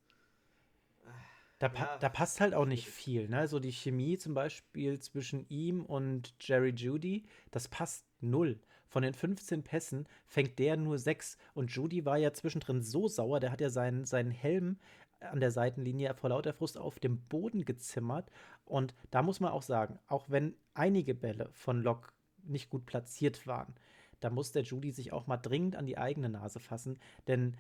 Da, 1.59 1.69
pa 1.69 1.85
ja, 1.85 1.99
da, 1.99 2.09
passt 2.09 2.41
halt 2.41 2.55
auch 2.55 2.67
nicht 2.67 2.89
viel. 2.89 3.29
Ne? 3.29 3.49
So 3.49 3.59
die 3.59 3.73
Chemie 3.73 4.19
zum 4.19 4.35
Beispiel 4.35 4.99
zwischen 4.99 5.49
ihm 5.49 5.85
und 5.87 6.35
Jerry 6.41 6.71
Judy, 6.71 7.25
das 7.51 7.69
passt 7.69 8.05
null. 8.21 8.61
Von 8.93 9.05
den 9.05 9.15
15 9.15 9.63
Pässen 9.63 10.07
fängt 10.27 10.59
der 10.59 10.77
nur 10.77 10.99
sechs. 10.99 11.39
Und 11.55 11.71
Judy 11.71 12.05
war 12.05 12.19
ja 12.19 12.35
zwischendrin 12.35 12.83
so 12.83 13.09
sauer, 13.09 13.41
der 13.41 13.51
hat 13.51 13.63
ja 13.63 13.71
seinen, 13.71 14.05
seinen 14.05 14.31
Helm 14.31 14.79
an 15.21 15.41
der 15.41 15.51
Seitenlinie 15.51 16.13
vor 16.13 16.29
lauter 16.29 16.53
Frust 16.53 16.77
auf 16.77 16.99
dem 16.99 17.23
Boden 17.23 17.65
gezimmert. 17.65 18.31
Und 18.67 18.95
da 19.11 19.23
muss 19.23 19.41
man 19.41 19.51
auch 19.51 19.63
sagen, 19.63 19.99
auch 20.09 20.29
wenn 20.29 20.55
einige 20.75 21.15
Bälle 21.15 21.49
von 21.53 21.83
Locke 21.83 22.11
nicht 22.43 22.69
gut 22.69 22.85
platziert 22.85 23.47
waren, 23.47 23.75
da 24.21 24.29
muss 24.29 24.53
der 24.53 24.63
Judy 24.63 24.93
sich 24.93 25.11
auch 25.11 25.27
mal 25.27 25.39
dringend 25.39 25.75
an 25.75 25.87
die 25.87 25.97
eigene 25.97 26.29
Nase 26.29 26.61
fassen, 26.61 26.99
denn 27.27 27.57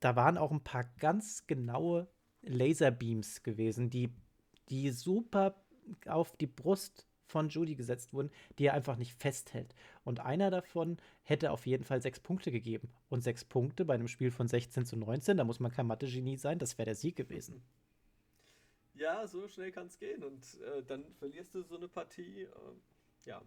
da 0.00 0.16
waren 0.16 0.38
auch 0.38 0.52
ein 0.52 0.64
paar 0.64 0.84
ganz 0.98 1.46
genaue 1.46 2.08
Laserbeams 2.40 3.42
gewesen, 3.42 3.90
die, 3.90 4.10
die 4.70 4.90
super 4.90 5.54
auf 6.06 6.34
die 6.38 6.46
Brust 6.46 7.06
von 7.26 7.48
Judy 7.48 7.74
gesetzt 7.74 8.12
wurden, 8.12 8.30
die 8.58 8.66
er 8.66 8.74
einfach 8.74 8.96
nicht 8.96 9.14
festhält. 9.14 9.74
Und 10.04 10.20
einer 10.20 10.50
davon 10.50 10.98
hätte 11.22 11.50
auf 11.50 11.66
jeden 11.66 11.84
Fall 11.84 12.00
sechs 12.00 12.20
Punkte 12.20 12.50
gegeben. 12.50 12.88
Und 13.08 13.22
sechs 13.22 13.44
Punkte 13.44 13.84
bei 13.84 13.94
einem 13.94 14.08
Spiel 14.08 14.30
von 14.30 14.48
16 14.48 14.86
zu 14.86 14.96
19, 14.96 15.36
da 15.36 15.44
muss 15.44 15.60
man 15.60 15.72
kein 15.72 15.86
Mathe-Genie 15.86 16.36
sein, 16.36 16.58
das 16.58 16.78
wäre 16.78 16.86
der 16.86 16.94
Sieg 16.94 17.16
gewesen. 17.16 17.62
Ja, 18.98 19.26
so 19.26 19.46
schnell 19.46 19.72
kann 19.72 19.88
es 19.88 19.98
gehen. 19.98 20.24
Und 20.24 20.42
äh, 20.62 20.82
dann 20.82 21.04
verlierst 21.18 21.54
du 21.54 21.60
so 21.60 21.76
eine 21.76 21.86
Partie. 21.86 22.44
Äh, 22.44 22.48
ja, 23.26 23.42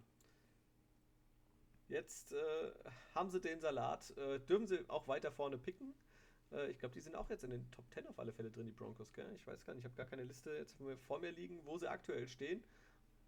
Jetzt 1.90 2.32
äh, 2.32 2.70
haben 3.16 3.30
sie 3.30 3.40
den 3.40 3.60
Salat. 3.60 4.16
Äh, 4.16 4.38
dürfen 4.38 4.68
sie 4.68 4.88
auch 4.88 5.08
weiter 5.08 5.32
vorne 5.32 5.58
picken? 5.58 5.92
Äh, 6.52 6.70
ich 6.70 6.78
glaube, 6.78 6.94
die 6.94 7.00
sind 7.00 7.16
auch 7.16 7.28
jetzt 7.28 7.42
in 7.42 7.50
den 7.50 7.68
Top 7.72 7.84
10 7.90 8.06
auf 8.06 8.18
alle 8.18 8.32
Fälle 8.32 8.50
drin, 8.50 8.66
die 8.66 8.72
Broncos. 8.72 9.12
Gell? 9.12 9.26
Ich 9.34 9.44
weiß 9.44 9.66
gar 9.66 9.74
nicht, 9.74 9.80
ich 9.80 9.84
habe 9.86 9.96
gar 9.96 10.06
keine 10.06 10.22
Liste 10.22 10.52
jetzt 10.52 10.76
vor 11.08 11.18
mir 11.18 11.32
liegen, 11.32 11.60
wo 11.64 11.76
sie 11.78 11.90
aktuell 11.90 12.28
stehen. 12.28 12.62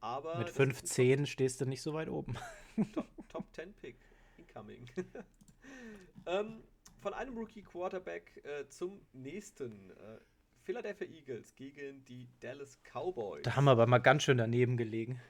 Aber 0.02 0.36
Mit 0.36 0.50
15 0.50 1.26
stehst 1.26 1.60
du 1.60 1.64
nicht 1.64 1.80
so 1.80 1.94
weit 1.94 2.08
oben. 2.08 2.36
Top, 2.92 3.06
Top 3.28 3.46
10 3.54 3.72
Pick 3.74 3.96
incoming. 4.36 4.90
ähm, 6.26 6.64
von 7.00 7.14
einem 7.14 7.38
Rookie 7.38 7.62
Quarterback 7.62 8.44
äh, 8.44 8.68
zum 8.68 9.00
nächsten. 9.12 9.90
Äh, 9.90 10.18
Philadelphia 10.64 11.08
Eagles 11.08 11.54
gegen 11.54 12.04
die 12.04 12.28
Dallas 12.40 12.78
Cowboys. 12.82 13.42
Da 13.42 13.56
haben 13.56 13.64
wir 13.64 13.72
aber 13.72 13.86
mal 13.86 13.98
ganz 13.98 14.24
schön 14.24 14.38
daneben 14.38 14.76
gelegen. 14.76 15.20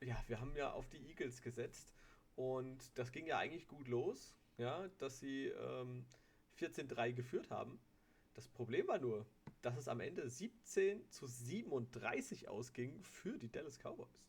Ja, 0.00 0.16
wir 0.26 0.40
haben 0.40 0.54
ja 0.56 0.72
auf 0.72 0.88
die 0.88 0.98
Eagles 1.08 1.40
gesetzt. 1.42 1.92
Und 2.34 2.78
das 2.98 3.12
ging 3.12 3.26
ja 3.26 3.38
eigentlich 3.38 3.66
gut 3.66 3.88
los, 3.88 4.34
ja, 4.58 4.88
dass 4.98 5.20
sie 5.20 5.46
ähm, 5.46 6.06
14-3 6.58 7.12
geführt 7.12 7.50
haben. 7.50 7.80
Das 8.38 8.46
Problem 8.46 8.86
war 8.86 9.00
nur, 9.00 9.26
dass 9.62 9.76
es 9.76 9.88
am 9.88 9.98
Ende 9.98 10.30
17 10.30 11.10
zu 11.10 11.26
37 11.26 12.48
ausging 12.48 13.02
für 13.02 13.36
die 13.36 13.50
Dallas 13.50 13.80
Cowboys. 13.80 14.22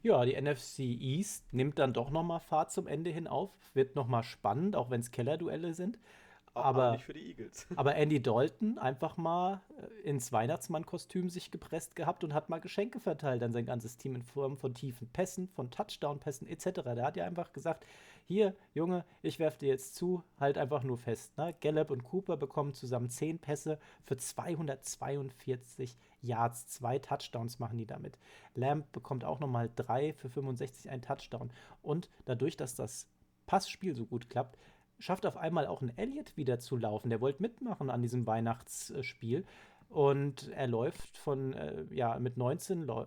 Ja, 0.00 0.24
die 0.24 0.40
NFC 0.40 0.78
East 0.78 1.52
nimmt 1.52 1.78
dann 1.78 1.92
doch 1.92 2.08
nochmal 2.08 2.40
Fahrt 2.40 2.72
zum 2.72 2.86
Ende 2.86 3.10
hin 3.10 3.26
auf. 3.26 3.50
Wird 3.74 3.94
nochmal 3.94 4.22
spannend, 4.22 4.74
auch 4.74 4.88
wenn 4.88 5.02
es 5.02 5.10
Kellerduelle 5.10 5.74
sind 5.74 5.98
aber, 6.54 6.92
nicht 6.92 7.04
für 7.04 7.14
die 7.14 7.28
Eagles. 7.28 7.66
Aber 7.76 7.94
Andy 7.96 8.20
Dalton 8.20 8.78
einfach 8.78 9.16
mal 9.16 9.60
äh, 9.76 10.08
ins 10.08 10.32
Weihnachtsmann-Kostüm 10.32 11.30
sich 11.30 11.50
gepresst 11.50 11.96
gehabt 11.96 12.24
und 12.24 12.34
hat 12.34 12.48
mal 12.50 12.60
Geschenke 12.60 13.00
verteilt 13.00 13.42
an 13.42 13.52
sein 13.52 13.64
ganzes 13.64 13.96
Team 13.96 14.14
in 14.14 14.22
Form 14.22 14.56
von 14.56 14.74
tiefen 14.74 15.08
Pässen, 15.08 15.48
von 15.48 15.70
Touchdown-Pässen 15.70 16.46
etc. 16.46 16.82
Der 16.82 17.04
hat 17.04 17.16
ja 17.16 17.24
einfach 17.24 17.52
gesagt, 17.52 17.86
hier, 18.26 18.56
Junge, 18.74 19.04
ich 19.22 19.38
werfe 19.38 19.58
dir 19.58 19.68
jetzt 19.68 19.94
zu, 19.94 20.22
halt 20.38 20.58
einfach 20.58 20.82
nur 20.82 20.98
fest. 20.98 21.36
Ne? 21.38 21.54
Gallup 21.60 21.90
und 21.90 22.04
Cooper 22.04 22.36
bekommen 22.36 22.74
zusammen 22.74 23.08
10 23.08 23.38
Pässe 23.38 23.78
für 24.04 24.16
242 24.16 25.96
Yards, 26.22 26.68
zwei 26.68 26.98
Touchdowns 26.98 27.58
machen 27.58 27.78
die 27.78 27.86
damit. 27.86 28.18
Lamb 28.54 28.90
bekommt 28.92 29.24
auch 29.24 29.40
nochmal 29.40 29.70
drei 29.74 30.12
für 30.12 30.28
65 30.28 30.90
ein 30.90 31.02
Touchdown. 31.02 31.50
Und 31.82 32.08
dadurch, 32.24 32.56
dass 32.56 32.74
das 32.74 33.08
Passspiel 33.46 33.94
so 33.94 34.06
gut 34.06 34.30
klappt, 34.30 34.56
schafft 34.98 35.26
auf 35.26 35.36
einmal 35.36 35.66
auch 35.66 35.82
ein 35.82 35.96
Elliott 35.98 36.36
wieder 36.36 36.60
zu 36.60 36.76
laufen. 36.76 37.10
Der 37.10 37.20
wollte 37.20 37.42
mitmachen 37.42 37.90
an 37.90 38.02
diesem 38.02 38.26
Weihnachtsspiel. 38.26 39.44
Und 39.88 40.48
er 40.52 40.68
läuft 40.68 41.18
von, 41.18 41.52
äh, 41.52 41.84
ja, 41.90 42.18
mit 42.18 42.38
19, 42.38 42.88
äh, 42.88 43.04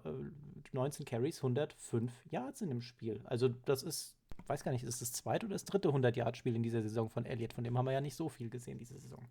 19 0.72 1.06
Carries 1.06 1.42
105 1.42 2.12
Yards 2.30 2.62
in 2.62 2.70
dem 2.70 2.82
Spiel. 2.82 3.22
Also, 3.24 3.48
das 3.48 3.82
ist, 3.82 4.15
weiß 4.48 4.64
gar 4.64 4.72
nicht, 4.72 4.84
ist 4.84 5.02
das 5.02 5.12
zweite 5.12 5.46
oder 5.46 5.56
das 5.56 5.66
dritte 5.66 5.90
100-Yard-Spiel 5.90 6.56
in 6.56 6.64
dieser 6.64 6.82
Saison 6.82 7.10
von 7.10 7.26
Elliott? 7.26 7.54
Von 7.54 7.64
dem 7.64 7.78
haben 7.78 7.86
wir 7.86 7.94
ja 7.94 8.02
nicht 8.02 8.16
so 8.16 8.30
viel 8.30 8.50
gesehen 8.50 8.78
diese 8.78 9.00
Saison. 9.00 9.28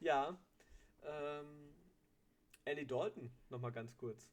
Ja, 0.00 0.38
ähm, 1.02 1.74
Andy 2.64 2.86
Dalton, 2.86 3.30
nochmal 3.48 3.72
ganz 3.72 3.96
kurz. 3.96 4.30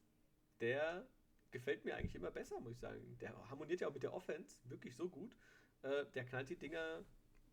Der 0.60 1.06
gefällt 1.50 1.84
mir 1.84 1.96
eigentlich 1.96 2.14
immer 2.14 2.30
besser, 2.30 2.60
muss 2.60 2.72
ich 2.72 2.78
sagen. 2.78 3.16
Der 3.20 3.32
harmoniert 3.50 3.80
ja 3.80 3.88
auch 3.88 3.94
mit 3.94 4.02
der 4.02 4.14
Offense 4.14 4.56
wirklich 4.64 4.96
so 4.96 5.08
gut. 5.08 5.36
Äh, 5.82 6.04
der 6.14 6.24
knallt 6.24 6.50
die 6.50 6.56
Dinger 6.56 7.04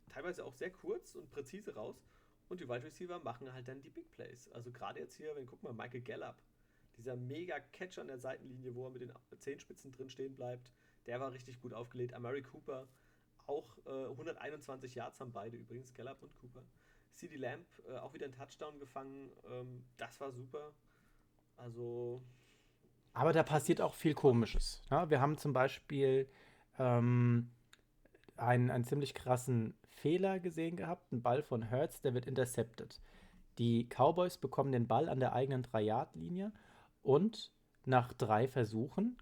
teilweise 0.09 0.45
auch 0.45 0.53
sehr 0.53 0.71
kurz 0.71 1.15
und 1.15 1.29
präzise 1.29 1.75
raus. 1.75 2.05
Und 2.47 2.61
die 2.61 2.69
Wide 2.69 2.83
Receiver 2.83 3.19
machen 3.19 3.51
halt 3.53 3.67
dann 3.67 3.81
die 3.81 3.89
Big 3.89 4.11
Plays. 4.11 4.49
Also 4.51 4.71
gerade 4.71 4.99
jetzt 4.99 5.15
hier, 5.15 5.35
wenn 5.35 5.45
guck 5.45 5.63
mal, 5.63 5.73
Michael 5.73 6.01
Gallup, 6.01 6.35
dieser 6.97 7.15
mega 7.15 7.59
Catch 7.59 7.97
an 7.97 8.07
der 8.07 8.19
Seitenlinie, 8.19 8.75
wo 8.75 8.85
er 8.85 8.91
mit 8.91 9.01
den 9.01 9.11
Zehenspitzen 9.39 9.91
drin 9.91 10.09
stehen 10.09 10.35
bleibt, 10.35 10.71
der 11.07 11.19
war 11.19 11.31
richtig 11.31 11.59
gut 11.61 11.73
aufgelegt. 11.73 12.13
Amari 12.13 12.41
Cooper, 12.41 12.87
auch 13.47 13.77
äh, 13.85 14.05
121 14.09 14.95
Yards 14.95 15.19
haben 15.19 15.31
beide 15.31 15.57
übrigens, 15.57 15.93
Gallup 15.93 16.21
und 16.23 16.35
Cooper. 16.37 16.63
CD 17.13 17.37
Lamp 17.37 17.65
äh, 17.87 17.97
auch 17.97 18.13
wieder 18.13 18.25
einen 18.25 18.33
Touchdown 18.33 18.79
gefangen. 18.79 19.31
Ähm, 19.49 19.85
das 19.97 20.19
war 20.19 20.31
super. 20.31 20.73
Also. 21.57 22.21
Aber 23.13 23.31
da 23.31 23.43
passiert 23.43 23.81
auch 23.81 23.93
viel 23.93 24.13
Komisches. 24.13 24.81
Ja, 24.89 25.09
wir 25.09 25.21
haben 25.21 25.37
zum 25.37 25.53
Beispiel 25.53 26.29
ähm, 26.77 27.49
einen, 28.35 28.71
einen 28.71 28.83
ziemlich 28.83 29.13
krassen 29.13 29.77
Fehler 29.85 30.39
gesehen 30.39 30.75
gehabt. 30.75 31.11
Ein 31.13 31.21
Ball 31.21 31.41
von 31.41 31.63
Hertz, 31.63 32.01
der 32.01 32.13
wird 32.13 32.27
intercepted. 32.27 32.99
Die 33.57 33.87
Cowboys 33.87 34.37
bekommen 34.37 34.73
den 34.73 34.87
Ball 34.87 35.07
an 35.07 35.21
der 35.21 35.33
eigenen 35.33 35.63
3-Yard-Linie 35.63 36.51
und 37.03 37.53
nach 37.85 38.11
drei 38.13 38.49
Versuchen 38.49 39.17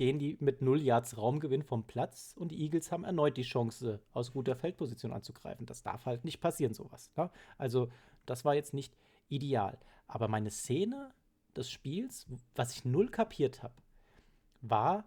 gehen 0.00 0.18
die 0.18 0.38
mit 0.40 0.62
0 0.62 0.80
Yards 0.80 1.18
Raumgewinn 1.18 1.62
vom 1.62 1.86
Platz 1.86 2.34
und 2.34 2.52
die 2.52 2.62
Eagles 2.62 2.90
haben 2.90 3.04
erneut 3.04 3.36
die 3.36 3.42
Chance, 3.42 4.00
aus 4.14 4.32
guter 4.32 4.56
Feldposition 4.56 5.12
anzugreifen. 5.12 5.66
Das 5.66 5.82
darf 5.82 6.06
halt 6.06 6.24
nicht 6.24 6.40
passieren, 6.40 6.72
sowas. 6.72 7.10
Ne? 7.18 7.30
Also, 7.58 7.90
das 8.24 8.46
war 8.46 8.54
jetzt 8.54 8.72
nicht 8.72 8.96
ideal. 9.28 9.78
Aber 10.06 10.26
meine 10.26 10.50
Szene 10.50 11.12
des 11.54 11.70
Spiels, 11.70 12.26
was 12.54 12.72
ich 12.72 12.86
null 12.86 13.10
kapiert 13.10 13.62
habe, 13.62 13.74
war, 14.62 15.04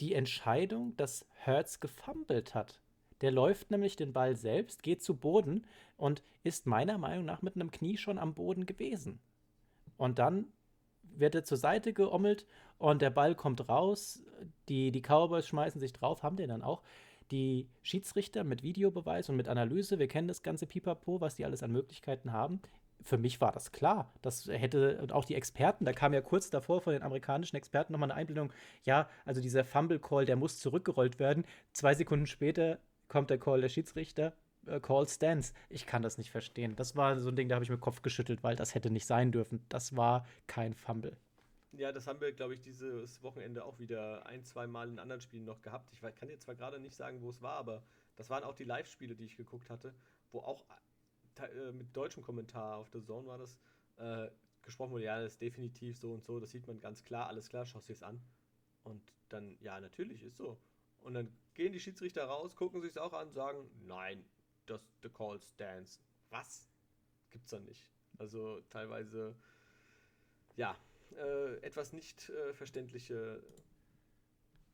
die 0.00 0.14
Entscheidung, 0.14 0.96
dass 0.96 1.26
Hertz 1.34 1.78
gefummelt 1.78 2.54
hat. 2.54 2.80
Der 3.20 3.30
läuft 3.30 3.70
nämlich 3.70 3.94
den 3.94 4.14
Ball 4.14 4.36
selbst, 4.36 4.82
geht 4.82 5.02
zu 5.02 5.16
Boden 5.16 5.66
und 5.98 6.22
ist 6.44 6.66
meiner 6.66 6.96
Meinung 6.96 7.26
nach 7.26 7.42
mit 7.42 7.56
einem 7.56 7.70
Knie 7.70 7.98
schon 7.98 8.16
am 8.16 8.32
Boden 8.32 8.64
gewesen. 8.64 9.20
Und 9.98 10.18
dann 10.18 10.50
wird 11.18 11.34
er 11.34 11.44
zur 11.44 11.58
Seite 11.58 11.92
geommelt 11.92 12.46
und 12.78 13.02
der 13.02 13.10
Ball 13.10 13.34
kommt 13.34 13.68
raus. 13.68 14.22
Die, 14.68 14.92
die 14.92 15.02
Cowboys 15.02 15.46
schmeißen 15.46 15.80
sich 15.80 15.92
drauf, 15.92 16.22
haben 16.22 16.36
den 16.36 16.48
dann 16.48 16.62
auch. 16.62 16.82
Die 17.30 17.68
Schiedsrichter 17.82 18.44
mit 18.44 18.62
Videobeweis 18.62 19.28
und 19.28 19.36
mit 19.36 19.48
Analyse, 19.48 19.98
wir 19.98 20.08
kennen 20.08 20.28
das 20.28 20.42
ganze 20.42 20.66
Pipapo, 20.66 21.20
was 21.20 21.36
die 21.36 21.44
alles 21.44 21.62
an 21.62 21.72
Möglichkeiten 21.72 22.32
haben, 22.32 22.62
für 23.02 23.18
mich 23.18 23.40
war 23.40 23.52
das 23.52 23.72
klar. 23.72 24.12
Das 24.22 24.46
hätte, 24.46 24.98
und 25.00 25.12
auch 25.12 25.24
die 25.24 25.34
Experten, 25.34 25.84
da 25.84 25.92
kam 25.92 26.12
ja 26.12 26.20
kurz 26.20 26.50
davor 26.50 26.80
von 26.80 26.92
den 26.92 27.02
amerikanischen 27.02 27.56
Experten 27.56 27.92
nochmal 27.92 28.10
eine 28.10 28.18
Einblendung, 28.18 28.52
ja, 28.84 29.08
also 29.24 29.40
dieser 29.40 29.64
Fumble-Call, 29.64 30.24
der 30.24 30.36
muss 30.36 30.58
zurückgerollt 30.58 31.18
werden. 31.18 31.44
Zwei 31.72 31.94
Sekunden 31.94 32.26
später 32.26 32.78
kommt 33.08 33.30
der 33.30 33.38
Call 33.38 33.60
der 33.60 33.68
Schiedsrichter, 33.68 34.32
Call 34.80 35.08
stands. 35.08 35.52
Ich 35.68 35.86
kann 35.86 36.02
das 36.02 36.18
nicht 36.18 36.30
verstehen. 36.30 36.76
Das 36.76 36.96
war 36.96 37.18
so 37.18 37.28
ein 37.28 37.36
Ding, 37.36 37.48
da 37.48 37.56
habe 37.56 37.64
ich 37.64 37.70
mir 37.70 37.78
Kopf 37.78 38.02
geschüttelt, 38.02 38.42
weil 38.42 38.56
das 38.56 38.74
hätte 38.74 38.90
nicht 38.90 39.06
sein 39.06 39.32
dürfen. 39.32 39.64
Das 39.68 39.96
war 39.96 40.26
kein 40.46 40.74
Fumble. 40.74 41.16
Ja, 41.72 41.92
das 41.92 42.06
haben 42.06 42.20
wir, 42.20 42.32
glaube 42.32 42.54
ich, 42.54 42.62
dieses 42.62 43.22
Wochenende 43.22 43.64
auch 43.64 43.78
wieder 43.78 44.26
ein, 44.26 44.42
zwei 44.42 44.66
Mal 44.66 44.88
in 44.88 44.98
anderen 44.98 45.20
Spielen 45.20 45.44
noch 45.44 45.60
gehabt. 45.60 45.92
Ich 45.92 46.00
kann 46.00 46.28
dir 46.28 46.38
zwar 46.38 46.54
gerade 46.54 46.80
nicht 46.80 46.96
sagen, 46.96 47.20
wo 47.20 47.30
es 47.30 47.42
war, 47.42 47.56
aber 47.56 47.82
das 48.16 48.30
waren 48.30 48.42
auch 48.42 48.54
die 48.54 48.64
Live-Spiele, 48.64 49.14
die 49.14 49.24
ich 49.24 49.36
geguckt 49.36 49.68
hatte, 49.68 49.94
wo 50.32 50.40
auch 50.40 50.64
äh, 51.36 51.72
mit 51.72 51.94
deutschem 51.96 52.22
Kommentar 52.22 52.78
auf 52.78 52.90
der 52.90 53.02
Zone 53.04 53.26
war 53.26 53.38
das, 53.38 53.56
äh, 53.96 54.30
gesprochen 54.62 54.92
wurde, 54.92 55.04
ja, 55.04 55.20
das 55.20 55.32
ist 55.32 55.42
definitiv 55.42 55.98
so 55.98 56.12
und 56.12 56.24
so, 56.24 56.40
das 56.40 56.50
sieht 56.50 56.66
man 56.66 56.80
ganz 56.80 57.04
klar, 57.04 57.28
alles 57.28 57.48
klar, 57.48 57.64
schaust 57.64 57.90
es 57.90 58.02
an. 58.02 58.20
Und 58.82 59.02
dann, 59.28 59.56
ja, 59.60 59.78
natürlich, 59.80 60.22
ist 60.22 60.36
so. 60.36 60.58
Und 61.00 61.14
dann 61.14 61.32
gehen 61.54 61.72
die 61.72 61.80
Schiedsrichter 61.80 62.24
raus, 62.24 62.56
gucken 62.56 62.80
sich 62.80 62.90
es 62.90 62.98
auch 62.98 63.12
an, 63.12 63.30
sagen, 63.30 63.70
nein, 63.86 64.24
das 64.70 64.80
the 65.02 65.08
call 65.08 65.40
stands. 65.40 66.00
Was? 66.30 66.68
Gibt's 67.30 67.50
da 67.50 67.58
nicht. 67.60 67.90
Also 68.18 68.60
teilweise, 68.70 69.34
ja, 70.56 70.76
äh, 71.16 71.56
etwas 71.62 71.92
nicht 71.92 72.30
äh, 72.30 72.52
verständliche 72.52 73.42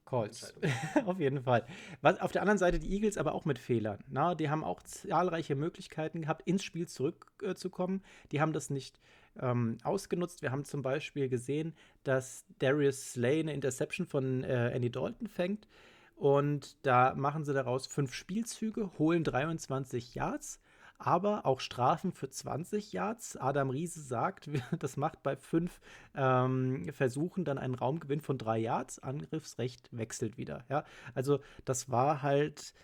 Calls. 0.04 0.54
auf 1.06 1.18
jeden 1.18 1.42
Fall. 1.42 1.66
Was, 2.02 2.20
auf 2.20 2.32
der 2.32 2.42
anderen 2.42 2.58
Seite 2.58 2.78
die 2.78 2.92
Eagles 2.92 3.16
aber 3.16 3.34
auch 3.34 3.44
mit 3.44 3.58
Fehlern. 3.58 3.98
Na, 4.08 4.34
die 4.34 4.50
haben 4.50 4.62
auch 4.62 4.82
zahlreiche 4.82 5.54
Möglichkeiten 5.54 6.22
gehabt, 6.22 6.46
ins 6.46 6.62
Spiel 6.62 6.86
zurückzukommen. 6.86 8.00
Äh, 8.00 8.28
die 8.32 8.40
haben 8.40 8.52
das 8.52 8.70
nicht 8.70 9.00
ähm, 9.40 9.78
ausgenutzt. 9.82 10.42
Wir 10.42 10.52
haben 10.52 10.64
zum 10.64 10.82
Beispiel 10.82 11.28
gesehen, 11.28 11.74
dass 12.02 12.44
Darius 12.58 13.12
Slay 13.12 13.40
eine 13.40 13.54
Interception 13.54 14.06
von 14.06 14.44
äh, 14.44 14.70
Andy 14.70 14.90
Dalton 14.90 15.26
fängt. 15.26 15.66
Und 16.14 16.76
da 16.86 17.14
machen 17.14 17.44
sie 17.44 17.52
daraus 17.52 17.86
fünf 17.86 18.14
Spielzüge, 18.14 18.90
holen 18.98 19.24
23 19.24 20.14
Yards 20.14 20.60
aber 20.98 21.44
auch 21.44 21.60
Strafen 21.60 22.12
für 22.12 22.30
20 22.30 22.92
Yards. 22.92 23.36
Adam 23.36 23.70
Riese 23.70 24.00
sagt, 24.00 24.48
das 24.78 24.96
macht 24.96 25.22
bei 25.22 25.36
fünf 25.36 25.80
ähm, 26.14 26.88
Versuchen 26.92 27.44
dann 27.44 27.58
einen 27.58 27.74
Raumgewinn 27.74 28.20
von 28.20 28.38
drei 28.38 28.58
Yards. 28.58 28.98
Angriffsrecht 29.00 29.88
wechselt 29.92 30.38
wieder. 30.38 30.64
Ja, 30.68 30.84
also 31.14 31.40
das 31.64 31.90
war 31.90 32.22
halt, 32.22 32.74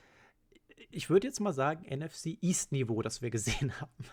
ich 0.91 1.09
würde 1.09 1.27
jetzt 1.27 1.41
mal 1.41 1.53
sagen, 1.53 1.87
NFC 1.87 2.39
East 2.43 2.73
Niveau, 2.73 3.03
das 3.03 3.23
wir 3.23 3.31
gesehen 3.31 3.73
haben. 3.81 4.05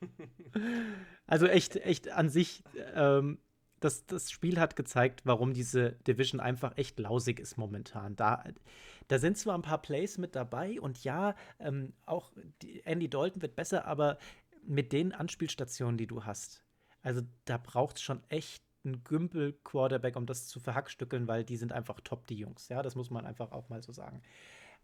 also 1.26 1.46
echt, 1.46 1.76
echt 1.76 2.10
an 2.10 2.28
sich 2.28 2.62
ähm, 2.94 3.38
das, 3.80 4.06
das 4.06 4.30
Spiel 4.30 4.58
hat 4.58 4.76
gezeigt, 4.76 5.22
warum 5.24 5.54
diese 5.54 5.92
Division 6.06 6.40
einfach 6.40 6.76
echt 6.76 6.98
lausig 6.98 7.40
ist 7.40 7.56
momentan. 7.56 8.16
Da, 8.16 8.44
da 9.08 9.18
sind 9.18 9.38
zwar 9.38 9.54
ein 9.54 9.62
paar 9.62 9.80
Plays 9.80 10.18
mit 10.18 10.34
dabei 10.34 10.80
und 10.80 11.04
ja, 11.04 11.34
ähm, 11.58 11.92
auch 12.06 12.32
Andy 12.84 13.08
Dalton 13.08 13.42
wird 13.42 13.56
besser, 13.56 13.86
aber 13.86 14.18
mit 14.62 14.92
den 14.92 15.12
Anspielstationen, 15.12 15.96
die 15.96 16.06
du 16.06 16.24
hast, 16.24 16.64
also 17.02 17.22
da 17.44 17.58
braucht 17.58 17.96
es 17.96 18.02
schon 18.02 18.22
echt 18.28 18.62
einen 18.84 19.04
Gümpel-Quarterback, 19.04 20.16
um 20.16 20.26
das 20.26 20.46
zu 20.46 20.60
verhackstückeln, 20.60 21.26
weil 21.28 21.44
die 21.44 21.56
sind 21.56 21.72
einfach 21.72 22.00
top, 22.00 22.26
die 22.26 22.36
Jungs. 22.36 22.68
Ja, 22.68 22.82
das 22.82 22.94
muss 22.94 23.10
man 23.10 23.26
einfach 23.26 23.52
auch 23.52 23.68
mal 23.68 23.82
so 23.82 23.92
sagen. 23.92 24.22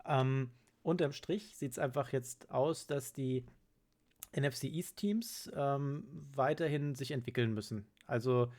Ähm, 0.04 0.50
unterm 0.82 1.12
Strich 1.12 1.56
sieht 1.56 1.72
es 1.72 1.78
einfach 1.78 2.12
jetzt 2.12 2.50
aus, 2.50 2.86
dass 2.86 3.12
die 3.12 3.44
NFC 4.36 4.64
East 4.64 4.96
Teams 4.96 5.50
ähm, 5.54 6.04
weiterhin 6.34 6.94
sich 6.94 7.12
entwickeln 7.12 7.54
müssen. 7.54 7.86
Also 8.06 8.52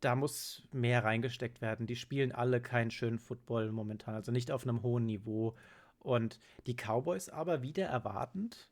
da 0.00 0.14
muss 0.14 0.62
mehr 0.72 1.04
reingesteckt 1.04 1.60
werden. 1.60 1.86
Die 1.86 1.96
spielen 1.96 2.32
alle 2.32 2.60
keinen 2.60 2.90
schönen 2.90 3.18
Football 3.18 3.72
momentan, 3.72 4.14
also 4.14 4.32
nicht 4.32 4.50
auf 4.50 4.62
einem 4.62 4.82
hohen 4.82 5.06
Niveau. 5.06 5.56
Und 5.98 6.38
die 6.66 6.74
Cowboys 6.74 7.28
aber 7.28 7.62
wieder 7.62 7.86
erwartend, 7.86 8.70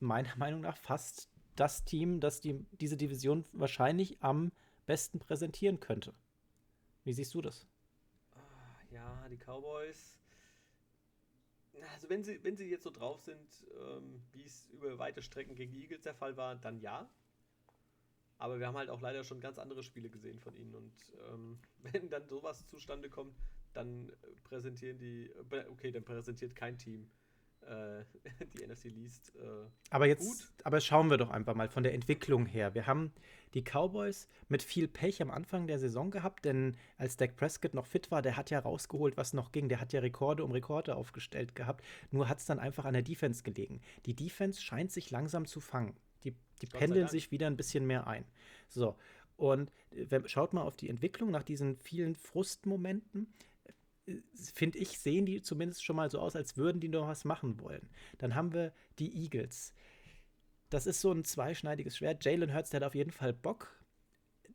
meiner 0.00 0.34
Meinung 0.36 0.60
nach 0.60 0.76
fast 0.76 1.28
das 1.56 1.84
Team, 1.84 2.20
das 2.20 2.40
die, 2.40 2.64
diese 2.72 2.96
Division 2.96 3.44
wahrscheinlich 3.52 4.22
am 4.22 4.52
besten 4.86 5.18
präsentieren 5.18 5.80
könnte. 5.80 6.14
Wie 7.04 7.12
siehst 7.12 7.34
du 7.34 7.42
das? 7.42 7.66
Ah, 8.34 8.80
ja, 8.90 9.28
die 9.28 9.36
Cowboys. 9.36 10.16
Also 11.92 12.08
wenn 12.08 12.22
sie, 12.22 12.42
wenn 12.42 12.56
sie 12.56 12.70
jetzt 12.70 12.84
so 12.84 12.90
drauf 12.90 13.20
sind, 13.20 13.64
ähm, 13.76 14.22
wie 14.32 14.44
es 14.44 14.68
über 14.70 14.98
weite 14.98 15.22
Strecken 15.22 15.54
gegen 15.54 15.72
die 15.72 15.82
Eagles 15.82 16.02
der 16.02 16.14
Fall 16.14 16.36
war, 16.36 16.54
dann 16.56 16.80
ja. 16.80 17.08
Aber 18.38 18.58
wir 18.58 18.66
haben 18.66 18.76
halt 18.76 18.90
auch 18.90 19.00
leider 19.00 19.24
schon 19.24 19.40
ganz 19.40 19.58
andere 19.58 19.82
Spiele 19.82 20.10
gesehen 20.10 20.40
von 20.40 20.56
ihnen. 20.56 20.74
Und 20.74 20.92
ähm, 21.30 21.58
wenn 21.92 22.08
dann 22.10 22.26
sowas 22.26 22.66
zustande 22.66 23.08
kommt, 23.08 23.36
dann 23.72 24.12
präsentieren 24.44 24.98
die, 24.98 25.30
okay, 25.68 25.90
dann 25.90 26.04
präsentiert 26.04 26.54
kein 26.54 26.78
Team 26.78 27.10
äh, 27.66 28.04
die 28.54 28.66
NFC 28.66 28.84
Least. 28.84 29.32
Äh, 29.36 29.68
aber 29.90 30.06
jetzt, 30.06 30.20
gut. 30.20 30.64
aber 30.64 30.80
schauen 30.80 31.10
wir 31.10 31.16
doch 31.16 31.30
einfach 31.30 31.54
mal 31.54 31.68
von 31.68 31.82
der 31.82 31.94
Entwicklung 31.94 32.46
her. 32.46 32.74
Wir 32.74 32.86
haben 32.86 33.12
die 33.54 33.62
Cowboys 33.62 34.28
mit 34.48 34.62
viel 34.62 34.88
Pech 34.88 35.22
am 35.22 35.30
Anfang 35.30 35.66
der 35.66 35.78
Saison 35.78 36.10
gehabt, 36.10 36.44
denn 36.44 36.76
als 36.98 37.16
Dak 37.16 37.36
Prescott 37.36 37.74
noch 37.74 37.86
fit 37.86 38.10
war, 38.10 38.22
der 38.22 38.36
hat 38.36 38.50
ja 38.50 38.58
rausgeholt, 38.58 39.16
was 39.16 39.32
noch 39.32 39.52
ging. 39.52 39.68
Der 39.68 39.80
hat 39.80 39.92
ja 39.92 40.00
Rekorde 40.00 40.44
um 40.44 40.52
Rekorde 40.52 40.96
aufgestellt 40.96 41.54
gehabt. 41.54 41.84
Nur 42.10 42.28
hat 42.28 42.38
es 42.38 42.46
dann 42.46 42.58
einfach 42.58 42.84
an 42.84 42.94
der 42.94 43.02
Defense 43.02 43.42
gelegen. 43.42 43.80
Die 44.06 44.14
Defense 44.14 44.62
scheint 44.62 44.92
sich 44.92 45.10
langsam 45.10 45.46
zu 45.46 45.60
fangen. 45.60 45.96
Die, 46.24 46.34
die 46.62 46.66
pendeln 46.66 47.08
sich 47.08 47.30
wieder 47.30 47.46
ein 47.46 47.56
bisschen 47.56 47.86
mehr 47.86 48.06
ein. 48.06 48.24
So, 48.68 48.96
und 49.36 49.70
wenn, 49.90 50.28
schaut 50.28 50.52
mal 50.52 50.62
auf 50.62 50.76
die 50.76 50.88
Entwicklung 50.88 51.30
nach 51.30 51.42
diesen 51.42 51.76
vielen 51.76 52.14
Frustmomenten. 52.14 53.32
Äh, 54.06 54.16
finde 54.32 54.78
ich, 54.78 54.98
sehen 54.98 55.26
die 55.26 55.42
zumindest 55.42 55.84
schon 55.84 55.96
mal 55.96 56.10
so 56.10 56.20
aus, 56.20 56.36
als 56.36 56.56
würden 56.56 56.80
die 56.80 56.88
noch 56.88 57.08
was 57.08 57.24
machen 57.24 57.60
wollen. 57.60 57.88
Dann 58.18 58.34
haben 58.34 58.52
wir 58.52 58.72
die 58.98 59.14
Eagles. 59.22 59.72
Das 60.70 60.86
ist 60.86 61.00
so 61.00 61.12
ein 61.12 61.24
zweischneidiges 61.24 61.96
Schwert. 61.96 62.24
Jalen 62.24 62.54
Hurts, 62.54 62.70
der 62.70 62.80
hat 62.80 62.86
auf 62.86 62.94
jeden 62.94 63.12
Fall 63.12 63.32
Bock. 63.32 63.80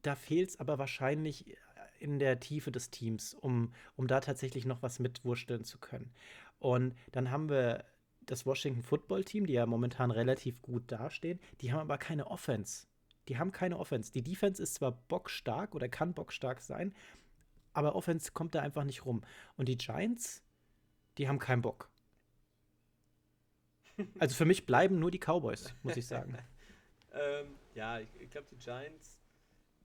Da 0.02 0.16
fehlt 0.16 0.50
es 0.50 0.60
aber 0.60 0.78
wahrscheinlich 0.78 1.58
in 2.00 2.20
der 2.20 2.40
Tiefe 2.40 2.72
des 2.72 2.90
Teams, 2.90 3.34
um, 3.34 3.74
um 3.96 4.08
da 4.08 4.22
tatsächlich 4.22 4.66
noch 4.66 4.82
was 4.82 5.00
mitwursteln 5.00 5.64
zu 5.64 5.78
können. 5.78 6.12
Und 6.60 6.96
dann 7.12 7.32
haben 7.32 7.50
wir 7.50 7.86
das 8.30 8.45
Washington 8.45 8.84
Football 8.84 9.23
Team, 9.23 9.45
die 9.45 9.53
ja 9.53 9.65
momentan 9.65 10.11
relativ 10.11 10.61
gut 10.61 10.91
dastehen, 10.91 11.39
die 11.61 11.72
haben 11.72 11.80
aber 11.80 11.97
keine 11.97 12.27
Offense. 12.27 12.88
Die 13.27 13.38
haben 13.38 13.51
keine 13.51 13.77
Offense. 13.77 14.11
Die 14.11 14.23
Defense 14.23 14.61
ist 14.61 14.76
zwar 14.76 14.91
bockstark 14.91 15.76
oder 15.76 15.89
kann 15.89 16.14
bockstark 16.14 16.61
sein, 16.61 16.93
aber 17.73 17.95
Offense 17.95 18.31
kommt 18.31 18.56
da 18.56 18.61
einfach 18.61 18.84
nicht 18.84 19.06
rum. 19.06 19.22
Und 19.57 19.68
die 19.68 19.77
Giants, 19.77 20.43
die 21.18 21.27
haben 21.27 21.39
keinen 21.39 21.61
Bock. 21.61 21.89
Also 24.18 24.35
für 24.35 24.45
mich 24.45 24.65
bleiben 24.65 24.99
nur 24.99 25.11
die 25.11 25.19
Cowboys, 25.19 25.73
muss 25.84 25.97
ich 25.97 26.07
sagen. 26.07 26.38
ähm, 27.14 27.56
ja, 27.73 27.99
ich, 27.99 28.10
ich 28.19 28.30
glaube, 28.30 28.47
die 28.51 28.57
Giants, 28.57 29.19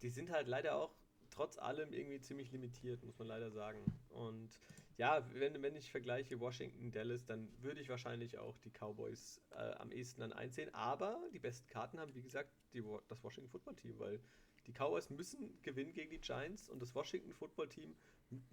die 0.02 0.10
sind 0.10 0.30
halt 0.30 0.46
leider 0.46 0.76
auch 0.76 0.94
trotz 1.30 1.58
allem 1.58 1.92
irgendwie 1.92 2.20
ziemlich 2.20 2.52
limitiert, 2.52 3.02
muss 3.02 3.18
man 3.18 3.28
leider 3.28 3.50
sagen. 3.50 3.78
Und 4.10 4.50
ja, 4.96 5.26
wenn, 5.32 5.60
wenn 5.62 5.74
ich 5.74 5.90
vergleiche 5.90 6.38
Washington, 6.40 6.92
Dallas, 6.92 7.24
dann 7.26 7.48
würde 7.60 7.80
ich 7.80 7.88
wahrscheinlich 7.88 8.38
auch 8.38 8.56
die 8.58 8.70
Cowboys 8.70 9.40
äh, 9.50 9.72
am 9.74 9.90
ehesten 9.90 10.20
dann 10.20 10.32
einsehen. 10.32 10.72
Aber 10.74 11.20
die 11.32 11.40
besten 11.40 11.66
Karten 11.68 11.98
haben, 11.98 12.14
wie 12.14 12.22
gesagt, 12.22 12.50
die, 12.72 12.82
das 13.08 13.22
Washington 13.22 13.50
Football 13.50 13.74
Team, 13.76 13.98
weil 13.98 14.20
die 14.66 14.72
Cowboys 14.72 15.10
müssen 15.10 15.60
gewinnen 15.62 15.92
gegen 15.92 16.10
die 16.10 16.20
Giants 16.20 16.68
und 16.68 16.80
das 16.80 16.94
Washington 16.94 17.32
Football 17.34 17.68
Team 17.68 17.96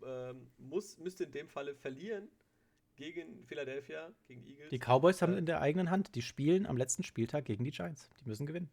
ähm, 0.04 0.52
muss, 0.58 0.98
müsste 0.98 1.26
in 1.26 1.32
dem 1.32 1.48
Falle 1.48 1.76
verlieren 1.76 2.28
gegen 2.96 3.46
Philadelphia, 3.46 4.12
gegen 4.28 4.46
Eagles. 4.46 4.70
Die 4.70 4.80
Cowboys 4.80 5.18
äh, 5.18 5.22
haben 5.22 5.38
in 5.38 5.46
der 5.46 5.62
eigenen 5.62 5.90
Hand, 5.90 6.16
die 6.16 6.22
spielen 6.22 6.66
am 6.66 6.76
letzten 6.76 7.04
Spieltag 7.04 7.46
gegen 7.46 7.64
die 7.64 7.72
Giants. 7.72 8.10
Die 8.20 8.28
müssen 8.28 8.46
gewinnen. 8.46 8.70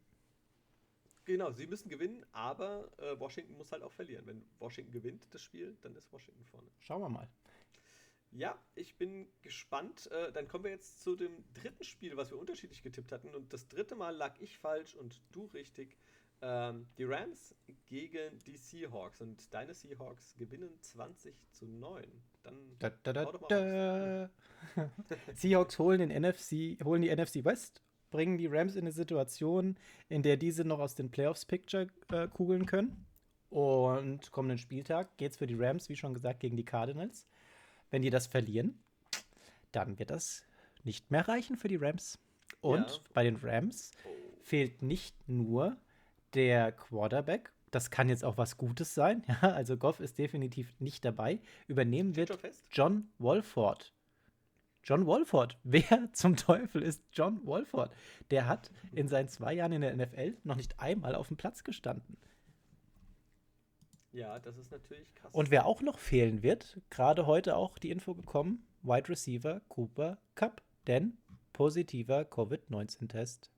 Genau, 1.24 1.52
sie 1.52 1.66
müssen 1.66 1.90
gewinnen, 1.90 2.24
aber 2.32 2.90
äh, 2.98 3.18
Washington 3.20 3.54
muss 3.58 3.70
halt 3.70 3.82
auch 3.82 3.92
verlieren. 3.92 4.26
Wenn 4.26 4.42
Washington 4.58 4.92
gewinnt 4.92 5.26
das 5.30 5.42
Spiel, 5.42 5.76
dann 5.82 5.94
ist 5.94 6.10
Washington 6.10 6.42
vorne. 6.44 6.68
Schauen 6.78 7.02
wir 7.02 7.10
mal. 7.10 7.28
Ja, 8.30 8.58
ich 8.74 8.96
bin 8.96 9.26
gespannt. 9.42 10.10
Äh, 10.12 10.32
dann 10.32 10.48
kommen 10.48 10.64
wir 10.64 10.70
jetzt 10.70 11.02
zu 11.02 11.16
dem 11.16 11.44
dritten 11.54 11.84
Spiel, 11.84 12.16
was 12.16 12.30
wir 12.30 12.38
unterschiedlich 12.38 12.82
getippt 12.82 13.12
hatten. 13.12 13.34
Und 13.34 13.52
das 13.52 13.68
dritte 13.68 13.94
Mal 13.96 14.14
lag 14.14 14.38
ich 14.38 14.58
falsch 14.58 14.94
und 14.94 15.22
du 15.32 15.46
richtig. 15.46 15.96
Ähm, 16.40 16.86
die 16.96 17.04
Rams 17.04 17.54
gegen 17.88 18.38
die 18.44 18.56
Seahawks. 18.56 19.20
Und 19.20 19.52
deine 19.52 19.74
Seahawks 19.74 20.36
gewinnen 20.36 20.78
20 20.80 21.34
zu 21.52 21.66
9. 21.66 22.04
Dann 22.42 22.76
da, 22.78 22.90
da, 23.02 23.12
da, 23.12 23.24
da. 23.48 24.30
Seahawks 25.34 25.78
holen, 25.78 26.00
den 26.00 26.22
NFC, 26.22 26.78
holen 26.84 27.02
die 27.02 27.14
NFC 27.14 27.44
West, 27.44 27.82
bringen 28.10 28.38
die 28.38 28.46
Rams 28.46 28.76
in 28.76 28.82
eine 28.82 28.92
Situation, 28.92 29.76
in 30.08 30.22
der 30.22 30.36
diese 30.36 30.64
noch 30.64 30.78
aus 30.78 30.94
den 30.94 31.10
Playoffs-Picture 31.10 31.88
äh, 32.12 32.28
kugeln 32.28 32.66
können. 32.66 33.06
Und 33.50 34.30
kommenden 34.30 34.58
Spieltag 34.58 35.16
geht 35.16 35.32
es 35.32 35.38
für 35.38 35.46
die 35.46 35.56
Rams, 35.58 35.88
wie 35.88 35.96
schon 35.96 36.14
gesagt, 36.14 36.40
gegen 36.40 36.56
die 36.56 36.64
Cardinals. 36.64 37.26
Wenn 37.90 38.02
die 38.02 38.10
das 38.10 38.26
verlieren, 38.26 38.78
dann 39.72 39.98
wird 39.98 40.10
das 40.10 40.44
nicht 40.84 41.10
mehr 41.10 41.28
reichen 41.28 41.56
für 41.56 41.68
die 41.68 41.76
Rams. 41.76 42.18
Und 42.60 42.90
ja. 42.90 42.98
bei 43.12 43.24
den 43.24 43.36
Rams 43.36 43.92
fehlt 44.42 44.82
nicht 44.82 45.14
nur 45.28 45.76
der 46.34 46.72
Quarterback. 46.72 47.52
Das 47.70 47.90
kann 47.90 48.08
jetzt 48.08 48.24
auch 48.24 48.38
was 48.38 48.56
Gutes 48.56 48.94
sein. 48.94 49.24
Ja, 49.42 49.52
also 49.52 49.76
Goff 49.76 50.00
ist 50.00 50.18
definitiv 50.18 50.72
nicht 50.78 51.04
dabei. 51.04 51.40
Übernehmen 51.66 52.16
wird 52.16 52.38
John 52.70 53.08
Wolford. 53.18 53.92
John 54.82 55.06
Wolford. 55.06 55.58
Wer 55.64 56.08
zum 56.12 56.36
Teufel 56.36 56.82
ist 56.82 57.02
John 57.12 57.44
Wolford? 57.46 57.92
Der 58.30 58.46
hat 58.46 58.70
in 58.92 59.08
seinen 59.08 59.28
zwei 59.28 59.52
Jahren 59.52 59.72
in 59.72 59.82
der 59.82 59.94
NFL 59.94 60.38
noch 60.44 60.56
nicht 60.56 60.80
einmal 60.80 61.14
auf 61.14 61.28
dem 61.28 61.36
Platz 61.36 61.62
gestanden. 61.62 62.16
Ja, 64.12 64.38
das 64.38 64.56
ist 64.56 64.70
natürlich 64.70 65.14
krass. 65.14 65.32
Und 65.34 65.50
wer 65.50 65.66
auch 65.66 65.82
noch 65.82 65.98
fehlen 65.98 66.42
wird, 66.42 66.80
gerade 66.90 67.26
heute 67.26 67.56
auch 67.56 67.78
die 67.78 67.90
Info 67.90 68.14
gekommen, 68.14 68.66
Wide 68.82 69.08
Receiver 69.08 69.60
Cooper 69.68 70.18
Cup. 70.34 70.62
Denn 70.86 71.18
positiver 71.52 72.24
Covid-19-Test. 72.24 73.50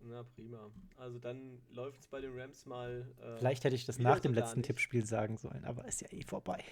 Na 0.00 0.22
prima. 0.22 0.70
Also 0.96 1.18
dann 1.18 1.60
läuft 1.70 2.00
es 2.00 2.06
bei 2.06 2.20
den 2.20 2.38
Rams 2.38 2.66
mal. 2.66 3.12
Äh, 3.20 3.38
Vielleicht 3.38 3.64
hätte 3.64 3.74
ich 3.74 3.86
das 3.86 3.98
nach 3.98 4.20
dem 4.20 4.34
letzten 4.34 4.62
Tippspiel 4.62 5.04
sagen 5.06 5.36
sollen, 5.36 5.64
aber 5.64 5.86
ist 5.86 6.00
ja 6.00 6.12
eh 6.12 6.22
vorbei. 6.22 6.62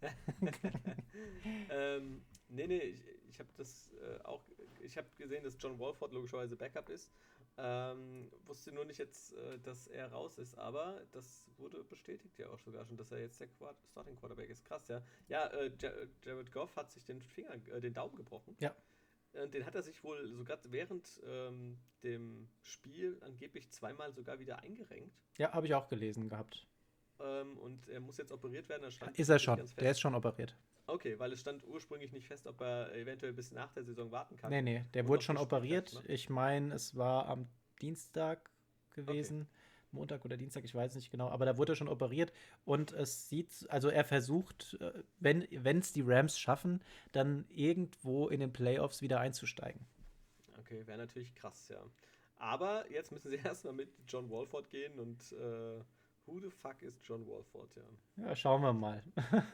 ähm, 1.70 2.22
nee, 2.48 2.66
nee, 2.66 2.78
ich, 2.78 3.04
ich 3.28 3.38
habe 3.38 3.50
das 3.56 3.90
äh, 3.92 4.22
auch. 4.24 4.42
Ich 4.80 4.96
habe 4.96 5.06
gesehen, 5.16 5.44
dass 5.44 5.56
John 5.58 5.78
Walford 5.78 6.12
logischerweise 6.12 6.56
Backup 6.56 6.88
ist. 6.88 7.10
Ähm, 7.58 8.30
wusste 8.46 8.72
nur 8.72 8.86
nicht 8.86 8.98
jetzt, 8.98 9.34
äh, 9.34 9.58
dass 9.58 9.86
er 9.86 10.10
raus 10.10 10.38
ist, 10.38 10.56
aber 10.56 11.02
das 11.12 11.46
wurde 11.58 11.84
bestätigt 11.84 12.38
ja 12.38 12.48
auch 12.48 12.58
sogar 12.58 12.86
schon, 12.86 12.96
dass 12.96 13.12
er 13.12 13.20
jetzt 13.20 13.40
der 13.40 13.48
Quad 13.48 13.76
Starting 13.90 14.16
Quarterback 14.16 14.48
ist. 14.48 14.64
Krass, 14.64 14.88
ja. 14.88 15.02
Ja, 15.28 15.48
äh, 15.48 15.70
Jared 16.24 16.50
Goff 16.50 16.74
hat 16.76 16.90
sich 16.90 17.04
den 17.04 17.20
Finger, 17.20 17.54
äh, 17.54 17.80
den 17.80 17.92
Daumen 17.92 18.16
gebrochen. 18.16 18.56
Ja. 18.58 18.74
Und 19.34 19.52
den 19.54 19.64
hat 19.64 19.74
er 19.74 19.82
sich 19.82 20.02
wohl 20.04 20.26
sogar 20.28 20.58
während 20.64 21.20
ähm, 21.26 21.78
dem 22.02 22.48
Spiel 22.62 23.18
angeblich 23.22 23.70
zweimal 23.70 24.12
sogar 24.12 24.38
wieder 24.38 24.58
eingerenkt. 24.60 25.16
Ja, 25.38 25.52
habe 25.52 25.66
ich 25.66 25.74
auch 25.74 25.88
gelesen 25.88 26.28
gehabt. 26.28 26.66
Ähm, 27.20 27.58
und 27.58 27.88
er 27.88 28.00
muss 28.00 28.18
jetzt 28.18 28.32
operiert 28.32 28.68
werden. 28.68 28.90
ist 29.14 29.28
er 29.28 29.38
schon, 29.38 29.62
der 29.78 29.90
ist 29.90 30.00
schon 30.00 30.14
operiert. 30.14 30.56
Okay, 30.86 31.18
weil 31.18 31.32
es 31.32 31.40
stand 31.40 31.64
ursprünglich 31.66 32.12
nicht 32.12 32.26
fest, 32.26 32.46
ob 32.46 32.60
er 32.60 32.94
eventuell 32.94 33.32
bis 33.32 33.52
nach 33.52 33.72
der 33.72 33.84
Saison 33.84 34.10
warten 34.10 34.36
kann. 34.36 34.50
Nee, 34.50 34.62
nee, 34.62 34.84
der 34.94 35.06
wurde 35.06 35.22
schon 35.22 35.36
operiert. 35.36 35.94
Hat, 35.94 36.08
ne? 36.08 36.14
Ich 36.14 36.28
meine, 36.28 36.74
es 36.74 36.96
war 36.96 37.28
am 37.28 37.48
Dienstag 37.80 38.50
gewesen. 38.94 39.42
Okay. 39.42 39.50
Montag 39.92 40.24
oder 40.24 40.36
Dienstag, 40.36 40.64
ich 40.64 40.74
weiß 40.74 40.94
nicht 40.94 41.10
genau, 41.10 41.28
aber 41.28 41.44
da 41.44 41.58
wurde 41.58 41.72
er 41.72 41.76
schon 41.76 41.88
operiert 41.88 42.32
und 42.64 42.92
es 42.92 43.28
sieht, 43.28 43.66
also 43.68 43.90
er 43.90 44.04
versucht, 44.04 44.78
äh, 44.80 45.02
wenn 45.18 45.78
es 45.78 45.92
die 45.92 46.00
Rams 46.00 46.38
schaffen, 46.38 46.82
dann 47.12 47.44
irgendwo 47.50 48.28
in 48.28 48.40
den 48.40 48.54
Playoffs 48.54 49.02
wieder 49.02 49.20
einzusteigen. 49.20 49.86
Okay, 50.58 50.86
wäre 50.86 50.98
natürlich 50.98 51.34
krass, 51.34 51.68
ja. 51.68 51.82
Aber 52.36 52.90
jetzt 52.90 53.12
müssen 53.12 53.30
sie 53.30 53.36
erstmal 53.44 53.74
mit 53.74 53.92
John 54.06 54.30
Walford 54.30 54.70
gehen 54.70 54.98
und 54.98 55.32
äh, 55.32 55.80
who 56.26 56.40
the 56.40 56.50
fuck 56.50 56.82
ist 56.82 57.00
John 57.04 57.26
Walford, 57.26 57.74
ja. 57.76 58.24
Ja, 58.24 58.36
schauen 58.36 58.62
wir 58.62 58.72
mal. 58.72 59.02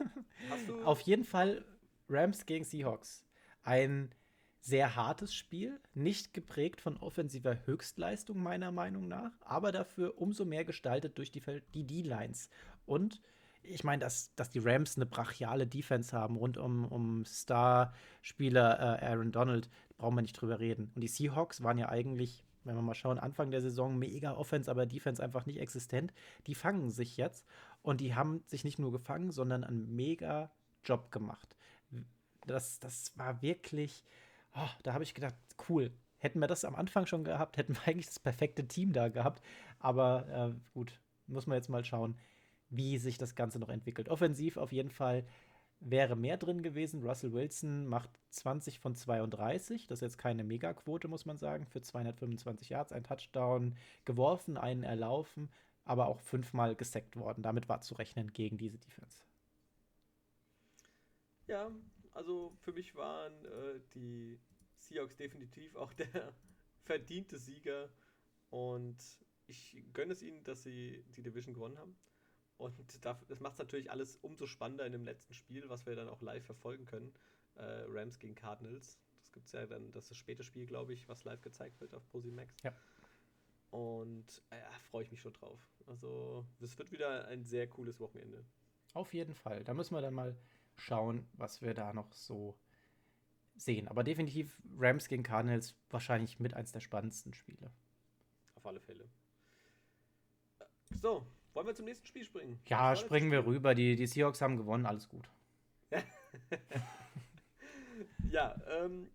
Auf 0.85 1.01
jeden 1.01 1.23
Fall 1.23 1.63
Rams 2.07 2.45
gegen 2.45 2.65
Seahawks. 2.65 3.25
Ein 3.63 4.13
sehr 4.61 4.95
hartes 4.95 5.33
Spiel, 5.33 5.79
nicht 5.93 6.33
geprägt 6.33 6.81
von 6.81 6.97
offensiver 6.97 7.65
Höchstleistung 7.65 8.41
meiner 8.41 8.71
Meinung 8.71 9.07
nach, 9.07 9.31
aber 9.41 9.71
dafür 9.71 10.19
umso 10.19 10.43
mehr 10.45 10.65
gestaltet 10.65 11.17
durch 11.17 11.31
die 11.31 11.41
D-Lines. 11.85 12.49
Und 12.85 13.21
ich 13.63 13.83
meine, 13.83 14.01
dass, 14.01 14.33
dass 14.35 14.49
die 14.49 14.59
Rams 14.59 14.97
eine 14.97 15.05
brachiale 15.05 15.67
Defense 15.67 16.15
haben 16.15 16.35
rund 16.35 16.57
um, 16.57 16.85
um 16.85 17.25
Star-Spieler 17.25 19.01
äh, 19.01 19.05
Aaron 19.05 19.31
Donald, 19.31 19.69
brauchen 19.97 20.15
wir 20.15 20.21
nicht 20.21 20.39
drüber 20.39 20.59
reden. 20.59 20.91
Und 20.95 21.01
die 21.01 21.07
Seahawks 21.07 21.63
waren 21.63 21.77
ja 21.77 21.89
eigentlich, 21.89 22.45
wenn 22.63 22.75
wir 22.75 22.81
mal 22.81 22.95
schauen, 22.95 23.19
Anfang 23.19 23.51
der 23.51 23.61
Saison 23.61 23.97
mega 23.97 24.33
Offense, 24.33 24.69
aber 24.69 24.85
Defense 24.85 25.23
einfach 25.23 25.45
nicht 25.45 25.59
existent. 25.59 26.13
Die 26.47 26.55
fangen 26.55 26.91
sich 26.91 27.17
jetzt 27.17 27.45
und 27.81 28.01
die 28.01 28.15
haben 28.15 28.43
sich 28.47 28.63
nicht 28.63 28.79
nur 28.79 28.91
gefangen, 28.91 29.31
sondern 29.31 29.63
einen 29.63 29.95
mega 29.95 30.51
Job 30.83 31.11
gemacht. 31.11 31.55
Das, 32.45 32.79
das 32.79 33.17
war 33.17 33.41
wirklich 33.41 34.03
oh, 34.55 34.69
da 34.83 34.93
habe 34.93 35.03
ich 35.03 35.13
gedacht, 35.13 35.35
cool. 35.69 35.91
Hätten 36.17 36.39
wir 36.39 36.47
das 36.47 36.65
am 36.65 36.75
Anfang 36.75 37.05
schon 37.05 37.23
gehabt, 37.23 37.57
hätten 37.57 37.75
wir 37.75 37.81
eigentlich 37.87 38.07
das 38.07 38.19
perfekte 38.19 38.67
Team 38.67 38.93
da 38.93 39.07
gehabt. 39.09 39.41
Aber 39.79 40.27
äh, 40.27 40.59
gut, 40.73 40.99
muss 41.27 41.47
man 41.47 41.55
jetzt 41.55 41.69
mal 41.69 41.85
schauen, 41.85 42.17
wie 42.69 42.97
sich 42.97 43.17
das 43.17 43.35
Ganze 43.35 43.59
noch 43.59 43.69
entwickelt. 43.69 44.09
Offensiv 44.09 44.57
auf 44.57 44.71
jeden 44.71 44.91
Fall 44.91 45.25
wäre 45.79 46.15
mehr 46.15 46.37
drin 46.37 46.61
gewesen. 46.61 47.05
Russell 47.05 47.33
Wilson 47.33 47.87
macht 47.87 48.09
20 48.31 48.79
von 48.79 48.95
32. 48.95 49.87
Das 49.87 49.99
ist 49.99 50.01
jetzt 50.01 50.17
keine 50.17 50.43
Megaquote, 50.43 51.07
muss 51.07 51.25
man 51.25 51.37
sagen, 51.37 51.65
für 51.65 51.81
225 51.81 52.69
Yards, 52.69 52.91
ein 52.91 53.03
Touchdown 53.03 53.77
geworfen, 54.05 54.57
einen 54.57 54.83
erlaufen, 54.83 55.49
aber 55.85 56.07
auch 56.07 56.19
fünfmal 56.19 56.75
gesackt 56.75 57.15
worden. 57.15 57.41
Damit 57.41 57.69
war 57.69 57.81
zu 57.81 57.95
rechnen 57.95 58.33
gegen 58.33 58.57
diese 58.57 58.77
Defense. 58.77 59.23
Ja, 61.47 61.71
also 62.13 62.53
für 62.61 62.73
mich 62.73 62.95
waren 62.95 63.45
äh, 63.45 63.79
die 63.95 64.39
Seahawks 64.77 65.15
definitiv 65.15 65.75
auch 65.75 65.93
der 65.93 66.33
verdiente 66.83 67.37
Sieger 67.37 67.89
und 68.49 68.97
ich 69.47 69.83
gönne 69.93 70.13
es 70.13 70.21
ihnen, 70.21 70.43
dass 70.43 70.63
sie 70.63 71.03
die 71.15 71.23
Division 71.23 71.55
gewonnen 71.55 71.77
haben. 71.77 71.95
Und 72.59 72.77
das 73.29 73.39
macht 73.39 73.53
es 73.53 73.59
natürlich 73.59 73.89
alles 73.89 74.17
umso 74.17 74.45
spannender 74.45 74.85
in 74.85 74.91
dem 74.91 75.05
letzten 75.05 75.33
Spiel, 75.33 75.69
was 75.69 75.85
wir 75.85 75.95
dann 75.95 76.09
auch 76.09 76.21
live 76.21 76.45
verfolgen 76.45 76.85
können. 76.85 77.13
Äh, 77.55 77.85
Rams 77.87 78.19
gegen 78.19 78.35
Cardinals. 78.35 78.99
Das 79.21 79.31
gibt 79.31 79.45
es 79.45 79.53
ja 79.53 79.65
dann, 79.65 79.93
das 79.93 80.03
ist 80.03 80.11
das 80.11 80.17
späte 80.17 80.43
Spiel, 80.43 80.65
glaube 80.65 80.93
ich, 80.93 81.07
was 81.07 81.23
live 81.23 81.41
gezeigt 81.41 81.79
wird 81.79 81.95
auf 81.95 82.03
Max. 82.13 82.53
Ja. 82.61 82.73
Und 83.69 84.43
äh, 84.49 84.61
freue 84.89 85.03
ich 85.03 85.11
mich 85.11 85.21
schon 85.21 85.31
drauf. 85.31 85.59
Also, 85.87 86.45
das 86.59 86.77
wird 86.77 86.91
wieder 86.91 87.27
ein 87.29 87.45
sehr 87.45 87.69
cooles 87.69 87.99
Wochenende. 88.01 88.45
Auf 88.93 89.13
jeden 89.13 89.35
Fall. 89.35 89.63
Da 89.63 89.73
müssen 89.73 89.95
wir 89.95 90.01
dann 90.01 90.15
mal 90.15 90.35
schauen, 90.75 91.29
was 91.33 91.61
wir 91.61 91.73
da 91.73 91.93
noch 91.93 92.11
so 92.11 92.59
sehen. 93.55 93.87
Aber 93.87 94.03
definitiv 94.03 94.61
Rams 94.77 95.07
gegen 95.07 95.23
Cardinals 95.23 95.75
wahrscheinlich 95.89 96.39
mit 96.41 96.55
eins 96.55 96.73
der 96.73 96.81
spannendsten 96.81 97.33
Spiele. 97.33 97.71
Auf 98.55 98.65
alle 98.65 98.81
Fälle. 98.81 99.09
So, 101.01 101.25
wollen 101.59 101.67
wir 101.67 101.75
zum 101.75 101.83
nächsten 101.83 102.07
Spiel 102.07 102.23
springen? 102.23 102.57
Ja, 102.67 102.95
springen 102.95 103.31
wir 103.33 103.45
rüber. 103.45 103.75
Die, 103.75 103.97
die 103.97 104.07
Seahawks 104.07 104.41
haben 104.41 104.55
gewonnen, 104.55 104.85
alles 104.85 105.09
gut. 105.09 105.29
ja, 108.31 108.55
ähm, 108.69 109.09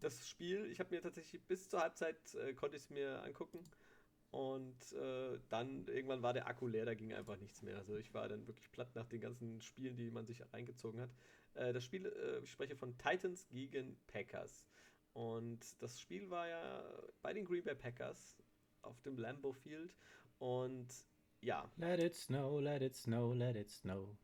das 0.00 0.28
Spiel, 0.28 0.68
ich 0.72 0.80
habe 0.80 0.92
mir 0.92 1.00
tatsächlich 1.00 1.40
bis 1.46 1.68
zur 1.68 1.82
Halbzeit 1.82 2.16
äh, 2.34 2.52
konnte 2.54 2.76
ich 2.76 2.82
es 2.82 2.90
mir 2.90 3.22
angucken. 3.22 3.60
Und 4.32 4.92
äh, 4.94 5.38
dann 5.50 5.86
irgendwann 5.86 6.20
war 6.20 6.32
der 6.32 6.48
Akku 6.48 6.66
leer, 6.66 6.84
da 6.84 6.94
ging 6.94 7.14
einfach 7.14 7.36
nichts 7.36 7.62
mehr. 7.62 7.76
Also 7.76 7.96
ich 7.96 8.12
war 8.12 8.28
dann 8.28 8.44
wirklich 8.48 8.72
platt 8.72 8.92
nach 8.96 9.06
den 9.06 9.20
ganzen 9.20 9.60
Spielen, 9.60 9.94
die 9.94 10.10
man 10.10 10.26
sich 10.26 10.42
reingezogen 10.52 11.00
hat. 11.00 11.10
Äh, 11.54 11.72
das 11.72 11.84
Spiel, 11.84 12.06
äh, 12.06 12.40
ich 12.42 12.50
spreche 12.50 12.74
von 12.74 12.98
Titans 12.98 13.46
gegen 13.50 13.96
Packers. 14.08 14.66
Und 15.12 15.80
das 15.80 16.00
Spiel 16.00 16.28
war 16.28 16.48
ja 16.48 16.84
bei 17.22 17.32
den 17.32 17.44
Green 17.44 17.62
Bay 17.62 17.76
Packers 17.76 18.42
auf 18.82 19.00
dem 19.02 19.16
Lambeau 19.16 19.52
Field. 19.52 19.94
Und 20.38 20.88
ja. 21.44 21.70
Let 21.76 22.00
it 22.00 22.14
snow, 22.14 22.58
let 22.58 22.82
it 22.82 22.94
snow, 22.94 23.34
let 23.34 23.56
it 23.56 23.70
snow. 23.70 24.16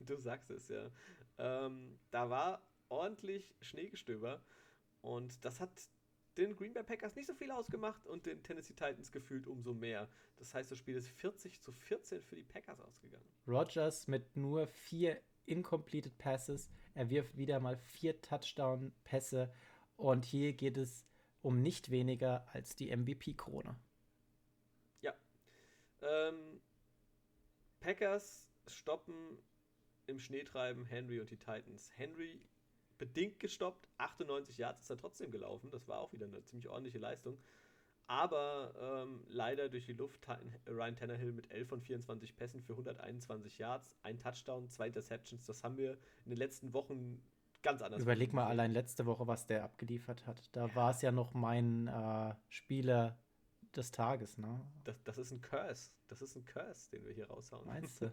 du 0.00 0.16
sagst 0.16 0.50
es 0.50 0.68
ja. 0.68 0.90
Ähm, 1.38 1.98
da 2.10 2.30
war 2.30 2.66
ordentlich 2.88 3.54
Schneegestöber. 3.60 4.42
Und 5.00 5.44
das 5.44 5.60
hat 5.60 5.70
den 6.36 6.56
Green 6.56 6.72
Bay 6.72 6.82
Packers 6.82 7.16
nicht 7.16 7.26
so 7.26 7.34
viel 7.34 7.50
ausgemacht 7.50 8.06
und 8.06 8.26
den 8.26 8.42
Tennessee 8.42 8.74
Titans 8.74 9.10
gefühlt 9.10 9.46
umso 9.46 9.72
mehr. 9.72 10.08
Das 10.36 10.54
heißt, 10.54 10.70
das 10.70 10.78
Spiel 10.78 10.96
ist 10.96 11.08
40 11.08 11.62
zu 11.62 11.72
14 11.72 12.22
für 12.22 12.36
die 12.36 12.44
Packers 12.44 12.80
ausgegangen. 12.80 13.24
Rogers 13.46 14.06
mit 14.08 14.36
nur 14.36 14.66
vier 14.66 15.20
incompleted 15.46 16.18
Passes. 16.18 16.68
Er 16.94 17.08
wirft 17.08 17.36
wieder 17.36 17.60
mal 17.60 17.76
vier 17.76 18.20
Touchdown-Pässe 18.20 19.52
und 19.96 20.24
hier 20.24 20.52
geht 20.52 20.76
es 20.76 21.06
um 21.40 21.62
nicht 21.62 21.90
weniger 21.90 22.46
als 22.52 22.76
die 22.76 22.94
MVP-Krone. 22.94 23.76
Ähm, 26.06 26.60
Packers 27.80 28.48
stoppen 28.66 29.38
im 30.06 30.18
Schneetreiben 30.18 30.84
Henry 30.84 31.20
und 31.20 31.30
die 31.30 31.36
Titans. 31.36 31.90
Henry 31.96 32.40
bedingt 32.98 33.40
gestoppt. 33.40 33.88
98 33.98 34.58
Yards 34.58 34.82
ist 34.82 34.90
er 34.90 34.96
trotzdem 34.96 35.30
gelaufen. 35.30 35.70
Das 35.70 35.86
war 35.88 36.00
auch 36.00 36.12
wieder 36.12 36.26
eine 36.26 36.42
ziemlich 36.44 36.68
ordentliche 36.68 36.98
Leistung. 36.98 37.38
Aber 38.08 38.74
ähm, 38.80 39.24
leider 39.28 39.68
durch 39.68 39.86
die 39.86 39.92
Luft 39.92 40.26
Ryan 40.68 40.94
Tannehill 40.94 41.32
mit 41.32 41.50
11 41.50 41.68
von 41.68 41.80
24 41.80 42.36
Pässen 42.36 42.62
für 42.62 42.72
121 42.74 43.58
Yards, 43.58 43.96
ein 44.02 44.18
Touchdown, 44.20 44.68
zwei 44.68 44.86
Interceptions. 44.86 45.44
Das 45.44 45.64
haben 45.64 45.76
wir 45.76 45.98
in 46.24 46.30
den 46.30 46.38
letzten 46.38 46.72
Wochen 46.72 47.20
ganz 47.62 47.82
anders. 47.82 48.00
Überleg 48.00 48.32
mal 48.32 48.46
allein 48.46 48.70
letzte 48.70 49.06
Woche, 49.06 49.26
was 49.26 49.46
der 49.46 49.64
abgeliefert 49.64 50.24
hat. 50.26 50.54
Da 50.54 50.66
ja. 50.68 50.74
war 50.76 50.90
es 50.90 51.02
ja 51.02 51.10
noch 51.10 51.34
mein 51.34 51.88
äh, 51.88 52.34
Spieler 52.48 53.18
des 53.76 53.90
Tages, 53.90 54.38
ne? 54.38 54.60
Das, 54.84 55.02
das 55.04 55.18
ist 55.18 55.32
ein 55.32 55.40
Curse. 55.40 55.90
Das 56.08 56.22
ist 56.22 56.36
ein 56.36 56.44
Curse, 56.44 56.90
den 56.90 57.04
wir 57.04 57.12
hier 57.12 57.28
raushauen. 57.28 57.66
Meinst 57.66 58.02
du? 58.02 58.12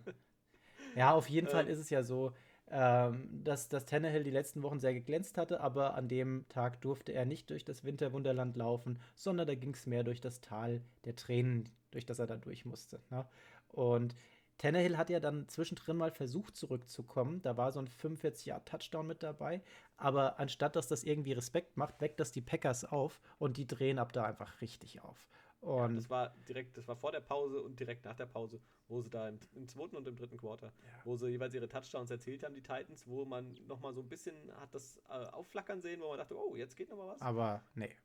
ja, 0.95 1.14
auf 1.14 1.30
jeden 1.30 1.48
Fall 1.49 1.65
ähm. 1.65 1.72
ist 1.72 1.80
es 1.80 1.90
ja 1.90 2.03
so, 2.03 2.34
ähm, 2.69 3.44
dass, 3.44 3.68
dass 3.69 3.85
Tannehill 3.85 4.23
die 4.23 4.31
letzten 4.31 4.64
Wochen 4.64 4.80
sehr 4.80 4.94
geglänzt 4.94 5.38
hatte, 5.38 5.60
aber 5.60 5.95
an 5.95 6.07
dem 6.07 6.45
Tag 6.49 6.81
durfte 6.81 7.11
er 7.11 7.26
nicht 7.26 7.49
durch 7.49 7.65
das 7.65 7.84
Winterwunderland 7.84 8.56
laufen, 8.56 8.99
sondern 9.15 9.48
da 9.48 9.56
ging 9.56 9.73
es 9.73 9.85
mehr 9.85 10.03
durch 10.03 10.22
das 10.22 10.41
Tal 10.41 10.81
der 11.06 11.15
Tränen, 11.15 11.69
durch 11.91 12.06
das 12.06 12.19
er 12.19 12.27
da 12.27 12.38
durch 12.38 12.65
musste. 12.65 13.02
Ne? 13.10 13.27
Und 13.68 14.15
Tannehill 14.57 14.98
hat 14.98 15.10
ja 15.10 15.19
dann 15.19 15.48
zwischendrin 15.49 15.98
mal 15.98 16.11
versucht 16.11 16.56
zurückzukommen. 16.56 17.41
Da 17.41 17.57
war 17.57 17.72
so 17.72 17.80
ein 17.80 17.90
45-Yard-Touchdown 17.90 19.06
mit 19.06 19.23
dabei. 19.23 19.61
Aber 19.98 20.40
anstatt 20.40 20.76
dass 20.76 20.88
das 20.88 21.03
irgendwie 21.03 21.34
Respekt 21.34 21.76
macht, 21.76 21.99
weckt 22.02 22.19
das 22.19 22.31
die 22.31 22.41
Packers 22.41 22.85
auf 22.85 23.19
und 23.40 23.57
die 23.57 23.68
drehen 23.68 23.99
ab 23.99 24.14
da 24.14 24.23
einfach 24.23 24.61
richtig 24.61 25.02
auf. 25.02 25.27
Und 25.64 25.91
ja, 25.91 25.95
das 25.95 26.10
war 26.10 26.30
direkt, 26.49 26.77
das 26.77 26.88
war 26.90 26.98
vor 26.98 27.14
der 27.14 27.22
Pause 27.22 27.61
und 27.61 27.80
direkt 27.80 28.03
nach 28.03 28.15
der 28.15 28.26
Pause, 28.26 28.60
wo 28.90 29.02
sie 29.02 29.10
da 29.10 29.30
im, 29.30 29.40
im 29.56 29.65
zweiten 29.65 29.95
und 29.95 30.06
im 30.06 30.18
dritten 30.18 30.35
Quarter, 30.35 30.68
ja. 30.68 31.02
wo 31.06 31.15
sie 31.15 31.30
jeweils 31.30 31.53
ihre 31.53 31.69
Touchdowns 31.69 32.11
erzielt 32.11 32.44
haben, 32.44 32.53
die 32.53 32.61
Titans, 32.61 33.07
wo 33.07 33.23
man 33.23 33.53
nochmal 33.65 33.94
so 33.94 34.02
ein 34.02 34.10
bisschen 34.10 34.52
hat 34.57 34.73
das 34.73 34.98
äh, 35.07 35.26
aufflackern 35.31 35.81
sehen, 35.81 36.02
wo 36.02 36.10
man 36.10 36.18
dachte, 36.18 36.38
oh, 36.38 36.57
jetzt 36.57 36.76
geht 36.76 36.90
nochmal 36.90 37.07
was. 37.07 37.22
Aber 37.22 37.64
nee. 37.76 37.95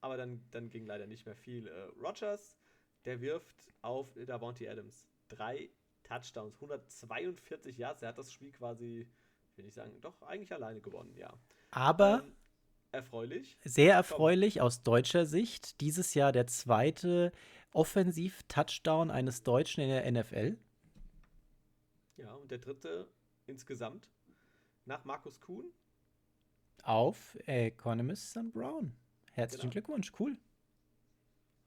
Aber 0.00 0.16
dann, 0.16 0.44
dann 0.52 0.70
ging 0.70 0.86
leider 0.86 1.08
nicht 1.08 1.26
mehr 1.26 1.34
viel. 1.34 1.66
Äh, 1.66 1.80
Rogers, 2.00 2.56
der 3.04 3.20
wirft 3.20 3.72
auf 3.82 4.14
Davonte 4.26 4.70
Adams. 4.70 5.08
Drei 5.28 5.68
Touchdowns, 6.04 6.54
142 6.54 7.76
Yards. 7.76 8.02
Er 8.02 8.10
hat 8.10 8.18
das 8.18 8.30
Spiel 8.30 8.52
quasi, 8.52 9.10
will 9.56 9.66
ich 9.66 9.74
sagen, 9.74 10.00
doch 10.00 10.22
eigentlich 10.22 10.52
alleine 10.52 10.80
gewonnen, 10.80 11.16
ja. 11.16 11.32
Aber 11.72 12.22
ähm, 12.24 12.36
erfreulich. 12.92 13.58
Sehr 13.64 13.94
erfreulich 13.94 14.60
aus 14.60 14.82
deutscher 14.82 15.26
Sicht. 15.26 15.80
Dieses 15.80 16.14
Jahr 16.14 16.32
der 16.32 16.46
zweite 16.46 17.32
Offensiv-Touchdown 17.72 19.10
eines 19.10 19.42
Deutschen 19.42 19.82
in 19.82 19.90
der 19.90 20.10
NFL. 20.10 20.58
Ja, 22.16 22.34
und 22.34 22.50
der 22.50 22.58
dritte 22.58 23.08
insgesamt 23.46 24.08
nach 24.84 25.04
Markus 25.04 25.40
Kuhn. 25.40 25.72
Auf 26.82 27.36
Economist 27.46 28.30
St. 28.30 28.52
Brown. 28.52 28.96
Herzlichen 29.32 29.70
genau. 29.70 29.72
Glückwunsch, 29.72 30.12
cool. 30.18 30.36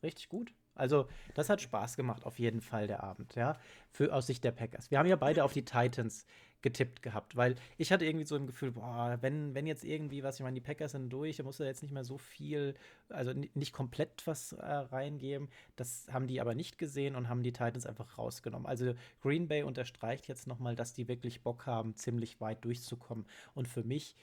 Richtig 0.02 0.28
gut. 0.28 0.54
Also, 0.76 1.08
das 1.36 1.50
hat 1.50 1.62
Spaß 1.62 1.96
gemacht, 1.96 2.26
auf 2.26 2.40
jeden 2.40 2.62
Fall 2.62 2.88
der 2.88 3.04
Abend, 3.04 3.36
ja, 3.36 3.58
für, 3.92 4.14
aus 4.14 4.28
Sicht 4.28 4.44
der 4.44 4.52
Packers. 4.52 4.90
Wir 4.92 5.00
haben 5.00 5.08
ja 5.08 5.16
beide 5.16 5.44
auf 5.44 5.54
die 5.54 5.66
Titans 5.66 6.26
getippt 6.64 7.04
gehabt, 7.04 7.36
weil 7.36 7.56
ich 7.78 7.92
hatte 7.92 8.06
irgendwie 8.06 8.26
so 8.26 8.36
ein 8.36 8.48
Gefühl, 8.48 8.72
boah, 8.72 9.18
wenn, 9.22 9.54
wenn 9.54 9.68
jetzt 9.68 9.84
irgendwie 9.84 10.24
was, 10.24 10.38
ich 10.38 10.44
meine, 10.44 10.56
die 10.56 10.62
Packers 10.62 10.94
sind 10.94 11.10
durch, 11.10 11.38
da 11.38 11.44
muss 11.44 11.60
er 11.60 11.68
jetzt 11.68 11.84
nicht 11.84 11.92
mehr 11.92 12.06
so 12.06 12.18
viel, 12.18 12.74
also 13.10 13.34
nicht 13.34 13.74
komplett 13.74 14.26
was 14.26 14.54
äh, 14.54 14.66
reingeben. 14.66 15.50
Das 15.76 16.08
haben 16.12 16.26
die 16.26 16.40
aber 16.40 16.56
nicht 16.56 16.78
gesehen 16.78 17.16
und 17.16 17.28
haben 17.28 17.44
die 17.44 17.52
Titans 17.52 17.86
einfach 17.86 18.18
rausgenommen. 18.18 18.66
Also 18.66 18.94
Green 19.22 19.48
Bay 19.48 19.64
unterstreicht 19.64 20.28
jetzt 20.28 20.48
nochmal, 20.48 20.76
dass 20.76 20.94
die 20.94 21.08
wirklich 21.08 21.44
Bock 21.44 21.66
haben, 21.66 21.96
ziemlich 21.96 22.40
weit 22.40 22.64
durchzukommen. 22.64 23.26
Und 23.54 23.68
für 23.68 23.84
mich 23.84 24.16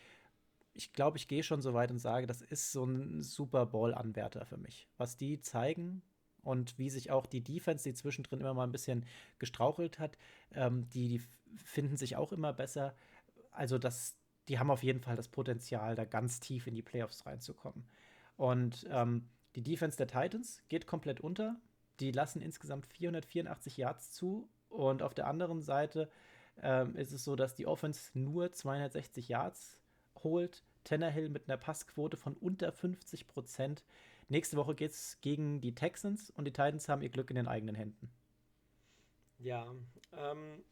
ich 0.73 0.93
glaube, 0.93 1.19
ich 1.19 1.29
gehe 1.29 1.43
schon 1.43 1.61
so 1.61 1.75
weit 1.75 1.91
und 1.91 1.99
sage, 1.99 2.27
das 2.27 2.43
ist 2.43 2.73
so 2.73 2.85
ein 2.85 3.23
Super 3.23 3.67
Bowl-Anwärter 3.67 4.47
für 4.47 4.57
mich. 4.57 4.89
Was 4.99 5.17
die 5.17 5.41
zeigen, 5.41 6.01
und 6.43 6.79
wie 6.79 6.91
sich 6.91 7.11
auch 7.11 7.27
die 7.27 7.43
Defense, 7.43 7.89
die 7.89 7.95
zwischendrin 7.95 8.41
immer 8.41 8.55
mal 8.55 8.65
ein 8.65 8.73
bisschen 8.73 9.05
gestrauchelt 9.39 9.99
hat, 9.99 10.17
ähm, 10.55 10.89
die, 10.89 11.09
die 11.09 11.23
finden 11.57 11.97
sich 11.97 12.17
auch 12.17 12.33
immer 12.33 12.53
besser. 12.53 12.95
Also 13.51 13.79
das, 13.79 14.17
die 14.49 14.59
haben 14.59 14.71
auf 14.71 14.83
jeden 14.83 15.01
Fall 15.01 15.17
das 15.17 15.29
Potenzial, 15.29 15.95
da 15.95 16.05
ganz 16.05 16.41
tief 16.41 16.67
in 16.67 16.75
die 16.75 16.83
Playoffs 16.83 17.27
reinzukommen. 17.27 17.87
Und 18.37 18.87
ähm, 18.91 19.29
die 19.55 19.63
Defense 19.63 19.97
der 19.97 20.07
Titans 20.07 20.63
geht 20.69 20.87
komplett 20.87 21.21
unter. 21.21 21.57
Die 21.99 22.13
lassen 22.13 22.41
insgesamt 22.41 22.87
484 22.87 23.77
Yards 23.77 24.13
zu. 24.13 24.49
Und 24.69 25.03
auf 25.03 25.15
der 25.15 25.27
anderen 25.27 25.61
Seite 25.61 26.11
ähm, 26.63 26.97
ist 26.97 27.13
es 27.13 27.25
so, 27.25 27.37
dass 27.37 27.55
die 27.55 27.67
Offense 27.67 28.11
nur 28.15 28.53
260 28.53 29.29
Yards 29.29 29.79
holt. 30.23 30.65
Tannehill 30.85 31.29
mit 31.29 31.49
einer 31.49 31.59
Passquote 31.59 32.17
von 32.17 32.35
unter 32.35 32.73
50 32.73 33.27
Prozent. 33.27 33.85
Nächste 34.31 34.57
Woche 34.57 34.77
geht 34.77 34.93
es 34.93 35.21
gegen 35.23 35.61
die 35.61 35.75
Texans 35.75 36.31
und 36.31 36.45
die 36.45 36.53
Titans 36.53 36.89
haben 36.89 37.03
ihr 37.03 37.09
Glück 37.09 37.31
in 37.31 37.37
den 37.37 37.49
eigenen 37.49 37.75
Händen. 37.75 38.09
Ja, 39.41 39.75
ähm, 40.13 40.63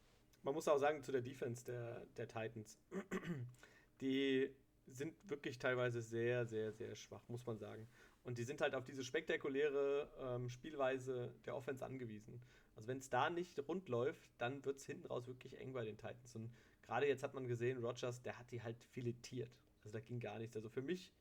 man 0.45 0.55
muss 0.55 0.69
auch 0.69 0.79
sagen 0.79 1.03
zu 1.03 1.11
der 1.11 1.23
Defense 1.23 1.65
der, 1.65 2.07
der 2.17 2.29
Titans. 2.29 2.79
die 4.01 4.49
sind 4.87 5.13
wirklich 5.29 5.59
teilweise 5.59 6.01
sehr, 6.01 6.47
sehr, 6.47 6.73
sehr 6.73 6.95
schwach, 6.95 7.29
muss 7.29 7.45
man 7.47 7.59
sagen. 7.59 7.89
Und 8.23 8.39
die 8.39 8.45
sind 8.45 8.61
halt 8.61 8.77
auf 8.77 8.85
diese 8.85 9.03
spektakuläre 9.03 10.09
ähm, 10.21 10.49
Spielweise 10.49 11.35
der 11.45 11.57
Offense 11.57 11.85
angewiesen. 11.85 12.41
Also 12.77 12.87
wenn 12.87 12.99
es 12.99 13.11
da 13.11 13.29
nicht 13.29 13.59
rund 13.67 13.89
läuft, 13.89 14.31
dann 14.39 14.65
wird 14.65 14.77
es 14.77 14.87
hinten 14.87 15.09
raus 15.09 15.27
wirklich 15.27 15.59
eng 15.59 15.73
bei 15.73 15.85
den 15.85 15.97
Titans. 15.97 16.37
Und 16.37 16.53
gerade 16.83 17.09
jetzt 17.09 17.25
hat 17.25 17.35
man 17.35 17.49
gesehen, 17.49 17.85
Rogers, 17.85 18.23
der 18.23 18.39
hat 18.39 18.53
die 18.53 18.63
halt 18.63 18.85
filetiert. 18.85 19.51
Also 19.83 19.99
da 19.99 20.01
ging 20.01 20.21
gar 20.21 20.39
nichts. 20.39 20.55
Also 20.55 20.69
für 20.69 20.83
mich 20.83 21.13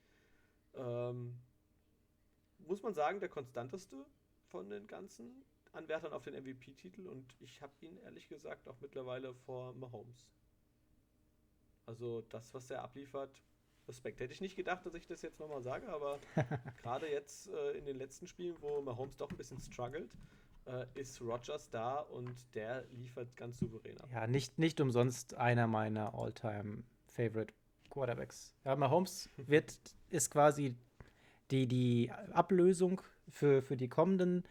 ähm, 0.76 1.40
muss 2.60 2.82
man 2.84 2.94
sagen, 2.94 3.20
der 3.20 3.30
konstanteste 3.30 4.06
von 4.50 4.70
den 4.70 4.88
ganzen 4.88 5.46
Anwärtern 5.74 6.14
auf 6.14 6.24
den 6.24 6.34
MVP-Titel 6.34 7.08
und 7.08 7.36
ich 7.40 7.62
habe 7.62 7.74
ihn 7.82 7.98
ehrlich 7.98 8.28
gesagt 8.28 8.68
auch 8.68 8.80
mittlerweile 8.82 9.34
vor 9.34 9.74
Mahomes. 9.74 10.26
Also 11.86 12.22
das, 12.30 12.54
was 12.54 12.70
er 12.70 12.84
abliefert, 12.84 13.42
Respekt. 13.88 14.20
Hätte 14.20 14.34
ich 14.34 14.42
nicht 14.42 14.56
gedacht, 14.56 14.86
dass 14.86 14.94
ich 14.94 15.08
das 15.08 15.22
jetzt 15.22 15.40
nochmal 15.40 15.62
sage, 15.62 15.88
aber 15.90 16.20
gerade 16.82 17.10
jetzt 17.10 17.48
äh, 17.50 17.72
in 17.78 17.86
den 17.86 17.98
letzten 17.98 18.28
Spielen, 18.28 18.56
wo 18.60 18.82
Mahomes 18.82 19.16
doch 19.18 19.30
ein 19.30 19.38
bisschen 19.38 19.62
struggelt, 19.62 20.12
äh, 20.66 20.86
ist 20.96 21.22
Rogers 21.22 21.70
da 21.70 22.00
und 22.00 22.36
der 22.54 22.86
liefert 22.92 23.36
ganz 23.36 23.60
souverän 23.60 23.98
ab. 24.02 24.10
Ja, 24.12 24.28
nicht, 24.28 24.60
nicht 24.60 24.82
umsonst 24.82 25.36
einer 25.36 25.68
meiner 25.68 26.14
All-Time 26.14 26.84
Favorite 27.06 27.54
Quarterbacks. 27.90 28.56
Ja, 28.66 28.76
Mahomes 28.76 29.30
wird, 29.38 29.80
ist 30.10 30.30
quasi 30.32 30.76
die, 31.52 31.68
die 31.68 32.12
Ablösung 32.34 33.02
für, 33.30 33.62
für 33.62 33.78
die 33.78 33.88
kommenden 33.88 34.44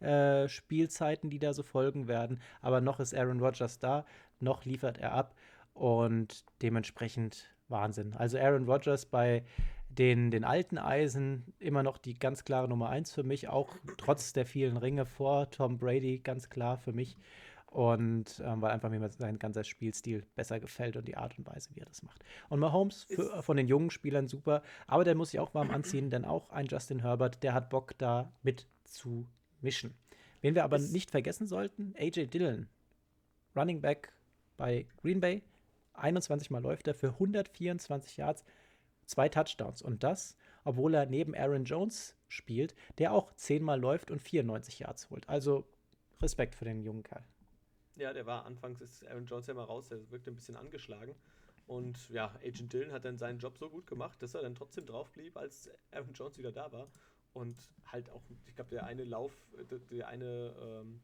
äh, 0.00 0.48
Spielzeiten, 0.48 1.30
die 1.30 1.38
da 1.38 1.52
so 1.52 1.62
folgen 1.62 2.08
werden. 2.08 2.40
Aber 2.60 2.80
noch 2.80 3.00
ist 3.00 3.14
Aaron 3.14 3.40
Rodgers 3.40 3.78
da, 3.78 4.04
noch 4.40 4.64
liefert 4.64 4.98
er 4.98 5.12
ab 5.12 5.34
und 5.72 6.44
dementsprechend 6.62 7.54
Wahnsinn. 7.68 8.14
Also 8.14 8.38
Aaron 8.38 8.68
Rodgers 8.68 9.06
bei 9.06 9.44
den, 9.88 10.30
den 10.30 10.44
alten 10.44 10.78
Eisen 10.78 11.54
immer 11.58 11.82
noch 11.82 11.98
die 11.98 12.14
ganz 12.14 12.44
klare 12.44 12.68
Nummer 12.68 12.88
eins 12.88 13.12
für 13.12 13.22
mich, 13.22 13.48
auch 13.48 13.74
trotz 13.96 14.32
der 14.32 14.46
vielen 14.46 14.76
Ringe 14.76 15.06
vor 15.06 15.50
Tom 15.50 15.78
Brady 15.78 16.18
ganz 16.18 16.50
klar 16.50 16.76
für 16.78 16.92
mich. 16.92 17.16
Und 17.74 18.40
ähm, 18.44 18.62
weil 18.62 18.70
einfach 18.70 18.88
mir 18.88 19.08
sein 19.08 19.40
ganzer 19.40 19.64
Spielstil 19.64 20.24
besser 20.36 20.60
gefällt 20.60 20.96
und 20.96 21.08
die 21.08 21.16
Art 21.16 21.36
und 21.36 21.46
Weise, 21.48 21.70
wie 21.74 21.80
er 21.80 21.86
das 21.86 22.04
macht. 22.04 22.24
Und 22.48 22.60
Mahomes 22.60 23.02
für, 23.02 23.42
von 23.42 23.56
den 23.56 23.66
jungen 23.66 23.90
Spielern 23.90 24.28
super, 24.28 24.62
aber 24.86 25.02
der 25.02 25.16
muss 25.16 25.32
sich 25.32 25.40
auch 25.40 25.54
warm 25.54 25.72
anziehen, 25.72 26.08
denn 26.08 26.24
auch 26.24 26.50
ein 26.50 26.66
Justin 26.66 27.00
Herbert, 27.00 27.42
der 27.42 27.52
hat 27.52 27.70
Bock 27.70 27.98
da 27.98 28.32
mit 28.44 28.68
zu 28.84 29.26
mischen. 29.60 29.92
Wen 30.40 30.54
wir 30.54 30.62
aber 30.62 30.78
nicht 30.78 31.10
vergessen 31.10 31.48
sollten, 31.48 31.96
AJ 31.98 32.28
Dillon, 32.28 32.68
Running 33.56 33.80
Back 33.80 34.12
bei 34.56 34.86
Green 35.02 35.18
Bay, 35.18 35.42
21 35.94 36.50
Mal 36.50 36.62
läuft 36.62 36.86
er 36.86 36.94
für 36.94 37.08
124 37.08 38.18
Yards, 38.18 38.44
zwei 39.04 39.28
Touchdowns. 39.28 39.82
Und 39.82 40.04
das, 40.04 40.36
obwohl 40.62 40.94
er 40.94 41.06
neben 41.06 41.34
Aaron 41.34 41.64
Jones 41.64 42.14
spielt, 42.28 42.76
der 42.98 43.12
auch 43.12 43.32
10 43.32 43.64
Mal 43.64 43.80
läuft 43.80 44.12
und 44.12 44.20
94 44.20 44.78
Yards 44.78 45.10
holt. 45.10 45.28
Also 45.28 45.64
Respekt 46.22 46.54
für 46.54 46.66
den 46.66 46.84
jungen 46.84 47.02
Kerl. 47.02 47.24
Ja, 47.96 48.12
der 48.12 48.26
war 48.26 48.44
anfangs, 48.44 48.80
ist 48.80 49.06
Aaron 49.06 49.26
Jones 49.26 49.46
ja 49.46 49.54
mal 49.54 49.64
raus, 49.64 49.88
der 49.88 50.10
wirkte 50.10 50.30
ein 50.30 50.34
bisschen 50.34 50.56
angeschlagen. 50.56 51.14
Und 51.66 52.10
ja, 52.10 52.34
Agent 52.44 52.72
Dillon 52.72 52.92
hat 52.92 53.04
dann 53.04 53.16
seinen 53.16 53.38
Job 53.38 53.56
so 53.56 53.70
gut 53.70 53.86
gemacht, 53.86 54.20
dass 54.20 54.34
er 54.34 54.42
dann 54.42 54.54
trotzdem 54.54 54.84
drauf 54.84 55.10
blieb, 55.12 55.36
als 55.36 55.70
Aaron 55.92 56.12
Jones 56.12 56.38
wieder 56.38 56.52
da 56.52 56.70
war. 56.72 56.88
Und 57.32 57.56
halt 57.86 58.10
auch, 58.10 58.22
ich 58.46 58.54
glaube, 58.54 58.70
der 58.70 58.84
eine 58.84 59.04
Lauf, 59.04 59.36
der 59.90 60.08
eine, 60.08 60.54
ähm, 60.60 61.00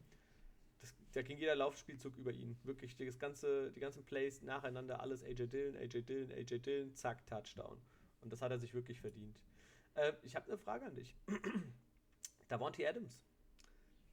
das, 0.79 0.95
da 1.13 1.21
ging 1.21 1.37
jeder 1.37 1.55
Laufspielzug 1.55 2.17
über 2.17 2.31
ihn. 2.31 2.57
Wirklich, 2.63 2.95
das 2.95 3.19
ganze, 3.19 3.71
die 3.71 3.79
ganzen 3.79 4.05
Plays 4.05 4.41
nacheinander, 4.41 5.01
alles 5.01 5.23
AJ 5.23 5.47
Dillon, 5.47 5.75
AJ 5.75 6.03
Dillon, 6.03 6.31
AJ 6.31 6.59
Dillon, 6.59 6.95
zack, 6.95 7.25
Touchdown. 7.25 7.77
Und 8.21 8.31
das 8.31 8.41
hat 8.41 8.51
er 8.51 8.59
sich 8.59 8.73
wirklich 8.73 8.99
verdient. 9.01 9.39
Äh, 9.95 10.13
ich 10.23 10.35
habe 10.35 10.47
eine 10.47 10.57
Frage 10.57 10.85
an 10.85 10.95
dich. 10.95 11.15
Davonte 12.47 12.87
Adams, 12.87 13.19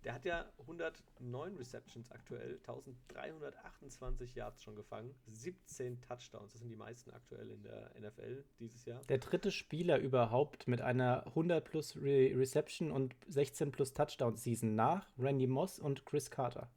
der 0.04 0.14
hat 0.14 0.24
ja 0.24 0.50
109 0.60 1.56
Receptions 1.56 2.10
aktuell, 2.10 2.58
1328 2.66 4.34
Yards 4.34 4.62
schon 4.62 4.76
gefangen, 4.76 5.14
17 5.26 6.00
Touchdowns. 6.00 6.52
Das 6.52 6.60
sind 6.60 6.70
die 6.70 6.76
meisten 6.76 7.10
aktuell 7.10 7.50
in 7.50 7.62
der 7.62 7.90
NFL 7.98 8.44
dieses 8.60 8.84
Jahr. 8.84 9.02
Der 9.04 9.18
dritte 9.18 9.50
Spieler 9.50 9.98
überhaupt 9.98 10.68
mit 10.68 10.80
einer 10.80 11.26
100 11.26 11.64
plus 11.64 11.96
Re 11.96 12.32
Reception 12.34 12.92
und 12.92 13.16
16 13.26 13.72
plus 13.72 13.92
Touchdown 13.92 14.36
Season 14.36 14.74
nach 14.74 15.08
Randy 15.18 15.46
Moss 15.46 15.78
und 15.78 16.06
Chris 16.06 16.30
Carter. 16.30 16.70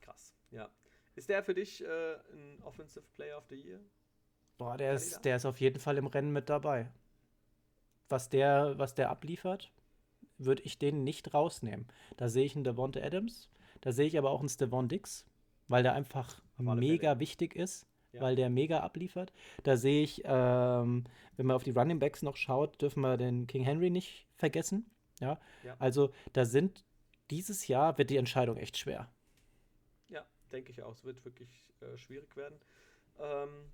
Krass, 0.00 0.34
ja. 0.50 0.70
Ist 1.16 1.28
der 1.28 1.42
für 1.42 1.54
dich 1.54 1.84
äh, 1.84 2.14
ein 2.32 2.62
Offensive 2.62 3.04
Player 3.14 3.36
of 3.36 3.46
the 3.48 3.56
Year? 3.56 3.80
Boah, 4.58 4.76
der 4.76 4.92
ist, 4.92 5.24
der 5.24 5.36
ist 5.36 5.46
auf 5.46 5.60
jeden 5.60 5.80
Fall 5.80 5.98
im 5.98 6.06
Rennen 6.06 6.32
mit 6.32 6.48
dabei. 6.48 6.90
Was 8.08 8.28
der, 8.28 8.78
was 8.78 8.94
der 8.94 9.10
abliefert, 9.10 9.72
würde 10.44 10.62
ich 10.62 10.78
den 10.78 11.04
nicht 11.04 11.34
rausnehmen. 11.34 11.86
Da 12.16 12.28
sehe 12.28 12.44
ich 12.44 12.54
einen 12.54 12.64
Devonta 12.64 13.00
Adams, 13.00 13.48
da 13.80 13.92
sehe 13.92 14.06
ich 14.06 14.18
aber 14.18 14.30
auch 14.30 14.40
einen 14.40 14.48
Stevon 14.48 14.88
Dix, 14.88 15.24
weil 15.68 15.82
der 15.82 15.94
einfach 15.94 16.42
mega 16.58 17.10
Fälle. 17.10 17.20
wichtig 17.20 17.56
ist. 17.56 17.86
ja. 18.12 18.20
weil 18.20 18.36
der 18.36 18.50
mega 18.50 18.80
abliefert. 18.80 19.32
Da 19.62 19.76
sehe 19.76 20.02
ich, 20.02 20.22
ähm, 20.24 21.04
wenn 21.36 21.46
man 21.46 21.56
auf 21.56 21.62
die 21.62 21.70
Running 21.70 22.00
Backs 22.00 22.22
noch 22.22 22.36
schaut, 22.36 22.80
dürfen 22.82 23.00
wir 23.02 23.16
den 23.16 23.46
King 23.46 23.62
Henry 23.62 23.90
nicht 23.90 24.26
vergessen. 24.34 24.90
Ja, 25.20 25.38
ja. 25.64 25.76
also 25.78 26.10
da 26.32 26.44
sind 26.44 26.84
dieses 27.30 27.68
Jahr 27.68 27.96
wird 27.98 28.10
die 28.10 28.16
Entscheidung 28.16 28.56
echt 28.56 28.76
schwer. 28.76 29.08
Ja, 30.08 30.24
denke 30.50 30.72
ich 30.72 30.82
auch. 30.82 30.92
Es 30.92 31.04
wird 31.04 31.24
wirklich 31.24 31.64
äh, 31.80 31.96
schwierig 31.96 32.36
werden. 32.36 32.58
Ähm, 33.20 33.70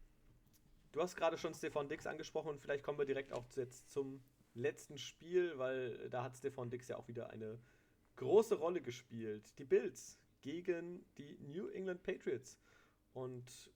du 0.93 1.01
hast 1.01 1.17
gerade 1.17 1.39
schon 1.39 1.55
Stefan 1.55 1.89
Dix 1.89 2.07
angesprochen 2.07 2.51
und 2.51 2.61
vielleicht 2.61 2.83
kommen 2.83 2.99
wir 2.99 3.07
direkt 3.07 3.33
auch 3.33 3.45
jetzt 3.57 3.91
zum 3.91 4.21
letzten 4.57 4.99
Spiel, 4.99 5.57
weil 5.59 6.09
da 6.11 6.25
hat 6.25 6.37
Stefan 6.37 6.71
Dix 6.71 6.89
ja 6.89 6.97
auch 6.97 7.07
wieder 7.09 7.31
eine 7.31 7.59
große 8.17 8.57
Rolle 8.57 8.81
gespielt. 8.81 9.57
Die 9.59 9.65
Bills 9.65 10.19
gegen 10.43 11.05
die 11.19 11.39
New 11.41 11.69
England 11.69 12.03
Patriots. 12.03 12.59
Und 13.13 13.71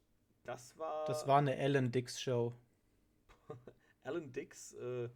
das 0.44 0.76
war. 0.78 1.04
Das 1.06 1.26
war 1.26 1.38
eine 1.38 1.56
Alan 1.56 1.90
Dix 1.90 2.20
Show. 2.20 2.54
Alan 4.04 4.32
Dix 4.32 4.74
äh, 4.74 5.08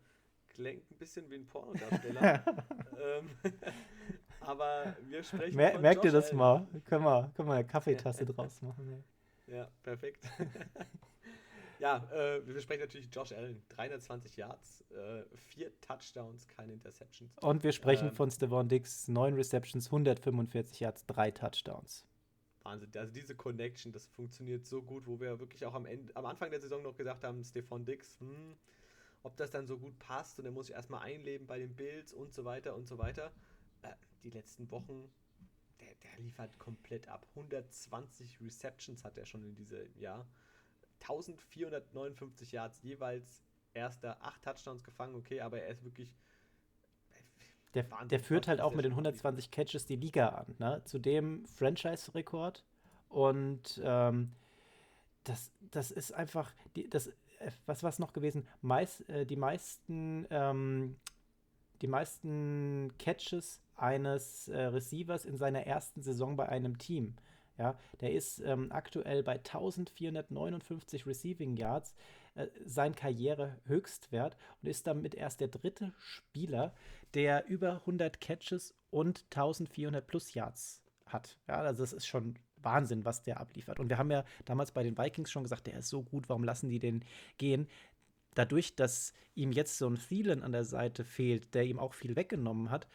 klingt 0.49 0.91
ein 0.91 0.97
bisschen 0.97 1.31
wie 1.31 1.37
ein 1.37 1.47
Pornodarsteller. 1.47 2.45
ähm, 3.03 3.31
aber 4.41 4.97
wir 5.03 5.23
sprechen. 5.23 5.57
Mer 5.57 5.79
merkt 5.79 6.05
ihr 6.05 6.13
das 6.13 6.29
Allen. 6.29 6.39
mal? 6.39 6.67
Können 6.85 7.05
wir, 7.05 7.33
können 7.35 7.49
wir 7.49 7.55
eine 7.55 7.67
Kaffeetasse 7.67 8.27
draus 8.27 8.63
machen. 8.63 9.05
Ja, 9.47 9.55
ja 9.57 9.69
perfekt. 9.83 10.25
Ja, 11.85 11.99
äh, 12.13 12.47
wir 12.47 12.59
sprechen 12.63 12.81
natürlich 12.81 13.15
Josh 13.15 13.33
Allen. 13.33 13.63
320 13.69 14.39
Yards, 14.39 14.85
äh, 14.91 15.25
vier 15.37 15.79
Touchdowns, 15.83 16.49
keine 16.49 16.73
Interceptions. 16.73 17.37
Und 17.43 17.63
wir 17.63 17.73
sprechen 17.73 18.09
ähm, 18.09 18.15
von 18.15 18.31
Stevan 18.31 18.71
Dix, 18.71 19.07
neun 19.09 19.35
Receptions, 19.35 19.87
145 19.89 20.81
Yards, 20.81 21.05
drei 21.05 21.31
Touchdowns. 21.31 22.07
Wahnsinn. 22.63 22.91
Also 22.97 23.13
diese 23.13 23.37
Connection, 23.37 23.93
das 23.93 24.07
funktioniert 24.07 24.65
so 24.67 24.83
gut, 24.83 25.07
wo 25.07 25.21
wir 25.21 25.39
wirklich 25.39 25.67
auch 25.67 25.75
am 25.75 25.85
Ende, 25.85 26.17
am 26.17 26.25
Anfang 26.25 26.51
der 26.51 26.61
Saison 26.61 26.83
noch 26.83 26.97
gesagt 26.97 27.23
haben, 27.23 27.45
Stefan 27.45 27.85
Dix, 27.85 28.19
hm, 28.19 28.57
ob 29.23 29.37
das 29.37 29.51
dann 29.51 29.67
so 29.67 29.79
gut 29.79 29.99
passt 29.99 30.39
und 30.39 30.47
er 30.47 30.53
muss 30.53 30.69
sich 30.69 30.75
erstmal 30.75 31.03
einleben 31.03 31.47
bei 31.47 31.59
den 31.59 31.77
Bills 31.77 32.15
und 32.15 32.33
so 32.33 32.47
weiter 32.47 32.75
und 32.75 32.89
so 32.89 32.97
weiter. 32.97 33.31
Äh, 33.83 33.93
die 34.23 34.31
letzten 34.31 34.71
Wochen, 34.71 35.13
der, 35.81 35.95
der 35.97 36.19
liefert 36.25 36.59
komplett 36.59 37.09
ab. 37.09 37.27
120 37.35 38.41
Receptions 38.41 39.05
hat 39.05 39.19
er 39.19 39.27
schon 39.27 39.45
in 39.45 39.55
diesem 39.55 39.95
Jahr. 39.99 40.27
1459 41.05 42.53
Yards 42.53 42.83
jeweils. 42.83 43.43
Erster, 43.77 44.25
8 44.25 44.43
Touchdowns 44.43 44.85
gefangen, 44.85 45.17
okay, 45.17 45.41
aber 45.41 45.61
er 45.61 45.69
ist 45.69 45.83
wirklich 45.83 46.15
der, 47.75 47.85
der 48.05 48.21
führt 48.21 48.47
halt 48.47 48.61
auch 48.61 48.73
mit 48.73 48.85
den 48.85 48.93
120 48.93 49.51
Catches 49.51 49.85
die 49.85 49.97
Liga 49.97 50.29
an, 50.29 50.55
ne? 50.59 50.81
Zu 50.85 50.99
dem 50.99 51.45
Franchise-Rekord. 51.47 52.65
Und 53.09 53.81
ähm, 53.85 54.31
das, 55.25 55.51
das 55.71 55.91
ist 55.91 56.13
einfach, 56.13 56.53
die, 56.77 56.89
das, 56.89 57.09
äh, 57.09 57.51
was 57.67 57.83
war 57.83 57.91
es 57.91 57.99
noch 57.99 58.13
gewesen? 58.13 58.47
Meist, 58.63 59.09
äh, 59.09 59.27
die 59.27 59.37
meisten, 59.37 60.27
ähm, 60.31 60.97
die 61.83 61.89
meisten 61.89 62.93
Catches 62.99 63.61
eines 63.77 64.49
äh, 64.49 64.67
Receivers 64.67 65.25
in 65.25 65.37
seiner 65.37 65.67
ersten 65.67 66.03
Saison 66.03 66.37
bei 66.37 66.49
einem 66.49 66.79
Team. 66.79 67.17
Ja, 67.59 67.79
der 68.01 68.13
ist 68.13 68.41
ähm, 68.41 68.73
aktuell 68.73 69.23
bei 69.23 69.35
1459 69.35 71.07
Receiving 71.07 71.57
Yards, 71.57 71.95
äh, 72.35 72.49
sein 72.65 72.97
Karrierehöchstwert 72.97 74.37
und 74.61 74.69
ist 74.69 74.87
damit 74.87 75.15
erst 75.15 75.41
der 75.41 75.49
dritte 75.49 75.93
Spieler, 75.99 76.75
der 77.15 77.47
über 77.47 77.75
100 77.81 78.21
Catches 78.21 78.75
und 78.91 79.25
1400 79.31 80.05
plus 80.05 80.35
Yards 80.35 80.83
hat. 81.07 81.39
Ja, 81.47 81.61
also 81.61 81.83
das 81.83 81.93
ist 81.93 82.07
schon 82.07 82.35
Wahnsinn, 82.57 83.05
was 83.05 83.23
der 83.23 83.39
abliefert. 83.41 83.79
Und 83.79 83.89
wir 83.89 83.99
haben 83.99 84.11
ja 84.11 84.25
damals 84.45 84.73
bei 84.73 84.83
den 84.83 84.99
Vikings 84.99 85.31
schon 85.31 85.45
gesagt, 85.45 85.67
der 85.67 85.79
ist 85.79 85.89
so 85.89 86.03
gut, 86.03 86.29
warum 86.29 86.45
lassen 86.45 86.69
die 86.69 86.81
den 86.81 87.05
gehen? 87.39 87.69
Dadurch, 88.35 88.75
dass 88.75 89.13
ihm 89.35 89.53
jetzt 89.53 89.79
so 89.79 89.89
ein 89.89 89.97
Thielen 89.97 90.43
an 90.43 90.53
der 90.53 90.65
Seite 90.65 91.05
fehlt, 91.05 91.55
der 91.55 91.65
ihm 91.65 91.79
auch 91.79 91.95
viel 91.95 92.17
weggenommen 92.17 92.71
hat, 92.71 92.89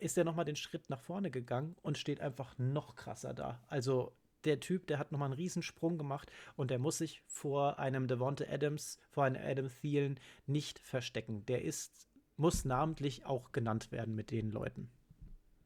ist 0.00 0.18
er 0.18 0.24
nochmal 0.24 0.44
den 0.44 0.56
Schritt 0.56 0.90
nach 0.90 1.00
vorne 1.00 1.30
gegangen 1.30 1.76
und 1.82 1.98
steht 1.98 2.20
einfach 2.20 2.56
noch 2.58 2.94
krasser 2.94 3.34
da. 3.34 3.62
Also 3.68 4.16
der 4.44 4.60
Typ, 4.60 4.86
der 4.86 4.98
hat 4.98 5.12
nochmal 5.12 5.26
einen 5.26 5.38
Riesensprung 5.38 5.98
gemacht 5.98 6.30
und 6.56 6.70
der 6.70 6.78
muss 6.78 6.98
sich 6.98 7.22
vor 7.26 7.78
einem 7.78 8.06
Devonte 8.08 8.48
Adams, 8.48 8.98
vor 9.10 9.24
einem 9.24 9.42
Adam 9.42 9.68
Thielen 9.68 10.18
nicht 10.46 10.78
verstecken. 10.78 11.46
Der 11.46 11.62
ist, 11.62 12.08
muss 12.36 12.64
namentlich 12.64 13.24
auch 13.24 13.52
genannt 13.52 13.92
werden 13.92 14.14
mit 14.14 14.30
den 14.30 14.50
Leuten. 14.50 14.90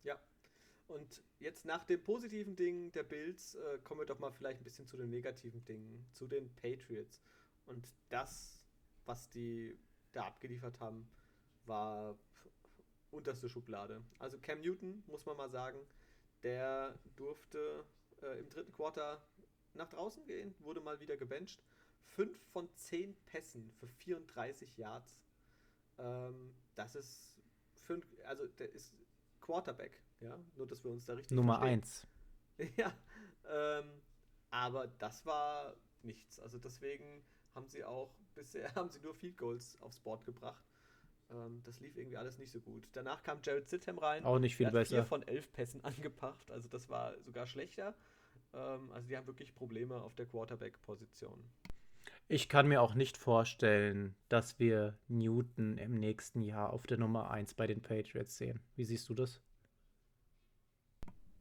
Ja, 0.02 0.18
und 0.88 1.22
jetzt 1.38 1.64
nach 1.64 1.84
dem 1.84 2.02
positiven 2.02 2.56
Ding 2.56 2.92
der 2.92 3.04
Bills 3.04 3.54
äh, 3.54 3.78
kommen 3.82 4.00
wir 4.00 4.06
doch 4.06 4.18
mal 4.18 4.30
vielleicht 4.30 4.60
ein 4.60 4.64
bisschen 4.64 4.86
zu 4.86 4.96
den 4.96 5.10
negativen 5.10 5.64
Dingen, 5.64 6.06
zu 6.12 6.26
den 6.26 6.54
Patriots. 6.56 7.22
Und 7.64 7.86
das, 8.08 8.62
was 9.04 9.28
die 9.30 9.78
da 10.12 10.26
abgeliefert 10.26 10.78
haben, 10.80 11.08
war 11.64 12.18
unterste 13.10 13.48
Schublade. 13.48 14.02
Also 14.18 14.38
Cam 14.38 14.60
Newton, 14.60 15.02
muss 15.06 15.26
man 15.26 15.36
mal 15.36 15.50
sagen, 15.50 15.78
der 16.42 16.98
durfte 17.16 17.84
äh, 18.22 18.38
im 18.38 18.48
dritten 18.48 18.72
Quarter 18.72 19.22
nach 19.74 19.88
draußen 19.88 20.24
gehen, 20.26 20.54
wurde 20.58 20.80
mal 20.80 21.00
wieder 21.00 21.16
gebencht. 21.16 21.62
Fünf 22.04 22.38
von 22.52 22.68
zehn 22.76 23.16
Pässen 23.26 23.70
für 23.72 23.88
34 23.88 24.76
Yards. 24.76 25.18
Ähm, 25.98 26.54
das 26.74 26.94
ist 26.94 27.34
fünf, 27.74 28.06
also 28.26 28.46
der 28.46 28.72
ist 28.72 28.94
Quarterback, 29.40 30.00
ja, 30.20 30.38
nur 30.56 30.66
dass 30.66 30.82
wir 30.84 30.90
uns 30.90 31.04
da 31.06 31.14
richtig 31.14 31.34
Nummer 31.36 31.58
verstehen. 31.58 31.80
eins. 31.80 32.06
Ja, 32.76 32.96
ähm, 33.50 34.02
aber 34.50 34.86
das 34.86 35.26
war 35.26 35.76
nichts. 36.02 36.40
Also 36.40 36.58
deswegen 36.58 37.22
haben 37.54 37.68
sie 37.68 37.84
auch 37.84 38.14
bisher 38.34 38.74
haben 38.74 38.88
sie 38.90 39.00
nur 39.00 39.14
Field 39.14 39.36
Goals 39.36 39.80
aufs 39.82 40.00
Board 40.00 40.24
gebracht. 40.24 40.64
Ähm, 41.30 41.62
das 41.64 41.80
lief 41.80 41.96
irgendwie 41.96 42.16
alles 42.16 42.38
nicht 42.38 42.50
so 42.50 42.60
gut. 42.60 42.88
Danach 42.92 43.22
kam 43.22 43.40
Jared 43.42 43.68
Sittem 43.68 43.98
rein. 43.98 44.24
Auch 44.24 44.38
nicht 44.38 44.56
viel 44.56 44.70
besser. 44.70 44.96
Vier 44.96 45.04
von 45.04 45.22
elf 45.22 45.52
Pässen 45.52 45.82
angebracht. 45.84 46.50
Also 46.50 46.68
das 46.68 46.88
war 46.88 47.14
sogar 47.22 47.46
schlechter. 47.46 47.94
Ähm, 48.52 48.90
also 48.92 49.08
die 49.08 49.16
haben 49.16 49.26
wirklich 49.26 49.54
Probleme 49.54 49.96
auf 50.00 50.14
der 50.14 50.26
Quarterback-Position. 50.26 51.44
Ich 52.28 52.48
kann 52.48 52.66
mir 52.66 52.82
auch 52.82 52.94
nicht 52.94 53.16
vorstellen, 53.16 54.16
dass 54.28 54.58
wir 54.58 54.98
Newton 55.08 55.78
im 55.78 55.94
nächsten 55.94 56.42
Jahr 56.42 56.72
auf 56.72 56.86
der 56.86 56.98
Nummer 56.98 57.30
1 57.30 57.54
bei 57.54 57.66
den 57.66 57.80
Patriots 57.80 58.36
sehen. 58.36 58.60
Wie 58.74 58.84
siehst 58.84 59.08
du 59.08 59.14
das? 59.14 59.40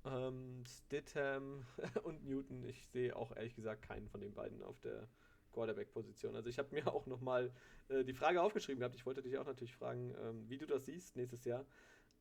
Ähm, 0.06 0.64
Stidham 0.68 1.66
und 2.04 2.24
Newton, 2.24 2.64
ich 2.64 2.88
sehe 2.88 3.16
auch 3.16 3.36
ehrlich 3.36 3.56
gesagt 3.56 3.82
keinen 3.82 4.08
von 4.08 4.22
den 4.22 4.34
beiden 4.34 4.62
auf 4.62 4.80
der 4.82 5.08
Quarterback-Position. 5.56 6.36
Also 6.36 6.50
ich 6.50 6.60
habe 6.60 6.76
mir 6.76 6.86
auch 6.94 7.06
nochmal 7.08 7.52
äh, 7.88 8.04
die 8.04 8.14
Frage 8.14 8.42
aufgeschrieben 8.42 8.80
gehabt. 8.80 8.96
Ich 8.96 9.06
wollte 9.06 9.22
dich 9.22 9.38
auch 9.38 9.46
natürlich 9.46 9.76
fragen, 9.76 10.14
ähm, 10.22 10.48
wie 10.50 10.58
du 10.58 10.68
das 10.68 10.86
siehst 10.86 11.16
nächstes 11.16 11.46
Jahr. 11.46 11.66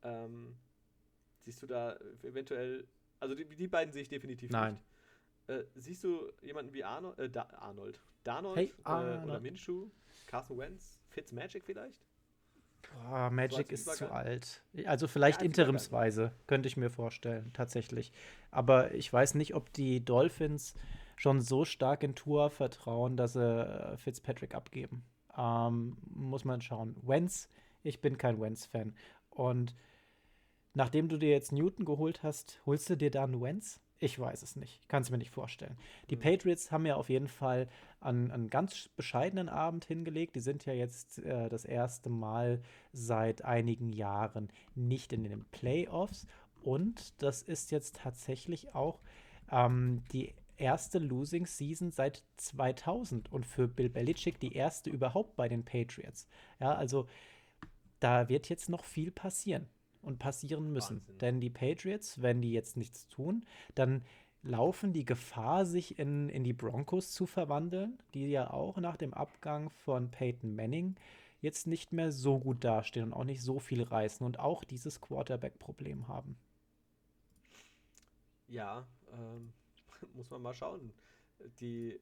Ähm, 0.03 0.57
siehst 1.43 1.63
du 1.63 1.67
da 1.67 1.99
eventuell, 2.23 2.87
also 3.21 3.35
die, 3.35 3.45
die 3.45 3.69
beiden 3.69 3.93
sehe 3.93 4.03
ich 4.03 4.09
definitiv 4.09 4.51
Nein. 4.51 4.75
nicht. 4.75 4.85
Äh, 5.47 5.65
siehst 5.75 6.05
du 6.05 6.33
jemanden 6.43 6.73
wie 6.73 6.85
Arnold, 6.85 7.19
äh, 7.19 7.29
da 7.29 7.43
Arnold, 7.59 8.01
Darnold 8.23 8.57
hey, 8.57 8.73
Arnold. 8.85 9.25
oder 9.25 9.41
Minshew, 9.41 9.91
Carson 10.27 10.57
Wentz, 10.57 10.99
Fitzmagic 11.09 11.65
vielleicht? 11.65 12.01
Boah, 12.93 13.31
Magic 13.31 13.67
so 13.69 13.91
ist 13.91 13.97
zu 13.97 14.11
alt. 14.11 14.63
Also 14.87 15.09
vielleicht 15.09 15.41
ja, 15.41 15.47
interimsweise, 15.47 16.33
könnte 16.47 16.69
ich 16.69 16.77
mir 16.77 16.91
vorstellen, 16.91 17.51
tatsächlich. 17.53 18.13
Aber 18.51 18.95
ich 18.95 19.13
weiß 19.13 19.35
nicht, 19.35 19.55
ob 19.55 19.73
die 19.73 20.05
Dolphins 20.05 20.75
schon 21.17 21.41
so 21.41 21.65
stark 21.65 22.03
in 22.03 22.15
Tour 22.15 22.51
vertrauen, 22.51 23.17
dass 23.17 23.35
sie 23.35 23.41
äh, 23.41 23.97
Fitzpatrick 23.97 24.55
abgeben. 24.55 25.05
Ähm, 25.37 25.97
muss 26.15 26.45
man 26.45 26.61
schauen. 26.61 26.97
Wentz, 27.03 27.49
ich 27.83 28.01
bin 28.01 28.19
kein 28.19 28.41
Wentz-Fan. 28.41 28.95
Und 29.31 29.75
nachdem 30.75 31.09
du 31.09 31.19
dir 31.19 31.31
jetzt 31.31 31.53
Newton 31.53 31.85
geholt 31.85 32.23
hast, 32.23 32.61
holst 32.67 32.89
du 32.91 32.97
dir 32.97 33.11
dann 33.11 33.41
Wentz? 33.41 33.81
Ich 33.99 34.19
weiß 34.19 34.43
es 34.43 34.57
nicht. 34.57 34.81
Ich 34.83 34.89
kann 34.89 35.03
es 35.03 35.11
mir 35.11 35.19
nicht 35.19 35.31
vorstellen. 35.31 35.79
Die 36.11 36.17
mhm. 36.17 36.21
Patriots 36.21 36.71
haben 36.71 36.85
ja 36.85 36.97
auf 36.97 37.09
jeden 37.09 37.29
Fall 37.29 37.69
einen, 38.01 38.31
einen 38.31 38.51
ganz 38.51 38.89
bescheidenen 38.97 39.49
Abend 39.49 39.85
hingelegt. 39.85 40.37
Die 40.37 40.41
sind 40.41 40.67
ja 40.67 40.73
jetzt 40.73 41.21
äh, 41.21 41.49
das 41.49 41.65
erste 41.65 42.11
Mal 42.11 42.61
seit 42.93 43.45
einigen 43.45 43.93
Jahren 43.93 44.51
nicht 44.75 45.13
in 45.13 45.25
den 45.25 45.45
Playoffs. 45.47 46.27
Und 46.63 47.23
das 47.23 47.43
ist 47.43 47.71
jetzt 47.71 47.97
tatsächlich 47.97 48.75
auch 48.75 49.01
ähm, 49.51 50.03
die 50.13 50.35
erste 50.57 50.99
Losing 50.99 51.47
Season 51.47 51.91
seit 51.91 52.23
2000 52.37 53.33
und 53.33 53.47
für 53.47 53.69
Bill 53.69 53.89
Belichick 53.89 54.41
die 54.41 54.55
erste 54.55 54.91
überhaupt 54.91 55.37
bei 55.37 55.49
den 55.49 55.65
Patriots. 55.65 56.27
Ja, 56.61 56.75
also 56.75 57.09
da 58.01 58.29
wird 58.29 58.49
jetzt 58.49 58.69
noch 58.69 58.85
viel 58.85 59.11
passieren 59.11 59.67
und 60.03 60.19
passieren 60.19 60.73
müssen. 60.73 61.01
Wahnsinn. 61.01 61.19
Denn 61.19 61.41
die 61.41 61.51
Patriots, 61.51 62.21
wenn 62.23 62.43
die 62.43 62.53
jetzt 62.53 62.77
nichts 62.77 63.09
tun, 63.09 63.47
dann 63.75 64.05
laufen 64.43 64.93
die 64.93 65.05
Gefahr, 65.05 65.65
sich 65.65 65.99
in, 65.99 66.29
in 66.29 66.45
die 66.45 66.53
Broncos 66.53 67.13
zu 67.13 67.27
verwandeln, 67.27 67.99
die 68.13 68.29
ja 68.29 68.51
auch 68.51 68.77
nach 68.77 68.97
dem 68.97 69.15
Abgang 69.15 69.71
von 69.71 70.11
Peyton 70.11 70.55
Manning 70.55 70.97
jetzt 71.41 71.67
nicht 71.67 71.93
mehr 71.93 72.13
so 72.13 72.39
gut 72.39 72.65
dastehen 72.65 73.05
und 73.05 73.13
auch 73.13 73.25
nicht 73.25 73.43
so 73.43 73.59
viel 73.59 73.83
reißen 73.83 74.25
und 74.25 74.39
auch 74.39 74.65
dieses 74.65 75.01
Quarterback-Problem 75.01 76.09
haben. 76.09 76.37
Ja, 78.47 78.87
ähm, 79.13 79.53
muss 80.15 80.31
man 80.31 80.43
mal 80.43 80.55
schauen. 80.55 80.93
Die 81.61 82.01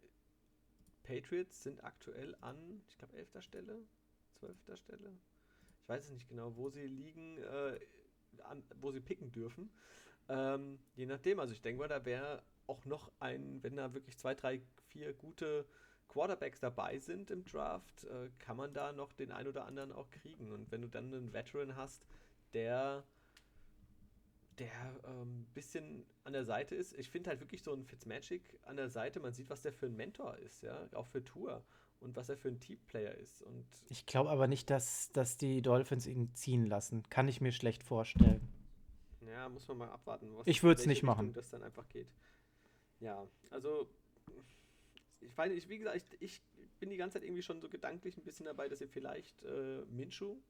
Patriots 1.03 1.63
sind 1.63 1.83
aktuell 1.85 2.37
an, 2.41 2.83
ich 2.89 2.99
glaube, 2.99 3.17
11. 3.17 3.43
Stelle, 3.43 3.87
12. 4.35 4.57
Stelle. 4.75 5.19
Ich 5.81 5.89
weiß 5.89 6.05
es 6.05 6.11
nicht 6.11 6.29
genau, 6.29 6.57
wo 6.57 6.69
sie 6.71 6.87
liegen, 6.87 7.39
äh, 7.39 7.81
an, 8.45 8.63
wo 8.81 8.93
sie 8.93 9.01
picken 9.01 9.33
dürfen. 9.33 9.71
Ähm, 10.29 10.79
je 10.95 11.07
nachdem, 11.07 11.41
also 11.41 11.53
ich 11.53 11.61
denke 11.61 11.81
mal, 11.81 11.89
da 11.89 12.05
wäre 12.05 12.43
auch 12.67 12.85
noch 12.85 13.11
ein, 13.19 13.63
wenn 13.63 13.77
da 13.77 13.93
wirklich 13.93 14.17
zwei, 14.19 14.35
drei, 14.35 14.63
vier 14.89 15.13
gute 15.13 15.67
Quarterbacks 16.09 16.61
dabei 16.61 16.99
sind 16.99 17.31
im 17.31 17.45
Draft, 17.45 18.05
äh, 18.05 18.31
kann 18.39 18.57
man 18.57 18.73
da 18.73 18.93
noch 18.93 19.13
den 19.13 19.33
ein 19.33 19.49
oder 19.49 19.65
anderen 19.65 19.93
auch 19.93 20.11
kriegen. 20.11 20.51
Und 20.51 20.71
wenn 20.71 20.83
du 20.83 20.89
dann 20.89 21.13
einen 21.13 21.33
Veteran 21.33 21.75
hast, 21.77 22.05
der 22.53 23.05
der 24.59 24.73
ein 25.05 25.23
ähm, 25.23 25.47
bisschen 25.55 26.05
an 26.25 26.33
der 26.33 26.45
Seite 26.45 26.75
ist. 26.75 26.99
Ich 26.99 27.11
finde 27.11 27.31
halt 27.31 27.41
wirklich 27.41 27.63
so 27.63 27.73
ein 27.73 27.85
Fitzmagic 27.85 28.59
an 28.65 28.77
der 28.77 28.89
Seite. 28.89 29.21
Man 29.21 29.33
sieht, 29.33 29.51
was 29.51 29.63
der 29.63 29.73
für 29.73 29.87
ein 29.87 29.97
Mentor 29.97 30.37
ist, 30.39 30.63
ja, 30.63 30.89
auch 30.93 31.07
für 31.07 31.25
Tour 31.25 31.65
und 32.01 32.17
was 32.17 32.29
er 32.29 32.37
für 32.37 32.49
ein 32.49 32.61
Teamplayer 32.61 33.15
ist. 33.15 33.43
Und 33.43 33.67
ich 33.89 34.07
glaube 34.07 34.31
aber 34.31 34.47
nicht, 34.47 34.71
dass, 34.71 35.11
dass 35.13 35.37
die 35.37 35.63
Dolphins 35.63 36.07
ihn 36.07 36.35
ziehen 36.35 36.67
lassen. 36.67 37.05
Kann 37.09 37.29
ich 37.29 37.41
mir 37.41 37.53
schlecht 37.53 37.83
vorstellen. 37.83 38.49
Ja, 39.27 39.49
muss 39.49 39.69
man 39.69 39.79
mal 39.79 39.91
abwarten. 39.91 40.29
ich 40.45 40.63
würde 40.63 40.81
es 40.81 40.87
nicht 40.87 41.03
machen. 41.03 41.33
Das 41.33 41.51
dann 41.51 41.63
einfach 41.63 41.89
geht. 41.89 42.09
Ja, 43.01 43.27
also 43.51 43.89
ich 45.21 45.37
weiß 45.37 45.53
nicht, 45.53 45.69
wie 45.69 45.79
gesagt, 45.79 45.97
ich, 45.97 46.21
ich, 46.21 46.43
bin 46.79 46.91
die 46.91 46.97
ganze 46.97 47.15
Zeit 47.15 47.23
irgendwie 47.23 47.43
schon 47.43 47.61
so 47.61 47.69
gedanklich 47.69 48.17
ein 48.17 48.25
bisschen 48.25 48.47
dabei, 48.47 48.69
dass 48.69 48.81
ihr 48.81 48.89
vielleicht 48.89 49.41
äh, 49.45 49.85
Minshu 49.89 50.41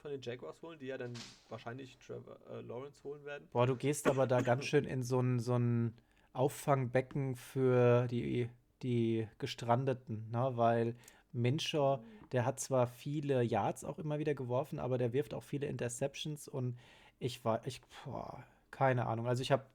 von 0.00 0.10
den 0.10 0.20
Jaguars 0.20 0.60
holen, 0.62 0.78
die 0.78 0.86
ja 0.86 0.98
dann 0.98 1.12
wahrscheinlich 1.48 1.98
Trevor 1.98 2.38
äh, 2.50 2.60
Lawrence 2.62 3.02
holen 3.04 3.24
werden. 3.24 3.48
Boah, 3.52 3.66
du 3.66 3.76
gehst 3.76 4.06
aber 4.06 4.26
da 4.26 4.40
ganz 4.40 4.64
schön 4.66 4.84
in 4.84 5.02
so 5.02 5.20
ein, 5.20 5.38
so 5.38 5.56
ein 5.58 5.94
Auffangbecken 6.32 7.36
für 7.36 8.06
die, 8.08 8.48
die 8.82 9.28
Gestrandeten, 9.38 10.30
ne? 10.30 10.50
weil 10.54 10.96
Minshaw, 11.32 12.02
der 12.32 12.44
hat 12.44 12.60
zwar 12.60 12.86
viele 12.86 13.42
Yards 13.42 13.84
auch 13.84 13.98
immer 13.98 14.18
wieder 14.18 14.34
geworfen, 14.34 14.78
aber 14.78 14.98
der 14.98 15.12
wirft 15.12 15.34
auch 15.34 15.42
viele 15.42 15.66
Interceptions 15.66 16.48
und 16.48 16.78
ich 17.18 17.44
war, 17.44 17.66
ich, 17.66 17.82
boah, 18.04 18.44
keine 18.70 19.06
Ahnung. 19.06 19.26
Also 19.26 19.42
ich 19.42 19.52
habe, 19.52 19.66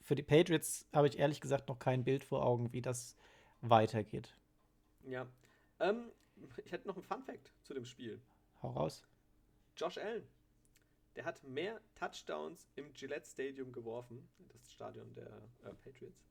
für 0.00 0.14
die 0.14 0.22
Patriots 0.22 0.86
habe 0.92 1.08
ich 1.08 1.18
ehrlich 1.18 1.40
gesagt 1.40 1.68
noch 1.68 1.78
kein 1.78 2.04
Bild 2.04 2.24
vor 2.24 2.44
Augen, 2.44 2.72
wie 2.72 2.82
das 2.82 3.16
weitergeht. 3.60 4.34
Ja. 5.04 5.26
Ähm, 5.78 6.10
ich 6.64 6.72
hätte 6.72 6.88
noch 6.88 6.96
einen 6.96 7.04
Fun 7.04 7.22
Fact 7.22 7.52
zu 7.62 7.74
dem 7.74 7.84
Spiel. 7.84 8.20
Hau 8.62 8.70
raus. 8.70 9.04
Josh 9.76 9.98
Allen, 9.98 10.26
der 11.16 11.24
hat 11.24 11.42
mehr 11.44 11.80
Touchdowns 11.94 12.66
im 12.76 12.92
Gillette 12.94 13.28
Stadium 13.28 13.72
geworfen, 13.72 14.26
das 14.52 14.72
Stadion 14.72 15.14
der 15.14 15.26
äh, 15.64 15.74
Patriots, 15.84 16.26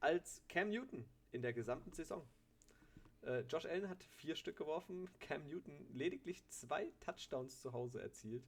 als 0.00 0.42
Cam 0.48 0.68
Newton 0.70 1.04
in 1.32 1.42
der 1.42 1.54
gesamten 1.54 1.92
Saison. 1.92 2.26
Äh, 3.22 3.40
Josh 3.40 3.64
Allen 3.64 3.88
hat 3.88 4.04
vier 4.04 4.36
Stück 4.36 4.56
geworfen, 4.56 5.08
Cam 5.18 5.46
Newton 5.48 5.86
lediglich 5.94 6.46
zwei 6.48 6.92
Touchdowns 7.00 7.60
zu 7.60 7.72
Hause 7.72 8.02
erzielt 8.02 8.44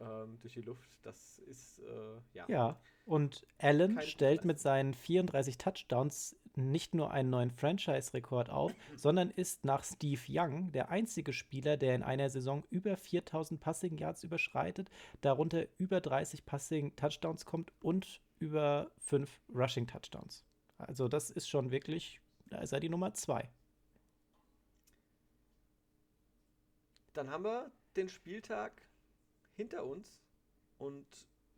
ähm, 0.00 0.38
durch 0.40 0.54
die 0.54 0.62
Luft. 0.62 0.90
Das 1.02 1.38
ist, 1.40 1.80
äh, 1.80 2.20
ja. 2.32 2.44
Ja, 2.48 2.80
und 3.04 3.46
Allen 3.58 4.00
stellt 4.02 4.44
mit 4.44 4.58
seinen 4.58 4.94
34 4.94 5.58
Touchdowns 5.58 6.36
nicht 6.56 6.94
nur 6.94 7.10
einen 7.10 7.30
neuen 7.30 7.50
Franchise-Rekord 7.50 8.50
auf, 8.50 8.72
sondern 8.96 9.30
ist 9.30 9.64
nach 9.64 9.84
Steve 9.84 10.20
Young 10.28 10.72
der 10.72 10.90
einzige 10.90 11.32
Spieler, 11.32 11.76
der 11.76 11.94
in 11.94 12.02
einer 12.02 12.28
Saison 12.30 12.64
über 12.70 12.96
4000 12.96 13.60
Passing 13.60 13.98
Yards 13.98 14.24
überschreitet, 14.24 14.90
darunter 15.20 15.66
über 15.78 16.00
30 16.00 16.44
Passing 16.44 16.96
Touchdowns 16.96 17.44
kommt 17.44 17.72
und 17.80 18.20
über 18.38 18.90
5 18.98 19.40
Rushing 19.54 19.86
Touchdowns. 19.86 20.44
Also 20.78 21.08
das 21.08 21.30
ist 21.30 21.48
schon 21.48 21.70
wirklich, 21.70 22.20
da 22.46 22.58
ist 22.58 22.72
er 22.72 22.80
die 22.80 22.88
Nummer 22.88 23.12
2. 23.12 23.48
Dann 27.12 27.30
haben 27.30 27.44
wir 27.44 27.70
den 27.96 28.08
Spieltag 28.08 28.82
hinter 29.54 29.84
uns 29.84 30.20
und 30.78 31.06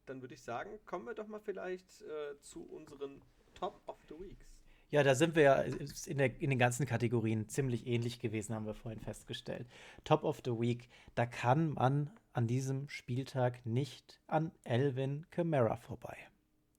dann 0.06 0.20
würde 0.20 0.34
ich 0.34 0.42
sagen, 0.42 0.78
kommen 0.84 1.06
wir 1.06 1.14
doch 1.14 1.28
mal 1.28 1.40
vielleicht 1.40 2.02
äh, 2.02 2.40
zu 2.40 2.62
unseren 2.62 3.22
Top 3.54 3.80
of 3.86 3.98
the 4.08 4.18
Weeks. 4.18 4.46
Ja, 4.90 5.02
da 5.02 5.14
sind 5.14 5.36
wir 5.36 5.42
ja 5.42 5.62
in, 5.62 6.18
der, 6.18 6.38
in 6.38 6.50
den 6.50 6.58
ganzen 6.58 6.84
Kategorien 6.84 7.48
ziemlich 7.48 7.86
ähnlich 7.86 8.20
gewesen, 8.20 8.54
haben 8.54 8.66
wir 8.66 8.74
vorhin 8.74 9.00
festgestellt. 9.00 9.66
Top 10.04 10.22
of 10.22 10.42
the 10.44 10.50
Week, 10.50 10.90
da 11.14 11.24
kann 11.24 11.70
man 11.70 12.10
an 12.34 12.46
diesem 12.46 12.90
Spieltag 12.90 13.64
nicht 13.64 14.20
an 14.26 14.52
Elvin 14.64 15.26
Kamara 15.30 15.76
vorbei. 15.76 16.18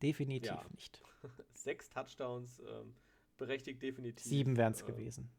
Definitiv 0.04 0.52
ja. 0.52 0.66
nicht. 0.76 1.02
Sechs 1.54 1.90
Touchdowns, 1.90 2.60
ähm, 2.60 2.94
berechtigt 3.38 3.82
definitiv. 3.82 4.24
Sieben 4.24 4.58
wären 4.58 4.74
es 4.74 4.84
äh, 4.84 4.86
gewesen. 4.86 5.32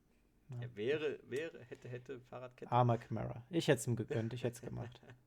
Ja. 0.48 0.76
wäre, 0.76 1.20
wäre, 1.28 1.60
hätte, 1.60 1.88
hätte 1.88 2.20
Fahrradkette. 2.22 2.72
Armer 2.72 2.98
Kamara. 2.98 3.44
Ich 3.50 3.68
hätte 3.68 3.80
es 3.80 3.86
ihm 3.86 3.94
gegönnt, 3.94 4.32
ich 4.32 4.42
hätte 4.42 4.56
es 4.56 4.62
gemacht. 4.62 5.00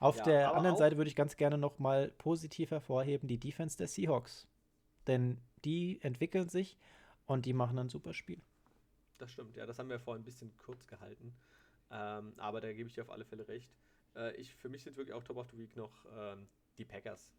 Auf 0.00 0.16
ja, 0.18 0.24
der 0.24 0.54
anderen 0.54 0.76
Seite 0.76 0.96
würde 0.96 1.08
ich 1.08 1.16
ganz 1.16 1.36
gerne 1.36 1.58
noch 1.58 1.78
mal 1.78 2.12
positiv 2.18 2.70
hervorheben 2.70 3.28
die 3.28 3.38
Defense 3.38 3.76
der 3.76 3.88
Seahawks. 3.88 4.46
Denn 5.06 5.40
die 5.64 6.00
entwickeln 6.02 6.48
sich 6.48 6.78
und 7.26 7.46
die 7.46 7.52
machen 7.52 7.78
ein 7.78 7.88
super 7.88 8.14
Spiel. 8.14 8.40
Das 9.18 9.32
stimmt, 9.32 9.56
ja, 9.56 9.66
das 9.66 9.78
haben 9.78 9.88
wir 9.88 9.98
vorhin 9.98 10.22
ein 10.22 10.24
bisschen 10.24 10.56
kurz 10.56 10.86
gehalten. 10.86 11.34
Ähm, 11.90 12.34
aber 12.36 12.60
da 12.60 12.72
gebe 12.72 12.88
ich 12.88 12.94
dir 12.94 13.02
auf 13.02 13.10
alle 13.10 13.24
Fälle 13.24 13.48
recht. 13.48 13.70
Äh, 14.14 14.36
ich, 14.36 14.54
für 14.54 14.68
mich 14.68 14.82
sind 14.82 14.96
wirklich 14.96 15.14
auch 15.14 15.24
Top 15.24 15.36
of 15.36 15.50
the 15.50 15.58
Week 15.58 15.74
noch 15.76 16.04
ähm, 16.16 16.48
die 16.76 16.84
Packers, 16.84 17.30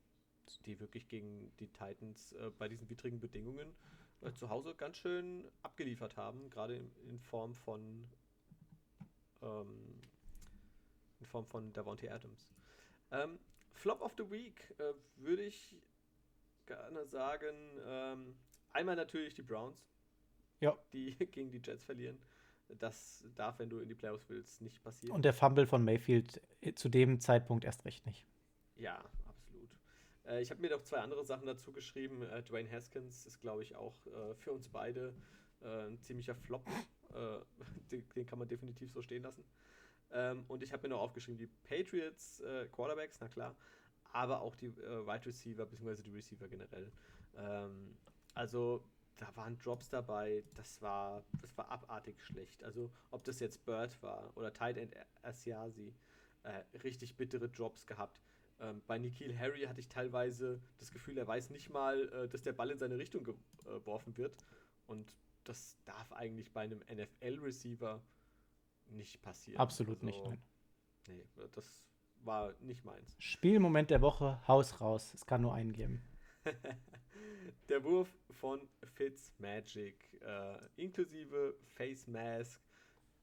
die 0.65 0.79
wirklich 0.79 1.07
gegen 1.07 1.55
die 1.59 1.67
Titans 1.67 2.33
äh, 2.33 2.49
bei 2.57 2.67
diesen 2.67 2.89
widrigen 2.89 3.19
Bedingungen 3.19 3.73
äh, 4.21 4.33
zu 4.33 4.49
Hause 4.49 4.75
ganz 4.75 4.97
schön 4.97 5.47
abgeliefert 5.63 6.17
haben, 6.17 6.49
gerade 6.49 6.75
in, 6.75 6.91
in, 7.07 7.19
Form 7.19 7.53
von 7.55 8.09
ähm, 9.41 10.01
in 11.19 11.25
Form 11.25 11.45
von 11.45 11.71
Davante 11.73 12.11
Adams. 12.11 12.49
Ähm, 13.11 13.39
Flop 13.71 14.01
of 14.01 14.13
the 14.17 14.29
Week 14.29 14.73
äh, 14.79 14.93
würde 15.15 15.43
ich 15.43 15.75
gerne 16.65 17.05
sagen, 17.05 17.55
ähm, 17.85 18.35
einmal 18.71 18.95
natürlich 18.95 19.33
die 19.33 19.41
Browns, 19.41 19.89
ja. 20.59 20.77
die 20.93 21.15
gegen 21.31 21.51
die 21.51 21.61
Jets 21.63 21.83
verlieren. 21.83 22.19
Das 22.77 23.23
darf, 23.35 23.57
wenn 23.57 23.69
du 23.69 23.79
in 23.79 23.89
die 23.89 23.95
Playoffs 23.95 24.29
willst, 24.29 24.61
nicht 24.61 24.83
passieren. 24.83 25.15
Und 25.15 25.25
der 25.25 25.33
Fumble 25.33 25.65
von 25.65 25.83
Mayfield 25.83 26.39
äh, 26.61 26.73
zu 26.73 26.87
dem 26.87 27.19
Zeitpunkt 27.19 27.65
erst 27.65 27.83
recht 27.85 28.05
nicht. 28.05 28.27
Ja, 28.75 29.03
absolut. 29.27 29.69
Äh, 30.27 30.41
ich 30.41 30.51
habe 30.51 30.61
mir 30.61 30.69
noch 30.69 30.83
zwei 30.83 30.99
andere 30.99 31.25
Sachen 31.25 31.47
dazu 31.47 31.71
geschrieben. 31.71 32.21
Äh, 32.21 32.43
Dwayne 32.43 32.69
Haskins 32.71 33.25
ist, 33.25 33.41
glaube 33.41 33.63
ich, 33.63 33.75
auch 33.75 33.95
äh, 34.05 34.35
für 34.35 34.51
uns 34.51 34.69
beide 34.69 35.15
äh, 35.61 35.87
ein 35.87 35.99
ziemlicher 35.99 36.35
Flop. 36.35 36.67
Äh, 37.13 37.39
den, 37.91 38.07
den, 38.15 38.25
kann 38.27 38.37
man 38.37 38.47
definitiv 38.47 38.91
so 38.91 39.01
stehen 39.01 39.23
lassen. 39.23 39.43
Ähm, 40.11 40.45
und 40.47 40.63
ich 40.63 40.73
habe 40.73 40.87
mir 40.87 40.95
noch 40.95 41.01
aufgeschrieben, 41.01 41.37
die 41.37 41.47
Patriots 41.47 42.41
Quarterbacks, 42.71 43.19
na 43.19 43.27
klar, 43.27 43.55
aber 44.11 44.41
auch 44.41 44.55
die 44.55 44.67
äh, 44.67 45.05
Wide 45.05 45.25
Receiver 45.25 45.65
bzw. 45.65 46.01
die 46.01 46.11
Receiver 46.11 46.47
generell. 46.47 46.91
Ähm, 47.35 47.97
also 48.33 48.83
da 49.17 49.35
waren 49.35 49.57
Drops 49.57 49.89
dabei, 49.89 50.43
das 50.55 50.81
war, 50.81 51.23
das 51.41 51.57
war 51.57 51.69
abartig 51.69 52.23
schlecht. 52.23 52.63
Also 52.63 52.91
ob 53.11 53.23
das 53.23 53.39
jetzt 53.39 53.65
Bird 53.65 54.01
war 54.01 54.35
oder 54.35 54.53
Tight 54.53 54.77
End 54.77 54.95
Asiasi, 55.21 55.93
äh, 56.43 56.63
richtig 56.79 57.15
bittere 57.17 57.49
Drops 57.49 57.85
gehabt. 57.85 58.21
Ähm, 58.59 58.81
bei 58.87 58.97
Nikhil 58.97 59.37
Harry 59.37 59.61
hatte 59.63 59.79
ich 59.79 59.89
teilweise 59.89 60.61
das 60.77 60.91
Gefühl, 60.91 61.17
er 61.17 61.27
weiß 61.27 61.49
nicht 61.49 61.69
mal, 61.69 62.07
äh, 62.09 62.29
dass 62.29 62.43
der 62.43 62.53
Ball 62.53 62.71
in 62.71 62.79
seine 62.79 62.97
Richtung 62.97 63.23
geworfen 63.23 64.17
wird. 64.17 64.35
Und 64.87 65.15
das 65.43 65.77
darf 65.85 66.11
eigentlich 66.13 66.51
bei 66.51 66.61
einem 66.61 66.79
NFL-Receiver 66.89 68.01
nicht 68.91 69.21
passieren. 69.21 69.59
Absolut 69.59 70.03
also, 70.03 70.05
nicht, 70.05 70.23
nein. 70.25 70.41
Nee, 71.07 71.23
das 71.53 71.83
war 72.23 72.53
nicht 72.59 72.85
meins. 72.85 73.15
Spielmoment 73.19 73.89
der 73.89 74.01
Woche, 74.01 74.39
Haus 74.47 74.81
raus. 74.81 75.13
Es 75.13 75.25
kann 75.25 75.41
nur 75.41 75.53
einen 75.53 75.73
geben. 75.73 76.01
der 77.69 77.83
Wurf 77.83 78.13
von 78.31 78.61
Fitzmagic, 78.83 80.21
äh, 80.21 80.57
inklusive 80.75 81.55
Face 81.75 82.07
Mask. 82.07 82.61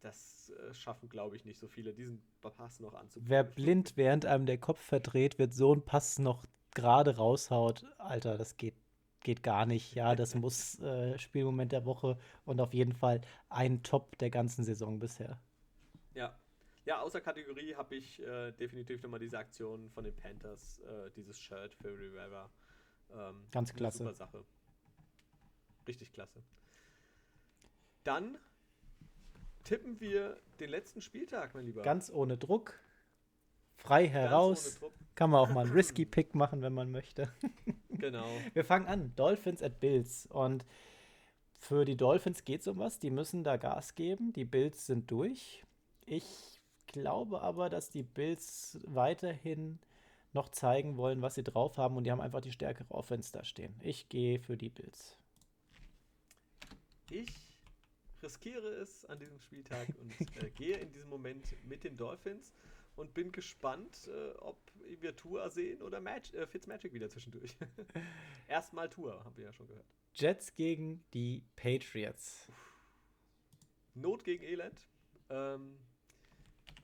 Das 0.01 0.51
äh, 0.51 0.75
schaffen, 0.75 1.09
glaube 1.09 1.37
ich, 1.37 1.45
nicht 1.45 1.59
so 1.59 1.69
viele, 1.69 1.93
diesen 1.93 2.23
Pass 2.41 2.81
noch 2.81 2.95
anzubieten. 2.95 3.31
Wer 3.31 3.43
blind 3.43 3.97
während 3.97 4.27
einem 4.27 4.47
der 4.47 4.59
Kopf 4.59 4.81
verdreht 4.81 5.39
wird, 5.39 5.53
so 5.53 5.75
ein 5.75 5.85
Pass 5.85 6.19
noch 6.19 6.45
gerade 6.75 7.17
raushaut, 7.17 7.85
Alter, 7.99 8.37
das 8.37 8.57
geht, 8.57 8.77
geht 9.21 9.43
gar 9.43 9.67
nicht. 9.67 9.95
Ja, 9.95 10.15
das 10.15 10.35
muss 10.37 10.79
äh, 10.81 11.19
Spielmoment 11.19 11.73
der 11.73 11.87
Woche 11.87 12.19
und 12.45 12.61
auf 12.61 12.75
jeden 12.75 12.93
Fall 12.93 13.21
ein 13.49 13.83
Top 13.83 14.19
der 14.19 14.31
ganzen 14.31 14.65
Saison 14.65 15.01
bisher. 15.01 15.41
Ja, 16.87 17.01
außer 17.01 17.21
Kategorie 17.21 17.75
habe 17.75 17.97
ich 17.97 18.23
äh, 18.23 18.53
definitiv 18.53 19.03
nochmal 19.03 19.19
diese 19.19 19.39
Aktion 19.39 19.91
von 19.91 20.05
den 20.05 20.15
Panthers, 20.15 20.79
äh, 20.81 21.11
dieses 21.17 21.39
Shirt 21.39 21.75
für 21.75 21.89
Rivera. 21.89 22.49
Ähm, 23.13 23.49
Ganz 23.51 23.75
klasse. 23.75 23.99
Super 23.99 24.15
Sache. 24.15 24.45
Richtig 25.89 26.13
klasse. 26.13 26.45
Dann 28.05 28.39
tippen 29.65 30.01
wir 30.01 30.41
den 30.61 30.71
letzten 30.71 31.01
Spieltag, 31.01 31.55
mein 31.55 31.67
Lieber. 31.67 31.83
Ganz 31.83 32.09
ohne 32.09 32.39
Druck. 32.39 32.79
Frei 33.75 34.07
heraus. 34.07 34.79
Kann 35.17 35.31
man 35.31 35.41
auch 35.41 35.53
mal 35.53 35.67
einen 35.67 35.73
Risky 35.75 36.05
Pick 36.05 36.37
machen, 36.37 36.63
wenn 36.63 36.73
man 36.73 36.93
möchte. 36.93 37.33
genau. 37.91 38.29
Wir 38.53 38.65
fangen 38.65 38.87
an. 38.87 39.13
Dolphins 39.17 39.61
at 39.61 39.81
Bills. 39.81 40.27
Und 40.27 40.65
Für 41.59 41.85
die 41.85 41.97
Dolphins 41.97 42.45
geht 42.45 42.61
es 42.61 42.69
um 42.69 42.79
was. 42.79 43.01
Die 43.01 43.11
müssen 43.11 43.43
da 43.43 43.57
Gas 43.57 43.97
geben. 43.97 44.33
Die 44.33 44.45
Bills 44.45 44.87
sind 44.87 45.11
durch. 45.11 45.65
Ich 46.05 46.56
glaube 47.01 47.41
aber, 47.43 47.71
dass 47.71 47.91
die 47.91 48.03
Bills 48.03 48.79
weiterhin 48.85 49.79
noch 50.33 50.49
zeigen 50.51 50.97
wollen, 50.97 51.23
was 51.23 51.35
sie 51.35 51.43
drauf 51.43 51.79
haben 51.79 51.97
und 51.97 52.05
die 52.05 52.11
haben 52.11 52.21
einfach 52.21 52.41
die 52.41 52.53
stärkere 52.53 52.91
Offense 52.91 53.33
da 53.33 53.45
stehen. 53.45 53.75
Ich 53.81 54.09
gehe 54.09 54.39
für 54.39 54.57
die 54.57 54.71
Bills. 54.71 55.17
Ich 57.11 57.29
riskiere 58.23 58.69
es 58.69 59.05
an 59.07 59.19
diesem 59.19 59.39
Spieltag 59.39 59.89
und 60.01 60.13
äh, 60.43 60.51
gehe 60.57 60.77
in 60.77 60.93
diesem 60.93 61.09
Moment 61.09 61.47
mit 61.65 61.85
den 61.85 61.97
Dolphins 61.97 62.53
und 62.97 63.15
bin 63.15 63.31
gespannt, 63.31 64.09
äh, 64.09 64.33
ob 64.39 64.59
wir 65.01 65.15
Tour 65.15 65.49
sehen 65.51 65.83
oder 65.83 66.01
Mag 66.01 66.33
äh, 66.35 66.47
Fitzmagic 66.47 66.93
wieder 66.93 67.09
zwischendurch. 67.09 67.57
Erstmal 68.49 68.89
Tour, 68.89 69.25
haben 69.25 69.37
wir 69.37 69.45
ja 69.45 69.53
schon 69.53 69.67
gehört. 69.67 69.87
Jets 70.15 70.55
gegen 70.55 71.05
die 71.13 71.45
Patriots. 71.57 72.49
Not 73.95 74.25
gegen 74.25 74.45
Elend. 74.45 74.87
Ähm, 75.29 75.79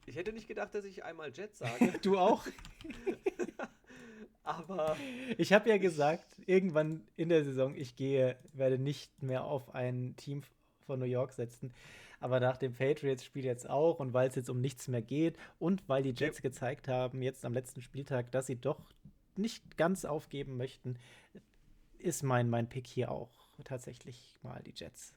ich 0.06 0.16
hätte 0.16 0.32
nicht 0.32 0.48
gedacht, 0.48 0.74
dass 0.74 0.84
ich 0.84 1.04
einmal 1.04 1.32
Jets 1.32 1.58
sage. 1.58 1.92
du 2.02 2.18
auch? 2.18 2.46
Aber. 4.44 4.96
Ich 5.38 5.52
habe 5.52 5.68
ja 5.68 5.78
gesagt, 5.78 6.26
irgendwann 6.46 7.06
in 7.16 7.28
der 7.28 7.44
Saison, 7.44 7.76
ich 7.76 7.94
gehe, 7.94 8.36
werde 8.52 8.78
nicht 8.78 9.22
mehr 9.22 9.44
auf 9.44 9.74
ein 9.74 10.14
Team 10.16 10.42
von 10.86 10.98
New 10.98 11.06
York 11.06 11.32
setzen. 11.32 11.72
Aber 12.18 12.40
nach 12.40 12.56
dem 12.56 12.74
Patriots-Spiel 12.74 13.44
jetzt 13.44 13.68
auch 13.68 13.98
und 13.98 14.12
weil 14.12 14.28
es 14.28 14.34
jetzt 14.34 14.50
um 14.50 14.60
nichts 14.60 14.88
mehr 14.88 15.02
geht 15.02 15.36
und 15.58 15.88
weil 15.88 16.02
die 16.02 16.14
Jets 16.16 16.38
ja. 16.38 16.42
gezeigt 16.42 16.88
haben, 16.88 17.22
jetzt 17.22 17.44
am 17.44 17.52
letzten 17.52 17.82
Spieltag, 17.82 18.30
dass 18.30 18.46
sie 18.46 18.56
doch 18.56 18.80
nicht 19.36 19.76
ganz 19.76 20.04
aufgeben 20.04 20.56
möchten, 20.56 20.98
ist 21.98 22.22
mein, 22.22 22.48
mein 22.48 22.68
Pick 22.68 22.86
hier 22.86 23.10
auch 23.10 23.30
tatsächlich 23.64 24.36
mal 24.42 24.62
die 24.62 24.74
Jets. 24.74 25.14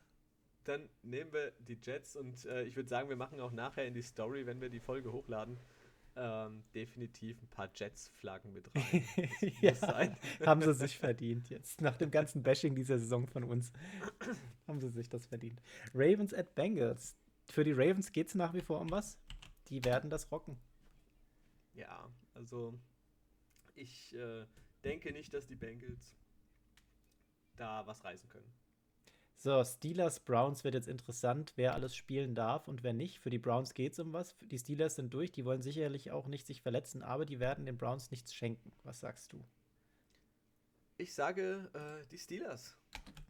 Dann 0.66 0.90
nehmen 1.04 1.32
wir 1.32 1.52
die 1.60 1.78
Jets 1.82 2.16
und 2.16 2.44
äh, 2.46 2.64
ich 2.64 2.76
würde 2.76 2.90
sagen, 2.90 3.08
wir 3.10 3.16
machen 3.16 3.40
auch 3.40 3.52
nachher 3.52 3.86
in 3.86 3.94
die 3.94 4.02
Story, 4.02 4.46
wenn 4.46 4.62
wir 4.62 4.70
die 4.70 4.80
Folge 4.80 5.12
hochladen, 5.14 5.60
ähm, 6.16 6.64
definitiv 6.74 7.42
ein 7.42 7.48
paar 7.50 7.70
Jets-Flaggen 7.74 8.52
mit 8.52 8.70
rein. 8.74 9.06
ja, 9.62 9.74
haben 10.46 10.62
sie 10.62 10.74
sich 10.74 10.98
verdient 10.98 11.50
jetzt. 11.50 11.82
Nach 11.82 11.96
dem 11.96 12.10
ganzen 12.10 12.42
Bashing 12.42 12.76
dieser 12.76 12.98
Saison 12.98 13.28
von 13.28 13.44
uns 13.44 13.72
haben 14.68 14.80
sie 14.80 14.90
sich 14.90 15.10
das 15.10 15.26
verdient. 15.26 15.62
Ravens 15.94 16.34
at 16.34 16.56
Bengals. 16.56 17.16
Für 17.48 17.64
die 17.64 17.74
Ravens 17.74 18.12
geht 18.12 18.30
es 18.30 18.36
nach 18.36 18.54
wie 18.54 18.62
vor 18.62 18.82
um 18.82 18.90
was? 18.90 19.20
Die 19.68 19.84
werden 19.86 20.10
das 20.10 20.32
rocken. 20.32 20.58
Ja, 21.74 22.10
also 22.34 22.80
ich 23.76 24.16
äh, 24.16 24.46
denke 24.84 25.12
nicht, 25.12 25.34
dass 25.34 25.46
die 25.46 25.56
Bengals 25.56 26.16
da 27.58 27.86
was 27.86 28.04
reißen 28.04 28.30
können. 28.30 28.52
So, 29.38 29.64
Steelers, 29.64 30.20
Browns 30.22 30.64
wird 30.64 30.76
jetzt 30.76 30.88
interessant, 30.88 31.54
wer 31.56 31.74
alles 31.74 31.96
spielen 31.96 32.36
darf 32.36 32.68
und 32.68 32.84
wer 32.84 32.94
nicht. 32.94 33.20
Für 33.20 33.30
die 33.30 33.38
Browns 33.38 33.74
geht 33.74 33.94
es 33.94 34.00
um 34.00 34.14
was. 34.14 34.36
Die 34.40 34.58
Steelers 34.58 34.96
sind 34.96 35.14
durch, 35.14 35.32
die 35.32 35.46
wollen 35.46 35.62
sicherlich 35.62 36.12
auch 36.12 36.28
nicht 36.28 36.48
sich 36.48 36.62
verletzen, 36.62 37.04
aber 37.04 37.26
die 37.26 37.40
werden 37.40 37.66
den 37.66 37.78
Browns 37.78 38.12
nichts 38.12 38.34
schenken. 38.34 38.72
Was 38.84 39.02
sagst 39.02 39.34
du? 39.34 39.46
Ich 40.98 41.14
sage, 41.14 41.70
äh, 41.74 42.08
die 42.10 42.18
Steelers, 42.18 42.78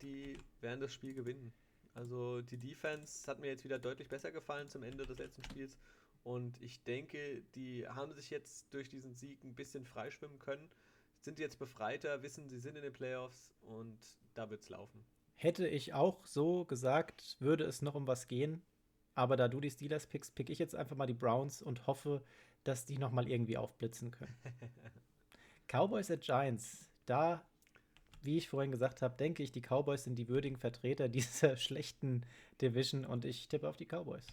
die 0.01 0.39
werden 0.61 0.79
das 0.79 0.93
Spiel 0.93 1.13
gewinnen. 1.15 1.51
Also 1.95 2.41
die 2.41 2.57
Defense 2.57 3.27
hat 3.27 3.39
mir 3.39 3.47
jetzt 3.47 3.63
wieder 3.63 3.79
deutlich 3.79 4.07
besser 4.07 4.31
gefallen 4.31 4.69
zum 4.69 4.83
Ende 4.83 5.05
des 5.05 5.17
letzten 5.17 5.43
Spiels. 5.45 5.77
Und 6.23 6.61
ich 6.61 6.83
denke, 6.83 7.43
die 7.55 7.87
haben 7.87 8.13
sich 8.13 8.29
jetzt 8.29 8.73
durch 8.73 8.89
diesen 8.89 9.15
Sieg 9.15 9.43
ein 9.43 9.55
bisschen 9.55 9.85
freischwimmen 9.85 10.39
können, 10.39 10.69
sind 11.19 11.39
jetzt 11.39 11.57
befreiter, 11.57 12.21
wissen, 12.21 12.49
sie 12.49 12.59
sind 12.59 12.75
in 12.75 12.83
den 12.83 12.93
Playoffs 12.93 13.51
und 13.61 13.97
da 14.33 14.49
wird 14.49 14.61
es 14.61 14.69
laufen. 14.69 15.05
Hätte 15.35 15.67
ich 15.67 15.93
auch 15.93 16.25
so 16.25 16.65
gesagt, 16.65 17.35
würde 17.39 17.65
es 17.65 17.81
noch 17.81 17.95
um 17.95 18.07
was 18.07 18.27
gehen. 18.27 18.61
Aber 19.13 19.37
da 19.37 19.47
du 19.47 19.61
die 19.61 19.69
Steelers 19.69 20.07
pickst, 20.07 20.35
pick 20.35 20.49
ich 20.49 20.59
jetzt 20.59 20.75
einfach 20.75 20.95
mal 20.95 21.05
die 21.05 21.13
Browns 21.13 21.61
und 21.61 21.87
hoffe, 21.87 22.23
dass 22.63 22.85
die 22.85 22.97
nochmal 22.97 23.29
irgendwie 23.29 23.57
aufblitzen 23.57 24.11
können. 24.11 24.35
Cowboys 25.67 26.11
at 26.11 26.21
Giants. 26.21 26.89
Da, 27.05 27.45
wie 28.21 28.37
ich 28.37 28.49
vorhin 28.49 28.71
gesagt 28.71 29.01
habe, 29.01 29.15
denke 29.15 29.43
ich, 29.43 29.51
die 29.51 29.61
Cowboys 29.61 30.03
sind 30.03 30.15
die 30.15 30.27
würdigen 30.27 30.57
Vertreter 30.57 31.07
dieser 31.09 31.55
schlechten 31.55 32.25
Division 32.61 33.05
und 33.05 33.25
ich 33.25 33.47
tippe 33.47 33.69
auf 33.69 33.77
die 33.77 33.85
Cowboys. 33.85 34.25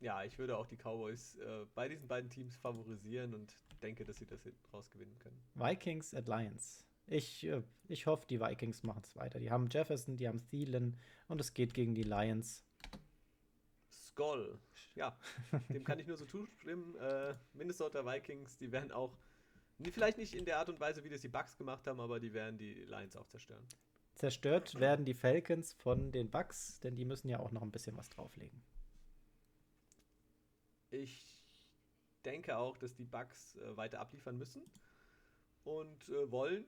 Ja, 0.00 0.22
ich 0.24 0.38
würde 0.38 0.56
auch 0.56 0.66
die 0.66 0.76
Cowboys 0.76 1.36
äh, 1.36 1.64
bei 1.74 1.88
diesen 1.88 2.06
beiden 2.06 2.30
Teams 2.30 2.54
favorisieren 2.56 3.34
und 3.34 3.58
denke, 3.82 4.04
dass 4.04 4.18
sie 4.18 4.26
das 4.26 4.40
rausgewinnen 4.72 5.18
können. 5.18 5.40
Vikings 5.54 6.14
at 6.14 6.28
Lions. 6.28 6.86
Ich, 7.08 7.46
äh, 7.46 7.62
ich 7.88 8.06
hoffe, 8.06 8.26
die 8.26 8.40
Vikings 8.40 8.82
machen 8.82 9.02
es 9.04 9.14
weiter. 9.16 9.38
Die 9.38 9.50
haben 9.50 9.68
Jefferson, 9.70 10.16
die 10.16 10.28
haben 10.28 10.44
Thielen 10.44 10.98
und 11.28 11.40
es 11.40 11.54
geht 11.54 11.74
gegen 11.74 11.94
die 11.94 12.02
Lions. 12.02 12.64
Skoll. 13.90 14.58
Ja, 14.94 15.16
dem 15.68 15.84
kann 15.84 15.98
ich 15.98 16.06
nur 16.06 16.16
so 16.16 16.24
zustimmen. 16.24 16.94
Äh, 16.96 17.34
Minnesota 17.52 18.04
Vikings, 18.04 18.56
die 18.58 18.72
werden 18.72 18.90
auch, 18.90 19.16
vielleicht 19.92 20.18
nicht 20.18 20.34
in 20.34 20.44
der 20.44 20.58
Art 20.58 20.68
und 20.68 20.80
Weise, 20.80 21.04
wie 21.04 21.10
das 21.10 21.20
die 21.20 21.28
Bucks 21.28 21.56
gemacht 21.56 21.86
haben, 21.86 22.00
aber 22.00 22.18
die 22.18 22.32
werden 22.32 22.58
die 22.58 22.74
Lions 22.74 23.14
auch 23.14 23.26
zerstören. 23.28 23.66
Zerstört 24.14 24.74
werden 24.80 25.04
die 25.04 25.12
Falcons 25.12 25.74
von 25.74 26.10
den 26.10 26.30
Bucks, 26.30 26.80
denn 26.80 26.96
die 26.96 27.04
müssen 27.04 27.28
ja 27.28 27.38
auch 27.38 27.52
noch 27.52 27.60
ein 27.60 27.70
bisschen 27.70 27.96
was 27.98 28.08
drauflegen. 28.08 28.62
Ich 30.90 31.42
denke 32.24 32.56
auch, 32.56 32.78
dass 32.78 32.94
die 32.94 33.04
Bucks 33.04 33.56
äh, 33.56 33.76
weiter 33.76 34.00
abliefern 34.00 34.38
müssen 34.38 34.62
und 35.64 36.08
äh, 36.08 36.30
wollen. 36.30 36.64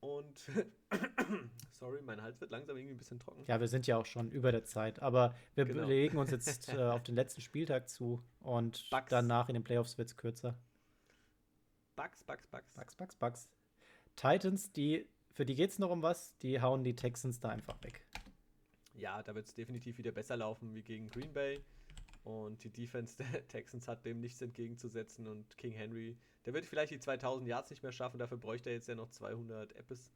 Und 0.00 0.50
sorry, 1.72 2.00
mein 2.02 2.22
Hals 2.22 2.40
wird 2.40 2.50
langsam 2.50 2.76
irgendwie 2.76 2.94
ein 2.94 2.98
bisschen 2.98 3.18
trocken. 3.18 3.44
Ja, 3.48 3.58
wir 3.58 3.68
sind 3.68 3.86
ja 3.86 3.96
auch 3.96 4.06
schon 4.06 4.30
über 4.30 4.52
der 4.52 4.64
Zeit, 4.64 5.02
aber 5.02 5.34
wir 5.54 5.64
genau. 5.64 5.82
bewegen 5.82 6.18
uns 6.18 6.30
jetzt 6.30 6.68
äh, 6.72 6.82
auf 6.82 7.02
den 7.02 7.16
letzten 7.16 7.40
Spieltag 7.40 7.88
zu 7.88 8.22
und 8.40 8.88
Bugs. 8.90 9.10
danach 9.10 9.48
in 9.48 9.54
den 9.54 9.64
Playoffs 9.64 9.98
wird 9.98 10.08
es 10.08 10.16
kürzer. 10.16 10.56
Bugs, 11.96 12.22
Bugs, 12.22 12.46
Bugs. 12.46 12.74
Bugs, 12.74 12.96
Bugs, 12.96 13.16
Bugs. 13.16 13.48
Titans, 14.14 14.72
die, 14.72 15.08
für 15.32 15.44
die 15.44 15.56
geht 15.56 15.70
es 15.70 15.78
noch 15.80 15.90
um 15.90 16.02
was, 16.02 16.36
die 16.38 16.60
hauen 16.60 16.84
die 16.84 16.94
Texans 16.94 17.40
da 17.40 17.48
einfach 17.48 17.82
weg. 17.82 18.06
Ja, 18.94 19.22
da 19.22 19.34
wird 19.34 19.46
es 19.46 19.54
definitiv 19.54 19.98
wieder 19.98 20.12
besser 20.12 20.36
laufen 20.36 20.74
wie 20.74 20.82
gegen 20.82 21.08
Green 21.10 21.32
Bay. 21.32 21.64
Und 22.28 22.62
die 22.62 22.70
Defense 22.70 23.16
der 23.16 23.46
Texans 23.48 23.88
hat 23.88 24.04
dem 24.04 24.20
nichts 24.20 24.42
entgegenzusetzen 24.42 25.26
und 25.26 25.56
King 25.56 25.72
Henry 25.72 26.18
der 26.48 26.54
wird 26.54 26.64
vielleicht 26.64 26.92
die 26.92 26.98
2000 26.98 27.46
Yards 27.46 27.68
nicht 27.68 27.82
mehr 27.82 27.92
schaffen, 27.92 28.18
dafür 28.18 28.38
bräuchte 28.38 28.70
er 28.70 28.76
jetzt 28.76 28.88
ja 28.88 28.94
noch 28.94 29.10
200 29.10 29.76
Appes. 29.76 30.14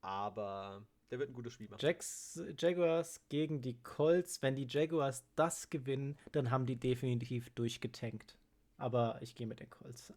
Aber 0.00 0.86
der 1.10 1.18
wird 1.18 1.30
ein 1.30 1.32
gutes 1.32 1.52
Spiel 1.52 1.68
machen. 1.68 1.80
Jacks, 1.82 2.40
Jaguars 2.56 3.20
gegen 3.28 3.60
die 3.60 3.82
Colts. 3.82 4.40
Wenn 4.40 4.54
die 4.54 4.66
Jaguars 4.68 5.24
das 5.34 5.68
gewinnen, 5.68 6.16
dann 6.30 6.52
haben 6.52 6.66
die 6.66 6.76
definitiv 6.76 7.50
durchgetankt. 7.50 8.38
Aber 8.76 9.18
ich 9.20 9.34
gehe 9.34 9.48
mit 9.48 9.58
den 9.58 9.68
Colts. 9.68 10.14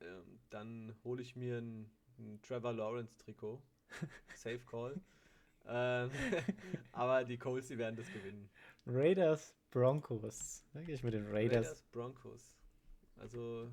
Ähm, 0.00 0.40
dann 0.48 0.94
hole 1.04 1.20
ich 1.20 1.36
mir 1.36 1.58
ein, 1.58 1.90
ein 2.18 2.40
Trevor 2.40 2.72
Lawrence 2.72 3.14
Trikot. 3.18 3.62
Safe 4.34 4.60
Call. 4.60 4.98
ähm, 5.66 6.10
aber 6.92 7.24
die 7.24 7.36
Colts, 7.36 7.68
die 7.68 7.76
werden 7.76 7.96
das 7.96 8.10
gewinnen. 8.12 8.48
Raiders 8.86 9.57
Broncos. 9.70 10.64
Da 10.72 10.82
gehe 10.82 10.94
ich 10.94 11.02
mit 11.02 11.14
den 11.14 11.26
Raiders. 11.26 11.66
Raiders 11.66 11.82
Broncos. 11.92 12.54
Also 13.16 13.70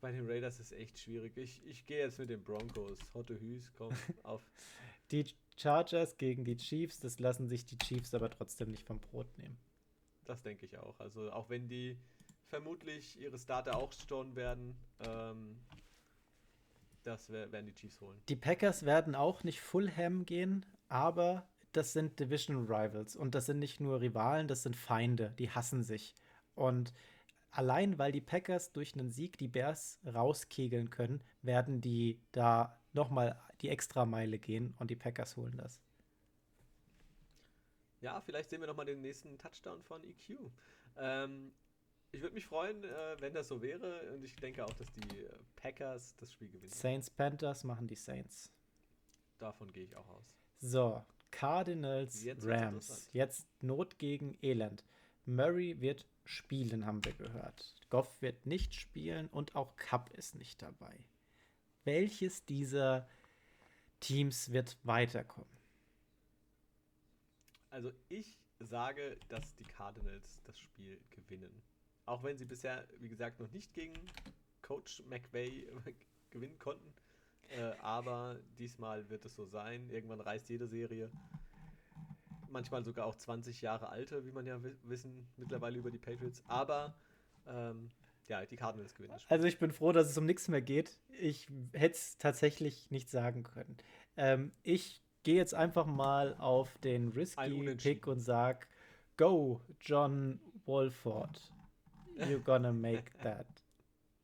bei 0.00 0.12
den 0.12 0.28
Raiders 0.28 0.60
ist 0.60 0.72
echt 0.72 0.98
schwierig. 0.98 1.36
Ich, 1.36 1.64
ich 1.66 1.86
gehe 1.86 1.98
jetzt 1.98 2.18
mit 2.18 2.30
den 2.30 2.42
Broncos. 2.42 2.98
Hotte 3.14 3.40
Hüs, 3.40 3.72
komm, 3.76 3.92
auf. 4.22 4.42
Die 5.10 5.24
Chargers 5.56 6.16
gegen 6.16 6.44
die 6.44 6.56
Chiefs, 6.56 7.00
das 7.00 7.18
lassen 7.18 7.48
sich 7.48 7.66
die 7.66 7.78
Chiefs 7.78 8.14
aber 8.14 8.30
trotzdem 8.30 8.70
nicht 8.70 8.84
vom 8.84 9.00
Brot 9.00 9.26
nehmen. 9.38 9.58
Das 10.24 10.42
denke 10.42 10.66
ich 10.66 10.78
auch. 10.78 11.00
Also 11.00 11.32
auch 11.32 11.48
wenn 11.48 11.68
die 11.68 11.98
vermutlich 12.46 13.18
ihre 13.18 13.38
Starter 13.38 13.76
auch 13.76 13.92
stornen 13.92 14.36
werden, 14.36 14.78
ähm, 15.00 15.58
das 17.02 17.30
werden 17.30 17.66
die 17.66 17.74
Chiefs 17.74 18.00
holen. 18.00 18.20
Die 18.28 18.36
Packers 18.36 18.84
werden 18.84 19.14
auch 19.14 19.42
nicht 19.42 19.60
Fulham 19.60 20.26
gehen, 20.26 20.66
aber 20.88 21.48
das 21.72 21.92
sind 21.92 22.18
Division 22.18 22.66
Rivals 22.66 23.16
und 23.16 23.34
das 23.34 23.46
sind 23.46 23.58
nicht 23.58 23.80
nur 23.80 24.00
Rivalen, 24.00 24.48
das 24.48 24.62
sind 24.62 24.76
Feinde, 24.76 25.34
die 25.38 25.50
hassen 25.50 25.82
sich. 25.82 26.14
Und 26.54 26.92
allein 27.50 27.98
weil 27.98 28.12
die 28.12 28.20
Packers 28.20 28.72
durch 28.72 28.94
einen 28.94 29.10
Sieg 29.10 29.38
die 29.38 29.48
Bears 29.48 30.00
rauskegeln 30.06 30.90
können, 30.90 31.22
werden 31.42 31.80
die 31.80 32.20
da 32.32 32.80
nochmal 32.92 33.38
die 33.60 33.68
Extrameile 33.68 34.38
gehen 34.38 34.74
und 34.78 34.90
die 34.90 34.96
Packers 34.96 35.36
holen 35.36 35.56
das. 35.56 35.80
Ja, 38.00 38.20
vielleicht 38.20 38.50
sehen 38.50 38.60
wir 38.60 38.68
nochmal 38.68 38.86
den 38.86 39.00
nächsten 39.00 39.38
Touchdown 39.38 39.82
von 39.82 40.04
EQ. 40.04 40.38
Ähm, 40.96 41.52
ich 42.12 42.22
würde 42.22 42.34
mich 42.34 42.46
freuen, 42.46 42.84
äh, 42.84 43.16
wenn 43.20 43.34
das 43.34 43.48
so 43.48 43.60
wäre. 43.60 44.14
Und 44.14 44.24
ich 44.24 44.34
denke 44.36 44.64
auch, 44.64 44.72
dass 44.74 44.86
die 44.92 45.18
äh, 45.18 45.30
Packers 45.56 46.14
das 46.16 46.32
Spiel 46.32 46.48
gewinnen. 46.48 46.70
Saints 46.70 47.10
Panthers 47.10 47.64
machen 47.64 47.86
die 47.86 47.96
Saints. 47.96 48.52
Davon 49.38 49.72
gehe 49.72 49.84
ich 49.84 49.96
auch 49.96 50.08
aus. 50.08 50.24
So, 50.60 51.04
Cardinals 51.30 52.22
Jetzt 52.24 52.44
Rams. 52.46 53.08
Jetzt 53.12 53.46
Not 53.60 53.98
gegen 53.98 54.36
Elend. 54.42 54.84
Murray 55.24 55.80
wird 55.80 56.06
spielen, 56.24 56.86
haben 56.86 57.04
wir 57.04 57.12
gehört. 57.12 57.74
Goff 57.90 58.20
wird 58.22 58.46
nicht 58.46 58.74
spielen 58.74 59.28
und 59.28 59.56
auch 59.56 59.76
Cup 59.76 60.10
ist 60.10 60.34
nicht 60.34 60.62
dabei. 60.62 60.98
Welches 61.84 62.44
dieser 62.44 63.08
Teams 64.00 64.52
wird 64.52 64.78
weiterkommen? 64.84 65.50
Also 67.70 67.92
ich 68.08 68.38
sage, 68.58 69.18
dass 69.28 69.54
die 69.56 69.64
Cardinals 69.64 70.40
das 70.44 70.58
Spiel 70.58 70.98
gewinnen. 71.10 71.62
Auch 72.06 72.22
wenn 72.22 72.38
sie 72.38 72.46
bisher, 72.46 72.86
wie 72.98 73.08
gesagt, 73.08 73.38
noch 73.38 73.50
nicht 73.52 73.74
gegen 73.74 73.94
Coach 74.62 75.02
McVay 75.06 75.68
gewinnen 76.30 76.58
konnten. 76.58 76.92
Äh, 77.48 77.72
aber 77.80 78.36
diesmal 78.58 79.08
wird 79.08 79.24
es 79.24 79.34
so 79.34 79.46
sein. 79.46 79.88
Irgendwann 79.90 80.20
reißt 80.20 80.48
jede 80.48 80.66
Serie. 80.66 81.10
Manchmal 82.50 82.84
sogar 82.84 83.06
auch 83.06 83.14
20 83.14 83.60
Jahre 83.62 83.88
alte, 83.90 84.24
wie 84.24 84.32
man 84.32 84.46
ja 84.46 84.60
wissen, 84.84 85.26
mittlerweile 85.36 85.78
über 85.78 85.90
die 85.90 85.98
Patriots. 85.98 86.42
Aber 86.46 86.94
ähm, 87.46 87.90
ja, 88.26 88.44
die 88.44 88.56
Cardinals 88.56 88.94
gewinnen. 88.94 89.14
Also 89.28 89.46
ich 89.46 89.58
bin 89.58 89.72
froh, 89.72 89.92
dass 89.92 90.08
es 90.08 90.18
um 90.18 90.26
nichts 90.26 90.48
mehr 90.48 90.60
geht. 90.60 90.98
Ich 91.18 91.48
hätte 91.72 91.94
es 91.94 92.18
tatsächlich 92.18 92.90
nicht 92.90 93.10
sagen 93.10 93.42
können. 93.42 93.76
Ähm, 94.16 94.52
ich 94.62 95.02
gehe 95.22 95.36
jetzt 95.36 95.54
einfach 95.54 95.86
mal 95.86 96.34
auf 96.38 96.76
den 96.78 97.08
risky 97.08 97.74
Pick 97.76 98.06
und 98.06 98.20
sag, 98.20 98.68
go, 99.16 99.60
John 99.80 100.40
Wolford. 100.66 101.50
You're 102.16 102.42
gonna 102.42 102.72
make 102.72 103.10
that. 103.22 103.46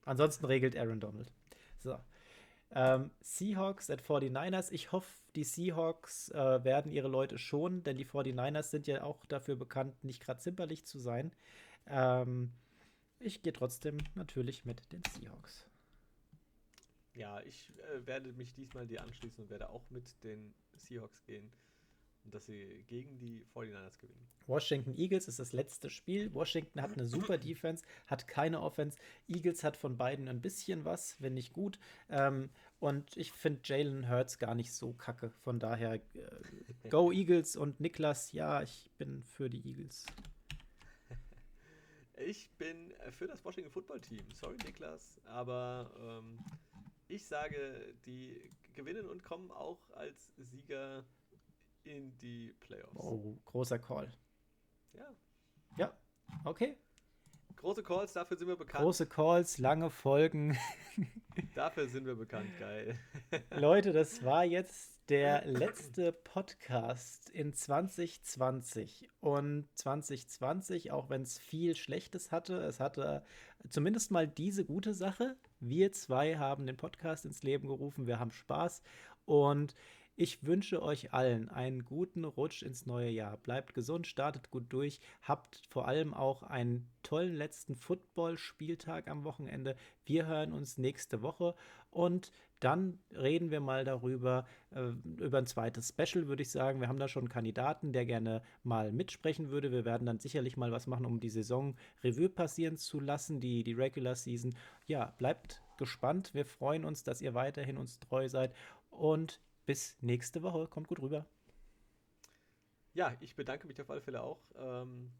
Ansonsten 0.05 0.45
regelt 0.47 0.77
Aaron 0.77 1.01
Donald. 1.01 1.33
So. 1.79 1.99
Ähm, 2.77 3.13
Seahawks 3.21 3.89
at 3.89 4.03
49ers. 4.03 4.73
Ich 4.73 4.91
hoffe, 4.91 5.09
die 5.37 5.45
Seahawks 5.45 6.31
äh, 6.31 6.65
werden 6.65 6.91
ihre 6.91 7.09
Leute 7.09 7.39
schonen, 7.39 7.85
denn 7.85 7.97
die 7.97 8.05
49ers 8.05 8.65
sind 8.65 8.89
ja 8.89 9.05
auch 9.05 9.25
dafür 9.27 9.55
bekannt, 9.55 10.03
nicht 10.03 10.21
gerade 10.21 10.41
zimperlich 10.41 10.85
zu 10.85 10.99
sein. 10.99 11.33
Ähm, 11.87 12.53
ich 13.21 13.43
gehe 13.43 13.53
trotzdem 13.53 13.99
natürlich 14.17 14.65
mit 14.65 14.93
den 14.93 15.03
Seahawks. 15.13 15.69
Ja, 17.13 17.41
ich 17.43 17.73
äh, 17.79 18.05
werde 18.07 18.33
mich 18.33 18.55
diesmal 18.55 18.89
dir 18.89 19.03
anschließen 19.03 19.45
und 19.45 19.51
werde 19.51 19.71
auch 19.71 19.89
mit 19.91 20.23
den 20.25 20.53
Seahawks 20.75 21.25
gehen. 21.25 21.53
Und 22.25 22.35
dass 22.35 22.47
sie 22.47 22.85
gegen 22.87 23.19
die 23.19 23.45
49ers 23.55 23.99
gewinnen. 23.99 24.27
Washington 24.47 24.97
Eagles 24.97 25.29
ist 25.29 25.39
das 25.39 25.53
letzte 25.53 25.91
Spiel. 25.91 26.33
Washington 26.33 26.81
hat 26.81 26.93
eine 26.93 27.07
super 27.07 27.39
Defense, 27.39 27.85
hat 28.07 28.27
keine 28.29 28.61
Offense. 28.61 28.99
Eagles 29.29 29.63
hat 29.63 29.77
von 29.77 29.97
beiden 29.97 30.29
ein 30.29 30.41
bisschen 30.41 30.85
was, 30.85 31.21
wenn 31.21 31.35
nicht 31.35 31.53
gut. 31.53 31.79
Ähm, 32.09 32.51
und 32.81 33.17
ich 33.17 33.33
finde 33.33 33.61
Jalen 33.65 34.09
Hurts 34.09 34.39
gar 34.39 34.55
nicht 34.55 34.73
so 34.73 34.93
kacke. 34.93 35.31
Von 35.31 35.59
daher, 35.59 35.95
äh, 35.95 36.01
go 36.91 37.13
Eagles 37.13 37.57
und 37.57 37.81
Niklas, 37.81 38.33
ja, 38.33 38.63
ich 38.63 38.91
bin 38.99 39.25
für 39.25 39.49
die 39.49 39.67
Eagles. 39.67 40.07
Ich 42.17 42.49
bin 42.53 42.95
für 43.11 43.27
das 43.27 43.45
Washington 43.45 43.73
Football 43.73 44.01
Team. 44.01 44.21
Sorry, 44.35 44.57
Niklas, 44.65 45.21
aber 45.25 45.91
ähm, 46.01 46.39
ich 47.09 47.25
sage, 47.27 47.97
die 48.07 48.53
gewinnen 48.73 49.09
und 49.09 49.25
kommen 49.25 49.51
auch 49.51 49.91
als 49.91 50.33
Sieger 50.37 51.05
in 51.87 52.17
die 52.19 52.53
Playoffs. 52.61 52.95
Oh, 52.97 53.39
großer 53.45 53.79
Call. 53.79 54.11
Ja. 54.93 55.15
Ja, 55.77 55.93
okay. 56.45 56.77
Große 57.57 57.83
Calls, 57.83 58.13
dafür 58.13 58.37
sind 58.37 58.49
wir 58.49 58.57
bekannt. 58.57 58.85
Große 58.85 59.07
Calls, 59.07 59.59
lange 59.59 59.89
Folgen. 59.89 60.59
dafür 61.55 61.89
sind 61.89 62.05
wir 62.05 62.15
bekannt, 62.15 62.51
geil. 62.59 62.99
Leute, 63.57 63.93
das 63.93 64.23
war 64.23 64.45
jetzt 64.45 64.95
der 65.09 65.47
letzte 65.47 66.13
Podcast 66.13 67.31
in 67.31 67.55
2020. 67.55 69.09
Und 69.21 69.69
2020, 69.77 70.91
auch 70.93 71.09
wenn 71.09 71.23
es 71.23 71.39
viel 71.39 71.75
Schlechtes 71.75 72.33
hatte, 72.33 72.57
es 72.59 72.81
hatte 72.81 73.25
zumindest 73.69 74.11
mal 74.11 74.29
diese 74.29 74.65
gute 74.65 74.93
Sache. 74.93 75.37
Wir 75.61 75.93
zwei 75.93 76.37
haben 76.37 76.67
den 76.67 76.77
Podcast 76.77 77.25
ins 77.25 77.43
Leben 77.43 77.69
gerufen, 77.69 78.07
wir 78.07 78.19
haben 78.19 78.31
Spaß 78.31 78.83
und 79.25 79.75
ich 80.17 80.45
wünsche 80.47 80.83
euch 80.83 81.13
allen 81.13 81.49
einen 81.49 81.85
guten 81.85 82.25
Rutsch 82.25 82.63
ins 82.63 82.87
neue 82.87 83.11
Jahr. 83.11 83.37
Bleibt 83.37 83.75
gesund, 83.75 84.07
startet 84.07 84.51
gut 84.51 84.73
durch, 84.73 85.01
habt 85.23 85.63
vor 85.71 85.89
allem 85.89 86.15
auch 86.15 86.43
einen 86.43 86.89
tollen 87.03 87.35
letzten 87.35 87.75
Football-Spieltag 87.75 89.09
am 89.09 89.25
Wochenende. 89.25 89.77
Wir 90.05 90.27
hören 90.27 90.53
uns 90.53 90.79
nächste 90.79 91.23
Woche 91.23 91.55
und 91.91 92.31
dann 92.61 92.99
reden 93.11 93.51
wir 93.51 93.61
mal 93.61 93.85
darüber, 93.85 94.47
äh, 94.71 94.93
über 95.23 95.39
ein 95.39 95.47
zweites 95.47 95.89
Special, 95.89 96.29
würde 96.29 96.43
ich 96.43 96.51
sagen. 96.51 96.81
Wir 96.81 96.89
haben 96.89 96.99
da 96.99 97.09
schon 97.09 97.25
einen 97.25 97.29
Kandidaten, 97.29 97.93
der 97.93 98.07
gerne 98.07 98.41
mal 98.63 98.93
mitsprechen 98.93 99.51
würde. 99.51 99.71
Wir 99.71 99.85
werden 99.85 100.07
dann 100.07 100.19
sicherlich 100.19 100.57
mal 100.57 100.73
was 100.73 100.87
machen, 100.87 101.05
um 101.05 101.21
die 101.21 101.29
Saison 101.29 101.77
Revue 102.03 102.31
passieren 102.31 102.79
zu 102.79 103.01
lassen, 103.01 103.41
die, 103.41 103.65
die 103.65 103.75
Regular 103.75 104.15
Season. 104.15 104.55
Ja, 104.87 105.13
bleibt 105.19 105.61
gespannt. 105.77 106.33
Wir 106.33 106.47
freuen 106.47 106.85
uns, 106.85 107.03
dass 107.03 107.21
ihr 107.21 107.35
weiterhin 107.35 107.77
uns 107.77 107.99
treu 107.99 108.29
seid 108.29 108.55
und 108.89 109.41
bis 109.67 109.97
nächste 110.01 110.43
Woche. 110.43 110.67
Kommt 110.69 110.89
gut 110.89 111.01
rüber. 111.01 111.27
Ja, 112.93 113.17
ich 113.21 113.35
bedanke 113.35 113.67
mich 113.67 113.81
auf 113.81 113.91
alle 113.91 114.01
Fälle 114.01 114.23
auch 114.23 114.41
ähm, 114.57 115.13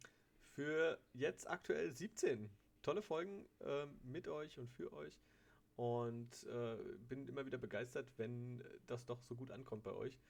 für 0.53 0.99
jetzt 1.13 1.49
aktuell 1.49 1.93
17 1.93 2.51
tolle 2.83 3.03
Folgen 3.03 3.47
ähm, 3.61 3.99
mit 4.03 4.29
euch 4.29 4.59
und 4.59 4.71
für 4.71 4.93
euch. 4.93 5.21
Und 5.77 6.45
äh, 6.45 6.77
bin 7.09 7.27
immer 7.27 7.45
wieder 7.47 7.59
begeistert, 7.59 8.13
wenn 8.17 8.63
das 8.87 9.05
doch 9.07 9.21
so 9.23 9.35
gut 9.35 9.51
ankommt 9.51 9.83
bei 9.83 9.93
euch. 9.93 10.21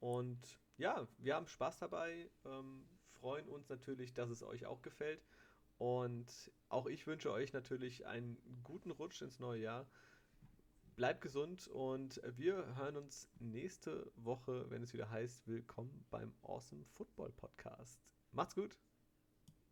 Und 0.00 0.40
ja, 0.78 1.06
wir 1.18 1.34
haben 1.34 1.46
Spaß 1.46 1.78
dabei, 1.78 2.30
ähm, 2.46 2.88
freuen 3.12 3.48
uns 3.48 3.68
natürlich, 3.68 4.14
dass 4.14 4.30
es 4.30 4.42
euch 4.42 4.64
auch 4.64 4.80
gefällt. 4.80 5.22
Und 5.78 6.50
auch 6.70 6.86
ich 6.86 7.06
wünsche 7.06 7.30
euch 7.30 7.52
natürlich 7.52 8.06
einen 8.06 8.38
guten 8.64 8.90
Rutsch 8.90 9.20
ins 9.20 9.38
neue 9.38 9.60
Jahr. 9.60 9.86
Bleibt 10.96 11.20
gesund 11.20 11.68
und 11.68 12.22
wir 12.38 12.74
hören 12.76 12.96
uns 12.96 13.28
nächste 13.38 14.10
Woche, 14.16 14.64
wenn 14.70 14.82
es 14.82 14.94
wieder 14.94 15.10
heißt, 15.10 15.46
willkommen 15.46 16.06
beim 16.08 16.32
Awesome 16.40 16.86
Football 16.86 17.32
Podcast. 17.32 18.00
Macht's 18.32 18.54
gut! 18.54 18.74